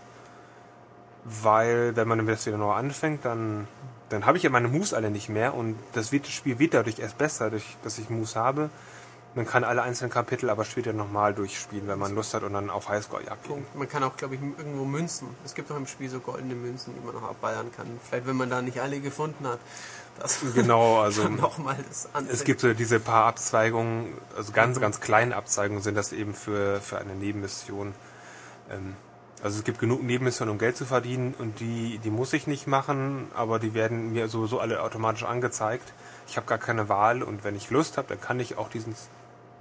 weil 1.23 1.95
wenn 1.95 2.07
man 2.07 2.25
das 2.27 2.45
wieder 2.45 2.57
neu 2.57 2.73
anfängt, 2.73 3.25
dann, 3.25 3.67
dann 4.09 4.25
habe 4.25 4.37
ich 4.37 4.43
ja 4.43 4.49
meine 4.49 4.67
Moves 4.67 4.93
alle 4.93 5.09
nicht 5.09 5.29
mehr 5.29 5.53
und 5.53 5.75
das 5.93 6.09
Spiel 6.09 6.59
wird 6.59 6.73
dadurch 6.73 6.99
erst 6.99 7.17
besser, 7.17 7.49
durch, 7.49 7.77
dass 7.83 7.97
ich 7.97 8.09
Moves 8.09 8.35
habe. 8.35 8.69
Man 9.35 9.45
kann 9.45 9.63
alle 9.63 9.83
einzelnen 9.83 10.09
Kapitel 10.09 10.49
aber 10.49 10.65
später 10.65 10.91
nochmal 10.91 11.35
durchspielen, 11.35 11.87
wenn 11.87 11.99
man 11.99 12.15
Lust 12.15 12.33
hat 12.33 12.41
und 12.41 12.53
dann 12.53 12.71
auf 12.71 12.89
Highscore 12.89 13.23
jagt. 13.23 13.43
Punkt. 13.43 13.75
Man 13.75 13.87
kann 13.87 14.03
auch, 14.03 14.17
glaube 14.17 14.35
ich, 14.35 14.41
irgendwo 14.41 14.85
Münzen. 14.85 15.27
Es 15.45 15.53
gibt 15.53 15.71
auch 15.71 15.77
im 15.77 15.85
Spiel 15.85 16.09
so 16.09 16.19
goldene 16.19 16.55
Münzen, 16.55 16.95
die 16.95 17.05
man 17.05 17.13
noch 17.13 17.29
abballern 17.29 17.71
kann. 17.71 17.85
Vielleicht, 18.07 18.25
wenn 18.25 18.37
man 18.37 18.49
da 18.49 18.61
nicht 18.61 18.81
alle 18.81 18.99
gefunden 18.99 19.47
hat. 19.47 19.59
Das 20.19 20.39
Genau, 20.55 20.99
also 20.99 21.29
nochmal 21.29 21.77
das 21.87 22.09
andere. 22.13 22.33
es 22.33 22.43
gibt 22.43 22.59
so 22.59 22.73
diese 22.73 22.99
paar 22.99 23.25
Abzweigungen, 23.25 24.13
also 24.35 24.51
ganz, 24.51 24.79
ganz 24.79 24.99
kleine 24.99 25.35
Abzweigungen 25.35 25.83
sind 25.83 25.95
das 25.95 26.11
eben 26.11 26.33
für, 26.33 26.81
für 26.81 26.97
eine 26.97 27.13
Nebenmission. 27.13 27.93
Ähm, 28.71 28.95
also 29.41 29.59
es 29.59 29.63
gibt 29.63 29.79
genug 29.79 30.03
Nebenmissionen, 30.03 30.51
um 30.51 30.57
Geld 30.57 30.75
zu 30.75 30.85
verdienen 30.85 31.33
und 31.37 31.61
die, 31.61 31.99
die 31.99 32.09
muss 32.09 32.33
ich 32.33 32.45
nicht 32.45 32.67
machen, 32.67 33.27
aber 33.33 33.59
die 33.59 33.73
werden 33.73 34.11
mir 34.11 34.27
sowieso 34.27 34.59
alle 34.59 34.81
automatisch 34.81 35.23
angezeigt. 35.23 35.93
Ich 36.27 36.35
habe 36.35 36.45
gar 36.45 36.57
keine 36.57 36.89
Wahl 36.89 37.23
und 37.23 37.45
wenn 37.45 37.55
ich 37.55 37.69
Lust 37.69 37.97
habe, 37.97 38.09
dann 38.09 38.19
kann 38.19 38.39
ich 38.41 38.57
auch 38.57 38.69
diesen 38.69 38.95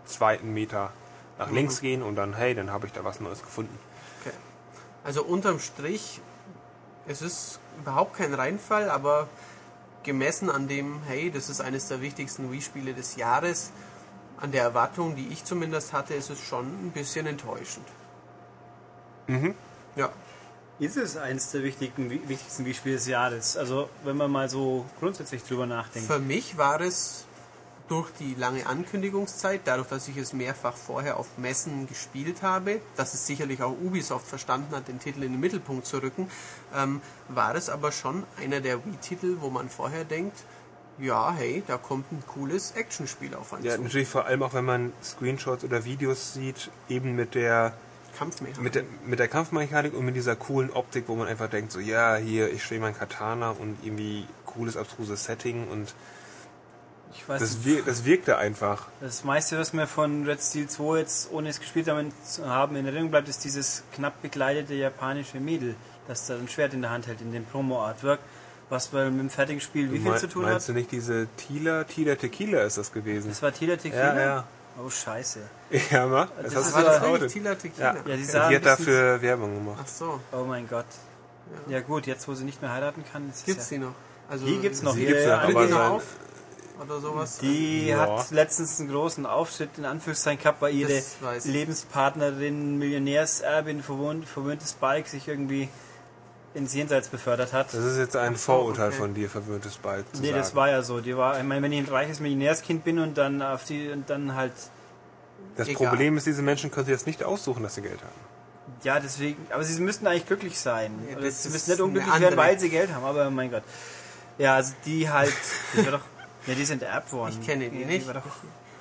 zweiten 0.08 0.52
Meter 0.52 0.92
nach 1.38 1.50
links 1.50 1.80
gehen 1.80 2.02
und 2.02 2.16
dann, 2.16 2.34
hey, 2.34 2.54
dann 2.54 2.70
habe 2.70 2.86
ich 2.86 2.92
da 2.92 3.04
was 3.04 3.20
Neues 3.20 3.42
gefunden. 3.42 3.78
Okay. 4.20 4.34
Also 5.04 5.22
unterm 5.22 5.60
Strich, 5.60 6.20
es 7.06 7.22
ist 7.22 7.60
überhaupt 7.78 8.16
kein 8.16 8.34
Reinfall, 8.34 8.90
aber 8.90 9.28
gemessen 10.02 10.50
an 10.50 10.68
dem, 10.68 11.00
hey, 11.06 11.30
das 11.30 11.48
ist 11.48 11.60
eines 11.60 11.88
der 11.88 12.00
wichtigsten 12.00 12.50
Wii-Spiele 12.50 12.94
des 12.94 13.16
Jahres, 13.16 13.70
an 14.40 14.52
der 14.52 14.62
Erwartung, 14.62 15.16
die 15.16 15.28
ich 15.28 15.44
zumindest 15.44 15.92
hatte, 15.92 16.14
ist 16.14 16.30
es 16.30 16.40
schon 16.40 16.66
ein 16.66 16.90
bisschen 16.92 17.26
enttäuschend. 17.26 17.86
Mhm. 19.26 19.54
Ja, 19.96 20.10
Ist 20.80 20.96
es 20.96 21.16
eines 21.16 21.50
der 21.50 21.64
wichtigen, 21.64 22.08
wichtigsten 22.08 22.64
Wii-Spiele 22.64 22.94
des 22.96 23.08
Jahres? 23.08 23.56
Also, 23.56 23.90
wenn 24.04 24.16
man 24.16 24.30
mal 24.30 24.48
so 24.48 24.86
grundsätzlich 25.00 25.42
drüber 25.42 25.66
nachdenkt. 25.66 26.08
für 26.08 26.20
mich 26.20 26.56
war 26.56 26.80
es 26.80 27.24
durch 27.88 28.10
die 28.20 28.34
lange 28.34 28.66
Ankündigungszeit, 28.66 29.62
dadurch, 29.64 29.88
dass 29.88 30.08
ich 30.08 30.16
es 30.16 30.32
mehrfach 30.32 30.76
vorher 30.76 31.16
auf 31.16 31.26
Messen 31.38 31.86
gespielt 31.88 32.42
habe, 32.42 32.80
dass 32.96 33.14
es 33.14 33.26
sicherlich 33.26 33.62
auch 33.62 33.72
Ubisoft 33.72 34.26
verstanden 34.26 34.74
hat, 34.76 34.88
den 34.88 35.00
Titel 35.00 35.22
in 35.22 35.32
den 35.32 35.40
Mittelpunkt 35.40 35.86
zu 35.86 36.02
rücken, 36.02 36.30
ähm, 36.76 37.00
war 37.28 37.54
es 37.54 37.68
aber 37.70 37.92
schon 37.92 38.24
einer 38.42 38.60
der 38.60 38.84
Wii-Titel, 38.84 39.36
wo 39.40 39.50
man 39.50 39.68
vorher 39.68 40.04
denkt, 40.04 40.36
ja, 40.98 41.32
hey, 41.32 41.62
da 41.66 41.76
kommt 41.78 42.10
ein 42.12 42.22
cooles 42.26 42.72
Actionspiel 42.72 43.34
auf 43.34 43.52
einen 43.54 43.64
Ja, 43.64 43.76
zu. 43.76 43.82
natürlich 43.82 44.08
vor 44.08 44.26
allem 44.26 44.42
auch, 44.42 44.52
wenn 44.52 44.64
man 44.64 44.92
Screenshots 45.02 45.64
oder 45.64 45.84
Videos 45.84 46.34
sieht, 46.34 46.70
eben 46.88 47.14
mit 47.14 47.34
der 47.34 47.72
Kampfmechanik. 48.18 48.60
mit 48.62 48.74
der, 48.74 48.82
mit 49.06 49.18
der 49.20 49.28
Kampfmechanik 49.28 49.94
und 49.94 50.04
mit 50.04 50.16
dieser 50.16 50.34
coolen 50.34 50.70
Optik, 50.72 51.04
wo 51.06 51.14
man 51.14 51.28
einfach 51.28 51.48
denkt, 51.48 51.70
so 51.70 51.78
ja, 51.78 52.16
hier, 52.16 52.52
ich 52.52 52.64
stehe 52.64 52.80
mein 52.80 52.96
Katana 52.98 53.50
und 53.50 53.78
irgendwie 53.82 54.26
cooles, 54.44 54.76
abstruses 54.76 55.24
Setting 55.24 55.68
und 55.68 55.94
Ich 57.18 57.28
weiß 57.28 57.40
das, 57.40 57.64
wir, 57.64 57.82
das 57.82 58.04
wirkte 58.04 58.38
einfach. 58.38 58.86
Das 59.00 59.24
meiste, 59.24 59.58
was 59.58 59.72
mir 59.72 59.86
von 59.86 60.24
Red 60.24 60.40
Steel 60.40 60.68
2 60.68 60.98
jetzt, 60.98 61.30
ohne 61.32 61.48
es 61.50 61.58
gespielt 61.60 61.88
haben, 61.88 62.12
zu 62.24 62.46
haben, 62.48 62.76
in 62.76 62.86
Erinnerung 62.86 63.10
bleibt, 63.10 63.28
ist 63.28 63.44
dieses 63.44 63.82
knapp 63.94 64.22
bekleidete 64.22 64.74
japanische 64.74 65.38
Mädel, 65.40 65.74
das 66.06 66.26
da 66.26 66.34
ein 66.36 66.48
Schwert 66.48 66.74
in 66.74 66.82
der 66.82 66.90
Hand 66.90 67.06
hält, 67.06 67.20
in 67.20 67.32
dem 67.32 67.44
Promo-Artwork, 67.44 68.20
was 68.70 68.92
mit 68.92 69.02
dem 69.02 69.30
fertigen 69.30 69.60
Spiel 69.60 69.90
wie 69.92 69.98
viel 69.98 70.10
Mein- 70.10 70.20
zu 70.20 70.28
tun 70.28 70.42
Meinst 70.42 70.68
hat? 70.68 70.74
du 70.74 70.78
nicht 70.78 70.92
diese 70.92 71.26
Tila, 71.36 71.84
Tila 71.84 72.14
Tequila 72.14 72.62
ist 72.62 72.78
das 72.78 72.92
gewesen? 72.92 73.28
Das 73.28 73.42
war 73.42 73.52
Tila 73.52 73.76
Tequila? 73.76 74.14
Ja, 74.14 74.20
ja. 74.20 74.44
Oh, 74.84 74.88
scheiße. 74.88 75.40
Ja, 75.90 76.06
ma? 76.06 76.28
Das 76.42 76.54
Das, 76.54 76.72
aber- 76.74 76.84
das 76.84 77.02
Auto. 77.02 77.26
Tila 77.26 77.54
Tequila. 77.56 77.94
Ja, 77.94 78.00
Ja, 78.06 78.16
die 78.16 78.22
die, 78.26 78.56
hat 78.56 78.64
dafür 78.64 79.20
Werbung 79.20 79.54
gemacht. 79.54 79.80
Ach 79.82 79.88
so, 79.88 80.20
Oh 80.32 80.44
mein 80.44 80.68
Gott. 80.68 80.86
Ja, 81.68 81.80
gut, 81.80 82.06
jetzt 82.06 82.28
wo 82.28 82.34
sie 82.34 82.44
nicht 82.44 82.62
mehr 82.62 82.72
heiraten 82.72 83.02
kann, 83.10 83.28
ist 83.30 83.44
gibt's 83.44 83.70
ja... 83.70 83.78
die 83.78 83.84
noch? 83.84 83.94
Also, 84.30 84.44
Die 84.46 84.58
gibt's 84.58 84.82
noch. 84.82 84.92
Sie 84.92 85.00
hier, 85.00 85.08
gibt's 85.08 85.24
noch, 85.24 85.32
ja, 85.32 85.44
Tritt 85.46 85.56
aber 85.56 85.64
die 85.66 85.72
noch 85.72 85.78
sein- 85.78 85.90
auf? 85.92 86.02
Oder 86.82 87.00
sowas? 87.00 87.38
Die 87.38 87.88
Ja. 87.88 87.98
hat 88.18 88.30
letztens 88.30 88.78
einen 88.78 88.90
großen 88.90 89.26
Aufschritt 89.26 89.70
in 89.78 89.84
Anführungszeichen 89.84 90.40
gehabt, 90.42 90.62
weil 90.62 90.74
ihre. 90.74 91.02
Lebenspartnerin, 91.44 92.78
Millionärserbin, 92.78 93.82
verwöhnt, 93.82 94.28
verwöhntes 94.28 94.74
Bike 94.74 95.08
sich 95.08 95.26
irgendwie 95.28 95.68
ins 96.54 96.74
Jenseits 96.74 97.08
befördert 97.08 97.52
hat. 97.52 97.66
Das 97.74 97.84
ist 97.84 97.98
jetzt 97.98 98.16
ein 98.16 98.36
Vorurteil 98.36 98.88
okay. 98.88 98.96
von 98.96 99.14
dir, 99.14 99.28
verwöhntes 99.28 99.76
Bike 99.76 100.04
zu 100.14 100.22
Nee, 100.22 100.28
sagen. 100.28 100.38
das 100.40 100.54
war 100.54 100.70
ja 100.70 100.82
so. 100.82 101.00
Die 101.00 101.16
war, 101.16 101.36
ich 101.38 101.44
meine, 101.44 101.62
wenn 101.62 101.72
ich 101.72 101.80
ein 101.86 101.92
reiches 101.92 102.20
Millionärskind 102.20 102.84
bin 102.84 102.98
und 102.98 103.18
dann 103.18 103.42
auf 103.42 103.64
die 103.64 103.90
und 103.90 104.08
dann 104.08 104.34
halt 104.34 104.52
das 105.56 105.68
Egal. 105.68 105.88
Problem 105.88 106.16
ist, 106.16 106.26
diese 106.26 106.42
Menschen 106.42 106.70
können 106.70 106.86
sich 106.86 106.92
jetzt 106.92 107.06
nicht 107.06 107.22
aussuchen, 107.24 107.62
dass 107.62 107.74
sie 107.74 107.82
Geld 107.82 108.00
haben. 108.00 108.78
ja 108.84 108.98
deswegen, 109.00 109.46
aber 109.50 109.62
sie 109.64 109.80
müssten 109.82 110.06
eigentlich 110.06 110.26
glücklich 110.26 110.58
sein. 110.58 110.92
Ja, 111.10 111.30
sie 111.30 111.48
müssen 111.50 111.70
nicht 111.70 111.80
unglücklich 111.80 112.20
werden, 112.20 112.36
weil 112.36 112.58
sie 112.58 112.70
Geld 112.70 112.92
haben, 112.94 113.04
aber 113.04 113.28
mein 113.30 113.50
Gott. 113.50 113.62
Ja, 114.38 114.54
also 114.54 114.72
die 114.86 115.10
halt, 115.10 115.32
die 115.74 115.84
war 115.84 115.92
doch, 115.92 116.00
ja, 116.48 116.54
die 116.54 116.64
sind 116.64 116.82
erbt 116.82 117.12
worden. 117.12 117.36
Ich 117.40 117.46
kenne 117.46 117.68
die 117.68 117.84
nicht. 117.84 118.06
war 118.06 118.14
doch, 118.14 118.22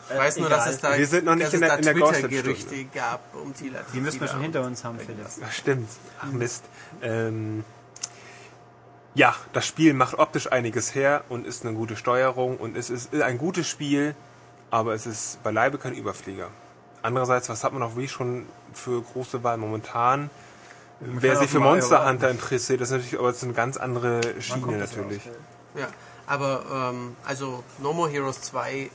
Ich 0.09 0.17
weiß 0.17 0.37
nur, 0.37 0.49
dass 0.49 0.67
es 0.67 0.79
da, 0.79 0.97
Wir 0.97 1.05
sind 1.05 1.25
noch 1.25 1.35
nicht 1.35 1.53
in 1.53 1.59
der- 1.59 1.69
da 1.69 1.75
in 1.75 1.81
der 1.83 1.93
Twitter-Gerüchte 1.93 2.85
gab 2.85 3.21
um 3.35 3.53
Tila 3.53 3.79
Die 3.93 3.99
müssen 3.99 4.19
wir 4.21 4.27
schon 4.27 4.41
hinter 4.41 4.63
uns 4.63 4.83
haben, 4.83 4.97
Philipp. 4.99 5.19
Ja, 5.39 5.51
stimmt. 5.51 5.89
Ach 6.21 6.31
Mist. 6.31 6.63
Ähm, 7.01 7.63
ja, 9.15 9.35
das 9.53 9.65
Spiel 9.65 9.93
macht 9.93 10.17
optisch 10.19 10.51
einiges 10.51 10.93
her 10.95 11.23
und 11.29 11.45
ist 11.45 11.65
eine 11.65 11.75
gute 11.75 11.95
Steuerung 11.95 12.57
und 12.57 12.77
es 12.77 12.89
ist 12.89 13.13
ein 13.13 13.37
gutes 13.37 13.67
Spiel, 13.67 14.15
aber 14.69 14.93
es 14.93 15.05
ist 15.05 15.41
beileibe 15.43 15.77
kein 15.77 15.93
Überflieger. 15.93 16.49
Andererseits, 17.01 17.49
was 17.49 17.63
hat 17.63 17.73
man 17.73 17.81
auch 17.83 17.95
wie 17.97 18.07
schon 18.07 18.45
für 18.73 19.01
große 19.01 19.43
Wahl 19.43 19.57
momentan? 19.57 20.29
Wer 20.99 21.35
sich 21.37 21.49
für 21.49 21.59
Monster. 21.59 22.07
Hunter 22.07 22.29
interessiert, 22.31 22.81
das 22.81 22.89
ist 22.89 22.93
natürlich 22.97 23.19
aber 23.19 23.29
jetzt 23.29 23.43
eine 23.43 23.53
ganz 23.53 23.77
andere 23.77 24.21
Schiene 24.41 24.77
natürlich. 24.77 25.21
Ja, 25.75 25.87
aber 26.27 26.91
ähm, 26.93 27.15
also 27.25 27.63
No 27.79 27.93
More 27.93 28.09
Heroes 28.09 28.41
2 28.41 28.89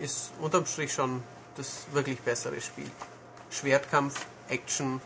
ist 0.00 0.32
unterm 0.40 0.66
Strich 0.66 0.92
schon 0.92 1.22
das 1.56 1.86
wirklich 1.92 2.20
bessere 2.20 2.60
Spiel. 2.60 2.90
Schwertkampf, 3.50 4.26
Action, 4.48 5.00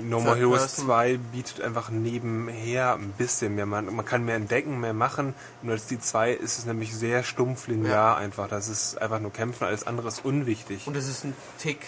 No 0.00 0.18
More 0.20 0.36
Heroes 0.36 0.62
Person. 0.62 0.86
2 0.86 1.16
bietet 1.32 1.60
einfach 1.60 1.90
nebenher 1.90 2.94
ein 2.94 3.12
bisschen 3.12 3.54
mehr. 3.54 3.66
Man, 3.66 3.94
man 3.94 4.04
kann 4.04 4.24
mehr 4.24 4.34
entdecken, 4.34 4.80
mehr 4.80 4.92
machen. 4.92 5.32
Und 5.62 5.70
als 5.70 5.86
die 5.86 6.00
2 6.00 6.32
ist 6.32 6.58
es 6.58 6.64
nämlich 6.66 6.94
sehr 6.96 7.22
stumpf 7.22 7.68
linear 7.68 8.16
einfach. 8.16 8.48
Das 8.48 8.68
ist 8.68 9.00
einfach 9.00 9.20
nur 9.20 9.32
kämpfen, 9.32 9.64
alles 9.64 9.86
andere 9.86 10.08
ist 10.08 10.24
unwichtig. 10.24 10.86
und 10.88 10.96
es 10.96 11.06
ist 11.08 11.24
ein 11.24 11.34
Tick 11.58 11.78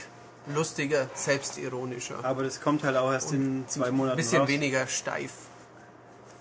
lustiger, 0.54 1.08
selbstironischer. 1.14 2.24
Aber 2.24 2.42
das 2.44 2.60
kommt 2.60 2.84
halt 2.84 2.96
auch 2.96 3.12
erst 3.12 3.32
in 3.32 3.64
zwei 3.68 3.86
Ein 3.88 3.94
Monaten 3.96 4.16
bisschen 4.16 4.42
raus. 4.42 4.48
weniger 4.48 4.86
steif. 4.86 5.32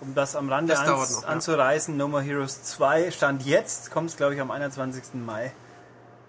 Um 0.00 0.14
das 0.14 0.36
am 0.36 0.48
Rande 0.48 0.72
Das 0.74 0.80
ans, 0.86 1.10
noch, 1.16 1.22
ja. 1.22 1.28
anzureißen, 1.28 1.96
No 1.96 2.06
More 2.08 2.22
Heroes 2.22 2.62
2 2.62 3.10
stand 3.10 3.44
jetzt, 3.44 3.90
kommt 3.90 4.10
es 4.10 4.16
glaube 4.16 4.34
ich 4.34 4.40
am 4.40 4.50
21. 4.50 5.14
Mai. 5.14 5.52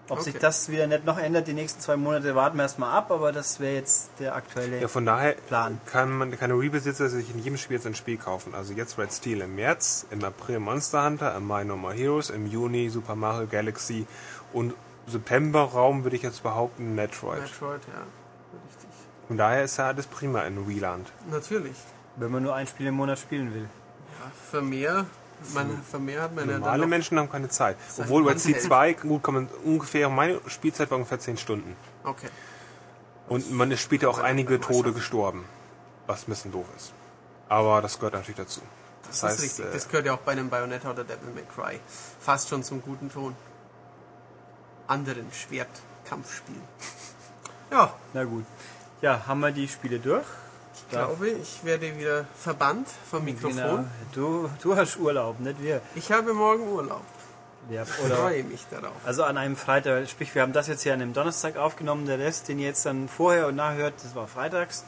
Ob 0.08 0.18
Okay. 0.18 0.32
sich 0.32 0.38
das 0.40 0.68
wieder 0.70 0.88
nicht 0.88 1.04
noch 1.04 1.18
ändert, 1.18 1.46
die 1.46 1.52
nächsten 1.52 1.80
zwei 1.80 1.96
Monate 1.96 2.34
warten 2.34 2.56
wir 2.56 2.64
erstmal 2.64 2.90
ab, 2.98 3.12
aber 3.12 3.30
das 3.30 3.60
wäre 3.60 3.74
jetzt 3.76 4.10
der 4.18 4.34
aktuelle 4.34 4.80
Ja, 4.80 4.88
von 4.88 5.06
daher 5.06 5.34
Plan. 5.34 5.80
kann 5.86 6.10
man 6.10 6.36
keine 6.36 6.54
Rebesitzer 6.54 7.08
sich 7.08 7.30
in 7.32 7.38
jedem 7.38 7.56
Spiel 7.56 7.76
jetzt 7.76 7.86
ein 7.86 7.94
Spiel 7.94 8.16
kaufen. 8.16 8.52
Also 8.52 8.72
jetzt 8.72 8.98
Red 8.98 9.12
Steel 9.12 9.40
im 9.42 9.54
März, 9.54 10.06
im 10.10 10.24
April 10.24 10.58
Monster 10.58 11.04
Hunter, 11.04 11.36
im 11.36 11.46
Mai 11.46 11.62
No 11.62 11.76
More 11.76 11.94
Heroes, 11.94 12.30
im 12.30 12.48
Juni 12.48 12.88
Super 12.90 13.14
Mario 13.14 13.46
Galaxy 13.46 14.04
und 14.52 14.74
September 15.06 15.60
Raum 15.62 16.02
würde 16.02 16.16
ich 16.16 16.22
jetzt 16.22 16.42
behaupten 16.42 16.96
Metroid. 16.96 17.42
Metroid, 17.42 17.80
ja. 17.86 18.02
Richtig. 18.68 18.88
Von 19.28 19.36
daher 19.36 19.62
ist 19.62 19.76
ja 19.76 19.86
alles 19.86 20.08
prima 20.08 20.42
in 20.42 20.66
Wieland. 20.66 21.06
Natürlich. 21.30 21.76
Wenn 22.20 22.30
man 22.30 22.42
nur 22.42 22.54
ein 22.54 22.66
Spiel 22.66 22.86
im 22.86 22.94
Monat 22.94 23.18
spielen 23.18 23.52
will. 23.54 23.62
Ja, 23.62 24.30
für 24.50 24.60
mehr, 24.62 25.06
man, 25.54 25.82
für 25.90 25.98
mehr 25.98 26.22
hat 26.22 26.34
man 26.34 26.44
ja 26.46 26.52
dann 26.52 26.60
Normale 26.60 26.82
noch, 26.82 26.88
Menschen 26.88 27.18
haben 27.18 27.30
keine 27.30 27.48
Zeit. 27.48 27.76
Obwohl 27.98 28.28
Handheld. 28.28 28.62
2, 28.62 28.92
gut, 28.94 29.22
kann 29.22 29.34
man 29.34 29.48
ungefähr, 29.64 30.08
meine 30.10 30.40
Spielzeit 30.46 30.90
war 30.90 30.98
ungefähr 30.98 31.18
10 31.18 31.38
Stunden. 31.38 31.74
Okay. 32.04 32.28
Und 33.28 33.50
man 33.52 33.70
ist 33.70 33.80
später 33.80 34.10
auch 34.10 34.18
einige 34.18 34.60
Tode 34.60 34.92
gestorben. 34.92 35.44
Was 36.06 36.22
ein 36.22 36.30
bisschen 36.30 36.52
doof 36.52 36.66
ist. 36.76 36.92
Aber 37.48 37.80
das 37.80 37.96
gehört 37.98 38.14
natürlich 38.14 38.36
dazu. 38.36 38.60
Das, 39.06 39.22
ist 39.22 39.42
richtig. 39.42 39.64
äh, 39.64 39.72
Das 39.72 39.88
gehört 39.88 40.06
ja 40.06 40.14
auch 40.14 40.18
bei 40.18 40.32
einem 40.32 40.50
Bayonetta 40.50 40.90
oder 40.90 41.04
Devil 41.04 41.32
May 41.34 41.44
Cry 41.54 41.80
fast 42.20 42.48
schon 42.48 42.62
zum 42.62 42.82
guten 42.82 43.10
Ton. 43.10 43.34
Anderen 44.86 45.26
Schwertkampfspielen. 45.32 46.62
Ja, 47.70 47.94
Na 48.14 48.24
gut. 48.24 48.44
Ja, 49.00 49.24
haben 49.28 49.38
wir 49.38 49.52
die 49.52 49.68
Spiele 49.68 50.00
durch? 50.00 50.26
Ich 50.80 50.90
glaube, 50.90 51.28
ich 51.28 51.64
werde 51.64 51.96
wieder 51.98 52.24
verbannt 52.34 52.88
vom 53.10 53.24
Mikrofon. 53.24 53.56
Genau. 53.56 53.84
Du, 54.12 54.50
du 54.62 54.76
hast 54.76 54.98
Urlaub, 54.98 55.40
nicht 55.40 55.62
wir. 55.62 55.80
Ich 55.94 56.10
habe 56.10 56.34
morgen 56.34 56.66
Urlaub. 56.68 57.02
Ja, 57.68 57.82
Ich 57.82 57.88
freue 57.88 58.42
mich 58.44 58.66
darauf. 58.70 58.94
Also 59.04 59.22
an 59.24 59.36
einem 59.36 59.56
Freitag, 59.56 60.08
sprich, 60.08 60.34
wir 60.34 60.42
haben 60.42 60.52
das 60.52 60.66
jetzt 60.66 60.82
hier 60.82 60.94
an 60.94 61.02
einem 61.02 61.12
Donnerstag 61.12 61.56
aufgenommen, 61.56 62.06
der 62.06 62.18
Rest, 62.18 62.48
den 62.48 62.58
ihr 62.58 62.66
jetzt 62.66 62.86
dann 62.86 63.08
vorher 63.08 63.46
und 63.48 63.56
nachher 63.56 63.76
hört, 63.76 63.94
das 64.02 64.14
war 64.14 64.26
freitags. 64.26 64.84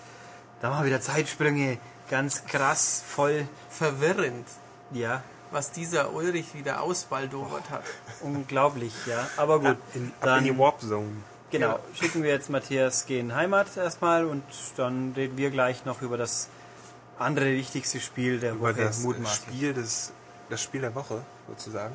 Da 0.61 0.71
waren 0.71 0.85
wieder 0.85 1.01
Zeitsprünge, 1.01 1.79
ganz 2.09 2.45
krass, 2.47 3.03
voll, 3.07 3.47
Verwirrend, 3.71 4.47
ja, 4.91 5.23
was 5.51 5.71
dieser 5.71 6.13
Ulrich 6.13 6.55
wieder 6.55 6.81
ausbaldowert 6.81 7.71
hat. 7.71 7.85
unglaublich, 8.21 8.93
ja. 9.07 9.29
Aber 9.37 9.61
gut, 9.61 9.77
in, 9.95 10.13
ab 10.21 10.39
in 10.39 10.45
die 10.45 10.51
dann, 10.51 10.59
Warp 10.59 10.81
Zone. 10.81 11.17
Genau, 11.53 11.75
Ja. 11.75 11.79
schicken 11.95 12.23
wir 12.25 12.31
jetzt 12.31 12.51
Matthias 12.51 13.07
gehen 13.07 13.35
Heimat 13.35 13.77
erstmal 13.77 14.25
und 14.25 14.43
dann 14.77 15.13
reden 15.15 15.37
wir 15.39 15.51
gleich 15.51 15.85
noch 15.85 16.03
über 16.03 16.17
das 16.17 16.49
andere 17.19 17.53
wichtigste 17.53 18.01
Spiel 18.01 18.41
der 18.41 18.55
Über 18.55 18.71
Woche, 18.75 18.83
das 18.85 19.01
mutmaßlich. 19.01 19.55
Spiel 19.57 19.75
des, 19.75 20.13
das 20.51 20.61
Spiel 20.61 20.81
der 20.81 20.95
Woche, 20.97 21.23
sozusagen. 21.49 21.95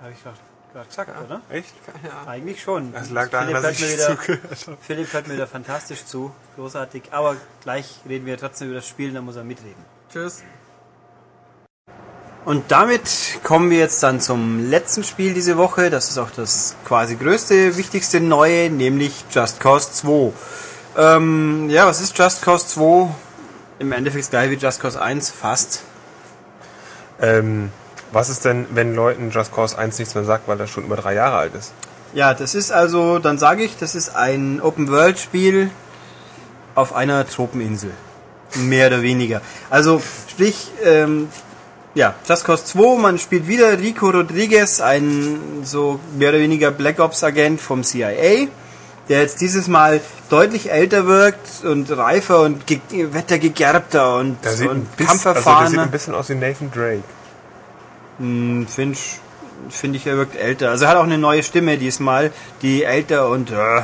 Habe 0.00 0.12
ich 0.12 0.22
gerade 0.22 0.86
gesagt, 0.88 1.10
oder? 1.24 1.40
Echt? 1.48 1.74
Ahnung. 2.12 2.28
Eigentlich 2.28 2.62
schon. 2.62 2.92
Das 2.92 3.10
lag 3.10 3.30
daran, 3.30 3.46
Philipp 3.48 3.62
dass 3.62 3.64
hört 3.64 3.80
ich 3.90 3.92
wieder, 3.94 4.16
zugehört 4.20 4.66
habe. 4.66 4.76
Philipp 4.82 5.12
hört 5.12 5.26
mir 5.26 5.34
wieder 5.34 5.46
fantastisch 5.46 6.04
zu, 6.04 6.32
großartig. 6.56 7.04
Aber 7.12 7.36
gleich 7.62 8.00
reden 8.06 8.26
wir 8.26 8.36
trotzdem 8.38 8.68
über 8.68 8.76
das 8.76 8.86
Spiel, 8.88 9.12
dann 9.12 9.24
muss 9.24 9.36
er 9.36 9.44
mitreden. 9.44 9.82
Tschüss. 10.12 10.42
Und 12.46 12.70
damit 12.70 13.40
kommen 13.42 13.70
wir 13.70 13.78
jetzt 13.78 14.04
dann 14.04 14.20
zum 14.20 14.70
letzten 14.70 15.02
Spiel 15.02 15.34
diese 15.34 15.56
Woche. 15.56 15.90
Das 15.90 16.10
ist 16.10 16.16
auch 16.16 16.30
das 16.30 16.76
quasi 16.84 17.16
größte, 17.16 17.76
wichtigste 17.76 18.20
neue, 18.20 18.70
nämlich 18.70 19.24
Just 19.32 19.58
Cause 19.58 19.90
2. 19.90 20.32
Ähm, 20.96 21.68
ja, 21.68 21.88
was 21.88 22.00
ist 22.00 22.16
Just 22.16 22.42
Cause 22.42 22.68
2? 22.68 23.08
Im 23.80 23.90
Endeffekt 23.90 24.26
das 24.26 24.30
gleiche 24.30 24.52
wie 24.52 24.54
Just 24.54 24.80
Cause 24.80 25.02
1, 25.02 25.28
fast. 25.28 25.82
Ähm, 27.20 27.72
was 28.12 28.28
ist 28.28 28.44
denn, 28.44 28.66
wenn 28.70 28.94
Leuten 28.94 29.32
Just 29.32 29.52
Cause 29.52 29.76
1 29.76 29.98
nichts 29.98 30.14
mehr 30.14 30.22
sagt, 30.22 30.46
weil 30.46 30.56
das 30.56 30.70
schon 30.70 30.84
über 30.84 30.94
drei 30.94 31.14
Jahre 31.14 31.38
alt 31.38 31.54
ist? 31.56 31.72
Ja, 32.14 32.32
das 32.32 32.54
ist 32.54 32.70
also, 32.70 33.18
dann 33.18 33.38
sage 33.38 33.64
ich, 33.64 33.76
das 33.76 33.96
ist 33.96 34.14
ein 34.14 34.60
Open-World-Spiel 34.60 35.72
auf 36.76 36.94
einer 36.94 37.26
Tropeninsel. 37.26 37.90
Mehr 38.54 38.86
oder 38.86 39.02
weniger. 39.02 39.42
Also, 39.68 40.00
sprich, 40.30 40.70
ähm, 40.84 41.28
ja, 41.96 42.14
Just 42.28 42.44
Cause 42.44 42.64
2, 42.66 42.98
man 43.00 43.18
spielt 43.18 43.48
wieder 43.48 43.78
Rico 43.78 44.10
Rodriguez, 44.10 44.80
ein 44.82 45.62
so 45.64 45.98
mehr 46.16 46.28
oder 46.28 46.38
weniger 46.40 46.70
Black 46.70 46.98
Ops-Agent 47.00 47.58
vom 47.58 47.82
CIA, 47.82 48.48
der 49.08 49.22
jetzt 49.22 49.40
dieses 49.40 49.66
Mal 49.66 50.02
deutlich 50.28 50.70
älter 50.70 51.06
wirkt 51.06 51.64
und 51.64 51.90
reifer 51.90 52.42
und 52.42 52.66
ge 52.66 52.80
wettergegerbter 52.90 54.16
und, 54.16 54.44
Der 54.44 54.52
sieht, 54.52 54.68
ein 54.68 54.76
und 54.76 54.96
bisschen, 54.96 55.08
also 55.08 55.24
der 55.24 55.34
sieht 55.34 55.34
kampferfahrener. 55.34 55.82
ein 55.82 55.90
bisschen 55.90 56.14
aus 56.14 56.28
wie 56.28 56.34
Nathan 56.34 56.70
Drake. 56.70 57.02
Hm, 58.18 58.66
Finde 58.68 59.96
ich, 59.96 60.06
er 60.06 60.18
wirkt 60.18 60.36
älter. 60.36 60.70
Also 60.70 60.84
er 60.84 60.90
hat 60.90 60.96
auch 60.98 61.04
eine 61.04 61.18
neue 61.18 61.42
Stimme 61.42 61.78
diesmal, 61.78 62.30
die 62.60 62.84
älter 62.84 63.30
und 63.30 63.50
äh, 63.50 63.82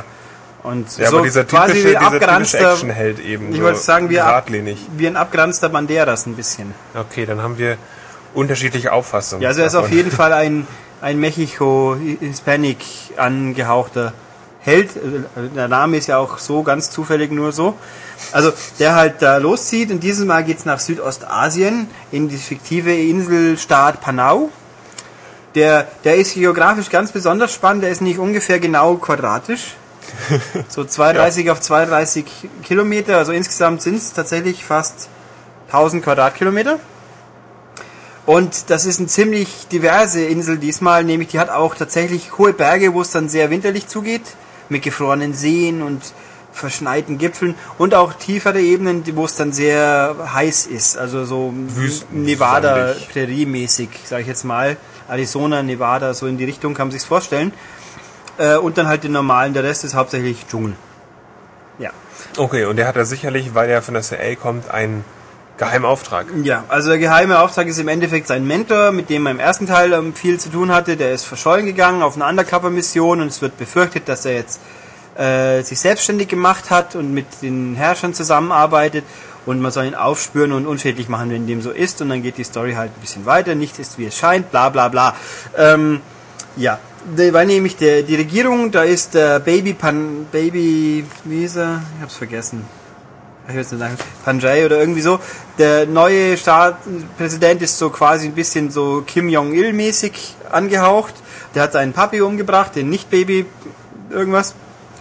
und 0.63 0.97
Ja, 0.97 1.09
so 1.09 1.17
aber 1.17 1.25
dieser 1.25 1.43
quasi 1.43 1.73
typische, 1.73 1.99
wie 1.99 2.05
dieser 2.05 2.19
typische 2.19 2.57
Actionheld 2.59 3.19
eben. 3.19 3.49
ich 3.51 3.57
so 3.57 3.63
wollte 3.63 3.79
sagen, 3.79 4.09
wie, 4.09 4.19
ab, 4.19 4.47
wie 4.49 5.07
ein 5.07 5.17
abgeranzter 5.17 5.69
Banderas 5.69 6.25
ein 6.25 6.35
bisschen. 6.35 6.73
Okay, 6.95 7.25
dann 7.25 7.41
haben 7.41 7.57
wir 7.57 7.77
unterschiedliche 8.33 8.91
Auffassungen. 8.91 9.41
Ja, 9.41 9.49
also 9.49 9.61
er 9.61 9.67
ist 9.67 9.75
auf 9.75 9.83
davon. 9.83 9.97
jeden 9.97 10.11
Fall 10.11 10.33
ein, 10.33 10.67
ein 11.01 11.19
Mexico-Hispanic 11.19 12.77
angehauchter 13.17 14.13
Held. 14.61 14.91
Der 15.55 15.67
Name 15.67 15.97
ist 15.97 16.07
ja 16.07 16.17
auch 16.17 16.37
so 16.37 16.63
ganz 16.63 16.89
zufällig 16.89 17.31
nur 17.31 17.51
so. 17.51 17.75
Also 18.31 18.53
der 18.79 18.95
halt 18.95 19.21
da 19.21 19.37
loszieht 19.37 19.91
und 19.91 20.01
dieses 20.01 20.25
Mal 20.25 20.43
geht's 20.43 20.63
nach 20.63 20.79
Südostasien 20.79 21.87
in 22.11 22.29
die 22.29 22.37
fiktive 22.37 22.95
Inselstaat 22.95 23.99
Panau. 23.99 24.49
Der, 25.55 25.87
der 26.03 26.15
ist 26.15 26.33
geografisch 26.33 26.89
ganz 26.89 27.11
besonders 27.11 27.53
spannend, 27.53 27.83
der 27.83 27.91
ist 27.91 28.01
nicht 28.01 28.17
ungefähr 28.17 28.59
genau 28.59 28.95
quadratisch. 28.95 29.75
So 30.69 30.83
32 30.85 31.51
auf 31.51 31.59
32 31.59 32.25
Kilometer, 32.63 33.17
also 33.17 33.33
insgesamt 33.33 33.81
sind 33.81 33.97
es 33.97 34.13
tatsächlich 34.13 34.63
fast 34.65 35.09
1000 35.67 36.03
Quadratkilometer. 36.03 36.79
Und 38.25 38.69
das 38.69 38.85
ist 38.85 38.99
eine 38.99 39.07
ziemlich 39.07 39.67
diverse 39.67 40.23
Insel 40.23 40.57
diesmal, 40.57 41.03
nämlich 41.03 41.29
die 41.29 41.39
hat 41.39 41.49
auch 41.49 41.75
tatsächlich 41.75 42.37
hohe 42.37 42.53
Berge, 42.53 42.93
wo 42.93 43.01
es 43.01 43.11
dann 43.11 43.27
sehr 43.27 43.49
winterlich 43.49 43.87
zugeht, 43.87 44.21
mit 44.69 44.81
gefrorenen 44.81 45.33
Seen 45.33 45.81
und 45.81 46.01
verschneiten 46.53 47.17
Gipfeln 47.17 47.55
und 47.77 47.93
auch 47.95 48.13
tiefere 48.13 48.61
Ebenen, 48.61 49.03
die- 49.03 49.15
wo 49.15 49.25
es 49.25 49.35
dann 49.35 49.51
sehr 49.51 50.15
heiß 50.33 50.67
ist, 50.67 50.97
also 50.97 51.25
so 51.25 51.51
Wüsten- 51.75 52.23
Nevada, 52.23 52.89
sandig. 52.93 53.09
Prärie-mäßig, 53.09 53.89
sage 54.05 54.21
ich 54.21 54.27
jetzt 54.27 54.45
mal, 54.45 54.77
Arizona, 55.09 55.63
Nevada, 55.63 56.13
so 56.13 56.27
in 56.27 56.37
die 56.37 56.45
Richtung 56.45 56.75
kann 56.75 56.87
man 56.87 56.91
sich's 56.91 57.05
vorstellen. 57.05 57.51
Äh, 58.37 58.55
und 58.57 58.77
dann 58.77 58.87
halt 58.87 59.03
den 59.03 59.11
normalen, 59.11 59.53
der 59.53 59.63
Rest 59.63 59.83
ist 59.83 59.95
hauptsächlich 59.95 60.45
Dschungel. 60.49 60.75
Ja. 61.77 61.89
Okay, 62.37 62.65
und 62.65 62.77
der 62.77 62.87
hat 62.87 62.95
da 62.95 63.03
sicherlich, 63.03 63.53
weil 63.53 63.69
er 63.69 63.81
von 63.81 63.95
der 63.95 64.03
CIA 64.03 64.35
kommt, 64.35 64.69
einen 64.71 65.03
geheimen 65.57 65.85
Auftrag. 65.85 66.27
Ja, 66.43 66.63
also 66.67 66.89
der 66.89 66.99
geheime 66.99 67.39
Auftrag 67.39 67.67
ist 67.67 67.79
im 67.79 67.87
Endeffekt 67.87 68.27
sein 68.27 68.45
Mentor, 68.45 68.91
mit 68.91 69.09
dem 69.09 69.25
er 69.27 69.31
im 69.31 69.39
ersten 69.39 69.67
Teil 69.67 69.93
ähm, 69.93 70.13
viel 70.13 70.39
zu 70.39 70.49
tun 70.49 70.71
hatte. 70.71 70.97
Der 70.97 71.13
ist 71.13 71.25
verschollen 71.25 71.65
gegangen 71.65 72.01
auf 72.01 72.15
eine 72.15 72.25
Undercover-Mission 72.25 73.21
und 73.21 73.27
es 73.27 73.41
wird 73.41 73.57
befürchtet, 73.57 74.09
dass 74.09 74.25
er 74.25 74.33
jetzt 74.33 74.59
äh, 75.15 75.61
sich 75.61 75.79
selbstständig 75.79 76.27
gemacht 76.27 76.71
hat 76.71 76.95
und 76.95 77.13
mit 77.13 77.25
den 77.41 77.75
Herrschern 77.75 78.13
zusammenarbeitet 78.13 79.03
und 79.45 79.61
man 79.61 79.71
soll 79.71 79.85
ihn 79.85 79.95
aufspüren 79.95 80.53
und 80.53 80.65
unschädlich 80.65 81.09
machen, 81.09 81.29
wenn 81.29 81.45
dem 81.45 81.61
so 81.61 81.69
ist 81.69 82.01
und 82.01 82.09
dann 82.09 82.23
geht 82.23 82.37
die 82.37 82.43
Story 82.43 82.73
halt 82.73 82.91
ein 82.95 83.01
bisschen 83.01 83.25
weiter, 83.25 83.55
nicht 83.55 83.77
ist 83.77 83.97
wie 83.97 84.05
es 84.05 84.17
scheint, 84.17 84.49
bla 84.51 84.69
bla 84.69 84.87
bla. 84.87 85.15
Ähm, 85.57 86.01
ja, 86.55 86.79
weil 87.15 87.45
nämlich 87.45 87.75
der, 87.75 88.03
die 88.03 88.15
Regierung, 88.15 88.71
da 88.71 88.83
ist 88.83 89.13
der 89.13 89.39
Baby 89.39 89.73
Pan, 89.73 90.25
Baby, 90.31 91.05
wie 91.25 91.43
ist 91.43 91.57
er? 91.57 91.81
Ich 91.97 92.03
hab's 92.03 92.15
vergessen 92.15 92.65
ich 93.47 93.53
will 93.53 93.61
nicht 93.61 93.69
sagen, 93.69 93.97
Panjai 94.23 94.65
oder 94.65 94.79
irgendwie 94.79 95.01
so. 95.01 95.19
Der 95.57 95.85
neue 95.85 96.37
Staatspräsident 96.37 97.61
ist 97.61 97.77
so 97.77 97.89
quasi 97.89 98.27
ein 98.27 98.33
bisschen 98.33 98.71
so 98.71 99.03
Kim 99.05 99.29
Jong-il 99.29 99.73
mäßig 99.73 100.35
angehaucht. 100.49 101.13
Der 101.53 101.63
hat 101.63 101.73
seinen 101.73 101.93
Papi 101.93 102.21
umgebracht, 102.21 102.75
den 102.75 102.89
Nicht-Baby 102.89 103.45
irgendwas. 104.09 104.55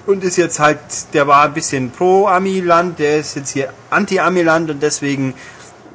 Und 0.05 0.25
ist 0.25 0.37
jetzt 0.37 0.59
halt, 0.59 0.79
der 1.13 1.29
war 1.29 1.45
ein 1.45 1.55
bisschen 1.55 1.91
pro-Ami-Land, 1.91 2.99
der 2.99 3.19
ist 3.19 3.37
jetzt 3.37 3.51
hier 3.51 3.73
anti-Ami-Land 3.91 4.71
und 4.71 4.83
deswegen, 4.83 5.35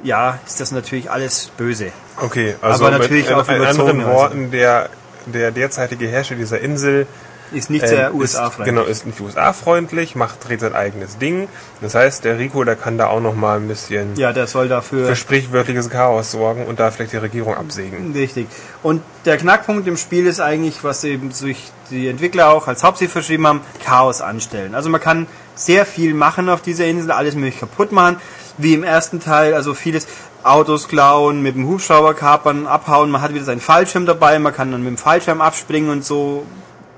ja, 0.02 0.38
ist 0.46 0.60
das 0.60 0.72
natürlich 0.72 1.10
alles 1.10 1.50
böse. 1.58 1.92
Okay, 2.16 2.56
also 2.62 2.86
Aber 2.86 2.98
natürlich 2.98 3.26
mit, 3.26 3.34
auf 3.34 3.48
in, 3.48 3.56
in 3.56 3.64
anderen 3.64 3.98
Weise. 3.98 4.10
Worten, 4.10 4.50
der, 4.50 4.88
der 5.26 5.50
derzeitige 5.50 6.08
Herrscher 6.08 6.36
dieser 6.36 6.58
Insel 6.60 7.06
Ist 7.52 7.70
nicht 7.70 7.82
ähm, 7.82 7.88
sehr 7.88 8.08
ist, 8.08 8.14
USA-freundlich. 8.14 8.66
genau, 8.66 8.82
ist 8.88 9.06
nicht 9.06 9.20
USA-freundlich, 9.20 10.14
macht, 10.14 10.48
dreht 10.48 10.60
sein 10.60 10.74
eigenes 10.74 11.18
Ding. 11.18 11.48
Das 11.80 11.94
heißt, 11.94 12.24
der 12.24 12.38
Rico, 12.38 12.64
der 12.64 12.76
kann 12.76 12.98
da 12.98 13.08
auch 13.08 13.20
noch 13.20 13.34
mal 13.34 13.56
ein 13.56 13.68
bisschen 13.68 14.16
Ja, 14.16 14.32
der 14.32 14.46
soll 14.46 14.68
dafür 14.68 15.06
für 15.06 15.16
sprichwörtliches 15.16 15.90
Chaos 15.90 16.32
sorgen 16.32 16.66
und 16.66 16.80
da 16.80 16.90
vielleicht 16.90 17.12
die 17.12 17.18
Regierung 17.18 17.54
absägen. 17.54 18.12
Richtig. 18.12 18.46
Und 18.82 19.02
der 19.24 19.36
Knackpunkt 19.36 19.86
im 19.86 19.96
Spiel 19.96 20.26
ist 20.26 20.40
eigentlich, 20.40 20.84
was 20.84 21.04
eben 21.04 21.30
sich 21.30 21.70
die 21.90 22.08
Entwickler 22.08 22.50
auch 22.50 22.68
als 22.68 22.82
Hauptziel 22.84 23.08
verschrieben 23.08 23.46
haben, 23.46 23.60
Chaos 23.84 24.20
anstellen. 24.20 24.74
Also 24.74 24.90
man 24.90 25.00
kann 25.00 25.26
sehr 25.54 25.86
viel 25.86 26.14
machen 26.14 26.48
auf 26.48 26.62
dieser 26.62 26.86
Insel, 26.86 27.10
alles 27.10 27.34
möglich 27.34 27.58
kaputt 27.58 27.92
machen, 27.92 28.20
wie 28.58 28.74
im 28.74 28.84
ersten 28.84 29.20
Teil, 29.20 29.54
also 29.54 29.74
vieles 29.74 30.06
Autos 30.42 30.88
klauen, 30.88 31.42
mit 31.42 31.56
dem 31.56 31.66
Hubschrauber 31.66 32.14
kapern, 32.14 32.66
abhauen, 32.66 33.10
man 33.10 33.22
hat 33.22 33.34
wieder 33.34 33.44
seinen 33.44 33.60
Fallschirm 33.60 34.06
dabei, 34.06 34.38
man 34.38 34.52
kann 34.52 34.70
dann 34.70 34.82
mit 34.82 34.90
dem 34.90 34.96
Fallschirm 34.96 35.40
abspringen 35.40 35.90
und 35.90 36.04
so 36.04 36.46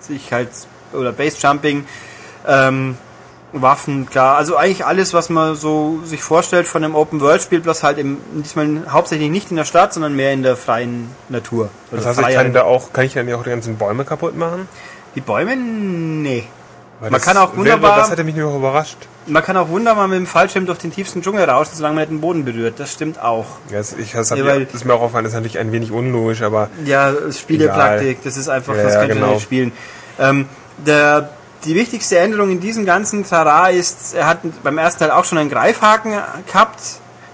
sich 0.03 0.33
halt, 0.33 0.51
oder 0.93 1.13
Basejumping, 1.13 1.85
ähm, 2.47 2.97
Waffen, 3.53 4.09
klar. 4.09 4.37
Also 4.37 4.57
eigentlich 4.57 4.87
alles, 4.87 5.13
was 5.13 5.29
man 5.29 5.57
so 5.57 6.01
sich 6.05 6.23
vorstellt 6.23 6.69
von 6.69 6.85
einem 6.85 6.95
Open-World-Spiel, 6.95 7.61
bloß 7.61 7.83
halt 7.83 7.99
im, 7.99 8.19
diesmal 8.33 8.85
hauptsächlich 8.91 9.29
nicht 9.29 9.51
in 9.51 9.57
der 9.57 9.65
Stadt, 9.65 9.93
sondern 9.93 10.15
mehr 10.15 10.33
in 10.33 10.45
der 10.45 10.57
freien 10.57 11.11
Natur. 11.29 11.69
Das 11.91 12.07
heißt, 12.07 12.21
ich 12.21 12.35
kann 12.35 12.53
da 12.53 12.63
auch, 12.63 12.93
kann 12.93 13.07
ich 13.07 13.15
dann 13.15 13.27
ja 13.27 13.37
auch 13.37 13.43
die 13.43 13.51
ganzen 13.51 13.77
Bäume 13.77 14.05
kaputt 14.05 14.37
machen? 14.37 14.69
die 15.15 15.21
Bäume? 15.21 15.57
Nee. 15.57 16.45
Weil 17.01 17.11
Man 17.11 17.19
das 17.19 17.27
kann 17.27 17.37
auch 17.39 17.49
wäre- 17.53 17.57
wunderbar- 17.59 17.97
Das 17.99 18.11
hätte 18.11 18.25
mich 18.25 18.37
nur 18.37 18.55
überrascht. 18.55 18.99
Man 19.27 19.43
kann 19.43 19.57
auch 19.57 19.69
wunderbar 19.69 20.07
mit 20.07 20.19
dem 20.19 20.27
Fallschirm 20.27 20.67
durch 20.67 20.79
den 20.79 20.93
tiefsten 20.93 21.23
Dschungel 21.23 21.45
rauschen, 21.49 21.73
solange 21.75 21.95
man 21.95 22.03
nicht 22.03 22.11
den 22.11 22.21
Boden 22.21 22.45
berührt. 22.45 22.79
Das 22.79 22.93
stimmt 22.93 23.21
auch. 23.23 23.47
Ja, 23.71 23.79
das, 23.79 23.95
ich, 23.95 24.13
das, 24.13 24.31
Ja, 24.31 24.45
weil- 24.45 24.67
das 24.67 24.75
ist 24.77 24.85
mir 24.85 24.93
auch 24.95 25.01
aufgefallen, 25.01 25.25
das 25.25 25.33
ist 25.33 25.37
natürlich 25.37 25.59
ein 25.59 25.73
wenig 25.73 25.91
unlogisch, 25.93 26.43
aber 26.43 26.69
Ja, 26.85 27.13
Spielepraktik, 27.33 28.23
das 28.23 28.37
ist 28.37 28.49
einfach, 28.49 28.77
Ja, 28.77 28.83
das 28.83 28.95
ja, 28.95 28.99
könnt 29.01 29.11
ihr 29.13 29.15
genau. 29.17 29.33
nicht 29.35 29.43
spielen. 29.43 29.73
Ähm, 30.19 30.47
der, 30.79 31.31
die 31.65 31.75
wichtigste 31.75 32.19
Änderung 32.19 32.51
in 32.51 32.61
diesem 32.61 32.85
ganzen 32.87 33.25
Trara 33.27 33.69
ist, 33.71 34.15
er 34.15 34.27
hat 34.27 34.39
beim 34.63 34.77
ersten 34.79 35.01
Teil 35.01 35.11
auch 35.11 35.25
schon 35.25 35.39
einen 35.39 35.51
Greifhaken 35.51 36.13
gehabt. 36.47 36.81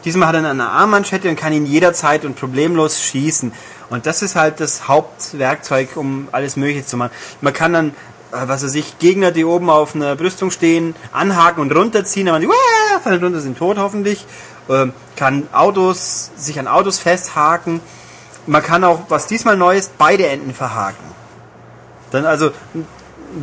Diesmal 0.05 0.29
hat 0.29 0.37
er 0.37 0.49
eine 0.49 0.69
Armmanschette 0.69 1.29
und 1.29 1.37
kann 1.37 1.53
ihn 1.53 1.67
jederzeit 1.67 2.25
und 2.25 2.37
problemlos 2.39 3.01
schießen. 3.03 3.53
Und 3.91 4.07
das 4.07 4.23
ist 4.23 4.37
halt 4.37 4.61
das 4.61 4.87
Hauptwerkzeug, 4.89 5.97
um 5.97 6.29
alles 6.33 6.57
Mögliche 6.57 6.87
zu 6.87 6.97
machen. 6.97 7.11
Man 7.41 7.53
kann 7.53 7.73
dann, 7.73 7.95
was 8.31 8.65
weiß 8.65 8.75
ich, 8.75 8.99
Gegner, 8.99 9.31
die 9.31 9.45
oben 9.45 9.71
auf 9.71 9.95
einer 9.95 10.17
Brüstung 10.17 10.51
stehen, 10.51 10.95
anhaken 11.13 11.61
und 11.61 11.73
runterziehen, 11.75 12.29
aber 12.29 12.39
die 12.39 12.49
"Wah!" 12.49 13.01
fallen 13.03 13.23
runter, 13.23 13.41
sind 13.41 13.59
tot 13.59 13.79
hoffentlich. 13.79 14.27
Ähm, 14.69 14.93
kann 15.15 15.49
Autos, 15.53 16.33
sich 16.37 16.59
an 16.59 16.67
Autos 16.67 16.99
festhaken. 16.99 17.81
Man 18.47 18.63
kann 18.63 18.85
auch, 18.85 19.03
was 19.09 19.27
diesmal 19.27 19.57
neu 19.57 19.77
ist, 19.77 19.97
beide 19.99 20.27
Enden 20.27 20.55
verhaken. 20.55 21.05
Dann 22.11 22.27
also 22.27 22.51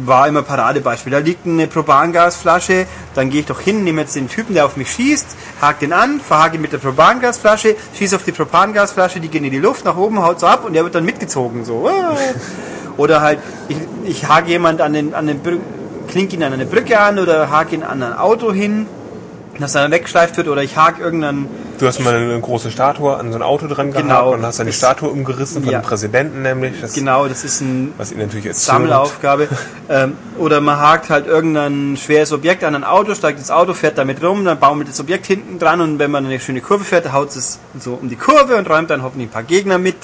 war 0.05 0.27
immer 0.27 0.41
Paradebeispiel. 0.41 1.11
Da 1.11 1.19
liegt 1.19 1.45
eine 1.45 1.68
Propangasflasche, 1.68 2.88
dann 3.15 3.30
gehe 3.30 3.41
ich 3.41 3.45
doch 3.45 3.60
hin, 3.60 3.84
nehme 3.84 4.01
jetzt 4.01 4.15
den 4.15 4.30
Typen, 4.30 4.53
der 4.55 4.65
auf 4.65 4.77
mich 4.77 4.91
schießt, 4.91 5.27
hake 5.61 5.80
den 5.80 5.93
an, 5.93 6.19
verhake 6.19 6.55
ihn 6.55 6.61
mit 6.61 6.73
der 6.73 6.77
Propangasflasche, 6.77 7.76
schieße 7.97 8.15
auf 8.15 8.23
die 8.23 8.31
Propangasflasche, 8.31 9.19
die 9.19 9.27
geht 9.27 9.43
in 9.43 9.51
die 9.51 9.60
Luft, 9.60 9.85
nach 9.85 9.97
oben, 9.97 10.22
haut 10.23 10.39
so 10.39 10.47
ab 10.47 10.65
und 10.65 10.73
der 10.73 10.84
wird 10.84 10.95
dann 10.95 11.05
mitgezogen. 11.05 11.65
so. 11.65 11.89
Oder 12.98 13.22
halt, 13.22 13.40
ich, 13.70 13.78
ich 14.06 14.28
hake 14.28 14.49
jemand 14.49 14.82
an 14.82 14.94
den, 14.94 15.14
an 15.14 15.28
den 15.28 15.40
Brü 15.40 15.57
klinke 16.07 16.36
ihn 16.36 16.44
an 16.44 16.53
eine 16.53 16.65
Brücke 16.65 16.99
an 16.99 17.18
oder 17.18 17.49
hake 17.49 17.74
ihn 17.76 17.82
an 17.84 18.03
ein 18.03 18.14
Auto 18.14 18.52
hin, 18.52 18.86
dass 19.60 19.74
er 19.76 19.84
dann 19.84 19.91
weggeschleift 19.91 20.36
wird 20.38 20.48
oder 20.48 20.61
ich 20.61 20.76
hake 20.78 21.02
irgendeinen 21.02 21.48
du 21.80 21.88
hast 21.88 21.99
mal 22.02 22.14
eine 22.14 22.40
große 22.40 22.72
Statue 22.72 23.15
an 23.18 23.32
so 23.32 23.38
ein 23.38 23.41
Auto 23.41 23.68
dran 23.68 23.91
gehabt 23.91 24.06
Genau. 24.07 24.34
und 24.34 24.45
hast 24.45 24.60
dann 24.60 24.68
die 24.68 24.74
Statue 24.74 25.10
umgerissen 25.10 25.64
von 25.64 25.72
Ja. 25.72 25.80
dem 25.80 25.84
Präsidenten 25.86 26.41
nämlich, 26.41 26.80
das, 26.82 26.94
Genau, 26.94 27.28
das 27.28 27.44
ist 27.44 27.61
ein 27.61 27.94
was 27.98 28.11
ihn 28.11 28.20
natürlich 28.20 28.45
jetzt 28.45 28.64
Sammelaufgabe. 28.65 29.48
ähm, 29.90 30.18
oder 30.38 30.60
man 30.61 30.78
hakt 30.80 31.10
halt 31.10 31.26
irgendein 31.26 31.98
schweres 31.98 32.32
Objekt 32.32 32.64
an 32.64 32.76
ein 32.76 32.84
Auto, 32.84 33.15
steigt 33.15 33.40
ins 33.40 33.49
Auto, 33.52 33.74
fährt 33.74 33.98
damit 33.98 34.22
rum, 34.24 34.45
dann 34.45 34.60
baumelt 34.60 34.90
das 34.90 34.99
Objekt 34.99 35.26
hinten 35.26 35.57
dran 35.57 35.82
und 35.82 35.99
wenn 35.99 36.11
man 36.11 36.26
eine 36.26 36.40
schöne 36.40 36.61
Kurve 36.61 36.84
fährt, 36.84 37.11
haut 37.11 37.30
es 37.36 37.60
so 37.80 37.98
um 37.99 38.10
die 38.10 38.15
Kurve 38.18 38.56
und 38.57 38.70
räumt 38.70 38.90
dann 38.90 39.03
hoffentlich 39.03 39.30
ein 39.30 39.32
paar 39.34 39.44
Gegner 39.44 39.78
mit. 39.78 39.95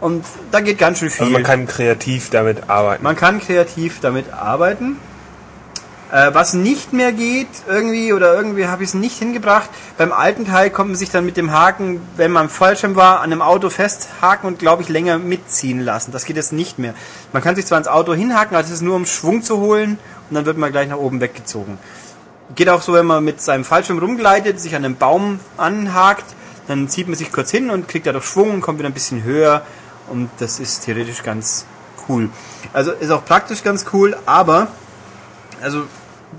Und 0.00 0.24
da 0.50 0.60
geht 0.60 0.78
ganz 0.78 0.98
schön 0.98 1.10
viel. 1.10 1.26
Also 1.26 1.32
man 1.32 1.42
kann 1.42 1.66
kreativ 1.66 2.30
damit 2.30 2.68
arbeiten. 2.70 3.04
Man 3.04 3.16
kann 3.16 3.40
kreativ 3.40 4.00
damit 4.00 4.32
arbeiten. 4.32 4.96
Äh, 6.12 6.34
was 6.34 6.54
nicht 6.54 6.92
mehr 6.92 7.12
geht, 7.12 7.46
irgendwie, 7.68 8.12
oder 8.12 8.34
irgendwie 8.34 8.66
habe 8.66 8.82
ich 8.82 8.88
es 8.88 8.94
nicht 8.94 9.16
hingebracht, 9.18 9.70
beim 9.96 10.10
alten 10.10 10.44
Teil 10.44 10.70
konnte 10.70 10.90
man 10.90 10.98
sich 10.98 11.10
dann 11.10 11.24
mit 11.24 11.36
dem 11.36 11.52
Haken, 11.52 12.00
wenn 12.16 12.32
man 12.32 12.44
im 12.44 12.50
Fallschirm 12.50 12.96
war, 12.96 13.18
an 13.20 13.30
einem 13.30 13.42
Auto 13.42 13.70
festhaken 13.70 14.48
und, 14.48 14.58
glaube 14.58 14.82
ich, 14.82 14.88
länger 14.88 15.18
mitziehen 15.18 15.78
lassen. 15.80 16.10
Das 16.10 16.24
geht 16.24 16.34
jetzt 16.34 16.52
nicht 16.52 16.80
mehr. 16.80 16.94
Man 17.32 17.42
kann 17.44 17.54
sich 17.54 17.66
zwar 17.66 17.78
ins 17.78 17.86
Auto 17.86 18.12
hinhaken, 18.12 18.56
aber 18.56 18.64
es 18.64 18.72
ist 18.72 18.80
nur 18.80 18.96
um 18.96 19.06
Schwung 19.06 19.44
zu 19.44 19.58
holen 19.58 19.98
und 20.28 20.34
dann 20.34 20.46
wird 20.46 20.58
man 20.58 20.72
gleich 20.72 20.88
nach 20.88 20.96
oben 20.96 21.20
weggezogen. 21.20 21.78
Geht 22.56 22.68
auch 22.68 22.82
so, 22.82 22.92
wenn 22.92 23.06
man 23.06 23.22
mit 23.22 23.40
seinem 23.40 23.64
Fallschirm 23.64 23.98
rumgleitet, 23.98 24.58
sich 24.58 24.74
an 24.74 24.84
einem 24.84 24.96
Baum 24.96 25.38
anhakt, 25.56 26.24
dann 26.66 26.88
zieht 26.88 27.06
man 27.06 27.16
sich 27.16 27.30
kurz 27.30 27.52
hin 27.52 27.70
und 27.70 27.86
kriegt 27.86 28.06
dadurch 28.06 28.24
Schwung 28.24 28.50
und 28.50 28.60
kommt 28.62 28.80
wieder 28.80 28.88
ein 28.88 28.94
bisschen 28.94 29.22
höher 29.22 29.62
und 30.10 30.28
das 30.38 30.60
ist 30.60 30.84
theoretisch 30.84 31.22
ganz 31.22 31.64
cool. 32.08 32.28
Also 32.72 32.92
ist 32.92 33.10
auch 33.10 33.24
praktisch 33.24 33.62
ganz 33.62 33.86
cool, 33.92 34.16
aber 34.26 34.68
also 35.62 35.84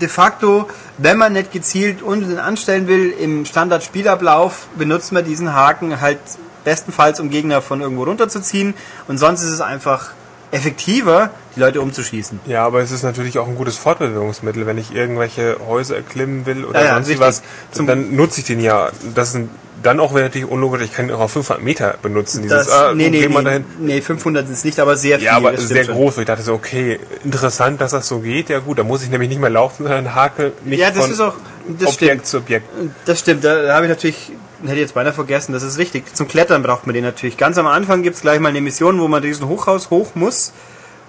de 0.00 0.08
facto, 0.08 0.68
wenn 0.98 1.16
man 1.16 1.32
nicht 1.32 1.52
gezielt 1.52 2.02
Unsinn 2.02 2.38
anstellen 2.38 2.88
will, 2.88 3.10
im 3.10 3.44
Standard-Spielablauf 3.44 4.68
benutzt 4.76 5.12
man 5.12 5.24
diesen 5.24 5.54
Haken 5.54 6.00
halt 6.00 6.18
bestenfalls, 6.64 7.20
um 7.20 7.30
Gegner 7.30 7.60
von 7.60 7.80
irgendwo 7.80 8.04
runterzuziehen 8.04 8.74
und 9.08 9.18
sonst 9.18 9.42
ist 9.42 9.50
es 9.50 9.60
einfach 9.60 10.12
effektiver, 10.52 11.30
die 11.56 11.60
Leute 11.60 11.80
umzuschießen. 11.80 12.40
Ja, 12.46 12.64
aber 12.66 12.80
es 12.80 12.90
ist 12.90 13.02
natürlich 13.02 13.38
auch 13.38 13.48
ein 13.48 13.56
gutes 13.56 13.78
Fortbewegungsmittel, 13.78 14.66
wenn 14.66 14.76
ich 14.78 14.94
irgendwelche 14.94 15.56
Häuser 15.66 15.96
erklimmen 15.96 16.46
will 16.46 16.64
oder 16.64 16.80
Ja, 16.80 16.86
ja, 16.86 17.02
sonst 17.02 17.18
was, 17.18 17.42
dann 17.74 18.14
nutze 18.14 18.40
ich 18.40 18.46
den 18.46 18.60
ja. 18.60 18.90
Das 19.14 19.32
sind 19.32 19.50
dann 19.82 20.00
auch 20.00 20.14
wäre 20.14 20.24
natürlich 20.24 20.48
unlogisch, 20.48 20.82
ich 20.82 20.92
kann 20.92 21.10
auch 21.10 21.20
auf 21.20 21.32
500 21.32 21.62
Meter 21.62 21.94
benutzen. 22.02 22.42
Dieses, 22.42 22.66
Das, 22.66 22.70
ah, 22.74 22.94
nee, 22.94 23.10
nee, 23.10 23.26
nee, 23.26 23.42
dahin. 23.42 23.64
nee, 23.78 24.00
500 24.00 24.48
ist 24.48 24.64
nicht, 24.64 24.78
aber 24.80 24.96
sehr 24.96 25.18
viel. 25.18 25.26
Ja, 25.26 25.36
aber 25.36 25.56
sehr 25.56 25.84
groß. 25.84 26.18
Ich 26.18 26.26
dachte 26.26 26.42
so, 26.42 26.54
okay, 26.54 26.98
interessant, 27.24 27.80
dass 27.80 27.90
das 27.92 28.08
so 28.08 28.20
geht. 28.20 28.48
Ja 28.48 28.58
gut, 28.60 28.78
da 28.78 28.84
muss 28.84 29.02
ich 29.02 29.10
nämlich 29.10 29.28
nicht 29.28 29.40
mehr 29.40 29.50
laufen, 29.50 29.84
sondern 29.84 30.14
hake 30.14 30.52
nicht 30.64 30.78
Ja, 30.80 30.90
das 30.90 30.98
von 30.98 31.10
ist 31.10 31.20
auch, 31.20 31.34
das 31.78 31.88
Objekt 31.94 31.96
stimmt. 32.12 32.26
zu 32.26 32.36
Objekt. 32.38 32.66
Das 33.04 33.20
stimmt, 33.20 33.44
da, 33.44 33.62
da 33.62 33.74
habe 33.74 33.86
ich 33.86 33.90
natürlich, 33.90 34.32
hätte 34.62 34.74
ich 34.74 34.80
jetzt 34.80 34.94
beinahe 34.94 35.12
vergessen, 35.12 35.52
das 35.52 35.62
ist 35.62 35.78
richtig. 35.78 36.14
Zum 36.14 36.28
Klettern 36.28 36.62
braucht 36.62 36.86
man 36.86 36.94
den 36.94 37.04
natürlich. 37.04 37.36
Ganz 37.36 37.58
am 37.58 37.66
Anfang 37.66 38.02
gibt's 38.02 38.20
gleich 38.22 38.40
mal 38.40 38.48
eine 38.50 38.60
Mission, 38.60 39.00
wo 39.00 39.08
man 39.08 39.22
diesen 39.22 39.48
Hochhaus 39.48 39.90
hoch 39.90 40.14
muss. 40.14 40.52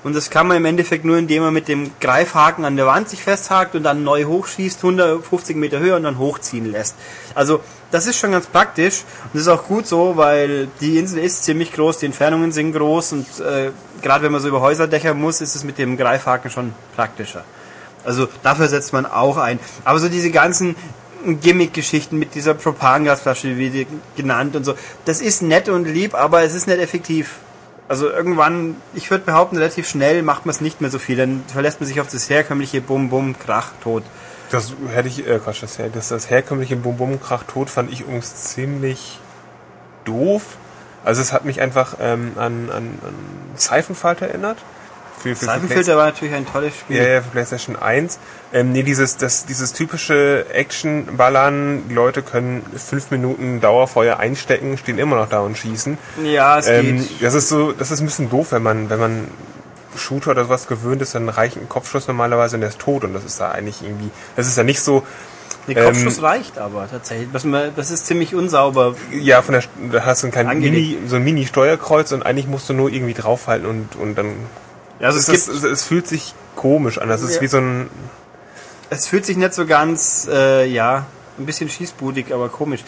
Und 0.04 0.16
das 0.16 0.30
kann 0.30 0.48
man 0.48 0.58
im 0.58 0.66
Endeffekt 0.66 1.06
nur, 1.06 1.18
indem 1.18 1.44
man 1.44 1.54
mit 1.54 1.68
dem 1.68 1.92
Greifhaken 2.02 2.66
an 2.66 2.76
der 2.76 2.86
Wand 2.86 3.10
sich 3.10 3.24
festhakt 3.24 3.74
und 3.76 3.84
dann 3.84 4.04
neu 4.04 4.26
hochschießt, 4.26 4.84
150 4.84 5.56
Meter 5.56 5.80
höher 5.80 5.96
und 5.96 6.04
dann 6.04 6.18
hochziehen 6.18 6.70
lässt. 6.70 6.96
Also 7.36 7.62
das 7.90 8.08
ist 8.08 8.18
schon 8.18 8.32
ganz 8.32 8.48
praktisch 8.48 9.04
und 9.26 9.36
das 9.36 9.44
ist 9.44 9.48
auch 9.48 9.66
gut 9.66 9.88
so, 9.88 10.18
weil 10.18 10.68
die 10.82 10.98
Insel 10.98 11.20
ist 11.20 11.46
ziemlich 11.46 11.72
groß, 11.72 12.00
die 12.00 12.08
Entfernungen 12.08 12.52
sind 12.52 12.74
groß 12.74 13.14
und 13.14 13.28
äh, 13.40 13.72
gerade 14.02 14.24
wenn 14.24 14.32
man 14.32 14.42
so 14.42 14.50
über 14.50 14.62
Häuserdächer 14.62 15.14
muss, 15.14 15.42
ist 15.42 15.56
es 15.56 15.64
mit 15.64 15.78
dem 15.78 15.96
Greifhaken 15.96 16.52
schon 16.52 16.74
praktischer. 16.96 17.46
Also 18.04 18.28
dafür 18.42 18.68
setzt 18.68 18.92
man 18.92 19.06
auch 19.06 19.38
ein. 19.38 19.60
Aber 19.86 20.00
so 20.00 20.10
diese 20.10 20.32
ganzen 20.32 20.76
Gimmick-Geschichten 21.26 22.20
mit 22.20 22.36
dieser 22.36 22.54
Propangasflasche, 22.54 23.58
wie 23.58 23.70
die 23.70 23.88
genannt 24.18 24.56
und 24.58 24.66
so, 24.66 24.74
das 25.06 25.22
ist 25.22 25.42
nett 25.42 25.70
und 25.70 25.86
lieb, 25.86 26.14
aber 26.16 26.44
es 26.44 26.54
ist 26.54 26.68
nicht 26.68 26.80
effektiv. 26.80 27.40
Also 27.94 28.10
irgendwann, 28.10 28.78
ich 28.96 29.12
würde 29.12 29.24
behaupten, 29.24 29.56
relativ 29.56 29.88
schnell 29.88 30.24
macht 30.24 30.48
man 30.48 30.56
es 30.56 30.62
nicht 30.62 30.82
mehr 30.82 30.90
so 30.90 30.98
viel. 30.98 31.16
Dann 31.16 31.44
verlässt 31.46 31.80
man 31.80 31.86
sich 31.88 32.02
auf 32.02 32.08
das 32.08 32.28
herkömmliche 32.28 32.82
Bum, 32.82 33.12
Bum, 33.12 33.38
Krach, 33.38 33.70
Tot. 33.84 34.02
Das 34.50 34.74
hätte 34.92 35.10
ich, 35.10 35.28
äh, 35.28 35.38
Quatsch, 35.38 35.62
das, 35.62 35.78
das, 35.94 36.10
das 36.10 36.28
herkömmliche 36.28 36.76
Bum 36.76 36.98
Bum 36.98 37.22
Krach 37.22 37.44
Tot 37.44 37.70
fand 37.70 37.94
ich 37.94 38.02
übrigens 38.02 38.34
ziemlich 38.46 39.20
doof. 40.06 40.58
Also 41.06 41.22
es 41.22 41.34
hat 41.34 41.46
mich 41.46 41.62
einfach 41.62 41.98
ähm, 42.02 42.32
an, 42.36 42.72
an, 42.72 42.98
an 43.06 43.16
Seifenfalter 43.58 44.26
erinnert. 44.26 44.58
Für, 45.22 45.36
für, 45.36 45.46
Seifenfilter 45.46 45.96
war 45.96 46.06
natürlich 46.06 46.34
ein 46.34 46.46
tolles 46.46 46.76
Spiel. 46.76 46.98
Ja, 46.98 47.08
ja, 47.08 47.22
für 47.22 47.30
PlayStation 47.30 47.76
1. 47.78 48.20
Ähm, 48.54 48.72
nee, 48.74 48.84
dieses, 48.84 49.18
das, 49.18 49.46
dieses 49.46 49.72
typische 49.74 50.46
Action-Ballern, 50.52 51.88
die 51.90 51.94
Leute 51.94 52.22
können 52.22 52.64
fünf 52.76 53.10
Minuten 53.12 53.62
Dauerfeuer 53.62 54.18
einstecken, 54.20 54.78
stehen 54.78 54.98
immer 55.00 55.16
noch 55.16 55.30
da 55.30 55.40
und 55.40 55.58
schießen. 55.58 55.98
Ja, 56.26 56.60
es 56.60 56.68
Ähm, 56.68 56.98
geht. 56.98 57.24
das 57.24 57.34
ist 57.36 57.50
so, 57.50 57.72
das 57.72 57.92
ist 57.92 58.02
ein 58.02 58.06
bisschen 58.06 58.30
doof, 58.30 58.52
wenn 58.52 58.64
man, 58.64 58.90
wenn 58.90 59.00
man 59.00 59.28
Shooter 59.96 60.32
oder 60.32 60.46
sowas 60.46 60.68
gewöhnt 60.68 61.02
ist, 61.02 61.16
dann 61.16 61.30
reicht 61.30 61.56
ein 61.58 61.70
Kopfschuss 61.70 62.08
normalerweise 62.08 62.56
und 62.58 62.62
der 62.62 62.70
ist 62.70 62.80
tot 62.80 63.04
und 63.04 63.14
das 63.14 63.24
ist 63.24 63.40
da 63.40 63.52
eigentlich 63.52 63.82
irgendwie, 63.82 64.10
das 64.36 64.48
ist 64.48 64.58
ja 64.58 64.64
nicht 64.64 64.82
so, 64.82 65.04
Der 65.68 65.86
Kopfschuss 65.86 66.22
reicht 66.22 66.58
aber 66.58 66.90
tatsächlich. 66.90 67.30
Das 67.76 67.92
ist 67.92 68.06
ziemlich 68.08 68.36
unsauber. 68.36 68.96
ja, 69.12 69.42
von 69.42 69.54
der, 69.54 69.64
da 69.92 70.06
hast 70.06 70.24
du 70.24 70.28
ein 70.28 70.32
kleines. 70.32 70.56
Mini, 70.56 70.98
so 71.08 71.16
ein 71.16 71.24
Mini-Steuerkreuz 71.24 72.12
und 72.12 72.26
eigentlich 72.26 72.48
musst 72.48 72.68
du 72.70 72.74
nur 72.74 72.92
irgendwie 72.92 73.14
draufhalten 73.14 73.68
und, 73.68 73.96
und 73.96 74.16
dann, 74.16 74.36
Also 75.04 75.20
es, 75.20 75.28
es, 75.28 75.48
ist, 75.48 75.64
es 75.64 75.84
fühlt 75.84 76.08
sich 76.08 76.34
komisch 76.56 76.98
an, 76.98 77.10
das 77.10 77.22
ist 77.22 77.36
Ja. 77.36 77.42
wie 77.42 77.48
so 77.48 77.58
ein, 77.58 77.90
es 78.90 79.08
fühlt 79.08 79.26
sich 79.26 79.38
nicht 79.38 79.54
so 79.54 79.66
ganz, 79.66 80.28
äh, 80.32 80.66
ja, 80.66 81.06
ein 81.38 81.46
bisschen 81.46 81.70
schießbudig, 81.70 82.34
aber 82.34 82.50
komisch. 82.50 82.84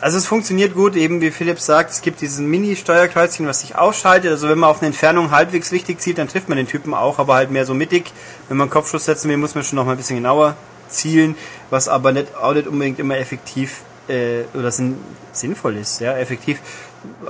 Also 0.00 0.18
es 0.18 0.26
funktioniert 0.26 0.74
gut, 0.74 0.96
eben 0.96 1.20
wie 1.20 1.30
Philipp 1.30 1.60
sagt, 1.60 1.90
es 1.90 2.02
gibt 2.02 2.20
diesen 2.20 2.46
Mini-Steuerkreuzchen, 2.46 3.46
was 3.46 3.60
sich 3.60 3.76
ausschaltet. 3.76 4.30
Also 4.30 4.48
wenn 4.48 4.58
man 4.58 4.70
auf 4.70 4.78
eine 4.80 4.88
Entfernung 4.88 5.30
halbwegs 5.30 5.72
richtig 5.72 6.00
zielt, 6.00 6.18
dann 6.18 6.28
trifft 6.28 6.48
man 6.48 6.56
den 6.58 6.66
Typen 6.66 6.92
auch, 6.94 7.18
aber 7.18 7.34
halt 7.34 7.50
mehr 7.50 7.64
so 7.66 7.74
mittig. 7.74 8.12
Wenn 8.48 8.56
man 8.56 8.68
Kopfschuss 8.70 9.04
setzen 9.04 9.30
will, 9.30 9.36
muss 9.36 9.54
man 9.54 9.64
schon 9.64 9.76
noch 9.76 9.84
mal 9.84 9.92
ein 9.92 9.96
bisschen 9.96 10.16
genauer 10.16 10.56
zielen, 10.88 11.36
was 11.70 11.88
aber 11.88 12.12
nicht, 12.12 12.34
auch 12.36 12.52
nicht 12.54 12.66
unbedingt 12.66 12.98
immer 12.98 13.16
effektiv 13.16 13.82
äh, 14.08 14.42
oder 14.54 14.70
sinn, 14.70 14.98
sinnvoll 15.32 15.76
ist. 15.76 16.00
Ja, 16.00 16.16
effektiv 16.16 16.58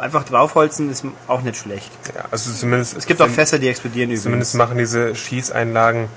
einfach 0.00 0.24
draufholzen 0.24 0.90
ist 0.90 1.04
auch 1.28 1.42
nicht 1.42 1.56
schlecht. 1.56 1.90
ja, 2.14 2.24
also 2.30 2.52
zumindest, 2.52 2.96
Es 2.96 3.06
gibt 3.06 3.20
auch 3.22 3.28
Fässer, 3.28 3.58
die 3.58 3.68
explodieren 3.68 4.08
übrigens. 4.10 4.22
Zumindest 4.22 4.54
machen 4.54 4.78
diese 4.78 5.14
Schießeinlagen 5.14 6.08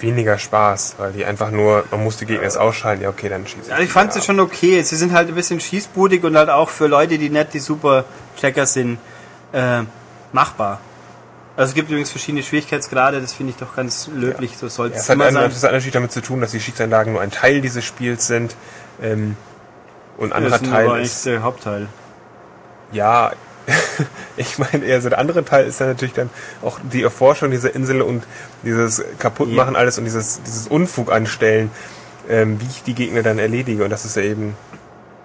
weniger 0.00 0.38
Spaß, 0.38 0.96
weil 0.98 1.12
die 1.12 1.24
einfach 1.24 1.50
nur, 1.50 1.84
man 1.90 2.02
muss 2.02 2.16
die 2.16 2.26
Gegner 2.26 2.42
jetzt 2.42 2.58
ausschalten, 2.58 3.02
ja 3.02 3.08
okay, 3.08 3.28
dann 3.28 3.46
schießen. 3.46 3.70
Ja, 3.70 3.78
ich 3.78 3.90
fand 3.90 4.12
sie 4.12 4.20
schon 4.20 4.40
okay. 4.40 4.82
Sie 4.82 4.96
sind 4.96 5.12
halt 5.12 5.28
ein 5.28 5.34
bisschen 5.34 5.60
schießbudig 5.60 6.24
und 6.24 6.36
halt 6.36 6.50
auch 6.50 6.70
für 6.70 6.88
Leute, 6.88 7.18
die 7.18 7.30
nicht 7.30 7.54
die 7.54 7.60
super 7.60 8.04
Checker 8.38 8.66
sind, 8.66 8.98
äh, 9.52 9.82
machbar. 10.32 10.80
Also 11.56 11.70
es 11.70 11.74
gibt 11.74 11.90
übrigens 11.90 12.10
verschiedene 12.10 12.42
Schwierigkeitsgrade, 12.42 13.20
das 13.20 13.34
finde 13.34 13.50
ich 13.50 13.58
doch 13.58 13.76
ganz 13.76 14.08
löblich, 14.14 14.56
so 14.56 14.68
soll 14.68 14.90
Ja, 14.90 14.96
es 14.96 15.08
hat, 15.08 15.20
einen, 15.20 15.34
sein. 15.34 15.50
das 15.50 15.62
hat 15.62 15.72
natürlich 15.72 15.92
damit 15.92 16.10
zu 16.10 16.22
tun, 16.22 16.40
dass 16.40 16.50
die 16.52 16.60
Schießeinlagen 16.60 17.12
nur 17.12 17.22
ein 17.22 17.30
Teil 17.30 17.60
dieses 17.60 17.84
Spiels 17.84 18.26
sind. 18.26 18.56
Ähm, 19.02 19.36
und 20.16 20.32
ein 20.32 20.44
anderer 20.44 20.62
Teil 20.62 21.02
ist, 21.02 21.26
der 21.26 21.42
Hauptteil. 21.42 21.88
Ja, 22.92 23.32
ich 24.36 24.58
meine 24.58 24.84
eher 24.84 25.00
so 25.00 25.08
der 25.08 25.18
andere 25.18 25.44
Teil 25.44 25.66
ist 25.66 25.80
dann 25.80 25.88
natürlich 25.88 26.14
dann 26.14 26.30
auch 26.62 26.78
die 26.92 27.02
Erforschung 27.02 27.50
dieser 27.50 27.74
Insel 27.74 28.02
und 28.02 28.24
dieses 28.64 29.02
kaputtmachen 29.18 29.76
alles 29.76 29.98
und 29.98 30.04
dieses, 30.04 30.40
dieses 30.42 30.66
Unfug 30.66 31.12
anstellen, 31.12 31.70
ähm, 32.28 32.60
wie 32.60 32.66
ich 32.66 32.82
die 32.82 32.94
Gegner 32.94 33.22
dann 33.22 33.38
erledige. 33.38 33.84
Und 33.84 33.90
das 33.90 34.04
ist 34.04 34.16
ja 34.16 34.22
eben, 34.22 34.56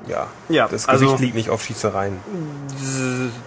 ja, 0.07 0.27
Ja, 0.49 0.67
das 0.67 0.87
also- 0.87 1.05
Gewicht 1.07 1.19
liegt 1.21 1.35
nicht 1.35 1.49
auf 1.49 1.63
Schießereien. 1.63 2.17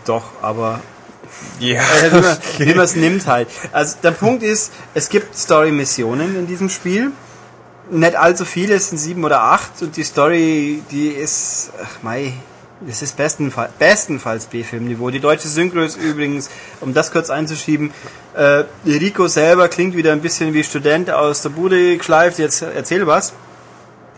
Doch, 0.06 0.24
aber 0.42 0.80
Ja, 1.60 1.80
äh, 1.80 2.10
wie 2.12 2.20
man- 2.20 2.38
wie 2.59 2.74
man 2.74 2.84
es 2.84 2.97
nimmt 2.97 3.26
halt. 3.26 3.48
Also 3.72 3.97
der 4.02 4.10
Punkt 4.10 4.42
ist, 4.42 4.72
es 4.94 5.09
gibt 5.09 5.36
Story-Missionen 5.36 6.36
in 6.36 6.47
diesem 6.48 6.68
Spiel. 6.68 7.12
Nicht 7.90 8.16
allzu 8.16 8.44
viele, 8.44 8.74
es 8.74 8.88
sind 8.88 8.98
sieben 8.98 9.24
oder 9.24 9.42
acht 9.42 9.82
und 9.82 9.97
die 9.97 10.02
Story, 10.05 10.82
die 10.90 11.09
ist, 11.09 11.70
ach 11.82 12.02
mei, 12.02 12.32
das 12.86 13.02
ist 13.02 13.16
bestenfalls, 13.16 13.73
bestenfalls 13.78 14.47
B-Film-Niveau. 14.47 15.11
Die 15.11 15.20
deutsche 15.20 15.48
Synchro 15.48 15.81
ist 15.81 15.97
übrigens, 15.97 16.51
um 16.81 16.94
das 16.94 17.12
kurz 17.12 17.28
einzuschieben, 17.28 17.93
äh, 18.35 18.65
Rico 18.86 19.28
selber 19.28 19.69
klingt 19.69 19.94
wieder 19.97 20.12
ein 20.12 20.23
bisschen 20.23 20.55
wie 20.55 20.65
Student 20.65 21.11
aus 21.11 21.43
der 21.43 21.51
Bude 21.51 21.98
geschleift, 21.98 22.39
jetzt 22.39 22.62
erzähl 22.62 23.07
was. 23.07 23.35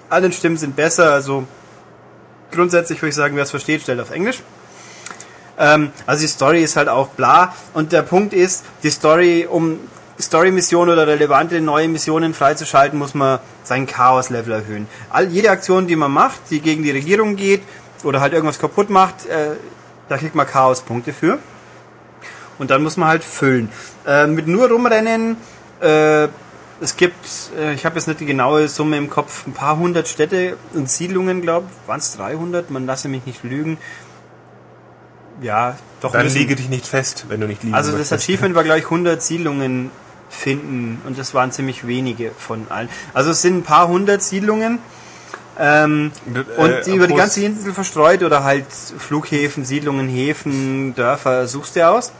Alle 0.08 0.30
Stimmen 0.30 0.56
sind 0.56 0.76
besser, 0.76 1.12
also 1.12 1.44
grundsätzlich 2.52 3.00
würde 3.02 3.10
ich 3.10 3.16
sagen, 3.16 3.34
wer 3.34 3.42
es 3.42 3.50
versteht, 3.50 3.82
stellt 3.82 4.00
auf 4.00 4.10
Englisch. 4.10 4.42
Ähm, 5.58 5.90
also 6.06 6.22
die 6.22 6.28
Story 6.28 6.62
ist 6.62 6.76
halt 6.76 6.88
auch 6.88 7.08
bla. 7.08 7.54
Und 7.74 7.92
der 7.92 8.02
Punkt 8.02 8.32
ist, 8.32 8.64
die 8.82 8.90
Story, 8.90 9.46
um 9.50 9.80
Story-Missionen 10.20 10.92
oder 10.92 11.06
relevante 11.06 11.60
neue 11.60 11.88
Missionen 11.88 12.32
freizuschalten, 12.34 12.98
muss 12.98 13.14
man 13.14 13.40
seinen 13.64 13.86
Chaos-Level 13.86 14.52
erhöhen. 14.52 14.86
All, 15.10 15.28
jede 15.28 15.50
Aktion, 15.50 15.86
die 15.86 15.96
man 15.96 16.12
macht, 16.12 16.40
die 16.50 16.60
gegen 16.60 16.82
die 16.82 16.90
Regierung 16.90 17.34
geht 17.36 17.62
oder 18.04 18.20
halt 18.20 18.32
irgendwas 18.32 18.58
kaputt 18.58 18.90
macht, 18.90 19.26
äh, 19.26 19.50
da 20.08 20.18
kriegt 20.18 20.34
man 20.34 20.46
Chaos-Punkte 20.46 21.12
für. 21.12 21.38
Und 22.58 22.70
dann 22.70 22.82
muss 22.82 22.96
man 22.96 23.08
halt 23.08 23.24
füllen. 23.24 23.70
Äh, 24.06 24.26
mit 24.26 24.46
nur 24.46 24.68
rumrennen, 24.68 25.36
äh, 25.80 26.28
es 26.80 26.96
gibt, 26.96 27.14
äh, 27.58 27.74
ich 27.74 27.84
habe 27.86 27.96
jetzt 27.96 28.08
nicht 28.08 28.20
die 28.20 28.26
genaue 28.26 28.68
Summe 28.68 28.96
im 28.96 29.08
Kopf, 29.08 29.46
ein 29.46 29.52
paar 29.52 29.78
hundert 29.78 30.08
Städte 30.08 30.56
und 30.74 30.90
Siedlungen, 30.90 31.40
glaube 31.42 31.66
ich. 31.70 31.88
Waren 31.88 31.98
es 32.00 32.12
300? 32.16 32.70
Man 32.70 32.86
lasse 32.86 33.08
mich 33.08 33.24
nicht 33.26 33.42
lügen. 33.44 33.78
Ja, 35.40 35.76
doch. 36.00 36.12
dann 36.12 36.24
müssen- 36.24 36.38
liege 36.38 36.56
dich 36.56 36.68
nicht 36.68 36.86
fest, 36.86 37.26
wenn 37.28 37.40
du 37.40 37.46
nicht 37.46 37.62
liegen 37.62 37.74
also 37.74 37.90
das 37.92 38.10
möchtest. 38.10 38.24
Achievement 38.28 38.54
war, 38.54 38.64
glaube 38.64 38.78
ich, 38.80 38.84
100 38.84 39.22
Siedlungen 39.22 39.90
finden 40.28 41.00
und 41.06 41.18
das 41.18 41.34
waren 41.34 41.52
ziemlich 41.52 41.86
wenige 41.86 42.30
von 42.38 42.66
allen. 42.70 42.88
Also 43.14 43.30
es 43.30 43.42
sind 43.42 43.58
ein 43.58 43.62
paar 43.62 43.88
hundert 43.88 44.22
Siedlungen 44.22 44.78
ähm, 45.62 46.10
Äh, 46.34 46.60
und 46.60 46.86
die 46.86 46.94
über 46.96 47.06
die 47.06 47.14
ganze 47.14 47.42
Insel 47.44 47.72
verstreut 47.72 48.22
oder 48.22 48.42
halt 48.44 48.66
Flughäfen, 48.98 49.64
Siedlungen, 49.64 50.08
Häfen, 50.08 50.94
Dörfer 50.94 51.46
suchst 51.46 51.76
du 51.76 51.88
aus. 51.88 52.12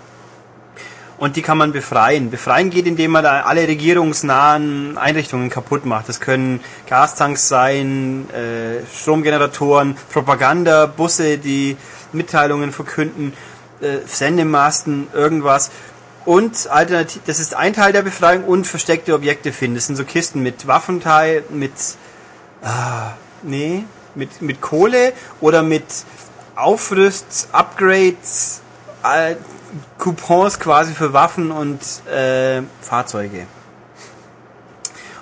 und 1.23 1.37
die 1.37 1.43
kann 1.43 1.57
man 1.57 1.71
befreien. 1.71 2.31
Befreien 2.31 2.71
geht, 2.71 2.85
indem 2.85 3.13
man 3.13 3.23
da 3.23 3.43
alle 3.43 3.69
regierungsnahen 3.69 4.99
Einrichtungen 4.99 5.51
kaputt 5.51 5.87
macht. 5.87 6.09
Das 6.09 6.19
können 6.19 6.59
Gastanks 6.89 7.47
sein, 7.47 8.27
äh, 8.31 8.85
Stromgeneratoren, 8.93 9.97
Propaganda, 10.13 10.87
Busse, 10.87 11.39
die 11.39 11.77
Mitteilungen 12.13 12.73
verkünden, 12.73 13.35
äh, 13.81 13.99
Sendemasten, 14.05 15.07
irgendwas. 15.15 15.71
Und 16.25 16.69
alternativ, 16.69 17.23
das 17.25 17.39
ist 17.39 17.55
ein 17.55 17.73
Teil 17.73 17.93
der 17.93 18.03
Befreiung 18.03 18.43
und 18.43 18.67
versteckte 18.67 19.15
Objekte 19.15 19.53
finden. 19.53 19.77
Das 19.77 19.87
sind 19.87 19.95
so 19.95 20.05
Kisten 20.05 20.43
mit 20.43 20.67
Waffenteil, 20.67 21.45
mit, 21.51 21.73
ah, 22.65 23.13
nee, 23.43 23.85
mit, 24.15 24.43
mit 24.43 24.61
Kohle 24.61 25.13
oder 25.41 25.63
mit 25.63 25.85
Aufrüst, 26.55 27.49
Upgrades, 27.53 28.61
äh, 29.03 29.37
Coupons 29.99 30.59
quasi 30.59 30.93
für 30.93 31.13
Waffen 31.13 31.51
und 31.51 31.81
äh, 32.11 32.63
Fahrzeuge. 32.81 33.47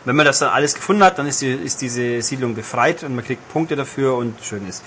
Und 0.01 0.07
wenn 0.07 0.17
man 0.17 0.27
das 0.27 0.39
dann 0.39 0.49
alles 0.49 0.75
gefunden 0.75 1.05
hat, 1.05 1.19
dann 1.19 1.27
ist, 1.27 1.43
die, 1.43 1.53
ist 1.53 1.81
diese 1.83 2.23
Siedlung 2.23 2.55
befreit 2.55 3.03
und 3.05 3.15
man 3.15 3.25
kriegt 3.25 3.47
Punkte 3.53 3.77
dafür 3.77 4.17
und 4.17 4.43
schön 4.43 4.67
ist. 4.67 4.83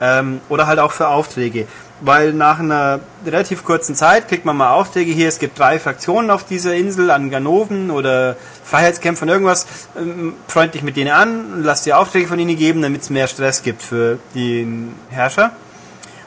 Ähm, 0.00 0.40
oder 0.48 0.66
halt 0.66 0.78
auch 0.78 0.92
für 0.92 1.08
Aufträge. 1.08 1.66
Weil 2.04 2.32
nach 2.32 2.58
einer 2.58 2.98
relativ 3.24 3.64
kurzen 3.64 3.94
Zeit 3.94 4.28
kriegt 4.28 4.44
man 4.44 4.56
mal 4.56 4.72
Aufträge 4.72 5.12
hier. 5.12 5.28
Es 5.28 5.38
gibt 5.38 5.58
drei 5.58 5.78
Fraktionen 5.78 6.30
auf 6.30 6.44
dieser 6.44 6.74
Insel 6.74 7.10
an 7.10 7.30
Ganoven 7.30 7.92
oder 7.92 8.36
Freiheitskämpfern, 8.64 9.28
irgendwas. 9.28 9.66
Ähm, 9.96 10.34
freund 10.48 10.74
dich 10.74 10.82
mit 10.82 10.96
denen 10.96 11.12
an, 11.12 11.62
lass 11.62 11.84
dir 11.84 11.98
Aufträge 11.98 12.26
von 12.26 12.38
ihnen 12.38 12.56
geben, 12.56 12.82
damit 12.82 13.02
es 13.02 13.10
mehr 13.10 13.28
Stress 13.28 13.62
gibt 13.62 13.82
für 13.82 14.18
den 14.34 14.94
Herrscher. 15.10 15.52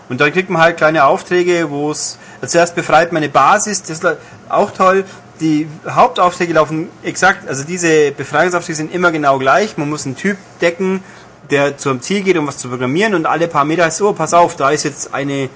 Und 0.07 0.21
dann 0.21 0.31
kriegt 0.31 0.49
man 0.49 0.61
halt 0.61 0.77
kleine 0.77 1.05
Aufträge, 1.05 1.69
wo 1.69 1.91
es 1.91 2.19
also 2.41 2.53
zuerst 2.53 2.75
befreit 2.75 3.11
man 3.11 3.23
eine 3.23 3.31
Basis, 3.31 3.81
das 3.81 4.03
ist 4.03 4.17
auch 4.49 4.71
toll. 4.71 5.05
Die 5.39 5.67
Hauptaufträge 5.89 6.53
laufen 6.53 6.89
exakt, 7.03 7.47
also 7.49 7.63
diese 7.63 8.11
Befreiungsaufträge 8.11 8.77
sind 8.77 8.93
immer 8.93 9.11
genau 9.11 9.37
gleich. 9.39 9.77
Man 9.77 9.89
muss 9.89 10.05
einen 10.05 10.15
Typ 10.15 10.37
decken, 10.61 11.03
der 11.49 11.77
zum 11.77 12.01
Ziel 12.01 12.21
geht, 12.21 12.37
um 12.37 12.47
was 12.47 12.57
zu 12.57 12.69
programmieren 12.69 13.15
und 13.15 13.25
alle 13.25 13.47
paar 13.47 13.65
Meter 13.65 13.85
heißt, 13.85 14.01
oh, 14.01 14.13
pass 14.13 14.33
auf, 14.33 14.55
da 14.55 14.71
ist 14.71 14.83
jetzt 14.83 15.13
eine 15.13 15.49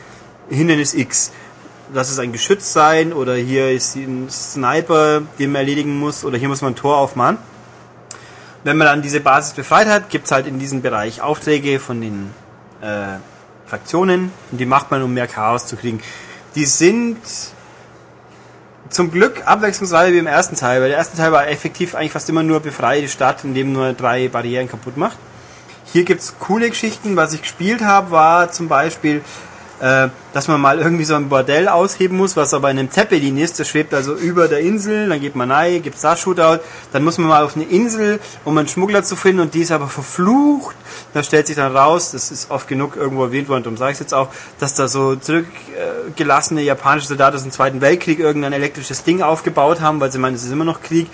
Hindernis 0.50 0.94
X. 0.94 1.32
Lass 1.94 2.12
es 2.12 2.20
ein 2.20 2.32
Geschütz 2.32 2.72
sein 2.72 3.14
oder 3.14 3.36
hier 3.36 3.72
ist 3.72 3.96
ein 3.96 4.30
Sniper, 4.30 5.22
den 5.40 5.52
man 5.52 5.62
erledigen 5.62 5.98
muss 5.98 6.24
oder 6.24 6.38
hier 6.38 6.48
muss 6.48 6.62
man 6.62 6.74
ein 6.74 6.76
Tor 6.76 6.98
aufmachen. 6.98 7.38
Wenn 8.64 8.78
man 8.78 8.88
dann 8.88 9.02
diese 9.02 9.22
Basis 9.22 9.54
befreit 9.54 9.88
hat, 9.88 10.10
gibt 10.10 10.26
es 10.26 10.32
halt 10.32 10.46
in 10.46 10.60
diesem 10.60 10.82
Bereich 10.82 11.22
Aufträge 11.22 11.80
von 11.80 12.02
den 12.02 12.34
äh, 12.82 13.18
Fraktionen 13.66 14.32
und 14.52 14.58
die 14.60 14.66
macht 14.66 14.92
man, 14.92 15.02
um 15.02 15.14
mehr 15.14 15.28
Chaos 15.28 15.66
zu 15.66 15.78
kriegen. 15.78 16.02
Die 16.56 16.66
sind 16.66 17.18
zum 18.90 19.12
Glück 19.12 19.44
abwechslungsreicher 19.46 20.14
wie 20.14 20.18
im 20.18 20.28
ersten 20.28 20.56
Teil, 20.56 20.82
weil 20.82 20.90
der 20.90 20.98
erste 20.98 21.18
Teil 21.18 21.32
war 21.32 21.48
effektiv 21.48 21.96
eigentlich 21.96 22.12
fast 22.12 22.28
immer 22.30 22.44
nur 22.44 22.60
befreite 22.60 23.08
Stadt, 23.08 23.44
indem 23.44 23.72
nur 23.72 23.94
drei 23.94 24.28
Barrieren 24.28 24.68
kaputt 24.68 24.98
macht. 24.98 25.18
Hier 25.92 26.04
gibt's 26.04 26.36
coole 26.40 26.70
Geschichten. 26.70 27.16
Was 27.16 27.34
ich 27.34 27.42
gespielt 27.42 27.82
habe, 27.82 28.12
war 28.12 28.52
zum 28.52 28.68
Beispiel, 28.68 29.24
äh, 29.80 30.10
dass 30.34 30.48
man 30.48 30.62
mal 30.62 30.78
irgendwie 30.78 31.04
so 31.04 31.16
ein 31.16 31.30
Bordell 31.30 31.68
ausheben 31.68 32.16
muss, 32.16 32.38
was 32.38 32.54
aber 32.54 32.70
in 32.70 32.78
einem 32.78 32.92
Zeppelin 32.92 33.40
ist. 33.40 33.60
Das 33.60 33.70
schwebt 33.70 33.92
also 33.96 34.14
über 34.14 34.48
der 34.48 34.60
Insel, 34.60 35.10
dann 35.10 35.20
geht 35.20 35.36
man 35.36 35.50
rein, 35.50 35.82
gibt's 35.82 36.02
da 36.02 36.16
Shootout. 36.16 36.60
Dann 36.94 37.04
muss 37.04 37.18
man 37.18 37.28
mal 37.30 37.44
auf 37.44 37.56
eine 37.56 37.66
Insel, 37.66 38.20
um 38.46 38.56
einen 38.60 38.68
Schmuggler 38.68 39.04
zu 39.04 39.16
finden 39.16 39.42
und 39.42 39.56
die 39.56 39.62
ist 39.62 39.72
aber 39.72 39.88
verflucht. 39.88 40.76
Da 41.16 41.24
stellt 41.24 41.48
sich 41.48 41.56
dann 41.56 41.76
raus, 41.76 42.12
das 42.12 42.30
ist 42.30 42.52
oft 42.52 42.68
genug 42.68 42.96
irgendwo 42.96 43.24
erwähnt 43.24 43.50
worden, 43.50 43.64
darum 43.64 43.78
sage 43.78 43.94
ich 43.94 44.00
jetzt 44.00 44.14
auch, 44.14 44.28
dass 44.60 44.76
da 44.76 44.88
so 44.88 45.16
zurückgelassene 45.16 46.62
japanische 46.62 47.08
Soldaten 47.08 47.38
aus 47.38 47.44
dem 47.44 47.52
Zweiten 47.52 47.82
Weltkrieg 47.82 48.20
irgendein 48.20 48.54
elektrisches 48.54 49.04
Ding 49.04 49.24
aufgebaut 49.24 49.82
haben, 49.82 50.00
weil 50.00 50.12
sie 50.12 50.20
meinen, 50.20 50.36
es 50.36 50.44
ist 50.44 50.52
immer 50.52 50.66
noch 50.66 50.84
Krieg. 50.84 51.10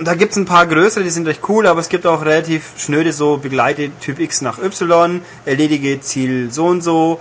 Und 0.00 0.06
da 0.06 0.14
gibt's 0.14 0.38
ein 0.38 0.46
paar 0.46 0.66
größere, 0.66 1.04
die 1.04 1.10
sind 1.10 1.26
recht 1.26 1.46
cool, 1.50 1.66
aber 1.66 1.78
es 1.78 1.90
gibt 1.90 2.06
auch 2.06 2.24
relativ 2.24 2.72
schnöde 2.78 3.12
so 3.12 3.36
begleite 3.36 3.90
Typ 4.00 4.18
X 4.18 4.40
nach 4.40 4.58
Y, 4.58 5.20
erledige 5.44 6.00
Ziel 6.00 6.50
so 6.50 6.68
und 6.68 6.80
so 6.80 7.20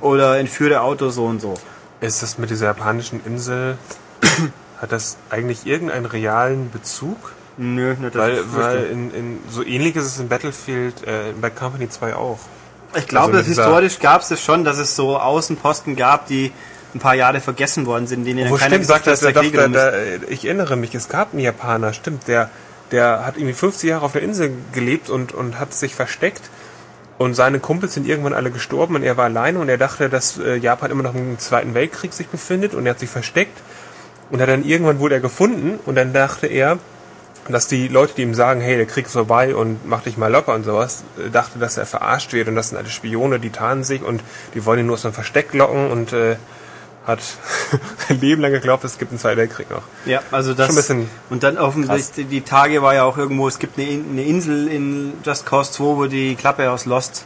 oder 0.00 0.38
entführe 0.38 0.82
Auto 0.82 1.10
so 1.10 1.24
und 1.24 1.40
so. 1.40 1.54
Ist 2.00 2.22
das 2.22 2.38
mit 2.38 2.50
dieser 2.50 2.66
japanischen 2.66 3.20
Insel, 3.26 3.76
hat 4.80 4.92
das 4.92 5.16
eigentlich 5.30 5.66
irgendeinen 5.66 6.06
realen 6.06 6.70
Bezug? 6.70 7.16
Nö, 7.56 7.96
nicht 8.00 8.14
Weil, 8.14 8.38
weil 8.54 8.84
in, 8.84 9.12
in, 9.12 9.38
so 9.50 9.64
ähnlich 9.64 9.96
ist 9.96 10.04
es 10.04 10.20
in 10.20 10.28
Battlefield, 10.28 11.02
äh, 11.08 11.32
bei 11.40 11.50
Company 11.50 11.88
2 11.88 12.14
auch. 12.14 12.38
Ich 12.94 13.08
glaube, 13.08 13.38
Also 13.38 13.48
historisch 13.48 13.98
gab 13.98 14.20
es 14.20 14.28
das 14.28 14.40
schon, 14.40 14.62
dass 14.62 14.78
es 14.78 14.94
so 14.94 15.18
Außenposten 15.18 15.96
gab, 15.96 16.28
die 16.28 16.52
ein 16.96 17.00
paar 17.00 17.14
Jahre 17.14 17.40
vergessen 17.40 17.86
worden 17.86 18.06
sind, 18.06 18.24
denen 18.24 18.50
Wo 18.50 18.56
keiner 18.56 18.74
stimmt, 18.74 18.86
sagt 18.86 19.04
gesagt 19.04 19.06
hat, 19.06 19.12
dass 19.12 19.20
der 19.20 19.32
doch, 19.32 19.42
Krieg 19.42 19.54
da, 19.54 19.68
da, 19.68 19.92
ich 20.28 20.44
erinnere 20.44 20.76
mich, 20.76 20.94
es 20.94 21.08
gab 21.08 21.32
einen 21.32 21.42
Japaner, 21.42 21.92
stimmt, 21.92 22.28
der, 22.28 22.50
der 22.90 23.24
hat 23.24 23.36
irgendwie 23.36 23.54
50 23.54 23.88
Jahre 23.88 24.04
auf 24.04 24.12
der 24.12 24.22
Insel 24.22 24.52
gelebt 24.72 25.10
und, 25.10 25.32
und 25.32 25.58
hat 25.58 25.74
sich 25.74 25.94
versteckt. 25.94 26.42
Und 27.18 27.34
seine 27.34 27.60
Kumpels 27.60 27.94
sind 27.94 28.06
irgendwann 28.06 28.34
alle 28.34 28.50
gestorben 28.50 28.96
und 28.96 29.02
er 29.02 29.16
war 29.16 29.24
alleine 29.24 29.58
und 29.58 29.70
er 29.70 29.78
dachte, 29.78 30.10
dass 30.10 30.38
äh, 30.38 30.56
Japan 30.56 30.90
immer 30.90 31.02
noch 31.02 31.14
im 31.14 31.38
Zweiten 31.38 31.72
Weltkrieg 31.72 32.12
sich 32.12 32.28
befindet 32.28 32.74
und 32.74 32.84
er 32.84 32.90
hat 32.90 33.00
sich 33.00 33.08
versteckt 33.08 33.58
und 34.30 34.40
hat 34.40 34.48
dann 34.48 34.64
irgendwann 34.64 34.98
wurde 34.98 35.14
er 35.14 35.20
gefunden 35.20 35.78
und 35.86 35.94
dann 35.94 36.12
dachte 36.12 36.46
er, 36.46 36.78
dass 37.48 37.68
die 37.68 37.88
Leute, 37.88 38.14
die 38.16 38.22
ihm 38.22 38.34
sagen, 38.34 38.60
hey, 38.60 38.76
der 38.76 38.86
Krieg 38.86 39.06
ist 39.06 39.12
vorbei 39.12 39.54
und 39.54 39.86
mach 39.86 40.02
dich 40.02 40.16
mal 40.16 40.30
locker 40.30 40.54
und 40.54 40.64
sowas, 40.64 41.04
äh, 41.18 41.30
dachte, 41.30 41.58
dass 41.58 41.76
er 41.76 41.86
verarscht 41.86 42.32
wird 42.32 42.48
und 42.48 42.56
das 42.56 42.68
sind 42.68 42.78
alle 42.78 42.88
Spione, 42.88 43.40
die 43.40 43.50
tarnen 43.50 43.84
sich 43.84 44.02
und 44.02 44.22
die 44.54 44.64
wollen 44.64 44.80
ihn 44.80 44.86
nur 44.86 44.94
aus 44.94 45.02
dem 45.02 45.12
Versteck 45.12 45.54
locken 45.54 45.90
und 45.90 46.12
äh, 46.12 46.36
hat 47.06 47.20
ein 48.08 48.20
Leben 48.20 48.42
lang 48.42 48.50
geglaubt, 48.52 48.84
es 48.84 48.98
gibt 48.98 49.12
einen 49.12 49.20
Zweiten 49.20 49.38
Weltkrieg 49.38 49.70
noch. 49.70 49.82
Ja, 50.06 50.20
also 50.32 50.54
das. 50.54 50.66
Schon 50.66 50.74
ein 50.74 50.76
bisschen 50.76 51.10
und 51.30 51.42
dann 51.42 51.56
offensichtlich, 51.58 52.28
die 52.28 52.40
Tage 52.42 52.82
war 52.82 52.94
ja 52.94 53.04
auch 53.04 53.16
irgendwo, 53.16 53.46
es 53.48 53.58
gibt 53.58 53.78
eine, 53.78 53.88
In- 53.88 54.10
eine 54.10 54.24
Insel 54.24 54.68
in 54.68 55.12
Just 55.24 55.46
Cause 55.46 55.72
2, 55.72 55.84
wo 55.84 56.06
die 56.06 56.34
Klappe 56.34 56.70
aus 56.70 56.84
Lost 56.84 57.24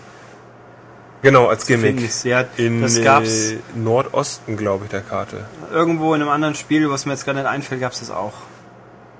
Genau, 1.23 1.49
als 1.49 1.67
Gimmick. 1.67 2.01
ist. 2.01 2.25
Ja, 2.25 2.45
In 2.57 2.81
das 2.81 3.03
gab's 3.03 3.51
äh, 3.51 3.59
Nordosten, 3.75 4.57
glaube 4.57 4.85
ich, 4.87 4.91
der 4.91 5.03
Karte. 5.03 5.45
irgendwo 5.71 6.15
in 6.15 6.23
einem 6.23 6.31
anderen 6.31 6.55
Spiel, 6.55 6.89
was 6.91 7.05
mir 7.05 7.13
jetzt 7.13 7.27
gar 7.27 7.35
nicht 7.35 7.45
einfällt, 7.47 7.81
gab's 7.83 8.01
das 8.01 8.11
auch. 8.11 8.33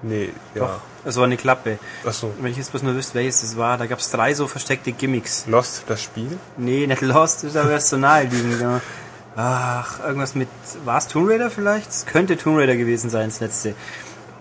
Nee, 0.03 0.31
ja. 0.55 0.63
Doch, 0.63 0.81
es 1.05 1.17
war 1.19 1.25
eine 1.25 1.37
Klappe. 1.37 1.79
Achso. 2.07 2.33
Wenn 2.41 2.53
ich 2.53 2.57
jetzt 2.57 2.71
bloß 2.71 2.85
nur 2.85 2.95
wüsste, 2.95 3.17
welches 3.17 3.43
das 3.43 3.59
war, 3.59 3.77
da 3.77 3.85
gab's 3.85 4.11
drei 4.11 4.33
so 4.33 4.47
versteckte 4.47 4.93
Gimmicks. 4.93 5.45
Lost, 5.47 5.85
das 5.89 6.03
Spiel? 6.03 6.39
Nee, 6.57 6.87
nicht 6.87 7.03
Lost, 7.03 7.45
da 7.55 7.69
wär's 7.69 7.91
so 7.91 7.99
naheliegend. 7.99 8.61
Ja. 8.63 8.81
Ach, 9.43 10.01
irgendwas 10.01 10.35
mit. 10.35 10.49
War 10.85 10.99
es 10.99 11.09
Tomb 11.09 11.31
Raider 11.31 11.51
vielleicht? 11.51 11.89
Es 11.89 12.05
könnte 12.05 12.37
Tomb 12.37 12.59
Raider 12.59 12.77
gewesen 12.77 13.09
sein, 13.09 13.31
das 13.31 13.41
letzte. 13.41 13.75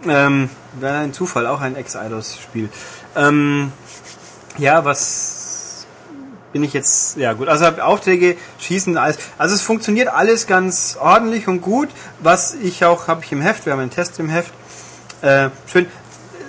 Ähm, 0.06 0.50
wäre 0.78 0.98
ein 0.98 1.14
Zufall, 1.14 1.48
auch 1.48 1.62
ein 1.62 1.78
Ex-Eidos-Spiel. 1.78 2.68
Ähm, 3.16 3.72
ja, 4.58 4.84
was 4.84 5.86
bin 6.52 6.66
ich 6.66 6.74
jetzt. 6.74 7.16
Ja, 7.16 7.32
gut. 7.32 7.48
Also 7.48 7.66
Aufträge, 7.82 8.36
Schießen, 8.60 8.98
alles. 8.98 9.20
Also 9.38 9.56
es 9.56 9.62
funktioniert 9.62 10.10
alles 10.10 10.48
ganz 10.48 10.98
ordentlich 11.00 11.48
und 11.48 11.62
gut. 11.62 11.88
Was 12.20 12.54
ich 12.56 12.84
auch, 12.84 13.08
habe 13.08 13.24
ich 13.24 13.32
im 13.32 13.40
Heft, 13.40 13.66
wir 13.66 13.72
haben 13.72 13.80
einen 13.80 13.92
Test 13.92 14.20
im 14.20 14.28
Heft. 14.28 14.52
Äh, 15.22 15.50
schön. 15.72 15.86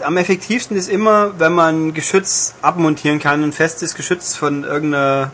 Am 0.02 0.16
effektivsten 0.16 0.76
ist 0.76 0.88
immer, 0.88 1.38
wenn 1.38 1.52
man 1.52 1.94
Geschütz 1.94 2.54
abmontieren 2.62 3.20
kann, 3.20 3.44
ein 3.44 3.52
festes 3.52 3.94
Geschütz 3.94 4.34
von 4.34 4.64
irgendeiner 4.64 5.30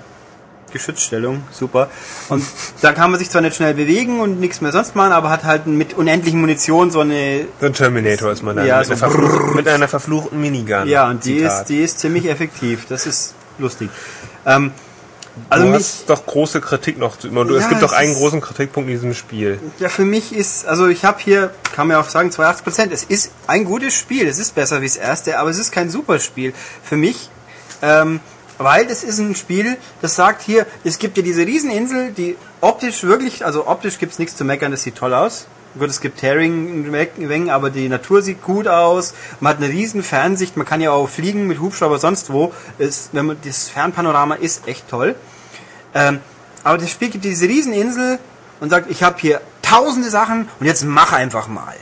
Geschützstellung, 0.72 1.42
super. 1.52 1.88
Und 2.28 2.44
da 2.82 2.92
kann 2.92 3.10
man 3.10 3.18
sich 3.18 3.30
zwar 3.30 3.40
nicht 3.42 3.56
schnell 3.56 3.74
bewegen 3.74 4.20
und 4.20 4.40
nichts 4.40 4.60
mehr 4.60 4.72
sonst 4.72 4.94
machen, 4.96 5.12
aber 5.12 5.30
hat 5.30 5.44
halt 5.44 5.66
mit 5.66 5.94
unendlichen 5.94 6.40
Munition 6.40 6.90
so 6.90 7.00
eine, 7.00 7.46
So 7.60 7.66
ein 7.66 7.72
Terminator 7.74 8.32
ist 8.32 8.42
man 8.42 8.56
dann. 8.56 8.66
Ja, 8.66 8.78
mit, 8.78 8.86
so 8.86 8.92
einer 8.94 9.00
verfluch- 9.14 9.54
mit 9.54 9.68
einer 9.68 9.88
verfluchten 9.88 10.40
Minigun. 10.40 10.86
ja, 10.88 11.08
und 11.08 11.24
die 11.24 11.36
ist, 11.38 11.64
die 11.66 11.78
ist 11.82 11.98
ziemlich 12.00 12.26
effektiv. 12.28 12.86
Das 12.88 13.06
ist 13.06 13.34
lustig. 13.58 13.90
Ähm, 14.44 14.72
also 15.50 15.64
du 15.66 15.70
mich, 15.70 15.80
hast 15.80 16.08
doch 16.10 16.24
große 16.24 16.60
Kritik 16.62 16.98
noch. 16.98 17.18
zu- 17.18 17.28
Du, 17.28 17.54
es 17.54 17.62
Ja, 17.64 17.68
gibt 17.68 17.82
doch 17.82 17.92
es 17.92 17.96
einen 17.96 18.14
großen 18.14 18.40
Kritikpunkt 18.40 18.88
in 18.88 18.94
diesem 18.96 19.14
Spiel. 19.14 19.60
ja, 19.78 19.88
für 19.90 20.04
mich 20.04 20.34
ist, 20.34 20.66
also 20.66 20.88
ich 20.88 21.04
habe 21.04 21.18
hier, 21.22 21.50
kann 21.74 21.88
man 21.88 21.96
auch 21.98 22.08
sagen, 22.08 22.30
82 22.30 22.64
Prozent. 22.64 22.92
Es 22.92 23.04
ist 23.04 23.30
ein 23.46 23.64
gutes 23.64 23.94
Spiel. 23.94 24.26
Es 24.26 24.38
ist 24.38 24.54
besser 24.54 24.80
wie 24.80 24.86
das 24.86 24.96
erste, 24.96 25.38
aber 25.38 25.50
es 25.50 25.58
ist 25.58 25.72
kein 25.72 25.90
super 25.90 26.18
Spiel. 26.20 26.54
Für 26.82 26.96
mich, 26.96 27.28
ähm, 27.82 28.20
weil 28.58 28.86
das 28.86 29.04
ist 29.04 29.18
ein 29.18 29.34
Spiel, 29.34 29.76
das 30.02 30.16
sagt 30.16 30.42
hier, 30.42 30.66
es 30.84 30.98
gibt 30.98 31.16
ja 31.16 31.22
diese 31.22 31.46
Rieseninsel, 31.46 32.12
die 32.12 32.36
optisch 32.60 33.02
wirklich, 33.04 33.44
also 33.44 33.66
optisch 33.66 33.98
gibt's 33.98 34.18
nichts 34.18 34.36
zu 34.36 34.44
meckern, 34.44 34.70
das 34.70 34.82
sieht 34.82 34.96
toll 34.96 35.14
aus. 35.14 35.46
Gut, 35.78 35.90
es 35.90 36.00
gibt 36.00 36.22
Herring 36.22 37.50
aber 37.50 37.68
die 37.68 37.90
Natur 37.90 38.22
sieht 38.22 38.42
gut 38.42 38.66
aus. 38.66 39.12
Man 39.40 39.50
hat 39.50 39.62
eine 39.62 39.68
riesen 39.70 40.02
Fernsicht, 40.02 40.56
man 40.56 40.64
kann 40.64 40.80
ja 40.80 40.90
auch 40.90 41.06
fliegen 41.06 41.46
mit 41.46 41.60
Hubschrauber 41.60 41.98
sonst 41.98 42.32
wo. 42.32 42.54
Es, 42.78 43.10
wenn 43.12 43.26
man, 43.26 43.36
das 43.44 43.68
Fernpanorama 43.68 44.36
ist 44.36 44.66
echt 44.66 44.88
toll. 44.88 45.14
Ähm, 45.94 46.20
aber 46.64 46.78
das 46.78 46.90
Spiel 46.90 47.10
gibt 47.10 47.24
diese 47.24 47.46
Rieseninsel 47.46 48.18
und 48.60 48.70
sagt, 48.70 48.90
ich 48.90 49.02
habe 49.02 49.18
hier 49.18 49.42
tausende 49.60 50.08
Sachen 50.08 50.48
und 50.60 50.66
jetzt 50.66 50.82
mach 50.84 51.12
einfach 51.12 51.46
mal. 51.46 51.76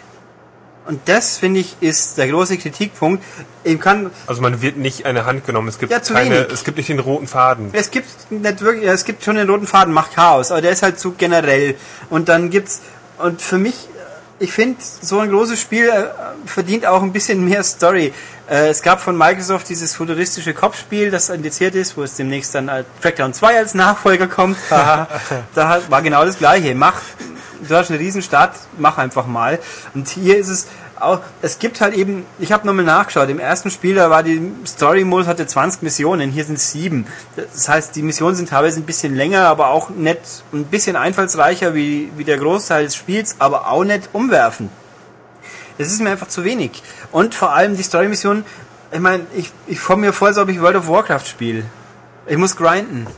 Und 0.86 1.01
das, 1.06 1.39
finde 1.39 1.61
ich, 1.61 1.77
ist 1.81 2.19
der 2.19 2.28
große 2.28 2.59
Kritikpunkt. 2.59 3.23
Ich 3.62 3.81
kann, 3.81 4.11
Also 4.27 4.43
man 4.43 4.61
wird 4.61 4.77
nicht 4.77 5.06
eine 5.06 5.24
Hand 5.24 5.47
genommen. 5.47 5.69
Es 5.69 5.78
gibt 5.78 5.90
Ja, 5.90 5.98
keine, 6.01 6.40
wenig. 6.40 6.52
es 6.52 6.65
gibt 6.65 6.77
nicht 6.77 6.90
den 6.90 6.98
roten 6.98 7.27
Faden. 7.27 7.70
es 7.73 7.90
gibt 7.90 8.09
nicht 8.31 8.61
wirklich, 8.61 8.89
es 8.89 9.05
gibt 9.05 9.24
schon 9.24 9.36
den 9.36 9.48
roten 9.48 9.66
Faden, 9.66 9.94
macht 9.94 10.15
Chaos, 10.15 10.51
aber 10.51 10.61
der 10.61 10.73
ist 10.73 10.82
halt 10.82 10.98
zu 10.98 11.12
generell. 11.12 11.74
Und 12.11 12.28
dann 12.28 12.51
gibt's, 12.51 12.82
und 13.19 13.40
für 13.40 13.59
mich 13.59 13.89
ich 14.40 14.52
finde, 14.52 14.78
so 14.81 15.20
ein 15.20 15.31
großes 15.31 15.61
Spiel 15.61 15.89
äh, 15.89 16.06
verdient 16.44 16.86
auch 16.86 17.02
ein 17.02 17.12
bisschen 17.12 17.44
mehr 17.44 17.62
Story. 17.62 18.12
Äh, 18.51 18.69
es 18.69 18.82
gab 18.82 19.01
von 19.01 19.16
Microsoft 19.16 19.69
dieses 19.69 19.94
futuristische 19.94 20.52
Kopfspiel, 20.52 21.12
das 21.12 21.31
indiziert 21.31 21.77
ist, 21.77 21.97
wo 21.97 22.02
es 22.02 22.16
demnächst 22.16 22.52
dann 22.55 22.69
als 22.69 22.85
Crackdown 23.01 23.32
2 23.32 23.56
als 23.59 23.74
Nachfolger 23.74 24.27
kommt. 24.27 24.59
Da 25.55 25.81
war 25.89 26.02
genau 26.02 26.24
das 26.24 26.36
gleiche. 26.39 26.74
Mach, 26.74 27.01
du 27.69 27.77
hast 27.77 27.91
eine 27.91 28.01
Riesenstadt, 28.01 28.53
mach 28.78 28.99
einfach 28.99 29.27
mal. 29.27 29.59
Und 29.95 30.09
hier 30.09 30.36
ist 30.39 30.49
es 30.49 30.66
auch, 30.99 31.20
es 31.43 31.59
gibt 31.59 31.81
halt 31.81 31.95
eben, 31.95 32.24
ich 32.39 32.53
habe 32.53 32.66
nochmal 32.66 32.85
nachgeschaut, 32.85 33.28
im 33.28 33.39
ersten 33.39 33.70
Spiel, 33.70 33.97
da 33.97 34.11
war 34.11 34.23
die 34.23 34.53
Story-Modus 34.66 35.27
hatte 35.27 35.47
20 35.47 35.82
Missionen, 35.82 36.31
hier 36.31 36.45
sind 36.45 36.59
sieben. 36.59 37.07
Das 37.36 37.69
heißt, 37.69 37.97
die 37.97 38.03
Missionen 38.03 38.36
sind 38.36 38.49
teilweise 38.49 38.81
ein 38.81 38.85
bisschen 38.85 39.15
länger, 39.15 39.47
aber 39.49 39.69
auch 39.69 39.91
nicht 39.91 40.20
ein 40.53 40.65
bisschen 40.65 40.97
einfallsreicher 40.97 41.74
wie, 41.74 42.11
wie 42.16 42.24
der 42.24 42.39
Großteil 42.39 42.85
des 42.85 42.97
Spiels, 42.97 43.36
aber 43.39 43.69
auch 43.69 43.85
nicht 43.85 44.11
umwerfen. 44.12 44.70
Das 45.78 45.89
ist 45.89 46.01
mir 46.01 46.11
einfach 46.11 46.28
zu 46.28 46.45
wenig. 46.45 46.82
Und 47.11 47.35
vor 47.35 47.53
allem 47.53 47.77
die 47.77 47.82
Story-Missionen, 47.82 48.45
ich 48.93 49.01
meine, 49.01 49.27
ich, 49.35 49.51
ich 49.66 49.82
komme 49.82 50.07
mir 50.07 50.12
vor, 50.12 50.28
als 50.28 50.39
ob 50.39 50.49
ich 50.49 50.61
World 50.61 50.77
of 50.77 50.89
Warcraft 50.89 51.27
spiele. 51.27 51.65
Ich 52.27 52.36
muss 52.36 52.57
grinden. 52.57 53.09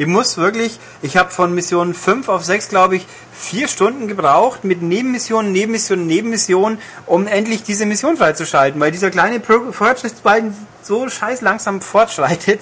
Ich 0.00 0.06
muss 0.06 0.38
wirklich, 0.38 0.80
ich 1.02 1.18
habe 1.18 1.30
von 1.30 1.54
Mission 1.54 1.92
5 1.92 2.30
auf 2.30 2.42
6, 2.42 2.70
glaube 2.70 2.96
ich, 2.96 3.06
vier 3.40 3.68
Stunden 3.68 4.06
gebraucht 4.06 4.64
mit 4.64 4.82
Nebenmissionen, 4.82 5.50
Nebenmissionen, 5.52 6.06
Nebenmissionen, 6.06 6.78
um 7.06 7.26
endlich 7.26 7.62
diese 7.62 7.86
Mission 7.86 8.16
freizuschalten, 8.16 8.80
weil 8.80 8.92
dieser 8.92 9.10
kleine 9.10 9.40
Fortschrittsbalken 9.40 10.54
so 10.82 11.08
scheiß 11.08 11.40
langsam 11.40 11.80
fortschreitet 11.80 12.60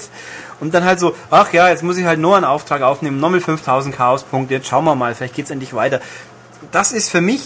und 0.60 0.74
dann 0.74 0.84
halt 0.84 1.00
so, 1.00 1.14
ach 1.30 1.52
ja, 1.52 1.68
jetzt 1.68 1.82
muss 1.82 1.96
ich 1.98 2.05
halt 2.05 2.20
nur 2.20 2.36
einen 2.36 2.44
Auftrag 2.44 2.82
aufnehmen, 2.82 3.18
nochmal 3.20 3.40
5000 3.40 3.94
Chaospunkte, 3.94 4.55
jetzt 4.55 4.68
schauen 4.68 4.84
wir 4.84 4.94
mal, 4.94 5.14
vielleicht 5.14 5.34
geht's 5.34 5.50
endlich 5.50 5.74
weiter. 5.74 6.00
Das 6.70 6.92
ist 6.92 7.10
für 7.10 7.20
mich, 7.20 7.42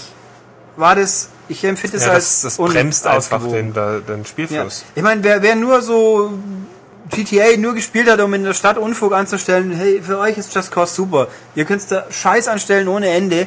war 0.77 0.95
das, 0.95 1.31
ich 1.49 1.65
empfinde 1.65 1.97
es 1.97 2.05
Ja, 2.05 2.13
als 2.13 2.43
das, 2.43 2.57
das 2.57 2.73
bremst 2.73 3.07
einfach 3.07 3.43
den, 3.43 3.73
den 3.73 4.19
Ja. 4.19 4.25
Spielfluss. 4.25 4.85
Ich 4.95 5.03
meine, 5.03 5.25
wer, 5.25 5.43
wer 5.43 5.57
nur 5.57 5.83
so 5.83 6.33
GTA 7.11 7.57
nur 7.59 7.75
gespielt 7.75 8.09
hat, 8.11 8.21
um 8.21 8.33
in 8.35 8.45
der 8.45 8.55
Stadt 8.55 8.79
Unfug 8.79 9.13
anzustellen, 9.13 9.73
hey, 9.73 10.01
für 10.03 10.19
euch 10.19 10.39
ist 10.39 10.55
Just 10.55 10.71
Cause 10.71 10.95
super. 10.95 11.29
Ihr 11.55 11.65
könnt 11.65 11.83
da 11.91 12.05
Scheiß 12.11 12.49
anstellen 12.49 12.89
ohne 12.89 13.09
Ende. 13.09 13.47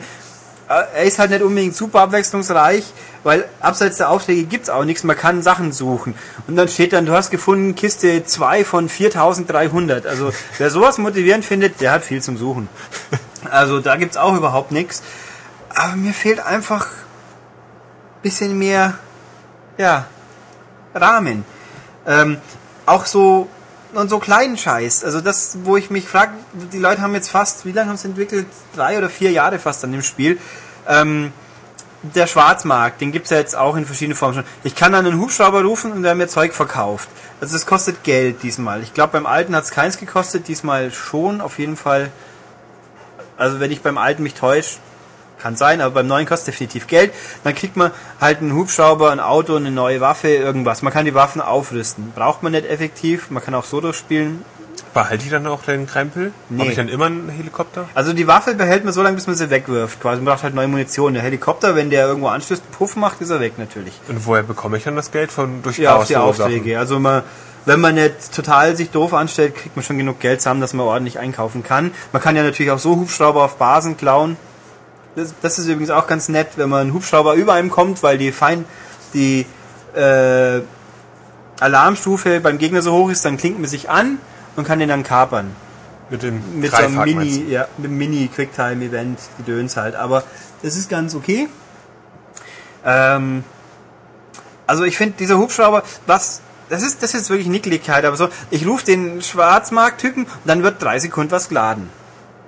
Äh, 0.67 0.83
Er 0.95 1.03
ist 1.03 1.19
halt 1.19 1.31
nicht 1.31 1.41
unbedingt 1.41 1.75
super 1.75 2.01
abwechslungsreich, 2.01 2.83
weil 3.23 3.45
abseits 3.61 3.97
der 3.97 4.09
Aufträge 4.09 4.43
gibt's 4.43 4.69
auch 4.69 4.83
nichts, 4.83 5.03
man 5.03 5.17
kann 5.17 5.41
Sachen 5.41 5.71
suchen. 5.71 6.15
Und 6.47 6.55
dann 6.55 6.67
steht 6.67 6.93
dann, 6.93 7.05
du 7.05 7.13
hast 7.13 7.31
gefunden 7.31 7.75
Kiste 7.75 8.23
2 8.25 8.65
von 8.65 8.89
4300. 8.89 10.05
Also 10.05 10.31
wer 10.57 10.69
sowas 10.69 10.97
motivierend 10.97 11.45
findet, 11.45 11.81
der 11.81 11.91
hat 11.91 12.03
viel 12.03 12.21
zum 12.21 12.37
Suchen. 12.37 12.67
Also 13.51 13.79
da 13.79 13.95
gibt's 13.95 14.17
auch 14.17 14.35
überhaupt 14.35 14.71
nichts. 14.71 15.03
Aber 15.75 15.95
mir 15.95 16.13
fehlt 16.13 16.39
einfach 16.39 16.87
bisschen 18.23 18.57
mehr, 18.57 18.95
ja, 19.77 20.07
Rahmen. 20.95 21.45
Ähm, 22.07 22.37
auch 22.85 23.05
so 23.05 23.47
und 23.93 24.09
so 24.09 24.19
kleinen 24.19 24.57
Scheiß. 24.57 25.03
Also 25.03 25.21
das, 25.21 25.57
wo 25.63 25.77
ich 25.77 25.89
mich 25.89 26.07
frage, 26.07 26.33
die 26.73 26.79
Leute 26.79 27.01
haben 27.01 27.13
jetzt 27.15 27.29
fast, 27.29 27.65
wie 27.65 27.71
lange 27.71 27.89
haben 27.89 27.97
sie 27.97 28.09
entwickelt? 28.09 28.47
Drei 28.75 28.97
oder 28.97 29.09
vier 29.09 29.31
Jahre 29.31 29.59
fast 29.59 29.83
an 29.83 29.91
dem 29.91 30.01
Spiel. 30.01 30.37
Ähm, 30.87 31.31
der 32.13 32.27
Schwarzmarkt, 32.27 33.01
den 33.01 33.11
gibt's 33.11 33.31
ja 33.31 33.37
jetzt 33.37 33.55
auch 33.55 33.75
in 33.75 33.85
verschiedenen 33.85 34.15
Formen 34.15 34.35
schon. 34.35 34.43
Ich 34.63 34.75
kann 34.75 34.91
dann 34.91 35.05
einen 35.05 35.19
Hubschrauber 35.19 35.63
rufen 35.63 35.91
und 35.91 36.03
der 36.03 36.13
mir 36.13 36.27
Zeug 36.27 36.53
verkauft. 36.53 37.09
Also 37.41 37.53
das 37.53 37.65
kostet 37.65 38.03
Geld 38.03 38.43
diesmal. 38.43 38.83
Ich 38.83 38.93
glaube 38.93 39.13
beim 39.13 39.25
alten 39.25 39.55
hat's 39.55 39.71
keins 39.71 39.97
gekostet, 39.97 40.47
diesmal 40.47 40.91
schon, 40.91 41.41
auf 41.41 41.57
jeden 41.57 41.77
Fall. 41.77 42.11
Also 43.37 43.59
wenn 43.59 43.71
ich 43.71 43.81
beim 43.81 43.97
alten 43.97 44.23
mich 44.23 44.35
täusche, 44.35 44.77
kann 45.45 45.55
sein, 45.55 45.79
aber 45.79 45.93
beim 45.93 46.07
neuen 46.07 46.25
kostet 46.25 46.55
definitiv 46.55 46.87
Geld. 46.87 47.13
Dann 47.43 47.53
kriegt 47.53 47.77
man 47.77 47.91
halt 48.19 48.39
einen 48.41 48.55
Hubschrauber, 48.55 49.11
ein 49.11 49.19
Auto, 49.19 49.55
eine 49.55 49.69
neue 49.69 50.01
Waffe, 50.01 50.29
irgendwas. 50.29 50.81
Man 50.81 50.91
kann 50.91 51.05
die 51.05 51.13
Waffen 51.13 51.39
aufrüsten. 51.39 52.13
Braucht 52.15 52.41
man 52.41 52.53
nicht 52.53 52.67
effektiv, 52.67 53.29
man 53.29 53.43
kann 53.43 53.53
auch 53.53 53.63
so 53.63 53.79
durchspielen. 53.79 54.43
Behalte 54.95 55.23
ich 55.23 55.29
dann 55.29 55.45
auch 55.45 55.61
den 55.61 55.85
Krempel? 55.85 56.31
Nee. 56.49 56.61
Habe 56.61 56.69
ich 56.71 56.77
dann 56.77 56.89
immer 56.89 57.05
einen 57.05 57.29
Helikopter? 57.29 57.87
Also 57.93 58.13
die 58.13 58.25
Waffe 58.25 58.55
behält 58.55 58.85
man 58.85 58.93
so 58.93 59.03
lange, 59.03 59.15
bis 59.15 59.27
man 59.27 59.35
sie 59.35 59.51
wegwirft. 59.51 60.01
Quasi 60.01 60.19
man 60.21 60.33
braucht 60.33 60.43
halt 60.43 60.55
neue 60.55 60.67
Munition. 60.67 61.13
Der 61.13 61.21
Helikopter, 61.21 61.75
wenn 61.75 61.91
der 61.91 62.07
irgendwo 62.07 62.29
anstößt, 62.29 62.71
Puff 62.71 62.95
macht, 62.95 63.21
ist 63.21 63.29
er 63.29 63.39
weg 63.39 63.59
natürlich. 63.59 63.93
Und 64.07 64.25
woher 64.25 64.41
bekomme 64.41 64.77
ich 64.77 64.83
dann 64.83 64.95
das 64.95 65.11
Geld? 65.11 65.31
Von 65.31 65.61
durch 65.61 65.77
Ja, 65.77 65.97
auf 65.97 66.07
die? 66.07 66.15
Aufträge. 66.17 66.79
Also 66.79 66.99
man, 66.99 67.21
wenn 67.65 67.79
man 67.79 67.93
nicht 67.93 68.33
total 68.33 68.75
sich 68.75 68.89
doof 68.89 69.13
anstellt, 69.13 69.53
kriegt 69.55 69.75
man 69.75 69.85
schon 69.85 69.99
genug 69.99 70.19
Geld 70.19 70.41
zusammen, 70.41 70.61
dass 70.61 70.73
man 70.73 70.87
ordentlich 70.87 71.19
einkaufen 71.19 71.61
kann. 71.61 71.91
Man 72.13 72.21
kann 72.21 72.35
ja 72.35 72.41
natürlich 72.41 72.71
auch 72.71 72.79
so 72.79 72.95
Hubschrauber 72.95 73.43
auf 73.43 73.57
Basen 73.57 73.95
klauen. 73.97 74.37
Das, 75.15 75.33
das 75.41 75.59
ist 75.59 75.67
übrigens 75.67 75.91
auch 75.91 76.07
ganz 76.07 76.29
nett, 76.29 76.49
wenn 76.57 76.69
man 76.69 76.87
ein 76.87 76.93
Hubschrauber 76.93 77.35
über 77.35 77.53
einem 77.53 77.69
kommt, 77.69 78.03
weil 78.03 78.17
die 78.17 78.31
Feind, 78.31 78.65
die 79.13 79.45
äh, 79.95 80.61
Alarmstufe 81.59 82.41
beim 82.41 82.57
Gegner 82.57 82.81
so 82.81 82.91
hoch 82.91 83.09
ist, 83.09 83.23
dann 83.23 83.37
klingt 83.37 83.59
man 83.59 83.69
sich 83.69 83.89
an 83.89 84.17
und 84.55 84.65
kann 84.65 84.79
den 84.79 84.89
dann 84.89 85.03
kapern. 85.03 85.55
Mit 86.09 86.21
dem 86.21 86.59
Mit 86.59 86.71
so 86.71 86.77
einem 86.77 87.01
Mini, 87.03 87.45
ja, 87.49 87.67
mit 87.77 87.87
einem 87.87 87.97
Mini-Quicktime-Event, 87.97 89.19
die 89.39 89.43
Döns 89.43 89.77
halt. 89.77 89.95
Aber 89.95 90.23
das 90.61 90.75
ist 90.75 90.89
ganz 90.89 91.15
okay. 91.15 91.47
Ähm, 92.85 93.43
also 94.67 94.83
ich 94.83 94.97
finde, 94.97 95.15
dieser 95.17 95.37
Hubschrauber, 95.37 95.83
was, 96.05 96.41
das 96.69 96.83
ist, 96.83 97.01
das 97.01 97.13
ist 97.13 97.29
wirklich 97.29 97.47
Nickeligkeit, 97.47 98.05
aber 98.05 98.17
so, 98.17 98.29
ich 98.51 98.67
rufe 98.67 98.85
den 98.85 99.21
Schwarzmarkt-Typen 99.21 100.23
und 100.25 100.45
dann 100.45 100.61
wird 100.61 100.81
drei 100.81 100.99
Sekunden 100.99 101.31
was 101.31 101.49
geladen. 101.49 101.89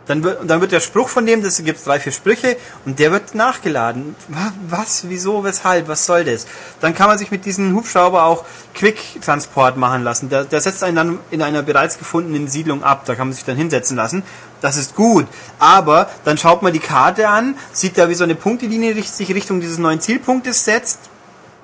Dann 0.07 0.23
wird, 0.23 0.49
dann 0.49 0.61
wird 0.61 0.71
der 0.71 0.79
Spruch 0.79 1.09
von 1.09 1.25
dem, 1.25 1.43
das 1.43 1.61
gibt 1.63 1.85
drei, 1.85 1.99
vier 1.99 2.13
Sprüche 2.13 2.55
und 2.85 2.97
der 2.97 3.11
wird 3.11 3.35
nachgeladen. 3.35 4.15
Wa- 4.29 4.53
Was, 4.69 5.09
wieso, 5.09 5.43
weshalb, 5.43 5.87
was 5.89 6.05
soll 6.05 6.23
das? 6.23 6.47
Dann 6.79 6.95
kann 6.95 7.07
man 7.09 7.17
sich 7.17 7.29
mit 7.29 7.43
diesem 7.45 7.75
Hubschrauber 7.75 8.23
auch 8.23 8.45
Quick-Transport 8.73 9.75
machen 9.75 10.03
lassen. 10.03 10.29
Der, 10.29 10.45
der 10.45 10.61
setzt 10.61 10.83
einen 10.83 10.95
dann 10.95 11.19
in 11.29 11.41
einer 11.41 11.61
bereits 11.61 11.97
gefundenen 11.97 12.47
Siedlung 12.47 12.83
ab. 12.83 13.03
Da 13.05 13.15
kann 13.15 13.27
man 13.27 13.33
sich 13.35 13.43
dann 13.43 13.57
hinsetzen 13.57 13.97
lassen. 13.97 14.23
Das 14.61 14.77
ist 14.77 14.95
gut. 14.95 15.27
Aber 15.59 16.09
dann 16.23 16.37
schaut 16.37 16.61
man 16.61 16.71
die 16.73 16.79
Karte 16.79 17.27
an, 17.27 17.55
sieht 17.73 17.97
da, 17.97 18.07
wie 18.09 18.15
so 18.15 18.23
eine 18.23 18.35
Punktelinie 18.35 19.01
sich 19.03 19.29
Richtung 19.33 19.59
dieses 19.59 19.77
neuen 19.77 19.99
Zielpunktes 19.99 20.63
setzt 20.63 20.99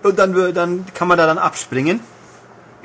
und 0.04 0.20
dann, 0.20 0.54
dann 0.54 0.86
kann 0.94 1.08
man 1.08 1.18
da 1.18 1.26
dann 1.26 1.38
abspringen. 1.38 2.02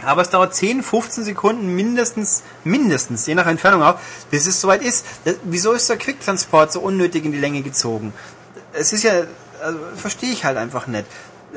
Aber 0.02 0.22
es 0.22 0.30
dauert 0.30 0.54
10, 0.54 0.82
15 0.82 1.24
Sekunden 1.24 1.74
mindestens, 1.74 2.42
mindestens, 2.64 3.26
je 3.26 3.34
nach 3.34 3.46
Entfernung 3.46 3.82
auch, 3.82 3.98
bis 4.30 4.46
es 4.46 4.60
soweit 4.60 4.82
ist. 4.82 5.04
Das, 5.24 5.36
wieso 5.44 5.72
ist 5.72 5.88
der 5.88 5.96
Quicktransport 5.96 6.72
so 6.72 6.80
unnötig 6.80 7.24
in 7.24 7.32
die 7.32 7.38
Länge 7.38 7.62
gezogen? 7.62 8.12
Es 8.72 8.92
ist 8.92 9.02
ja, 9.02 9.24
also, 9.62 9.78
verstehe 9.96 10.30
ich 10.30 10.44
halt 10.44 10.56
einfach 10.56 10.86
nicht. 10.86 11.06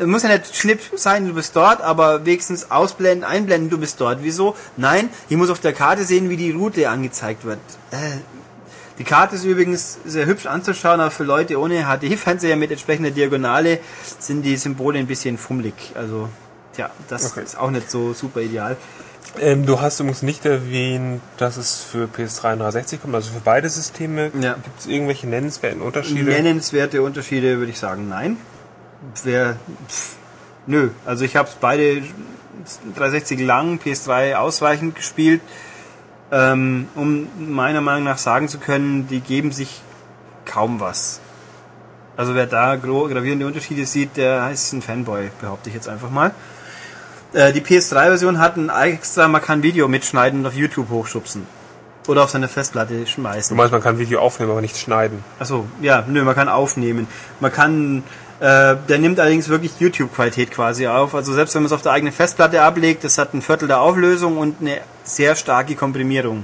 Muss 0.04 0.24
ja 0.24 0.30
nicht 0.30 0.56
Schnipp 0.56 0.80
sein, 0.96 1.28
du 1.28 1.34
bist 1.34 1.56
dort, 1.56 1.82
aber 1.82 2.26
wenigstens 2.26 2.72
ausblenden, 2.72 3.26
einblenden, 3.26 3.70
du 3.70 3.78
bist 3.78 4.00
dort. 4.00 4.20
Wieso? 4.22 4.56
Nein, 4.78 5.10
ich 5.28 5.36
muss 5.38 5.50
auf 5.50 5.60
der 5.60 5.74
Karte 5.74 6.06
sehen, 6.06 6.30
wie 6.30 6.38
die 6.38 6.52
Route 6.52 6.90
angezeigt 6.90 7.44
wird. 7.44 7.60
Äh, 7.92 7.98
die 8.98 9.04
Karte 9.04 9.36
ist 9.36 9.44
übrigens 9.44 10.00
sehr 10.06 10.26
hübsch 10.26 10.46
anzuschauen, 10.46 11.00
aber 11.00 11.12
für 11.12 11.24
Leute 11.24 11.60
ohne 11.60 11.86
HD-Fernseher 11.86 12.56
mit 12.56 12.72
entsprechender 12.72 13.12
Diagonale 13.12 13.80
sind 14.20 14.44
die 14.44 14.56
Symbole 14.58 15.00
ein 15.00 15.08
bisschen 15.08 15.38
fummelig. 15.38 15.74
Also, 15.96 16.30
tja, 16.76 16.89
das 17.10 17.31
Okay. 17.31 17.43
ist 17.43 17.57
auch 17.57 17.72
nicht 17.72 17.89
so 17.89 18.14
super 18.14 18.41
ideal. 18.41 18.77
Ähm, 19.39 19.65
du 19.65 19.80
hast 19.80 19.99
übrigens 19.99 20.23
nicht 20.23 20.45
erwähnt, 20.45 21.22
dass 21.38 21.56
es 21.57 21.81
für 21.84 22.06
PS3 22.07 22.53
und 22.53 22.60
360 22.60 23.02
kommt, 23.02 23.15
also 23.15 23.31
für 23.31 23.39
beide 23.39 23.69
Systeme. 23.69 24.31
Ja. 24.39 24.53
Gibt 24.56 24.80
es 24.80 24.88
irgendwelche 24.88 25.27
nennenswerten 25.27 25.81
Unterschiede? 25.81 26.23
Nennenswerte 26.31 27.02
Unterschiede 27.02 27.57
würde 27.60 27.72
ich 27.72 27.80
sagen, 27.80 28.10
nein. 28.10 28.38
Wer, 29.23 29.57
pff, 29.88 30.15
nö, 30.68 30.89
also 31.06 31.23
ich 31.23 31.35
habe 31.35 31.49
beide 31.61 32.03
360 32.95 33.39
lang, 33.39 33.80
PS3 33.84 34.35
ausreichend 34.35 34.95
gespielt, 34.95 35.41
ähm, 36.31 36.88
um 36.95 37.27
meiner 37.39 37.81
Meinung 37.81 38.03
nach 38.03 38.18
sagen 38.18 38.48
zu 38.48 38.60
können, 38.60 39.07
die 39.07 39.22
geben 39.22 39.52
sich 39.52 39.81
kaum 40.45 40.80
was. 40.80 41.19
Also 42.18 42.35
wer 42.35 42.45
da 42.45 42.76
gravierende 42.76 43.48
Unterschiede 43.48 43.85
sieht, 43.85 44.18
der 44.18 44.52
ist 44.52 44.73
ein 44.73 44.81
Fanboy, 44.81 45.31
behaupte 45.39 45.69
ich 45.69 45.76
jetzt 45.76 45.88
einfach 45.88 46.10
mal. 46.10 46.31
Äh, 47.34 47.53
die 47.53 47.62
PS3-Version 47.62 48.40
hat 48.40 48.58
ein 48.58 48.70
extra, 48.70 49.28
man 49.28 49.41
kann 49.41 49.64
Video 49.64 49.88
mitschneiden 49.88 50.41
und 50.41 50.45
auf 50.45 50.53
YouTube 50.53 50.90
hochschubsen. 50.90 51.48
Oder 52.08 52.24
auf 52.24 52.32
seine 52.32 52.48
Festplatte 52.48 53.06
schmeißen. 53.06 53.56
Du 53.56 53.58
meinst, 53.58 53.72
man 53.72 53.82
kann 53.82 53.99
Video 53.99 54.20
aufnehmen, 54.20 54.52
aber 54.52 54.62
nicht 54.62 54.78
schneiden. 54.78 55.24
Achso, 55.40 55.66
ja, 55.82 56.03
nö, 56.08 56.24
man 56.24 56.36
kann 56.36 56.49
aufnehmen. 56.49 57.08
Man 57.40 57.53
kann, 57.53 58.03
äh, 58.40 58.76
der 58.90 58.98
nimmt 58.98 59.20
allerdings 59.20 59.49
wirklich 59.49 59.80
YouTube-Qualität 59.80 60.52
quasi 60.52 60.88
auf. 60.88 61.14
Also 61.16 61.32
selbst 61.34 61.53
wenn 61.56 61.62
man 61.62 61.68
es 61.68 61.74
auf 61.74 61.84
der 61.84 61.91
eigenen 61.91 62.12
Festplatte 62.12 62.62
ablegt, 62.64 63.03
das 63.03 63.18
hat 63.18 63.34
ein 63.34 63.41
Viertel 63.41 63.68
der 63.68 63.82
Auflösung 63.82 64.38
und 64.38 64.58
eine 64.62 64.82
sehr 65.03 65.36
starke 65.36 65.76
Komprimierung. 65.76 66.44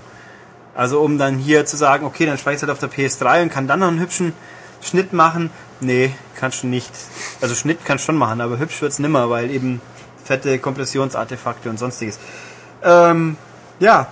Also 0.76 1.02
um 1.02 1.18
dann 1.18 1.38
hier 1.40 1.66
zu 1.66 1.76
sagen, 1.76 2.06
okay, 2.06 2.28
dann 2.28 2.38
speichere 2.38 2.56
ich 2.56 2.62
halt 2.62 2.72
auf 2.72 2.80
der 2.80 2.92
PS3 2.92 3.42
und 3.42 3.50
kann 3.52 3.68
dann 3.68 3.80
noch 3.80 3.88
einen 3.88 4.00
hübschen 4.00 4.34
Schnitt 4.82 5.12
machen. 5.12 5.50
Nee, 5.80 6.14
kannst 6.40 6.62
du 6.62 6.68
nicht. 6.68 6.92
Also 7.42 7.56
Schnitt 7.56 7.80
kannst 7.84 8.04
du 8.04 8.06
schon 8.08 8.18
machen, 8.18 8.42
aber 8.42 8.60
hübsch 8.60 8.80
wird's 8.82 9.00
nimmer, 9.00 9.32
weil 9.32 9.50
eben 9.50 9.82
fette 10.28 10.60
Kompressionsartefakte 10.60 11.70
und 11.70 11.80
sonstiges. 11.80 12.20
Ähm, 12.84 13.38
ja. 13.80 14.08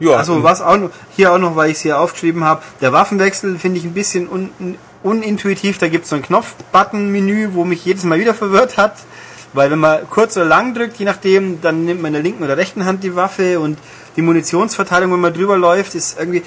Ja, 0.00 0.16
Also 0.16 0.42
was 0.42 0.60
auch 0.60 0.76
noch, 0.76 0.90
hier 1.14 1.32
auch 1.32 1.38
noch, 1.38 1.54
weil 1.56 1.70
ich 1.70 1.76
es 1.76 1.82
hier 1.82 2.00
aufgeschrieben 2.00 2.44
habe, 2.44 2.62
der 2.80 2.92
Waffenwechsel 2.92 3.58
finde 3.58 3.78
ich 3.78 3.84
ein 3.84 3.94
bisschen 3.94 4.28
un, 4.28 4.50
unintuitiv. 5.02 5.78
Da 5.78 5.88
gibt 5.88 6.04
es 6.04 6.10
so 6.10 6.16
ein 6.16 6.22
Knopf-Button-Menü, 6.22 7.50
wo 7.52 7.64
mich 7.64 7.84
jedes 7.84 8.04
Mal 8.04 8.18
wieder 8.18 8.34
verwirrt 8.34 8.76
hat. 8.76 8.94
Weil 9.52 9.70
wenn 9.70 9.78
man 9.78 10.10
kurz 10.10 10.36
oder 10.36 10.46
lang 10.46 10.74
drückt, 10.74 10.96
je 10.96 11.04
nachdem, 11.04 11.60
dann 11.60 11.84
nimmt 11.84 12.02
man 12.02 12.08
in 12.08 12.14
der 12.14 12.22
linken 12.22 12.42
oder 12.42 12.56
rechten 12.56 12.84
Hand 12.84 13.04
die 13.04 13.14
Waffe 13.14 13.60
und 13.60 13.78
die 14.16 14.22
Munitionsverteilung, 14.22 15.12
wenn 15.12 15.20
man 15.20 15.32
drüber 15.32 15.56
läuft, 15.56 15.94
ist 15.94 16.18
irgendwie. 16.18 16.42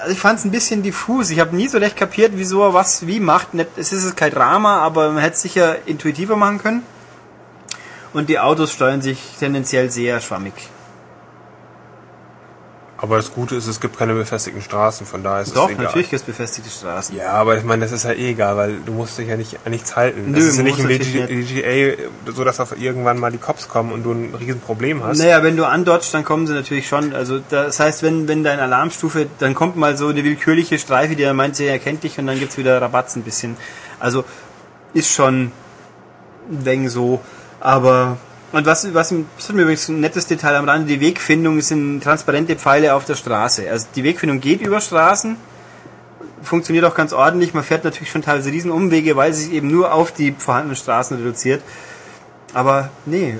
Also 0.00 0.12
ich 0.12 0.20
fand 0.20 0.38
es 0.38 0.44
ein 0.44 0.52
bisschen 0.52 0.82
diffus. 0.82 1.30
Ich 1.30 1.40
habe 1.40 1.56
nie 1.56 1.68
so 1.68 1.78
recht 1.78 1.96
kapiert, 1.96 2.32
wieso 2.34 2.62
er 2.62 2.74
was 2.74 3.06
wie 3.06 3.20
macht. 3.20 3.48
Es 3.76 3.92
ist 3.92 4.16
kein 4.16 4.32
Drama, 4.32 4.78
aber 4.78 5.10
man 5.10 5.22
hätte 5.22 5.34
es 5.34 5.42
sicher 5.42 5.76
intuitiver 5.86 6.36
machen 6.36 6.58
können. 6.58 6.82
Und 8.12 8.28
die 8.28 8.38
Autos 8.38 8.72
steuern 8.72 9.00
sich 9.00 9.18
tendenziell 9.38 9.90
sehr 9.90 10.20
schwammig. 10.20 10.52
Aber 13.02 13.16
das 13.16 13.34
Gute 13.34 13.56
ist, 13.56 13.66
es 13.66 13.80
gibt 13.80 13.98
keine 13.98 14.14
befestigten 14.14 14.62
Straßen, 14.62 15.06
von 15.06 15.24
daher 15.24 15.42
ist 15.42 15.56
Doch, 15.56 15.64
es 15.64 15.72
egal. 15.72 15.86
natürlich 15.86 16.08
gibt 16.08 16.20
es 16.20 16.24
befestigte 16.24 16.70
Straßen. 16.70 17.16
Ja, 17.16 17.32
aber 17.32 17.58
ich 17.58 17.64
meine, 17.64 17.82
das 17.82 17.90
ist 17.90 18.04
ja 18.04 18.12
eh 18.12 18.30
egal, 18.30 18.56
weil 18.56 18.76
du 18.86 18.92
musst 18.92 19.18
dich 19.18 19.26
ja 19.26 19.36
nicht 19.36 19.58
an 19.64 19.72
nichts 19.72 19.96
halten. 19.96 20.30
Nö, 20.30 20.36
das 20.36 20.44
ist 20.44 20.58
ja 20.58 20.62
nicht 20.62 20.78
im 20.78 20.86
GTA 21.44 22.04
so, 22.32 22.44
dass 22.44 22.60
auf 22.60 22.80
irgendwann 22.80 23.18
mal 23.18 23.32
die 23.32 23.38
Cops 23.38 23.68
kommen 23.68 23.90
und 23.90 24.04
du 24.04 24.12
ein 24.12 24.32
Riesenproblem 24.36 25.02
hast. 25.02 25.18
Naja, 25.18 25.42
wenn 25.42 25.56
du 25.56 25.64
andodgst, 25.64 26.14
dann 26.14 26.24
kommen 26.24 26.46
sie 26.46 26.54
natürlich 26.54 26.86
schon. 26.86 27.12
Also 27.12 27.40
das 27.50 27.80
heißt, 27.80 28.04
wenn, 28.04 28.28
wenn 28.28 28.44
deine 28.44 28.62
Alarmstufe, 28.62 29.26
dann 29.40 29.56
kommt 29.56 29.74
mal 29.76 29.96
so 29.96 30.06
eine 30.06 30.22
willkürliche 30.22 30.78
Streife, 30.78 31.16
die 31.16 31.24
er 31.24 31.34
meint, 31.34 31.56
sie 31.56 31.66
erkennt 31.66 32.04
dich 32.04 32.20
und 32.20 32.28
dann 32.28 32.38
gibt's 32.38 32.56
wieder 32.56 32.80
Rabatz 32.80 33.16
ein 33.16 33.22
bisschen. 33.24 33.56
Also 33.98 34.24
ist 34.94 35.10
schon 35.12 35.50
ein 36.48 36.64
wenig 36.64 36.92
so. 36.92 37.20
Aber 37.62 38.18
und 38.50 38.66
was, 38.66 38.92
was 38.92 39.08
das 39.08 39.18
ist 39.38 39.52
mir 39.54 39.62
übrigens 39.62 39.88
ein 39.88 40.00
nettes 40.00 40.26
Detail 40.26 40.56
am 40.56 40.68
Rande, 40.68 40.86
die 40.86 41.00
Wegfindung 41.00 41.60
sind 41.62 42.02
transparente 42.02 42.56
Pfeile 42.56 42.94
auf 42.94 43.06
der 43.06 43.14
Straße. 43.14 43.70
Also 43.70 43.86
die 43.94 44.04
Wegfindung 44.04 44.40
geht 44.40 44.60
über 44.60 44.80
Straßen, 44.80 45.36
funktioniert 46.42 46.84
auch 46.84 46.94
ganz 46.94 47.14
ordentlich. 47.14 47.54
Man 47.54 47.64
fährt 47.64 47.84
natürlich 47.84 48.10
schon 48.10 48.20
teilweise 48.20 48.50
riesen 48.50 48.70
Umwege, 48.70 49.16
weil 49.16 49.32
sie 49.32 49.44
sich 49.44 49.52
eben 49.54 49.68
nur 49.68 49.94
auf 49.94 50.12
die 50.12 50.32
vorhandenen 50.32 50.76
Straßen 50.76 51.16
reduziert. 51.16 51.62
Aber 52.52 52.90
nee, 53.06 53.38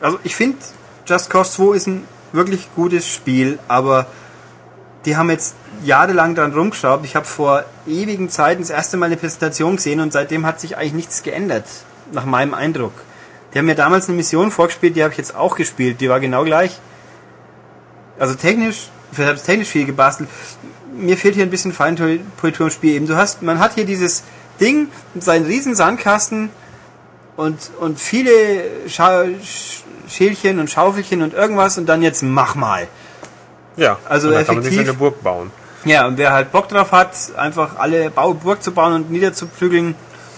also 0.00 0.18
ich 0.24 0.34
finde, 0.34 0.58
Just 1.06 1.30
Cause 1.30 1.52
2 1.52 1.76
ist 1.76 1.86
ein 1.86 2.04
wirklich 2.32 2.68
gutes 2.74 3.06
Spiel, 3.06 3.58
aber 3.68 4.06
die 5.04 5.16
haben 5.16 5.30
jetzt 5.30 5.54
jahrelang 5.84 6.34
dran 6.34 6.52
rumgeschraubt. 6.52 7.04
Ich 7.04 7.14
habe 7.14 7.26
vor 7.26 7.64
ewigen 7.86 8.28
Zeiten 8.28 8.62
das 8.62 8.70
erste 8.70 8.96
Mal 8.96 9.06
eine 9.06 9.16
Präsentation 9.16 9.76
gesehen 9.76 10.00
und 10.00 10.12
seitdem 10.12 10.46
hat 10.46 10.58
sich 10.58 10.76
eigentlich 10.76 10.94
nichts 10.94 11.22
geändert, 11.22 11.66
nach 12.10 12.24
meinem 12.24 12.54
Eindruck. 12.54 12.92
Die 13.52 13.58
haben 13.58 13.66
mir 13.66 13.74
damals 13.74 14.08
eine 14.08 14.16
Mission 14.16 14.50
vorgespielt, 14.50 14.96
die 14.96 15.02
habe 15.02 15.12
ich 15.12 15.18
jetzt 15.18 15.34
auch 15.36 15.56
gespielt, 15.56 16.00
die 16.00 16.08
war 16.08 16.20
genau 16.20 16.44
gleich. 16.44 16.78
Also 18.18 18.34
technisch, 18.34 18.88
ich 19.12 19.18
habe 19.18 19.38
technisch 19.38 19.68
viel 19.68 19.84
gebastelt. 19.84 20.28
Mir 20.94 21.16
fehlt 21.16 21.34
hier 21.34 21.44
ein 21.44 21.50
bisschen 21.50 21.72
Feinpolitur 21.72 22.66
im 22.66 22.72
Spiel. 22.72 22.94
Eben, 22.94 23.06
du 23.06 23.16
hast, 23.16 23.42
man 23.42 23.58
hat 23.58 23.74
hier 23.74 23.84
dieses 23.84 24.22
Ding, 24.60 24.88
seinen 25.18 25.46
riesen 25.46 25.74
Sandkasten 25.74 26.50
und, 27.36 27.58
und 27.80 27.98
viele 27.98 28.30
Scha 28.88 29.22
Sch- 29.22 29.80
Schälchen 30.08 30.58
und 30.58 30.68
Schaufelchen 30.70 31.22
und 31.22 31.32
irgendwas 31.34 31.78
und 31.78 31.86
dann 31.86 32.02
jetzt 32.02 32.22
mach 32.22 32.54
mal. 32.54 32.86
Ja, 33.76 33.98
Also 34.06 34.28
und 34.28 34.34
dann 34.34 34.44
kann 34.44 34.54
man 34.56 34.64
sich 34.64 34.74
so 34.74 34.80
effektiv- 34.80 34.88
eine 34.90 34.98
Burg 34.98 35.22
bauen. 35.22 35.50
Ja, 35.84 36.06
und 36.06 36.16
wer 36.18 36.32
halt 36.32 36.52
Bock 36.52 36.68
drauf 36.68 36.92
hat, 36.92 37.10
einfach 37.36 37.76
alle 37.76 38.10
Bau 38.10 38.34
Burg 38.34 38.62
zu 38.62 38.70
bauen 38.72 38.92
und 38.92 39.10
niederzuprügeln, 39.10 39.94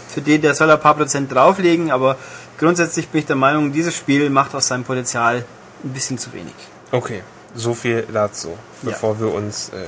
für 0.08 0.20
den, 0.22 0.40
der 0.40 0.54
soll 0.54 0.70
ein 0.70 0.80
paar 0.80 0.94
Prozent 0.94 1.34
drauflegen, 1.34 1.90
aber 1.90 2.16
grundsätzlich 2.64 3.08
bin 3.08 3.20
ich 3.20 3.26
der 3.26 3.36
Meinung, 3.36 3.72
dieses 3.72 3.94
Spiel 3.94 4.30
macht 4.30 4.54
aus 4.54 4.66
seinem 4.68 4.84
Potenzial 4.84 5.44
ein 5.84 5.90
bisschen 5.92 6.18
zu 6.18 6.32
wenig. 6.32 6.54
Okay, 6.90 7.22
so 7.54 7.74
viel 7.74 8.04
dazu, 8.12 8.48
Ja. 8.82 8.90
bevor 8.90 9.20
wir 9.20 9.32
uns 9.32 9.70
ähm, 9.74 9.80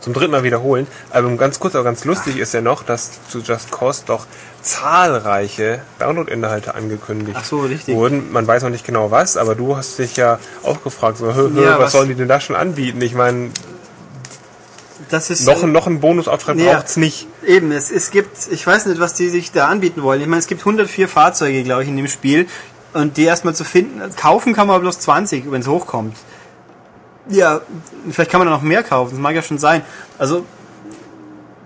zum 0.00 0.12
dritten 0.12 0.32
Mal 0.32 0.42
wiederholen. 0.44 0.86
Aber 1.10 1.28
ganz 1.36 1.58
kurz, 1.58 1.74
aber 1.74 1.84
ganz 1.84 2.04
lustig 2.04 2.36
ist 2.38 2.52
ja 2.54 2.60
noch, 2.60 2.82
dass 2.82 3.10
zu 3.28 3.38
Just 3.40 3.70
Cause 3.72 4.02
doch 4.06 4.26
zahlreiche 4.62 5.80
Download-Inhalte 5.98 6.74
angekündigt 6.74 7.36
Ach 7.40 7.44
so, 7.44 7.60
richtig. 7.60 7.94
wurden. 7.94 8.30
Man 8.32 8.46
weiß 8.46 8.62
noch 8.62 8.70
nicht 8.70 8.84
genau 8.86 9.10
was, 9.10 9.36
aber 9.36 9.54
du 9.54 9.76
hast 9.76 9.98
dich 9.98 10.16
ja 10.16 10.38
auch 10.62 10.82
gefragt, 10.82 11.18
so, 11.18 11.34
hö, 11.34 11.50
hö, 11.54 11.62
Ja, 11.62 11.72
was, 11.78 11.86
was- 11.86 11.92
sollen 11.92 12.08
die 12.08 12.14
denn 12.14 12.28
da 12.28 12.40
schon 12.40 12.56
anbieten? 12.56 13.00
Ich 13.00 13.14
meine, 13.14 13.50
Das 15.14 15.30
ist 15.30 15.46
noch, 15.46 15.62
äh, 15.62 15.66
noch 15.66 15.86
einen 15.86 16.00
Bonusauftrag 16.00 16.56
Ja. 16.58 16.74
braucht's 16.74 16.96
nicht. 16.96 17.28
Eben, 17.46 17.70
es, 17.70 17.92
es 17.92 18.10
gibt, 18.10 18.36
ich 18.50 18.66
weiß 18.66 18.86
nicht, 18.86 19.00
was 19.00 19.14
die 19.14 19.28
sich 19.28 19.52
da 19.52 19.68
anbieten 19.68 20.02
wollen. 20.02 20.20
Ich 20.20 20.26
meine, 20.26 20.40
es 20.40 20.48
gibt 20.48 20.62
104 20.62 21.08
Fahrzeuge, 21.08 21.62
glaube 21.62 21.84
ich, 21.84 21.88
in 21.88 21.96
dem 21.96 22.08
Spiel. 22.08 22.48
Und 22.94 23.16
die 23.16 23.22
erstmal 23.22 23.54
zu 23.54 23.64
finden, 23.64 24.00
kaufen 24.16 24.54
kann 24.54 24.66
man 24.66 24.80
bloß 24.80 24.98
20, 24.98 25.50
wenn 25.52 25.60
es 25.60 25.68
hochkommt. 25.68 26.16
Ja, 27.28 27.60
vielleicht 28.10 28.30
kann 28.30 28.40
man 28.40 28.48
da 28.48 28.54
noch 28.54 28.62
mehr 28.62 28.82
kaufen, 28.82 29.12
das 29.12 29.20
mag 29.20 29.34
ja 29.36 29.42
schon 29.42 29.58
sein. 29.58 29.82
Also, 30.18 30.44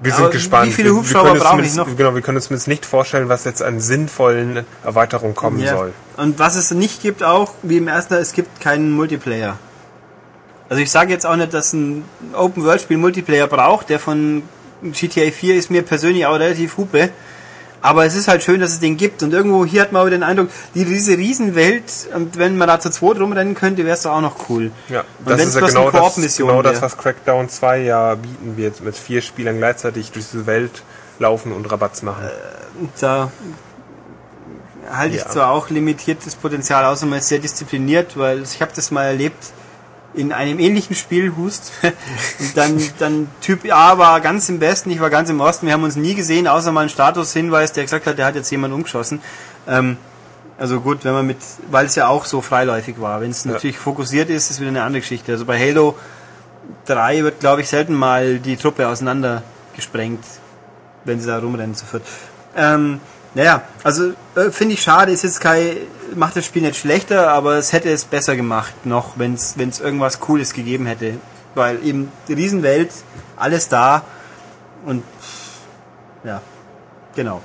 Wir 0.03 0.13
sind 0.13 0.31
gespannt. 0.31 0.69
wie 0.69 0.73
viele 0.73 0.95
Hubschrauber 0.95 1.35
brauche 1.35 1.63
ich 1.63 1.75
noch? 1.75 1.97
Genau, 1.97 2.15
wir 2.15 2.21
können 2.23 2.37
uns 2.37 2.47
zumindest 2.47 2.69
nicht 2.69 2.85
vorstellen, 2.87 3.29
was 3.31 3.45
jetzt 3.45 3.63
an 3.63 3.81
sinnvollen 3.81 4.65
Erweiterungen 4.85 5.35
kommen 5.35 5.59
ja. 5.59 5.75
soll. 5.75 5.93
Und 6.19 6.39
was 6.39 6.55
es 6.57 6.71
nicht 6.71 7.03
gibt 7.03 7.23
auch, 7.25 7.53
wie 7.63 7.79
im 7.79 7.89
ersten, 7.89 8.15
es 8.15 8.33
gibt 8.35 8.61
keinen 8.61 8.93
Multiplayer. 8.93 9.59
Also 10.69 10.83
ich 10.83 10.91
sage 10.91 11.13
jetzt 11.13 11.25
auch 11.27 11.37
nicht, 11.37 11.55
dass 11.55 11.73
ein 11.73 12.05
Open-World-Spiel 12.35 12.99
Multiplayer 12.99 13.47
braucht, 13.47 13.89
der 13.89 13.99
von 13.99 14.43
GTA 14.83 15.31
4 15.31 15.57
ist 15.57 15.71
mir 15.71 15.83
persönlich 15.83 16.27
auch 16.27 16.35
relativ 16.39 16.77
hupe. 16.77 17.11
Aber 17.81 18.05
es 18.05 18.17
ist 18.17 18.27
halt 18.27 18.43
schön, 18.43 18.61
dass 18.61 18.73
es 18.73 18.81
den 18.81 18.97
gibt. 18.97 19.23
Und 19.23 19.33
irgendwo 19.33 19.65
hier 19.65 19.83
hat 19.83 19.93
man 19.93 20.01
aber 20.01 20.11
den 20.11 20.25
Eindruck, 20.25 20.49
die, 20.75 20.85
diese 20.85 21.17
Riesenwelt, 21.17 21.85
und 22.13 22.37
wenn 22.37 22.57
man 22.59 22.67
da 22.67 22.81
zu 22.81 22.91
zweit 22.91 23.21
rumrennen 23.21 23.55
könnte, 23.55 23.85
wäre 23.85 23.95
es 23.95 24.03
doch 24.03 24.13
auch 24.13 24.21
noch 24.21 24.49
cool. 24.49 24.73
Ja, 24.89 25.05
Und 25.25 25.31
das 25.31 25.45
ist 25.45 25.55
ja 25.55 25.61
genau 25.65 25.89
eine 25.89 25.93
das, 25.93 26.37
genau 26.37 26.63
das, 26.63 26.83
was 26.83 26.97
Crackdown 26.99 27.49
2 27.49 27.79
ja 27.83 28.17
bieten 28.17 28.57
wird, 28.57 28.81
mit 28.81 28.97
vier 28.97 29.23
Spielern 29.23 29.59
gleichzeitig 29.59 30.11
durch 30.11 30.27
diese 30.31 30.47
Welt 30.47 30.83
laufen 31.21 31.53
und 31.53 31.71
Rabatz 31.71 32.03
machen. 32.03 32.29
da 33.01 33.31
halte 34.91 35.17
ich 35.17 35.23
Ja. 35.23 35.29
zwar 35.29 35.51
auch 35.51 35.71
limitiertes 35.71 36.35
Potenzial 36.35 36.85
aus, 36.85 37.03
und 37.05 37.11
man 37.11 37.21
ist 37.21 37.29
sehr 37.29 37.39
diszipliniert, 37.39 38.19
weil 38.19 38.43
ich 38.43 38.61
habe 38.61 38.73
das 38.75 38.91
mal 38.91 39.05
erlebt 39.05 39.53
in 40.15 40.33
einem 40.33 40.59
ähnlichen 40.59 40.97
Spiel, 40.97 41.35
Hust. 41.37 41.73
Und 41.83 41.95
dann, 42.57 42.83
dann 42.99 43.29
Typ 43.41 43.71
A 43.73 43.99
war 43.99 44.21
ganz 44.21 44.49
im 44.49 44.61
Westen, 44.61 44.91
ich 44.91 45.01
war 45.01 45.11
ganz 45.11 45.31
im 45.31 45.41
Osten. 45.41 45.67
Wir 45.67 45.75
haben 45.75 45.85
uns 45.85 45.97
nie 45.97 46.15
gesehen, 46.15 46.49
außer 46.49 46.73
mal 46.73 46.81
einen 46.81 46.89
Statushinweis, 46.91 47.73
der 47.73 47.85
gesagt 47.85 48.07
hat, 48.07 48.19
der 48.19 48.27
hat 48.27 48.35
jetzt 48.35 48.51
jemand 48.51 48.75
umgeschossen. 48.75 49.21
Ähm, 49.67 49.97
also 50.59 50.81
gut, 50.81 51.05
wenn 51.05 51.13
man 51.13 51.27
mit, 51.27 51.39
weil 51.71 51.87
es 51.87 51.95
ja 51.95 52.09
auch 52.09 52.25
so 52.25 52.41
freiläufig 52.41 53.01
war. 53.01 53.21
Wenn 53.21 53.31
es 53.31 53.45
Ja. 53.45 53.53
natürlich 53.53 53.79
fokussiert 53.79 54.29
ist, 54.31 54.51
ist 54.51 54.61
wieder 54.61 54.71
eine 54.71 54.83
andere 54.83 55.01
Geschichte. 55.01 55.33
Also 55.33 55.45
bei 55.45 55.59
Halo 55.59 55.95
3 56.87 57.23
wird, 57.23 57.41
glaube 57.41 57.61
ich, 57.63 57.69
selten 57.69 57.95
mal 57.95 58.39
die 58.39 58.57
Truppe 58.57 58.89
auseinander 58.89 59.43
gesprengt, 59.77 60.25
wenn 61.05 61.21
sie 61.21 61.29
da 61.29 61.39
rumrennen 61.39 61.77
zu 61.77 61.87
viert. 61.87 62.03
Ähm, 62.57 63.01
naja, 63.35 63.63
also 63.85 64.13
äh, 64.35 64.51
finde 64.51 64.75
ich 64.75 64.83
schade, 64.83 65.13
ist 65.13 65.23
jetzt 65.23 65.41
kein, 65.41 65.77
macht 66.15 66.37
das 66.37 66.45
Spiel 66.45 66.63
nicht 66.63 66.79
schlechter, 66.79 67.31
aber 67.31 67.57
es 67.57 67.73
hätte 67.73 67.91
es 67.91 68.05
besser 68.05 68.37
gemacht 68.37 68.73
noch, 68.85 69.19
wenn 69.19 69.35
es 69.35 69.81
irgendwas 69.81 70.21
Cooles 70.21 70.55
gegeben 70.55 70.87
hätte. 70.87 71.15
Weil 71.55 71.85
eben 71.85 72.13
die 72.29 72.35
Riesenwelt, 72.35 72.91
alles 73.37 73.69
da 73.69 74.03
und 74.85 75.03
ja, 76.25 76.41
genau. 77.15 77.43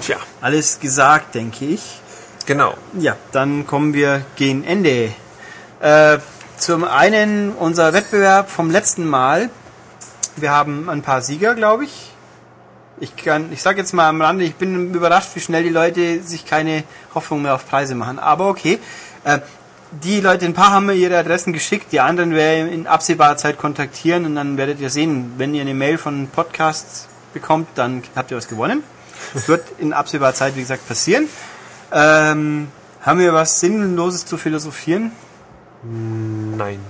Tja, 0.00 0.18
Alles 0.40 0.78
gesagt, 0.80 1.34
denke 1.34 1.64
ich. 1.64 2.00
genau. 2.46 2.74
Ja, 2.98 3.16
dann 3.32 3.66
kommen 3.66 3.94
wir 3.94 4.22
gegen 4.36 4.64
Ende. 4.64 5.12
Äh, 5.80 6.18
zum 6.58 6.84
einen 6.84 7.52
unser 7.52 7.92
Wettbewerb 7.92 8.50
vom 8.50 8.70
letzten 8.70 9.06
Mal. 9.06 9.50
Wir 10.36 10.50
haben 10.50 10.88
ein 10.88 11.02
paar 11.02 11.22
Sieger, 11.22 11.54
glaube 11.54 11.84
ich. 11.84 12.12
Ich 12.98 13.14
kann, 13.16 13.52
ich 13.52 13.62
sage 13.62 13.78
jetzt 13.78 13.92
mal 13.92 14.08
am 14.08 14.22
Rande, 14.22 14.44
ich 14.44 14.54
bin 14.54 14.94
überrascht, 14.94 15.30
wie 15.34 15.40
schnell 15.40 15.62
die 15.62 15.68
Leute 15.68 16.22
sich 16.22 16.46
keine 16.46 16.84
Hoffnung 17.14 17.42
mehr 17.42 17.54
auf 17.54 17.68
Preise 17.68 17.94
machen. 17.94 18.18
Aber 18.18 18.48
okay. 18.48 18.78
Äh, 19.24 19.40
die 19.90 20.20
Leute, 20.20 20.46
ein 20.46 20.54
paar 20.54 20.72
haben 20.72 20.86
mir 20.86 20.94
ihre 20.94 21.16
Adressen 21.16 21.52
geschickt, 21.52 21.92
die 21.92 22.00
anderen 22.00 22.34
werden 22.34 22.72
in 22.72 22.86
absehbarer 22.86 23.36
Zeit 23.36 23.56
kontaktieren 23.56 24.24
und 24.24 24.34
dann 24.34 24.56
werdet 24.56 24.80
ihr 24.80 24.90
sehen, 24.90 25.34
wenn 25.36 25.54
ihr 25.54 25.62
eine 25.62 25.74
Mail 25.74 25.96
von 25.96 26.28
Podcasts 26.28 27.08
bekommt, 27.32 27.68
dann 27.76 28.02
habt 28.14 28.30
ihr 28.30 28.36
was 28.36 28.48
gewonnen. 28.48 28.82
Das 29.32 29.48
wird 29.48 29.64
in 29.78 29.92
absehbarer 29.92 30.34
Zeit, 30.34 30.56
wie 30.56 30.60
gesagt, 30.60 30.86
passieren. 30.88 31.28
Ähm, 31.92 32.68
haben 33.00 33.20
wir 33.20 33.32
was 33.32 33.60
Sinnloses 33.60 34.26
zu 34.26 34.36
philosophieren? 34.36 35.12
Nein. 35.82 36.80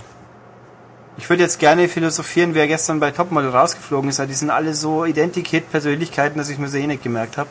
Ich 1.19 1.31
würde 1.31 1.43
jetzt 1.43 1.59
gerne 1.59 1.89
philosophieren, 1.89 2.55
wer 2.55 2.67
gestern 2.69 3.01
bei 3.01 3.11
Topmodel 3.11 3.51
rausgeflogen 3.51 4.11
ist. 4.11 4.19
weil 4.19 4.27
Die 4.27 4.35
sind 4.35 4.51
alle 4.51 4.75
so 4.75 5.05
identikit 5.05 5.71
Persönlichkeiten, 5.71 6.39
dass 6.39 6.51
ich 6.51 6.59
mir 6.59 6.69
so 6.69 6.77
eh 6.77 6.87
nicht 6.87 7.03
gemerkt 7.03 7.39
habe. 7.39 7.49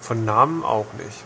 Von 0.00 0.24
Namen 0.24 0.62
auch 0.64 0.86
nicht. 0.98 1.24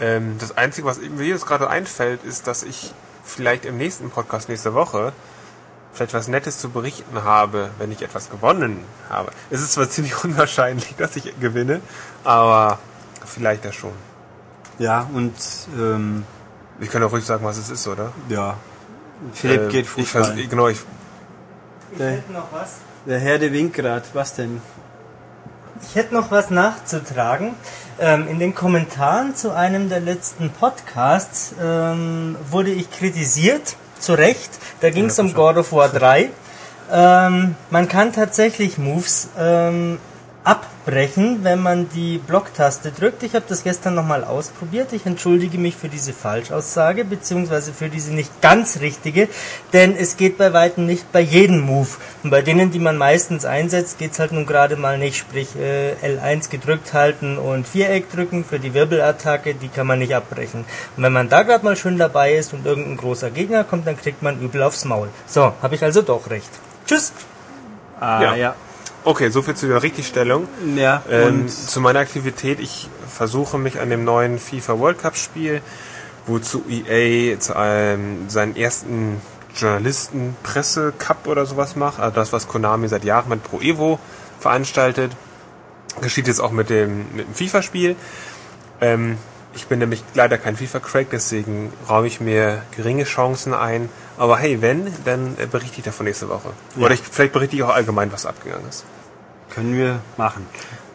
Ähm, 0.00 0.36
das 0.38 0.56
Einzige, 0.56 0.86
was 0.86 0.98
mir 0.98 1.26
jetzt 1.26 1.46
gerade 1.46 1.68
einfällt, 1.68 2.24
ist, 2.24 2.46
dass 2.46 2.62
ich 2.62 2.94
vielleicht 3.22 3.64
im 3.64 3.76
nächsten 3.76 4.10
Podcast 4.10 4.48
nächste 4.48 4.74
Woche 4.74 5.12
vielleicht 5.92 6.14
was 6.14 6.26
Nettes 6.26 6.58
zu 6.58 6.70
berichten 6.70 7.22
habe, 7.22 7.70
wenn 7.78 7.92
ich 7.92 8.02
etwas 8.02 8.30
gewonnen 8.30 8.84
habe. 9.08 9.30
Es 9.50 9.60
ist 9.60 9.72
zwar 9.72 9.88
ziemlich 9.90 10.24
unwahrscheinlich, 10.24 10.94
dass 10.96 11.16
ich 11.16 11.38
gewinne, 11.38 11.80
aber 12.24 12.78
vielleicht 13.24 13.64
ja 13.64 13.72
schon. 13.72 13.92
Ja, 14.78 15.08
und 15.14 15.34
ähm, 15.78 16.24
Ich 16.80 16.90
kann 16.90 17.02
auch 17.04 17.12
ruhig 17.12 17.24
sagen, 17.24 17.44
was 17.44 17.58
es 17.58 17.70
ist, 17.70 17.86
oder? 17.86 18.12
ja, 18.28 18.56
Philipp 19.32 19.62
Äh, 19.62 19.68
geht 19.68 19.84
ich 19.84 19.88
Fußball. 19.90 20.24
vers- 20.24 20.48
Genau, 20.50 20.68
ich, 20.68 20.78
Ich 21.92 21.98
Der- 21.98 22.10
hätte 22.12 22.32
noch 22.32 22.48
was. 22.52 22.76
Der 23.06 23.18
Herr 23.20 23.38
de 23.38 23.52
Winkrad, 23.52 24.02
was 24.14 24.34
denn? 24.34 24.60
Ich 25.82 25.94
hätte 25.94 26.14
noch 26.14 26.30
was 26.30 26.50
nachzutragen. 26.50 27.54
Ähm, 28.00 28.26
in 28.28 28.38
den 28.38 28.54
Kommentaren 28.54 29.36
zu 29.36 29.52
einem 29.52 29.88
der 29.88 30.00
letzten 30.00 30.50
Podcasts 30.50 31.54
ähm, 31.62 32.36
wurde 32.50 32.70
ich 32.70 32.90
kritisiert, 32.90 33.76
zu 34.00 34.14
Recht. 34.14 34.50
Da 34.80 34.90
ging 34.90 35.06
es 35.06 35.18
um 35.18 35.32
God 35.34 35.56
of 35.58 35.72
War 35.72 35.88
3. 35.88 36.30
Ähm, 36.90 37.54
man 37.70 37.88
kann 37.88 38.12
tatsächlich 38.12 38.78
Moves 38.78 39.28
ähm, 39.38 39.98
abbrechen, 40.84 41.40
wenn 41.42 41.60
man 41.60 41.88
die 41.88 42.18
Blocktaste 42.18 42.90
drückt. 42.92 43.22
Ich 43.22 43.34
habe 43.34 43.44
das 43.48 43.64
gestern 43.64 43.94
nochmal 43.94 44.22
ausprobiert. 44.22 44.92
Ich 44.92 45.06
entschuldige 45.06 45.56
mich 45.58 45.76
für 45.76 45.88
diese 45.88 46.12
Falschaussage, 46.12 47.04
beziehungsweise 47.04 47.72
für 47.72 47.88
diese 47.88 48.12
nicht 48.12 48.42
ganz 48.42 48.80
richtige, 48.80 49.28
denn 49.72 49.96
es 49.96 50.16
geht 50.16 50.36
bei 50.36 50.52
weitem 50.52 50.86
nicht 50.86 51.10
bei 51.10 51.20
jedem 51.20 51.60
Move. 51.60 51.88
Und 52.22 52.30
bei 52.30 52.42
denen, 52.42 52.70
die 52.70 52.78
man 52.78 52.98
meistens 52.98 53.44
einsetzt, 53.44 53.98
geht's 53.98 54.18
halt 54.18 54.32
nun 54.32 54.46
gerade 54.46 54.76
mal 54.76 54.98
nicht. 54.98 55.16
Sprich, 55.16 55.48
äh, 55.56 55.94
L1 56.02 56.50
gedrückt 56.50 56.92
halten 56.92 57.38
und 57.38 57.66
Viereck 57.66 58.10
drücken 58.12 58.44
für 58.44 58.58
die 58.58 58.74
Wirbelattacke, 58.74 59.54
die 59.54 59.68
kann 59.68 59.86
man 59.86 59.98
nicht 59.98 60.14
abbrechen. 60.14 60.64
Und 60.96 61.02
wenn 61.02 61.12
man 61.12 61.28
da 61.28 61.42
gerade 61.42 61.64
mal 61.64 61.76
schön 61.76 61.96
dabei 61.96 62.34
ist 62.34 62.52
und 62.52 62.66
irgendein 62.66 62.96
großer 62.98 63.30
Gegner 63.30 63.64
kommt, 63.64 63.86
dann 63.86 63.96
kriegt 63.96 64.22
man 64.22 64.38
übel 64.40 64.62
aufs 64.62 64.84
Maul. 64.84 65.08
So, 65.26 65.54
habe 65.62 65.74
ich 65.74 65.82
also 65.82 66.02
doch 66.02 66.28
recht. 66.28 66.50
Tschüss! 66.86 67.12
Ah, 68.00 68.22
Ja. 68.22 68.34
ja. 68.34 68.54
Okay, 69.04 69.30
soviel 69.30 69.54
zu 69.54 69.66
der 69.68 69.82
Richtigstellung. 69.82 70.48
Ja, 70.76 71.02
Ähm, 71.08 71.26
und 71.26 71.50
zu 71.50 71.80
meiner 71.80 72.00
Aktivität, 72.00 72.60
ich 72.60 72.88
versuche 73.08 73.58
mich 73.58 73.80
an 73.80 73.90
dem 73.90 74.04
neuen 74.04 74.38
FIFA 74.38 74.78
World 74.78 74.98
Cup 74.98 75.16
Spiel, 75.16 75.60
wozu 76.26 76.64
EA 76.68 77.38
zu 77.38 77.56
einem, 77.56 78.28
seinen 78.28 78.56
ersten 78.56 79.20
Journalisten 79.54 80.36
Presse 80.42 80.92
Cup 80.98 81.26
oder 81.26 81.46
sowas 81.46 81.76
macht, 81.76 82.00
also 82.00 82.14
das, 82.14 82.32
was 82.32 82.48
Konami 82.48 82.88
seit 82.88 83.04
Jahren 83.04 83.28
mit 83.28 83.44
Pro 83.44 83.60
Evo 83.60 84.00
veranstaltet, 84.40 85.12
geschieht 86.00 86.26
jetzt 86.26 86.40
auch 86.40 86.50
mit 86.50 86.70
dem, 86.70 87.06
mit 87.14 87.28
dem 87.28 87.34
FIFA 87.34 87.62
Spiel. 87.62 87.96
Ähm, 88.80 89.16
ich 89.54 89.66
bin 89.66 89.78
nämlich 89.78 90.02
leider 90.14 90.36
kein 90.36 90.56
FIFA-Crack, 90.56 91.10
deswegen 91.10 91.72
räume 91.88 92.08
ich 92.08 92.20
mir 92.20 92.62
geringe 92.76 93.04
Chancen 93.04 93.54
ein. 93.54 93.88
Aber 94.16 94.36
hey, 94.38 94.60
wenn, 94.60 94.92
dann 95.04 95.36
äh, 95.38 95.46
berichte 95.46 95.78
ich 95.78 95.84
davon 95.84 96.06
nächste 96.06 96.28
Woche. 96.28 96.50
Ja. 96.76 96.86
Oder 96.86 96.94
ich, 96.94 97.00
vielleicht 97.00 97.32
berichte 97.32 97.54
ich 97.54 97.62
auch 97.62 97.74
allgemein, 97.74 98.10
was 98.12 98.26
abgegangen 98.26 98.68
ist. 98.68 98.84
Können 99.54 99.76
wir 99.76 100.00
machen. 100.16 100.46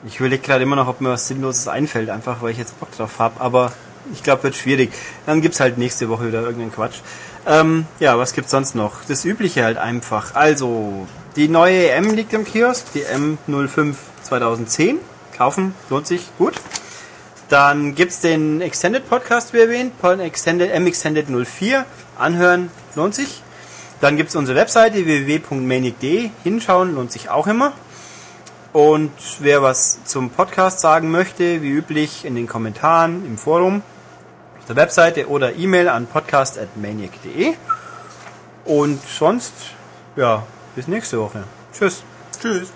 Ich 0.06 0.20
überlege 0.20 0.42
gerade 0.42 0.64
immer 0.64 0.76
noch, 0.76 0.88
ob 0.88 1.02
mir 1.02 1.10
was 1.10 1.28
Sinnloses 1.28 1.68
einfällt, 1.68 2.10
einfach 2.10 2.42
weil 2.42 2.52
ich 2.52 2.58
jetzt 2.58 2.80
Bock 2.80 2.92
drauf 2.96 3.20
habe, 3.20 3.42
aber 3.42 3.72
ich 4.14 4.24
glaube, 4.24 4.44
wird 4.44 4.56
schwierig. 4.56 4.92
Dann 5.26 5.42
gibt's 5.42 5.60
halt 5.60 5.78
nächste 5.78 6.10
Woche 6.10 6.28
wieder 6.28 6.42
irgendeinen 6.42 6.72
Quatsch. 6.72 7.00
Ähm, 7.46 7.86
ja, 8.00 8.18
was 8.18 8.34
gibt's 8.34 8.52
sonst 8.52 8.76
noch? 8.76 9.04
Das 9.08 9.26
Übliche 9.26 9.64
halt 9.64 9.78
einfach. 9.78 10.36
Also, 10.36 11.08
die 11.36 11.48
neue 11.48 11.90
EM 11.90 12.14
liegt 12.14 12.34
im 12.34 12.46
Kiosk, 12.46 12.94
die 12.94 13.04
M05 13.04 13.96
2010. 14.24 15.00
Kaufen, 15.38 15.74
lohnt 15.90 16.08
sich, 16.08 16.30
gut. 16.38 16.56
Dann 17.50 17.96
gibt's 17.96 18.22
den 18.22 18.62
Extended 18.62 19.10
Podcast, 19.10 19.54
wie 19.54 19.60
erwähnt, 19.60 19.94
Extended, 20.04 20.72
M-Extended 20.72 21.28
04. 21.30 21.86
Anhören, 22.18 22.70
lohnt 22.96 23.16
sich. 23.16 23.42
Dann 24.02 24.18
gibt's 24.18 24.36
unsere 24.36 24.58
Webseite 24.58 25.06
www.manic.de. 25.06 26.30
Hinschauen, 26.44 26.96
lohnt 26.96 27.12
sich 27.12 27.30
auch 27.30 27.48
immer. 27.48 27.74
Und 28.72 29.12
wer 29.40 29.64
was 29.64 30.04
zum 30.06 30.30
Podcast 30.30 30.80
sagen 30.80 31.10
möchte, 31.10 31.62
wie 31.62 31.70
üblich 31.70 32.24
in 32.24 32.36
den 32.36 32.48
Kommentaren 32.48 33.26
im 33.26 33.38
Forum, 33.38 33.82
auf 34.60 34.66
der 34.66 34.76
Webseite 34.76 35.28
oder 35.28 35.56
E-Mail 35.56 35.90
an 35.90 36.06
podcast.maniac.de. 36.06 37.56
Und 38.66 39.02
sonst, 39.08 39.54
ja, 40.16 40.44
bis 40.76 40.88
nächste 40.88 41.20
Woche. 41.20 41.44
Tschüss. 41.74 42.04
Tschüss. 42.40 42.72